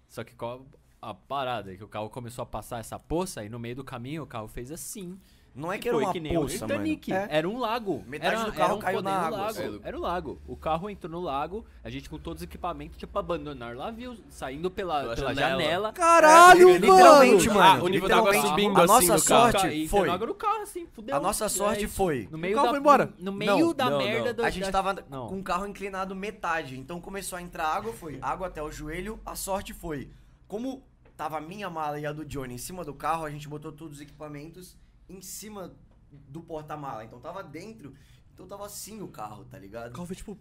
Só 0.08 0.24
que 0.24 0.34
qual 0.34 0.66
a 1.00 1.14
parada? 1.14 1.76
Que 1.76 1.84
o 1.84 1.88
carro 1.88 2.10
começou 2.10 2.42
a 2.42 2.46
passar 2.48 2.80
essa 2.80 2.98
poça 2.98 3.44
e 3.46 3.50
no 3.50 3.60
meio 3.60 3.76
do 3.76 3.84
caminho 3.84 4.24
o 4.24 4.28
carro 4.28 4.48
fez 4.48 4.72
assim. 4.72 5.20
Não 5.56 5.72
é 5.72 5.78
E 5.78 5.80
que 5.80 5.88
era 5.88 5.96
foi 5.98 6.04
uma 6.04 6.12
que 6.14 6.20
nem 6.20 6.38
o 6.38 6.42
poça, 6.42 6.68
mano. 6.68 6.68
Titanic. 6.74 7.14
É. 7.14 7.28
Era 7.32 7.48
um 7.48 7.58
lago. 7.58 8.04
Metade 8.06 8.36
era, 8.36 8.44
do 8.46 8.52
carro 8.52 8.76
um 8.76 8.80
caiu 8.80 9.02
na 9.02 9.12
água, 9.12 9.38
Lago. 9.38 9.50
assim. 9.52 9.80
Era 9.84 9.98
um 9.98 10.02
lago. 10.02 10.42
O 10.46 10.58
carro 10.58 10.90
entrou 10.90 11.10
no 11.10 11.22
lago, 11.22 11.66
a 11.82 11.90
gente 11.90 12.10
com 12.10 12.18
todos 12.20 12.42
os 12.42 12.44
equipamentos, 12.44 12.98
tipo, 12.98 13.18
abandonar 13.18 13.74
lá, 13.74 13.90
viu? 13.90 14.18
Saindo 14.30 14.70
pela, 14.70 15.00
Pela 15.02 15.16
pela 15.16 15.34
janela. 15.34 15.62
janela. 15.64 15.94
Caralho, 15.94 16.70
É, 16.70 16.78
literalmente, 16.78 17.48
mano. 17.48 17.60
mano. 17.60 17.82
Ah, 17.82 17.86
o 17.86 17.88
nível 17.88 18.10
da 18.10 18.18
água 18.18 18.34
subindo 18.42 18.78
A 18.78 18.84
assim 18.84 19.08
nossa 19.08 19.16
no 19.18 19.24
carro. 19.24 19.52
sorte 19.60 19.88
foi... 19.88 20.08
no 20.28 20.36
carro, 20.36 20.62
assim, 20.62 20.88
fudeu. 20.92 21.16
A 21.16 21.20
nossa 21.22 21.46
É 21.46 21.50
sorte 21.50 21.88
foi... 21.88 22.28
No 22.30 22.38
meio 22.38 22.54
carro 22.56 22.66
da, 22.66 22.72
foi 22.72 22.80
embora? 22.80 23.06
No, 23.18 23.26
no 23.26 23.32
meio 23.32 23.58
Não, 23.60 23.74
da 23.74 23.90
não, 23.90 23.98
merda 24.00 24.28
não. 24.30 24.34
do 24.36 24.44
A 24.44 24.50
gente 24.50 24.66
da- 24.66 24.72
tava 24.74 25.06
Não. 25.10 25.28
com 25.28 25.40
o 25.40 25.44
carro 25.44 25.66
inclinado 25.66 26.14
metade, 26.14 26.78
então 26.78 27.00
começou 27.00 27.38
a 27.38 27.42
entrar 27.42 27.68
água, 27.68 27.94
foi 27.94 28.20
água 28.22 28.48
até 28.48 28.62
o 28.62 28.70
joelho, 28.70 29.20
a 29.26 29.36
sorte 29.36 29.74
foi. 29.74 30.10
Como 30.50 30.84
tava 31.16 31.38
a 31.38 31.42
minha 31.42 31.70
mala 31.70 31.98
e 31.98 32.06
a 32.06 32.12
do 32.12 32.26
Johnny 32.26 32.56
em 32.56 32.58
cima 32.58 32.84
do 32.84 32.94
carro, 32.94 33.24
a 33.24 33.30
gente 33.30 33.48
botou 33.48 33.72
todos 33.72 33.96
os 33.96 34.02
equipamentos 34.02 34.76
em 35.10 35.22
cima 35.22 35.74
do 36.12 36.42
porta-mala. 36.42 37.04
Então 37.04 37.20
tava 37.20 37.44
dentro, 37.44 37.94
então 38.34 38.48
tava 38.48 38.66
assim 38.66 39.02
o 39.02 39.08
carro, 39.08 39.46
tá 39.46 39.58
O 39.58 39.62
ligado? 39.62 39.92
carro 39.94 40.06
foi 40.08 40.16
tipo. 40.16 40.38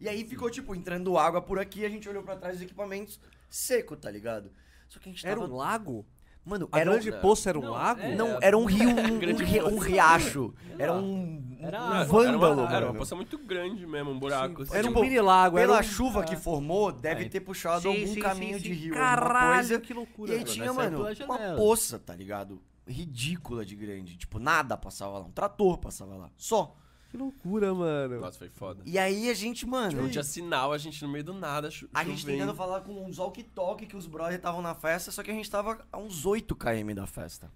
E 0.00 0.08
aí 0.08 0.24
ficou 0.24 0.48
tipo 0.50 0.74
entrando 0.74 1.18
água 1.18 1.42
por 1.42 1.58
aqui, 1.58 1.84
a 1.84 1.88
gente 1.88 2.08
olhou 2.08 2.22
pra 2.22 2.36
trás 2.36 2.56
dos 2.56 2.62
equipamentos 2.64 3.18
seco, 3.50 3.96
tá 3.96 4.10
ligado? 4.10 4.52
Só 4.88 4.98
que 5.00 5.08
a 5.08 5.12
gente 5.12 5.26
Era 5.26 5.40
tava 5.40 5.52
um 5.52 5.56
lago? 5.56 6.06
Mano, 6.44 6.66
A 6.72 6.78
era 6.80 6.88
um- 6.90 6.94
grande 6.94 7.12
poça 7.20 7.50
era 7.50 7.58
um 7.58 7.62
Não, 7.62 7.72
lago? 7.72 8.00
é. 8.00 8.14
não, 8.14 8.38
era 8.40 8.56
um 8.56 8.64
rio, 8.64 8.88
um, 8.88 9.72
um, 9.72 9.74
um 9.74 9.78
riacho. 9.78 10.54
Era 10.78 10.94
um, 10.94 11.56
Era 11.60 11.82
um. 11.82 11.88
Era 11.92 12.04
vândalo, 12.04 12.62
uma, 12.62 12.74
era 12.74 12.86
uma 12.86 12.94
poça 12.94 13.14
muito 13.14 13.36
grande 13.36 13.84
mesmo, 13.86 14.12
um 14.12 14.18
buraco. 14.18 14.62
assim. 14.62 14.74
Era 14.74 14.86
um 14.86 14.90
Tipo, 14.90 15.02
mini 15.02 15.20
lago. 15.20 15.56
Pela 15.56 15.76
era 15.78 15.84
um... 15.84 15.88
chuva 15.88 16.24
que 16.24 16.36
formou, 16.36 16.90
deve 16.90 17.24
É. 17.26 17.28
ter 17.28 17.40
puxado 17.40 17.82
Sim, 17.82 17.88
algum 18.00 18.14
sim, 18.14 18.20
caminho 18.20 18.56
sim, 18.56 18.62
de 18.62 18.72
rio, 18.72 18.94
Caralho, 18.94 19.54
coisa. 19.56 19.80
que 19.80 19.92
loucura. 19.92 20.30
E 20.30 20.34
aí 20.36 20.40
mano. 20.40 20.52
tinha, 20.52 20.72
mano, 20.72 21.04
pela 21.16 21.26
uma 21.26 21.56
poça, 21.56 21.98
tá 21.98 22.14
ligado? 22.14 22.62
Ridícula 22.88 23.64
de 23.64 23.76
grande. 23.76 24.16
Tipo, 24.16 24.38
nada 24.38 24.76
passava 24.76 25.18
lá. 25.18 25.24
Um 25.24 25.30
trator 25.30 25.78
passava 25.78 26.16
lá. 26.16 26.30
Só. 26.36 26.76
Que 27.10 27.16
loucura, 27.16 27.72
mano. 27.74 28.20
Nossa, 28.20 28.38
foi 28.38 28.50
foda. 28.50 28.82
E 28.84 28.98
aí 28.98 29.30
a 29.30 29.34
gente, 29.34 29.66
mano. 29.66 30.02
Não 30.02 30.10
tinha 30.10 30.22
sinal, 30.22 30.72
a 30.72 30.78
gente 30.78 31.02
no 31.02 31.08
meio 31.08 31.24
do 31.24 31.32
nada, 31.32 31.70
chu 31.70 31.88
A 31.94 32.04
gente 32.04 32.24
tentando 32.24 32.54
falar 32.54 32.82
com 32.82 33.06
uns 33.06 33.18
walkie-talkie 33.18 33.86
que 33.86 33.96
os 33.96 34.06
brothers 34.06 34.36
estavam 34.36 34.60
na 34.60 34.74
festa, 34.74 35.10
só 35.10 35.22
que 35.22 35.30
a 35.30 35.34
gente 35.34 35.50
tava 35.50 35.86
a 35.90 35.96
uns 35.96 36.26
8 36.26 36.54
km 36.54 36.94
da 36.94 37.06
festa. 37.06 37.50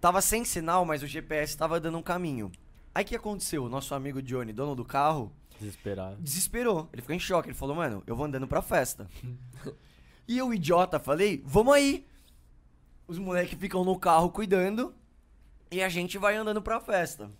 Tava 0.00 0.20
sem 0.20 0.44
sinal, 0.44 0.84
mas 0.84 1.02
o 1.02 1.06
GPS 1.06 1.56
tava 1.56 1.78
dando 1.78 1.98
um 1.98 2.02
caminho. 2.02 2.50
Aí 2.92 3.04
o 3.04 3.06
que 3.06 3.14
aconteceu? 3.14 3.64
O 3.64 3.68
nosso 3.68 3.94
amigo 3.94 4.20
Johnny, 4.20 4.52
dono 4.52 4.74
do 4.74 4.84
carro, 4.84 5.32
Desesperado. 5.60 6.16
desesperou. 6.20 6.88
Ele 6.92 7.02
ficou 7.02 7.14
em 7.14 7.20
choque. 7.20 7.48
Ele 7.48 7.56
falou, 7.56 7.76
mano, 7.76 8.02
eu 8.06 8.16
vou 8.16 8.26
andando 8.26 8.48
pra 8.48 8.60
festa. 8.60 9.08
e 10.26 10.36
eu, 10.38 10.52
idiota, 10.52 10.98
falei, 10.98 11.42
vamos 11.44 11.72
aí. 11.74 12.06
Os 13.08 13.18
moleques 13.18 13.58
ficam 13.58 13.84
no 13.84 13.98
carro 13.98 14.30
cuidando 14.30 14.94
e 15.70 15.82
a 15.82 15.88
gente 15.88 16.18
vai 16.18 16.36
andando 16.36 16.60
pra 16.60 16.80
festa. 16.80 17.30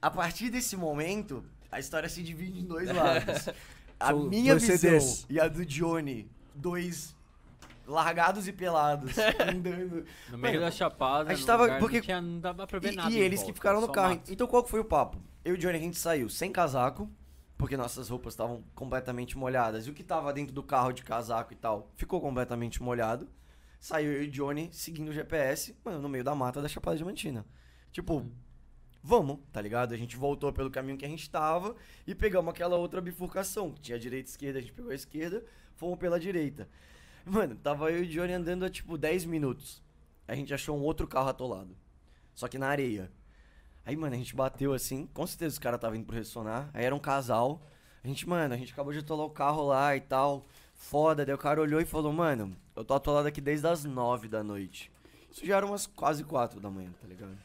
A 0.00 0.10
partir 0.10 0.50
desse 0.50 0.76
momento, 0.76 1.44
a 1.70 1.78
história 1.78 2.08
se 2.08 2.22
divide 2.22 2.60
em 2.60 2.64
dois 2.64 2.88
lados. 2.92 3.48
A 4.00 4.08
São 4.08 4.24
minha 4.24 4.54
visão 4.56 4.76
CDs. 4.76 5.24
e 5.30 5.38
a 5.38 5.46
do 5.46 5.64
Johnny, 5.64 6.28
dois 6.52 7.14
largados 7.86 8.48
e 8.48 8.52
pelados, 8.52 9.12
andando. 9.38 10.04
No 10.28 10.38
meio 10.38 10.54
Mano, 10.54 10.60
da 10.66 10.70
chapada, 10.72 11.30
a 11.30 11.34
gente 11.36 11.46
tava- 11.46 11.78
porque- 11.78 11.98
não, 11.98 12.02
tinha, 12.04 12.20
não 12.20 12.40
dava 12.40 12.66
pra 12.66 12.80
ver 12.80 12.94
E, 12.94 12.96
nada. 12.96 13.10
e 13.12 13.18
eles 13.18 13.38
volta, 13.38 13.52
que 13.52 13.56
ficaram 13.56 13.80
no 13.80 13.88
carro. 13.92 14.14
mato. 14.16 14.32
Então 14.32 14.48
qual 14.48 14.64
que 14.64 14.70
foi 14.70 14.80
o 14.80 14.84
papo? 14.84 15.18
Eu 15.44 15.54
e 15.54 15.56
o 15.56 15.60
Johnny, 15.60 15.76
a 15.76 15.80
gente 15.80 15.96
saiu 15.98 16.28
sem 16.28 16.50
casaco, 16.50 17.08
porque 17.56 17.76
nossas 17.76 18.08
roupas 18.08 18.32
estavam 18.32 18.64
completamente 18.74 19.38
molhadas. 19.38 19.86
E 19.86 19.90
o 19.90 19.94
que 19.94 20.02
tava 20.02 20.32
dentro 20.32 20.52
do 20.52 20.64
carro 20.64 20.90
de 20.92 21.04
casaco 21.04 21.52
e 21.52 21.56
tal, 21.56 21.88
ficou 21.94 22.20
completamente 22.20 22.82
molhado. 22.82 23.28
Saiu 23.82 24.12
eu 24.12 24.22
e 24.22 24.28
o 24.28 24.30
Johnny 24.30 24.68
seguindo 24.70 25.08
o 25.08 25.12
GPS, 25.12 25.76
mano, 25.84 26.00
no 26.00 26.08
meio 26.08 26.22
da 26.22 26.36
mata 26.36 26.62
da 26.62 26.68
Chapada 26.68 26.96
Diamantina. 26.96 27.44
Tipo, 27.90 28.24
vamos, 29.02 29.40
tá 29.50 29.60
ligado? 29.60 29.92
A 29.92 29.96
gente 29.96 30.16
voltou 30.16 30.52
pelo 30.52 30.70
caminho 30.70 30.96
que 30.96 31.04
a 31.04 31.08
gente 31.08 31.28
tava 31.28 31.74
e 32.06 32.14
pegamos 32.14 32.54
aquela 32.54 32.76
outra 32.76 33.00
bifurcação, 33.00 33.72
que 33.72 33.80
tinha 33.80 33.98
direita 33.98 34.28
e 34.28 34.30
esquerda, 34.30 34.60
a 34.60 34.62
gente 34.62 34.72
pegou 34.72 34.92
a 34.92 34.94
esquerda, 34.94 35.44
fomos 35.74 35.98
pela 35.98 36.20
direita. 36.20 36.68
Mano, 37.26 37.56
tava 37.56 37.90
eu 37.90 38.04
e 38.04 38.06
o 38.06 38.08
Johnny 38.08 38.32
andando 38.32 38.64
há 38.64 38.70
tipo 38.70 38.96
10 38.96 39.24
minutos. 39.24 39.82
A 40.28 40.36
gente 40.36 40.54
achou 40.54 40.78
um 40.78 40.82
outro 40.82 41.08
carro 41.08 41.30
atolado. 41.30 41.76
Só 42.36 42.46
que 42.46 42.58
na 42.58 42.68
areia. 42.68 43.10
Aí, 43.84 43.96
mano, 43.96 44.14
a 44.14 44.18
gente 44.18 44.36
bateu 44.36 44.72
assim. 44.72 45.08
Com 45.12 45.26
certeza 45.26 45.54
os 45.54 45.58
caras 45.58 45.78
estavam 45.78 45.96
indo 45.96 46.06
pro 46.06 46.14
ressonar. 46.14 46.70
Aí 46.72 46.84
era 46.84 46.94
um 46.94 47.00
casal. 47.00 47.60
A 48.04 48.06
gente, 48.06 48.28
mano, 48.28 48.54
a 48.54 48.56
gente 48.56 48.72
acabou 48.72 48.92
de 48.92 49.00
atolar 49.00 49.26
o 49.26 49.30
carro 49.30 49.66
lá 49.66 49.96
e 49.96 50.00
tal. 50.00 50.46
Foda. 50.72 51.26
Daí 51.26 51.34
o 51.34 51.38
cara 51.38 51.60
olhou 51.60 51.80
e 51.80 51.84
falou, 51.84 52.12
mano, 52.12 52.56
eu 52.74 52.84
tô 52.84 52.94
atolado 52.94 53.28
aqui 53.28 53.40
desde 53.40 53.66
as 53.66 53.84
9 53.84 54.28
da 54.28 54.42
noite. 54.42 54.90
Isso 55.30 55.46
já 55.46 55.56
era 55.56 55.66
umas 55.66 55.86
quase 55.86 56.24
4 56.24 56.60
da 56.60 56.70
manhã, 56.70 56.90
tá 57.00 57.06
ligado? 57.06 57.36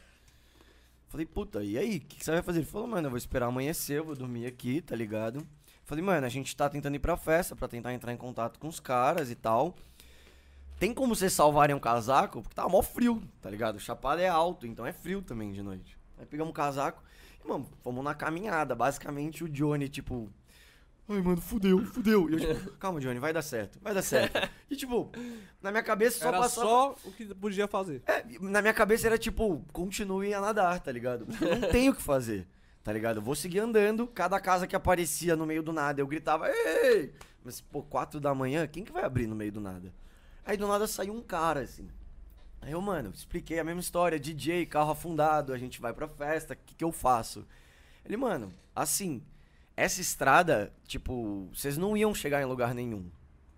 Falei, 1.08 1.24
puta, 1.24 1.62
e 1.64 1.78
aí? 1.78 1.96
O 1.96 2.00
que, 2.00 2.16
que 2.18 2.24
você 2.24 2.32
vai 2.32 2.42
fazer? 2.42 2.58
Ele 2.58 2.66
falou, 2.66 2.86
mano, 2.86 3.06
eu 3.06 3.10
vou 3.10 3.16
esperar 3.16 3.46
amanhecer, 3.46 3.98
eu 3.98 4.04
vou 4.04 4.14
dormir 4.14 4.46
aqui, 4.46 4.82
tá 4.82 4.94
ligado? 4.94 5.46
Falei, 5.84 6.04
mano, 6.04 6.26
a 6.26 6.28
gente 6.28 6.54
tá 6.54 6.68
tentando 6.68 6.96
ir 6.96 6.98
pra 6.98 7.16
festa 7.16 7.56
pra 7.56 7.66
tentar 7.66 7.94
entrar 7.94 8.12
em 8.12 8.16
contato 8.16 8.58
com 8.58 8.68
os 8.68 8.78
caras 8.78 9.30
e 9.30 9.34
tal. 9.34 9.74
Tem 10.78 10.92
como 10.92 11.14
vocês 11.14 11.32
salvarem 11.32 11.74
um 11.74 11.80
casaco? 11.80 12.42
Porque 12.42 12.54
tava 12.54 12.68
mó 12.68 12.82
frio, 12.82 13.22
tá 13.40 13.48
ligado? 13.48 13.76
O 13.76 13.80
chapado 13.80 14.20
é 14.20 14.28
alto, 14.28 14.66
então 14.66 14.86
é 14.86 14.92
frio 14.92 15.22
também 15.22 15.50
de 15.50 15.62
noite. 15.62 15.96
Aí 16.18 16.26
pegamos 16.26 16.50
um 16.50 16.54
casaco 16.54 17.02
e, 17.42 17.48
mano, 17.48 17.66
fomos 17.82 18.04
na 18.04 18.14
caminhada. 18.14 18.74
Basicamente 18.74 19.42
o 19.42 19.48
Johnny, 19.48 19.88
tipo. 19.88 20.30
Ai, 21.08 21.22
mano, 21.22 21.40
fudeu, 21.40 21.84
fudeu. 21.86 22.28
E 22.28 22.34
eu, 22.34 22.40
tipo, 22.54 22.70
calma, 22.76 23.00
Johnny, 23.00 23.18
vai 23.18 23.32
dar 23.32 23.40
certo, 23.42 23.78
vai 23.80 23.94
dar 23.94 24.02
certo. 24.02 24.50
E, 24.70 24.76
tipo, 24.76 25.10
na 25.62 25.70
minha 25.70 25.82
cabeça 25.82 26.18
só 26.18 26.28
Era 26.28 26.38
passava. 26.38 26.66
só 26.66 26.96
o 27.04 27.12
que 27.12 27.24
podia 27.34 27.66
fazer. 27.66 28.02
É, 28.06 28.24
na 28.40 28.60
minha 28.60 28.74
cabeça 28.74 29.06
era 29.06 29.16
tipo, 29.16 29.64
continue 29.72 30.34
a 30.34 30.40
nadar, 30.40 30.80
tá 30.80 30.92
ligado? 30.92 31.24
Porque 31.24 31.44
eu 31.44 31.56
não 31.56 31.68
tenho 31.72 31.92
o 31.92 31.94
que 31.94 32.02
fazer, 32.02 32.46
tá 32.84 32.92
ligado? 32.92 33.16
Eu 33.16 33.22
vou 33.22 33.34
seguir 33.34 33.60
andando, 33.60 34.06
cada 34.06 34.38
casa 34.38 34.66
que 34.66 34.76
aparecia 34.76 35.34
no 35.34 35.46
meio 35.46 35.62
do 35.62 35.72
nada, 35.72 36.00
eu 36.00 36.06
gritava, 36.06 36.46
ei! 36.50 37.14
Mas, 37.42 37.60
pô, 37.62 37.82
quatro 37.82 38.20
da 38.20 38.34
manhã, 38.34 38.66
quem 38.66 38.84
que 38.84 38.92
vai 38.92 39.04
abrir 39.04 39.26
no 39.26 39.34
meio 39.34 39.52
do 39.52 39.60
nada? 39.60 39.94
Aí 40.44 40.56
do 40.58 40.66
nada 40.66 40.86
saiu 40.86 41.14
um 41.14 41.22
cara, 41.22 41.60
assim. 41.60 41.88
Aí 42.60 42.72
eu, 42.72 42.80
mano, 42.82 43.10
expliquei 43.14 43.58
a 43.58 43.64
mesma 43.64 43.80
história, 43.80 44.18
DJ, 44.20 44.66
carro 44.66 44.90
afundado, 44.90 45.54
a 45.54 45.58
gente 45.58 45.80
vai 45.80 45.94
pra 45.94 46.06
festa, 46.08 46.52
o 46.52 46.56
que, 46.66 46.74
que 46.74 46.84
eu 46.84 46.92
faço? 46.92 47.46
Ele, 48.04 48.16
mano, 48.16 48.52
assim, 48.74 49.22
essa 49.82 50.00
estrada, 50.00 50.72
tipo, 50.86 51.48
vocês 51.54 51.76
não 51.76 51.96
iam 51.96 52.14
chegar 52.14 52.42
em 52.42 52.44
lugar 52.44 52.74
nenhum, 52.74 53.10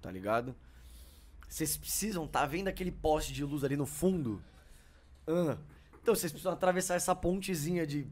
tá 0.02 0.10
ligado? 0.10 0.54
Vocês 1.48 1.76
precisam, 1.76 2.26
tá 2.28 2.46
vendo 2.46 2.68
aquele 2.68 2.92
poste 2.92 3.32
de 3.32 3.44
luz 3.44 3.64
ali 3.64 3.76
no 3.76 3.86
fundo? 3.86 4.42
Ah, 5.26 5.56
então 6.02 6.14
vocês 6.14 6.30
precisam 6.30 6.52
atravessar 6.52 6.94
essa 6.94 7.14
pontezinha 7.14 7.86
de 7.86 8.06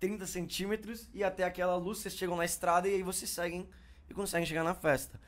30 0.00 0.26
centímetros 0.26 1.08
e 1.12 1.24
até 1.24 1.44
aquela 1.44 1.76
luz, 1.76 1.98
vocês 1.98 2.14
chegam 2.14 2.36
na 2.36 2.44
estrada 2.44 2.88
e 2.88 2.94
aí 2.94 3.02
vocês 3.02 3.30
seguem 3.30 3.68
e 4.08 4.14
conseguem 4.14 4.46
chegar 4.46 4.64
na 4.64 4.74
festa. 4.74 5.20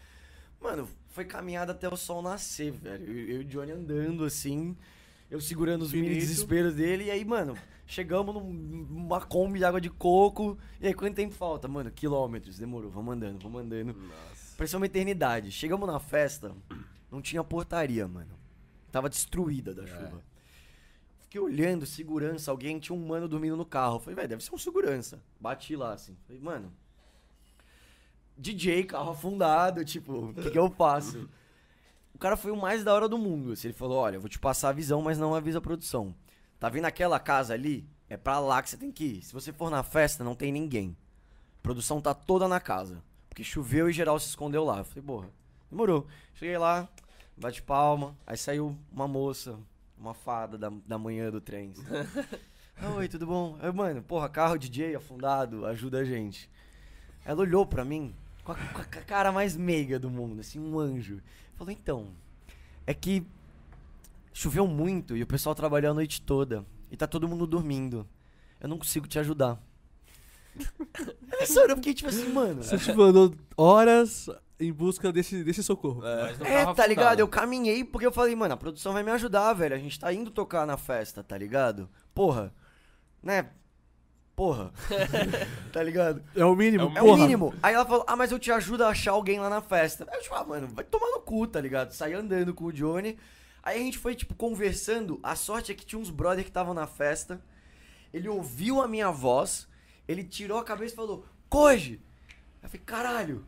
Mano, 0.61 0.89
foi 1.09 1.25
caminhada 1.25 1.73
até 1.73 1.89
o 1.89 1.97
sol 1.97 2.23
nascer, 2.23 2.71
velho. 2.71 3.05
Eu, 3.07 3.43
e 3.43 3.45
o 3.45 3.45
Johnny 3.45 3.73
andando 3.73 4.25
assim. 4.25 4.77
Eu 5.31 5.41
segurando 5.41 5.83
os 5.83 5.93
mini 5.93 6.09
desesperos 6.15 6.75
dele. 6.75 7.05
E 7.05 7.11
aí, 7.11 7.25
mano, 7.25 7.57
chegamos 7.87 8.35
num- 8.35 8.53
numa 8.53 9.21
Kombi 9.21 9.59
de 9.61 9.65
água 9.65 9.81
de 9.81 9.89
coco. 9.91 10.59
E 10.81 10.87
aí, 10.89 10.95
quanto 10.95 11.15
tempo 11.15 11.35
falta? 11.35 11.69
Mano, 11.69 11.91
quilômetros. 11.91 12.59
Demorou. 12.59 12.91
Vamos 12.91 13.15
andando, 13.15 13.41
vamos 13.43 13.61
andando. 13.63 13.95
Nossa. 13.95 14.57
Parecia 14.57 14.77
uma 14.77 14.87
eternidade. 14.87 15.51
Chegamos 15.53 15.87
na 15.89 16.01
festa, 16.01 16.53
não 17.11 17.23
tinha 17.23 17.43
portaria, 17.45 18.07
mano. 18.09 18.39
Tava 18.91 19.09
destruída 19.09 19.73
da 19.73 19.87
chuva. 19.87 20.23
Fiquei 21.23 21.41
olhando, 21.41 21.87
segurança, 21.87 22.51
alguém 22.51 22.81
tinha 22.81 22.97
um 22.97 23.07
mano 23.07 23.29
dormindo 23.29 23.57
no 23.57 23.65
carro. 23.65 24.01
Falei, 24.01 24.17
velho, 24.17 24.29
deve 24.29 24.43
ser 24.43 24.53
um 24.53 24.59
segurança. 24.59 25.23
Bati 25.39 25.77
lá, 25.77 25.93
assim. 25.93 26.17
Falei, 26.27 26.43
mano. 26.43 26.73
DJ, 28.37 28.85
carro 28.85 29.11
afundado, 29.11 29.85
tipo, 29.85 30.13
o 30.31 30.35
que, 30.35 30.51
que 30.51 30.59
eu 30.59 30.71
faço? 30.71 31.29
O 32.15 32.19
cara 32.19 32.37
foi 32.37 32.51
o 32.51 32.57
mais 32.57 32.85
da 32.85 32.95
hora 32.95 33.09
do 33.09 33.19
mundo. 33.19 33.53
assim. 33.53 33.69
Ele 33.69 33.75
falou: 33.75 33.99
olha, 33.99 34.17
eu 34.17 34.21
vou 34.21 34.29
te 34.29 34.39
passar 34.39 34.71
a 34.71 34.73
visão, 34.73 35.03
mas 35.03 35.19
não 35.19 35.35
avisa 35.35 35.59
a 35.59 35.63
produção. 35.63 36.15
Tá 36.59 36.69
vendo 36.69 36.85
aquela 36.85 37.19
casa 37.19 37.55
ali? 37.55 37.89
É 38.09 38.17
pra 38.17 38.39
lá 38.39 38.63
que 38.63 38.69
você 38.69 38.77
tem 38.77 38.91
que 38.91 39.05
ir. 39.05 39.23
Se 39.23 39.33
você 39.33 39.53
for 39.53 39.71
na 39.71 39.83
festa, 39.83 40.25
não 40.25 40.35
tem 40.35 40.53
ninguém. 40.53 40.97
A 41.59 41.63
produção 41.63 42.01
tá 42.01 42.13
toda 42.13 42.49
na 42.49 42.61
casa. 42.61 43.03
Porque 43.29 43.45
choveu 43.45 43.89
e 43.89 43.93
geral 43.93 44.19
se 44.19 44.29
escondeu 44.29 44.65
lá. 44.65 44.79
Eu 44.79 44.85
falei, 44.85 45.03
porra, 45.03 45.29
demorou. 45.71 46.07
Cheguei 46.35 46.59
lá, 46.59 46.89
bate 47.37 47.63
palma. 47.63 48.17
Aí 48.27 48.37
saiu 48.37 48.77
uma 48.93 49.07
moça, 49.07 49.57
uma 49.97 50.13
fada 50.13 50.59
da, 50.59 50.71
da 50.85 50.99
manhã 50.99 51.31
do 51.31 51.41
trem. 51.41 51.73
assim. 51.73 51.87
Oi, 52.97 53.09
tudo 53.09 53.27
bom? 53.27 53.59
Aí, 53.61 53.71
mano, 53.71 54.03
porra, 54.03 54.29
carro 54.29 54.59
DJ 54.59 54.97
afundado, 54.97 55.67
ajuda 55.67 55.99
a 55.99 56.05
gente. 56.05 56.51
Ela 57.25 57.43
olhou 57.43 57.65
pra 57.65 57.85
mim 57.85 58.15
com 58.43 58.53
a, 58.53 58.57
com 58.57 58.81
a 58.81 59.03
cara 59.03 59.31
mais 59.31 59.57
meiga 59.57 59.99
do 59.99 60.11
mundo, 60.11 60.41
assim, 60.41 60.59
um 60.59 60.79
anjo. 60.79 61.23
Falou, 61.61 61.75
então, 61.75 62.07
é 62.87 62.95
que 62.95 63.23
choveu 64.33 64.67
muito 64.67 65.15
e 65.15 65.23
o 65.23 65.27
pessoal 65.27 65.55
trabalhou 65.55 65.91
a 65.91 65.95
noite 65.95 66.23
toda. 66.23 66.65
E 66.91 66.97
tá 66.97 67.07
todo 67.07 67.29
mundo 67.29 67.47
dormindo. 67.47 68.09
Eu 68.59 68.67
não 68.67 68.79
consigo 68.79 69.07
te 69.07 69.19
ajudar. 69.19 69.63
Ela 71.31 71.47
só 71.47 71.61
olhou, 71.61 71.73
eu 71.73 71.77
fiquei 71.77 71.93
tipo 71.93 72.09
assim, 72.09 72.33
mano. 72.33 72.63
Você 72.63 72.79
tipo, 72.79 73.03
andou 73.03 73.35
horas 73.59 74.31
em 74.59 74.73
busca 74.73 75.13
desse, 75.13 75.45
desse 75.45 75.63
socorro. 75.63 76.03
É. 76.03 76.63
É, 76.63 76.73
tá 76.73 76.87
ligado? 76.87 77.21
Eu 77.21 77.29
caminhei 77.29 77.85
porque 77.85 78.07
eu 78.07 78.13
falei, 78.13 78.35
mano, 78.35 78.55
a 78.55 78.57
produção 78.57 78.95
vai 78.95 79.03
me 79.03 79.11
ajudar, 79.11 79.53
velho. 79.53 79.75
A 79.75 79.79
gente 79.79 80.01
tá 80.01 80.11
indo 80.15 80.31
tocar 80.31 80.67
na 80.67 80.79
festa, 80.79 81.23
tá 81.23 81.37
ligado? 81.37 81.91
Porra. 82.15 82.55
Né? 83.23 83.51
Porra. 84.41 84.73
tá 85.71 85.83
ligado? 85.83 86.25
É 86.35 86.43
o 86.47 86.55
mínimo, 86.57 86.85
É 86.85 86.87
o 86.87 86.97
É 86.97 87.01
porra. 87.01 87.17
mínimo. 87.19 87.55
Aí 87.63 87.75
ela 87.75 87.85
falou, 87.85 88.07
ah, 88.09 88.17
mas 88.17 88.33
eu 88.33 88.39
te 88.39 88.51
ajudo 88.51 88.85
a 88.85 88.89
achar 88.89 89.11
alguém 89.11 89.39
lá 89.39 89.51
na 89.51 89.61
festa. 89.61 90.07
Aí 90.11 90.17
eu, 90.17 90.23
tipo, 90.23 90.35
ah, 90.35 90.43
mano, 90.43 90.67
vai 90.69 90.83
tomar 90.83 91.11
no 91.11 91.21
cu, 91.21 91.47
tá 91.47 91.61
ligado? 91.61 91.93
Saí 91.93 92.15
andando 92.15 92.55
com 92.55 92.65
o 92.65 92.73
Johnny. 92.73 93.19
Aí 93.63 93.79
a 93.79 93.83
gente 93.83 93.99
foi, 93.99 94.15
tipo, 94.15 94.35
conversando. 94.35 95.21
A 95.23 95.37
sorte 95.37 95.73
é 95.73 95.75
que 95.75 95.85
tinha 95.85 96.01
uns 96.01 96.09
brother 96.09 96.43
que 96.43 96.49
estavam 96.49 96.73
na 96.73 96.87
festa. 96.87 97.39
Ele 98.15 98.31
ouviu 98.31 98.81
a 98.81 98.89
minha 98.89 99.11
voz. 99.11 99.69
Ele 100.09 100.25
tirou 100.25 100.57
a 100.57 100.65
cabeça 100.65 100.95
e 100.95 100.97
falou, 100.97 101.27
Koji! 101.51 102.01
Aí 102.63 102.67
eu 102.67 102.71
falei, 102.71 102.83
caralho. 102.87 103.45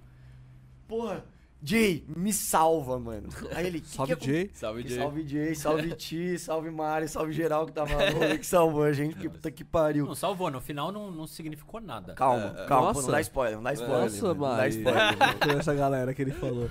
Porra. 0.87 1.25
Jay, 1.65 2.05
me 2.17 2.33
salva, 2.33 2.99
mano. 2.99 3.29
Aí 3.55 3.69
ele, 3.69 3.81
que 3.81 3.89
Salve, 3.89 4.17
que 4.17 4.27
Jay. 4.27 4.51
Salve, 4.53 4.83
que 4.83 4.89
Jay. 4.89 4.99
Salve 4.99 5.29
Jay, 5.29 5.55
salve 5.55 5.95
Ti, 5.97 6.39
salve 6.39 6.71
Mário, 6.71 7.09
salve 7.09 7.33
geral 7.33 7.67
que 7.67 7.73
tava 7.73 7.91
no 8.11 8.39
que 8.39 8.45
salvou 8.47 8.83
a 8.83 8.93
gente, 8.93 9.15
porque 9.15 9.29
puta 9.29 9.49
que 9.51 9.63
pariu. 9.63 10.05
Não, 10.07 10.15
salvou. 10.15 10.51
No 10.51 10.61
final 10.61 10.91
não, 10.91 11.11
não 11.13 11.25
significou 11.27 11.81
nada. 11.81 12.15
Calma, 12.15 12.55
É, 12.59 12.63
é. 12.65 12.67
calma, 12.67 12.93
pô, 12.93 13.01
não 13.03 13.11
dá 13.11 13.21
spoiler, 13.21 13.57
não 13.57 13.63
dá 13.63 13.73
spoiler. 13.75 14.03
Nossa, 14.03 14.23
mano, 14.23 14.35
não 14.35 14.41
dá 14.51 14.57
Mari. 14.57 14.71
spoiler. 14.71 15.39
Com 15.39 15.51
essa 15.61 15.75
galera 15.75 16.13
que 16.15 16.23
ele 16.23 16.33
falou. 16.33 16.69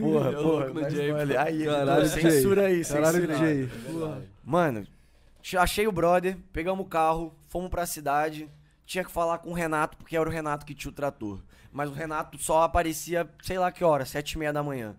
Porra, 0.00 0.30
Eu 0.30 0.42
porra, 0.42 0.66
não 0.68 0.74
dá 0.82 0.88
Jay, 0.90 1.08
spoiler. 1.10 1.40
Aí, 1.40 1.64
Caralho, 1.66 2.06
censura 2.08 2.66
aí, 2.66 2.84
Caralho, 2.84 3.20
censura 3.20 3.38
Jay. 3.38 3.68
Mano, 4.42 4.86
achei 5.58 5.86
o 5.86 5.92
brother, 5.92 6.38
pegamos 6.50 6.84
o 6.84 6.88
carro, 6.88 7.34
fomos 7.48 7.68
pra 7.68 7.84
cidade, 7.84 8.48
tinha 8.84 9.04
que 9.04 9.10
falar 9.10 9.38
com 9.38 9.50
o 9.50 9.54
Renato, 9.54 9.96
porque 9.96 10.16
era 10.16 10.28
o 10.28 10.32
Renato 10.32 10.64
que 10.66 10.74
tinha 10.74 10.90
o 10.90 10.94
trator. 10.94 11.40
Mas 11.72 11.88
o 11.90 11.92
Renato 11.92 12.38
só 12.38 12.62
aparecia, 12.62 13.28
sei 13.42 13.58
lá 13.58 13.72
que 13.72 13.82
hora, 13.84 14.04
sete 14.04 14.32
e 14.32 14.38
meia 14.38 14.52
da 14.52 14.62
manhã. 14.62 14.96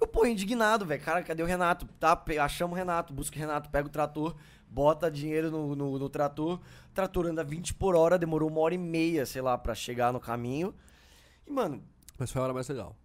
Eu, 0.00 0.06
pô, 0.06 0.26
indignado, 0.26 0.84
velho. 0.84 1.02
Cara, 1.02 1.22
cadê 1.22 1.42
o 1.42 1.46
Renato? 1.46 1.86
Tá, 2.00 2.20
achamos 2.42 2.74
o 2.74 2.76
Renato, 2.76 3.12
busca 3.12 3.36
o 3.36 3.38
Renato, 3.38 3.70
pega 3.70 3.86
o 3.86 3.90
trator, 3.90 4.34
bota 4.68 5.10
dinheiro 5.10 5.50
no, 5.50 5.74
no, 5.76 5.98
no 5.98 6.08
trator. 6.08 6.54
O 6.56 6.94
trator 6.94 7.26
anda 7.26 7.44
20 7.44 7.74
por 7.74 7.94
hora, 7.94 8.18
demorou 8.18 8.48
uma 8.50 8.60
hora 8.60 8.74
e 8.74 8.78
meia, 8.78 9.24
sei 9.24 9.40
lá, 9.42 9.56
pra 9.56 9.74
chegar 9.74 10.12
no 10.12 10.20
caminho. 10.20 10.74
E, 11.46 11.50
mano. 11.50 11.82
Mas 12.18 12.30
foi 12.30 12.40
a 12.40 12.44
hora 12.44 12.52
mais 12.54 12.68
legal. 12.68 12.96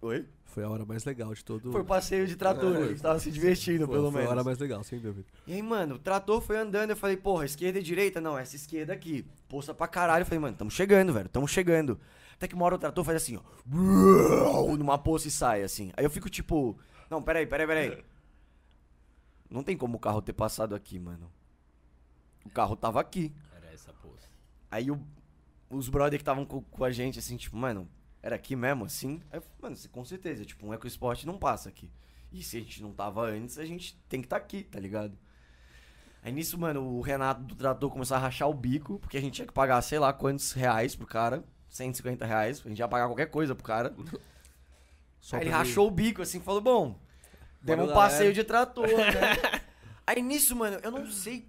Oi? 0.00 0.26
Foi 0.44 0.64
a 0.64 0.68
hora 0.70 0.84
mais 0.84 1.04
legal 1.04 1.34
de 1.34 1.44
todo. 1.44 1.70
Foi 1.72 1.82
o 1.82 1.84
passeio 1.84 2.26
de 2.26 2.34
trator, 2.36 2.74
É, 2.76 2.82
a 2.82 2.86
gente 2.88 3.02
tava 3.02 3.18
se 3.18 3.30
divertindo, 3.30 3.86
Foi- 3.86 3.94
pelo 3.96 4.10
foi 4.10 4.20
menos. 4.20 4.28
a 4.28 4.34
hora 4.36 4.44
mais 4.44 4.58
legal, 4.58 4.82
sem 4.82 4.98
dúvida. 4.98 5.26
E 5.46 5.52
aí, 5.52 5.62
mano, 5.62 5.96
o 5.96 5.98
trator 5.98 6.40
foi 6.40 6.56
andando, 6.56 6.90
eu 6.90 6.96
falei, 6.96 7.16
porra, 7.16 7.44
esquerda 7.44 7.78
e 7.78 7.82
direita? 7.82 8.20
Não, 8.20 8.38
essa 8.38 8.56
esquerda 8.56 8.92
aqui. 8.92 9.26
Poça 9.48 9.72
pra 9.74 9.88
caralho. 9.88 10.22
Eu 10.22 10.26
falei, 10.26 10.38
mano, 10.40 10.56
tamo 10.56 10.70
chegando, 10.70 11.12
velho, 11.12 11.28
tamo 11.28 11.48
chegando. 11.48 11.98
Até 12.34 12.46
que 12.46 12.54
uma 12.54 12.64
hora 12.64 12.74
o 12.76 12.78
trator 12.78 13.04
faz 13.04 13.16
assim, 13.16 13.36
ó. 13.36 13.42
Numa 14.76 14.98
poça 14.98 15.26
e 15.28 15.30
sai, 15.30 15.62
assim. 15.62 15.90
Aí 15.96 16.04
eu 16.04 16.10
fico 16.10 16.28
tipo, 16.30 16.78
não, 17.10 17.22
peraí, 17.22 17.46
peraí, 17.46 17.66
peraí. 17.66 18.04
Não 19.50 19.62
tem 19.62 19.76
como 19.76 19.96
o 19.96 20.00
carro 20.00 20.20
ter 20.22 20.32
passado 20.34 20.74
aqui, 20.74 20.98
mano. 20.98 21.30
O 22.44 22.50
carro 22.50 22.76
tava 22.76 23.00
aqui. 23.00 23.34
Era 23.56 23.72
essa 23.72 23.92
poça. 23.92 24.28
Aí 24.70 24.90
o- 24.90 25.00
os 25.70 25.88
brother 25.88 26.18
que 26.18 26.22
estavam 26.22 26.44
com, 26.44 26.60
com 26.62 26.84
a 26.84 26.90
gente, 26.90 27.18
assim, 27.18 27.36
tipo, 27.36 27.56
mano, 27.56 27.88
era 28.22 28.36
aqui 28.36 28.54
mesmo, 28.54 28.84
assim? 28.84 29.20
Aí 29.32 29.40
mano, 29.60 29.76
com 29.90 30.04
certeza, 30.04 30.44
tipo, 30.44 30.66
um 30.66 30.74
EcoSport 30.74 31.24
não 31.24 31.38
passa 31.38 31.68
aqui. 31.68 31.90
E 32.30 32.42
se 32.42 32.58
a 32.58 32.60
gente 32.60 32.82
não 32.82 32.92
tava 32.92 33.22
antes, 33.22 33.58
a 33.58 33.64
gente 33.64 33.96
tem 34.08 34.20
que 34.20 34.26
estar 34.26 34.36
aqui, 34.36 34.62
tá 34.62 34.78
ligado? 34.78 35.18
Aí 36.22 36.32
nisso, 36.32 36.58
mano, 36.58 36.82
o 36.82 37.00
Renato 37.00 37.42
do 37.42 37.54
trator 37.54 37.90
começou 37.90 38.16
a 38.16 38.20
rachar 38.20 38.48
o 38.48 38.54
bico, 38.54 38.98
porque 38.98 39.16
a 39.16 39.20
gente 39.20 39.34
tinha 39.34 39.46
que 39.46 39.52
pagar, 39.52 39.80
sei 39.82 39.98
lá, 39.98 40.12
quantos 40.12 40.52
reais 40.52 40.94
pro 40.96 41.06
cara. 41.06 41.44
150 41.68 42.24
reais, 42.24 42.62
a 42.64 42.68
gente 42.68 42.78
ia 42.78 42.88
pagar 42.88 43.06
qualquer 43.06 43.26
coisa 43.26 43.54
pro 43.54 43.64
cara. 43.64 43.94
Só 45.20 45.36
Aí 45.36 45.42
ele 45.42 45.50
rachou 45.50 45.86
o 45.86 45.90
bico, 45.90 46.22
assim, 46.22 46.40
falou, 46.40 46.60
bom, 46.60 46.98
demos 47.60 47.90
um 47.90 47.94
passeio 47.94 48.32
de 48.32 48.42
trator, 48.44 48.86
né? 48.86 49.60
Aí 50.06 50.22
nisso, 50.22 50.56
mano, 50.56 50.78
eu 50.82 50.90
não 50.90 51.10
sei, 51.10 51.46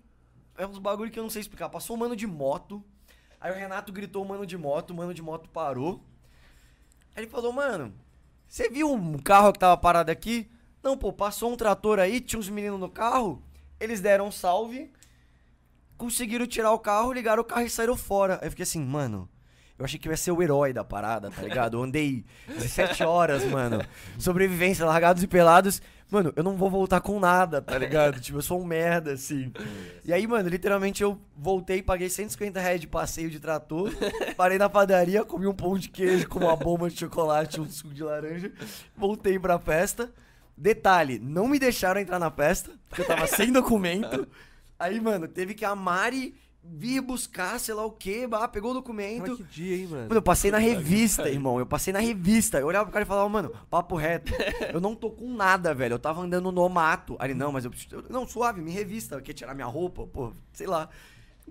é 0.58 0.68
uns 0.68 0.78
bagulho 0.78 1.10
que 1.10 1.18
eu 1.18 1.24
não 1.24 1.30
sei 1.30 1.42
explicar. 1.42 1.70
Passou 1.70 1.96
um 1.96 2.00
mano 2.00 2.16
de 2.16 2.28
moto, 2.28 2.84
aí 3.40 3.52
o 3.52 3.56
Renato 3.56 3.94
gritou 3.94 4.22
o 4.22 4.28
mano 4.28 4.46
de 4.46 4.58
moto, 4.58 4.90
o 4.90 4.94
mano 4.94 5.14
de 5.14 5.22
moto 5.22 5.48
parou. 5.48 6.04
Aí 7.16 7.24
ele 7.24 7.32
falou, 7.32 7.54
mano, 7.54 7.94
você 8.46 8.70
viu 8.70 8.92
um 8.92 9.18
carro 9.18 9.54
que 9.54 9.60
tava 9.60 9.78
parado 9.78 10.12
aqui? 10.12 10.52
Não, 10.84 10.98
pô, 10.98 11.14
passou 11.14 11.54
um 11.54 11.56
trator 11.56 12.00
aí, 12.00 12.20
tinha 12.20 12.40
uns 12.40 12.50
meninos 12.50 12.80
no 12.80 12.90
carro, 12.90 13.42
eles 13.80 14.02
deram 14.02 14.28
um 14.28 14.32
salve, 14.32 14.92
conseguiram 15.98 16.46
tirar 16.46 16.72
o 16.72 16.80
carro, 16.80 17.14
ligaram 17.14 17.42
o 17.42 17.46
carro 17.46 17.66
e 17.66 17.70
saíram 17.70 17.96
fora. 17.96 18.40
Aí 18.42 18.48
eu 18.48 18.52
fiquei 18.52 18.64
assim, 18.64 18.84
mano... 18.84 19.30
Eu 19.78 19.86
achei 19.86 19.98
que 19.98 20.10
ia 20.10 20.18
ser 20.18 20.32
o 20.32 20.44
herói 20.44 20.74
da 20.74 20.84
parada, 20.84 21.32
tá 21.32 21.42
ligado? 21.42 21.78
Eu 21.78 21.84
andei 21.84 22.26
17 22.50 23.02
horas, 23.02 23.46
mano. 23.46 23.82
Sobrevivência, 24.20 24.86
largados 24.86 25.24
e 25.24 25.28
pelados. 25.28 25.82
Mano, 26.12 26.34
eu 26.36 26.44
não 26.44 26.58
vou 26.58 26.70
voltar 26.70 27.00
com 27.00 27.18
nada, 27.18 27.62
tá 27.62 27.78
ligado? 27.78 28.20
tipo, 28.20 28.40
eu 28.40 28.42
sou 28.42 28.60
um 28.60 28.66
merda, 28.66 29.14
assim. 29.14 29.54
E 30.04 30.12
aí, 30.12 30.28
mano, 30.28 30.50
literalmente 30.50 31.02
eu 31.02 31.18
voltei, 31.38 31.82
paguei 31.82 32.10
150 32.10 32.60
reais 32.60 32.82
de 32.82 32.88
passeio 32.88 33.30
de 33.30 33.40
trator, 33.40 33.94
parei 34.36 34.58
na 34.58 34.68
padaria, 34.68 35.24
comi 35.24 35.48
um 35.48 35.54
pão 35.54 35.78
de 35.78 35.88
queijo 35.88 36.28
com 36.28 36.40
uma 36.40 36.58
bomba 36.58 36.90
de 36.90 37.00
chocolate, 37.00 37.62
um 37.62 37.70
suco 37.70 37.94
de 37.94 38.04
laranja, 38.04 38.52
voltei 38.98 39.40
pra 39.40 39.58
festa. 39.60 40.12
Detalhe, 40.60 41.20
não 41.20 41.48
me 41.48 41.58
deixaram 41.58 42.02
entrar 42.02 42.20
na 42.20 42.30
festa, 42.30 42.72
porque 42.90 43.02
eu 43.02 43.08
tava 43.08 43.26
sem 43.28 43.50
documento. 43.50 44.28
Aí, 44.78 45.00
mano, 45.00 45.26
teve 45.26 45.54
que 45.54 45.64
a 45.64 45.74
Mari 45.74 46.36
vir 46.62 47.00
buscar, 47.00 47.58
sei 47.62 47.74
lá 47.74 47.86
o 47.86 47.92
quê, 47.92 48.28
bah, 48.28 48.46
pegou 48.46 48.72
o 48.72 48.74
documento. 48.74 49.30
Mas 49.30 49.38
que 49.38 49.44
dia, 49.44 49.78
hein, 49.78 49.88
mano? 49.88 50.04
Mano, 50.04 50.16
eu 50.16 50.22
passei 50.22 50.52
na 50.52 50.58
revista, 50.58 51.30
irmão. 51.30 51.60
Eu 51.60 51.66
passei 51.66 51.94
na 51.94 52.00
revista. 52.00 52.60
Eu 52.60 52.68
olhava 52.68 52.84
pro 52.86 52.92
cara 52.94 53.04
e 53.04 53.08
falava, 53.08 53.30
mano, 53.30 53.54
papo 53.70 53.96
reto. 53.96 54.34
Eu 54.74 54.82
não 54.82 54.94
tô 54.94 55.10
com 55.10 55.34
nada, 55.34 55.74
velho. 55.74 55.94
Eu 55.94 56.00
tava 56.00 56.22
andando 56.22 56.52
no 56.52 56.68
mato. 56.68 57.16
Aí, 57.20 57.32
ele, 57.32 57.40
não, 57.40 57.54
mas 57.54 57.64
eu 57.64 57.72
Não, 58.10 58.28
suave, 58.28 58.60
me 58.60 58.72
revista. 58.72 59.22
Quer 59.22 59.32
tirar 59.32 59.56
minha 59.56 59.68
roupa? 59.68 60.06
Pô, 60.08 60.34
sei 60.52 60.68
lá. 60.68 60.90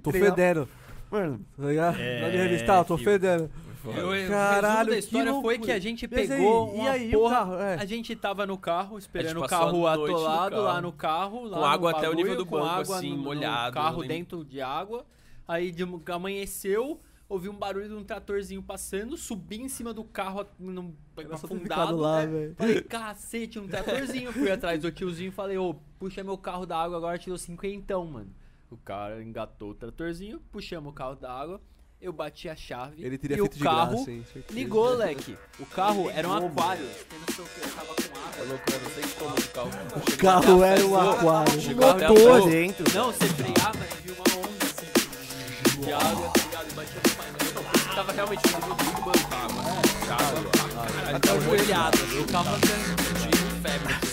Tô 0.03 0.13
fedendo. 0.13 0.69
Mano, 1.11 1.41
Tá 1.57 1.67
ligado? 1.67 1.99
É, 1.99 2.21
Na 2.21 2.29
minha 2.29 2.43
revista, 2.43 2.75
eu 2.75 2.85
tô 2.85 2.99
fedendo. 2.99 3.51
Eu, 3.85 4.15
eu, 4.15 4.29
Caralho, 4.29 4.91
o 4.91 4.93
resumo 4.93 4.93
da 4.93 4.93
que 4.93 4.99
história 4.99 5.31
foi 5.33 5.33
loucura. 5.43 5.59
que 5.59 5.71
a 5.73 5.79
gente 5.79 6.09
pegou 6.09 6.37
aí, 6.71 6.77
e 6.77 6.81
uma 6.81 6.91
aí, 6.91 7.09
o 7.17 7.21
porra, 7.21 7.35
carro, 7.37 7.55
é. 7.55 7.75
a 7.75 7.85
gente 7.85 8.17
tava 8.17 8.47
no 8.47 8.59
carro, 8.59 8.99
esperando 8.99 9.37
o 9.39 9.41
passou 9.41 9.59
carro 9.59 9.87
a 9.87 9.97
noite 9.97 10.11
no 10.11 10.17
atolado 10.19 10.51
carro. 10.57 10.63
lá 10.67 10.81
no 10.83 10.93
carro, 10.93 11.45
lá 11.45 11.51
Com 11.51 11.61
no 11.61 11.65
água 11.67 11.91
até 11.91 11.99
o 12.01 12.03
bagulho, 12.11 12.17
nível 12.17 12.37
do 12.37 12.45
banco, 12.45 12.67
água 12.67 12.97
assim, 12.97 13.11
no- 13.11 13.17
no 13.17 13.23
molhado, 13.23 13.75
carro 13.75 14.01
nem- 14.01 14.09
dentro 14.09 14.45
de 14.45 14.61
água. 14.61 15.07
Aí 15.47 15.71
de, 15.71 15.83
amanheceu, 16.13 17.01
ouvi 17.29 17.49
um 17.49 17.55
barulho 17.55 17.89
de 17.89 17.95
um 17.95 18.05
tratorzinho 18.05 18.63
passando, 18.63 19.17
subi 19.17 19.61
em 19.61 19.69
cima 19.69 19.95
do 19.95 20.05
carro 20.05 20.45
Nossa, 20.59 21.47
afundado. 21.47 21.97
lá, 21.97 22.27
né? 22.27 22.53
Falei, 22.57 22.83
cacete, 22.83 23.59
um 23.59 23.67
tratorzinho. 23.69 24.33
Fui 24.33 24.51
atrás 24.51 24.83
do 24.83 24.91
tiozinho 24.91 25.29
e 25.29 25.33
falei, 25.33 25.57
ô, 25.57 25.75
puxa 25.99 26.23
meu 26.23 26.37
carro 26.37 26.67
da 26.67 26.77
água, 26.79 26.97
agora 26.99 27.17
tirou 27.19 27.39
cinquentão, 27.39 28.05
mano. 28.07 28.31
O 28.71 28.77
cara 28.77 29.23
engatou 29.23 29.71
o 29.71 29.75
tratorzinho, 29.75 30.41
puxamos 30.53 30.91
o 30.91 30.95
carro 30.95 31.15
da 31.17 31.33
água. 31.33 31.61
Eu 32.01 32.13
bati 32.13 32.49
a 32.49 32.55
chave 32.57 33.05
Ele 33.05 33.19
teria 33.19 33.37
e 33.37 33.41
o 33.41 33.45
feito 33.45 33.59
de 33.59 33.65
carro 33.65 33.97
graça, 33.97 34.11
hein? 34.11 34.25
ligou, 34.51 34.95
leque. 34.95 35.37
O 35.59 35.67
carro 35.67 36.09
era 36.11 36.29
um 36.29 36.35
ligou, 36.35 36.49
aquário. 36.49 36.87
Tem 37.09 37.19
noção 37.19 37.45
que 37.45 37.61
eu 37.61 37.69
tava 37.75 37.95
com 37.95 38.03
É 38.03 38.43
água. 38.43 38.45
louco, 38.47 38.73
eu 38.73 38.81
não 38.81 38.91
sei 38.91 39.05
como 39.19 39.35
do 39.35 39.49
carro. 39.49 39.71
O 39.97 40.17
carro 40.17 40.65
era 40.65 40.87
um 40.87 40.97
aquário. 41.11 41.61
Chegou 41.61 41.87
Motor 41.89 42.49
dentro. 42.51 42.85
Não, 42.95 43.07
você 43.13 43.27
freava 43.27 43.79
e 43.79 44.03
viu 44.07 44.15
uma 44.15 44.37
onda 44.39 44.65
assim. 44.65 45.81
De 45.81 45.93
água, 45.93 46.29
tá 46.31 46.43
ligado? 46.45 46.71
E 46.71 46.75
batia 46.75 47.01
no 47.05 47.11
painel. 47.17 47.39
Você 47.73 47.95
tava 47.95 48.13
realmente 48.13 48.43
no 48.47 48.59
nível 48.59 48.75
do 48.77 49.03
banco, 49.03 49.35
água. 49.35 49.63
Chave. 50.07 51.17
Até 51.17 51.33
o 51.33 51.41
joelhado. 51.41 51.99
Eu 52.15 52.27
tava 52.27 52.51
andando. 52.51 52.97
De 53.19 53.39
febre. 53.69 53.93
assim. 53.95 54.08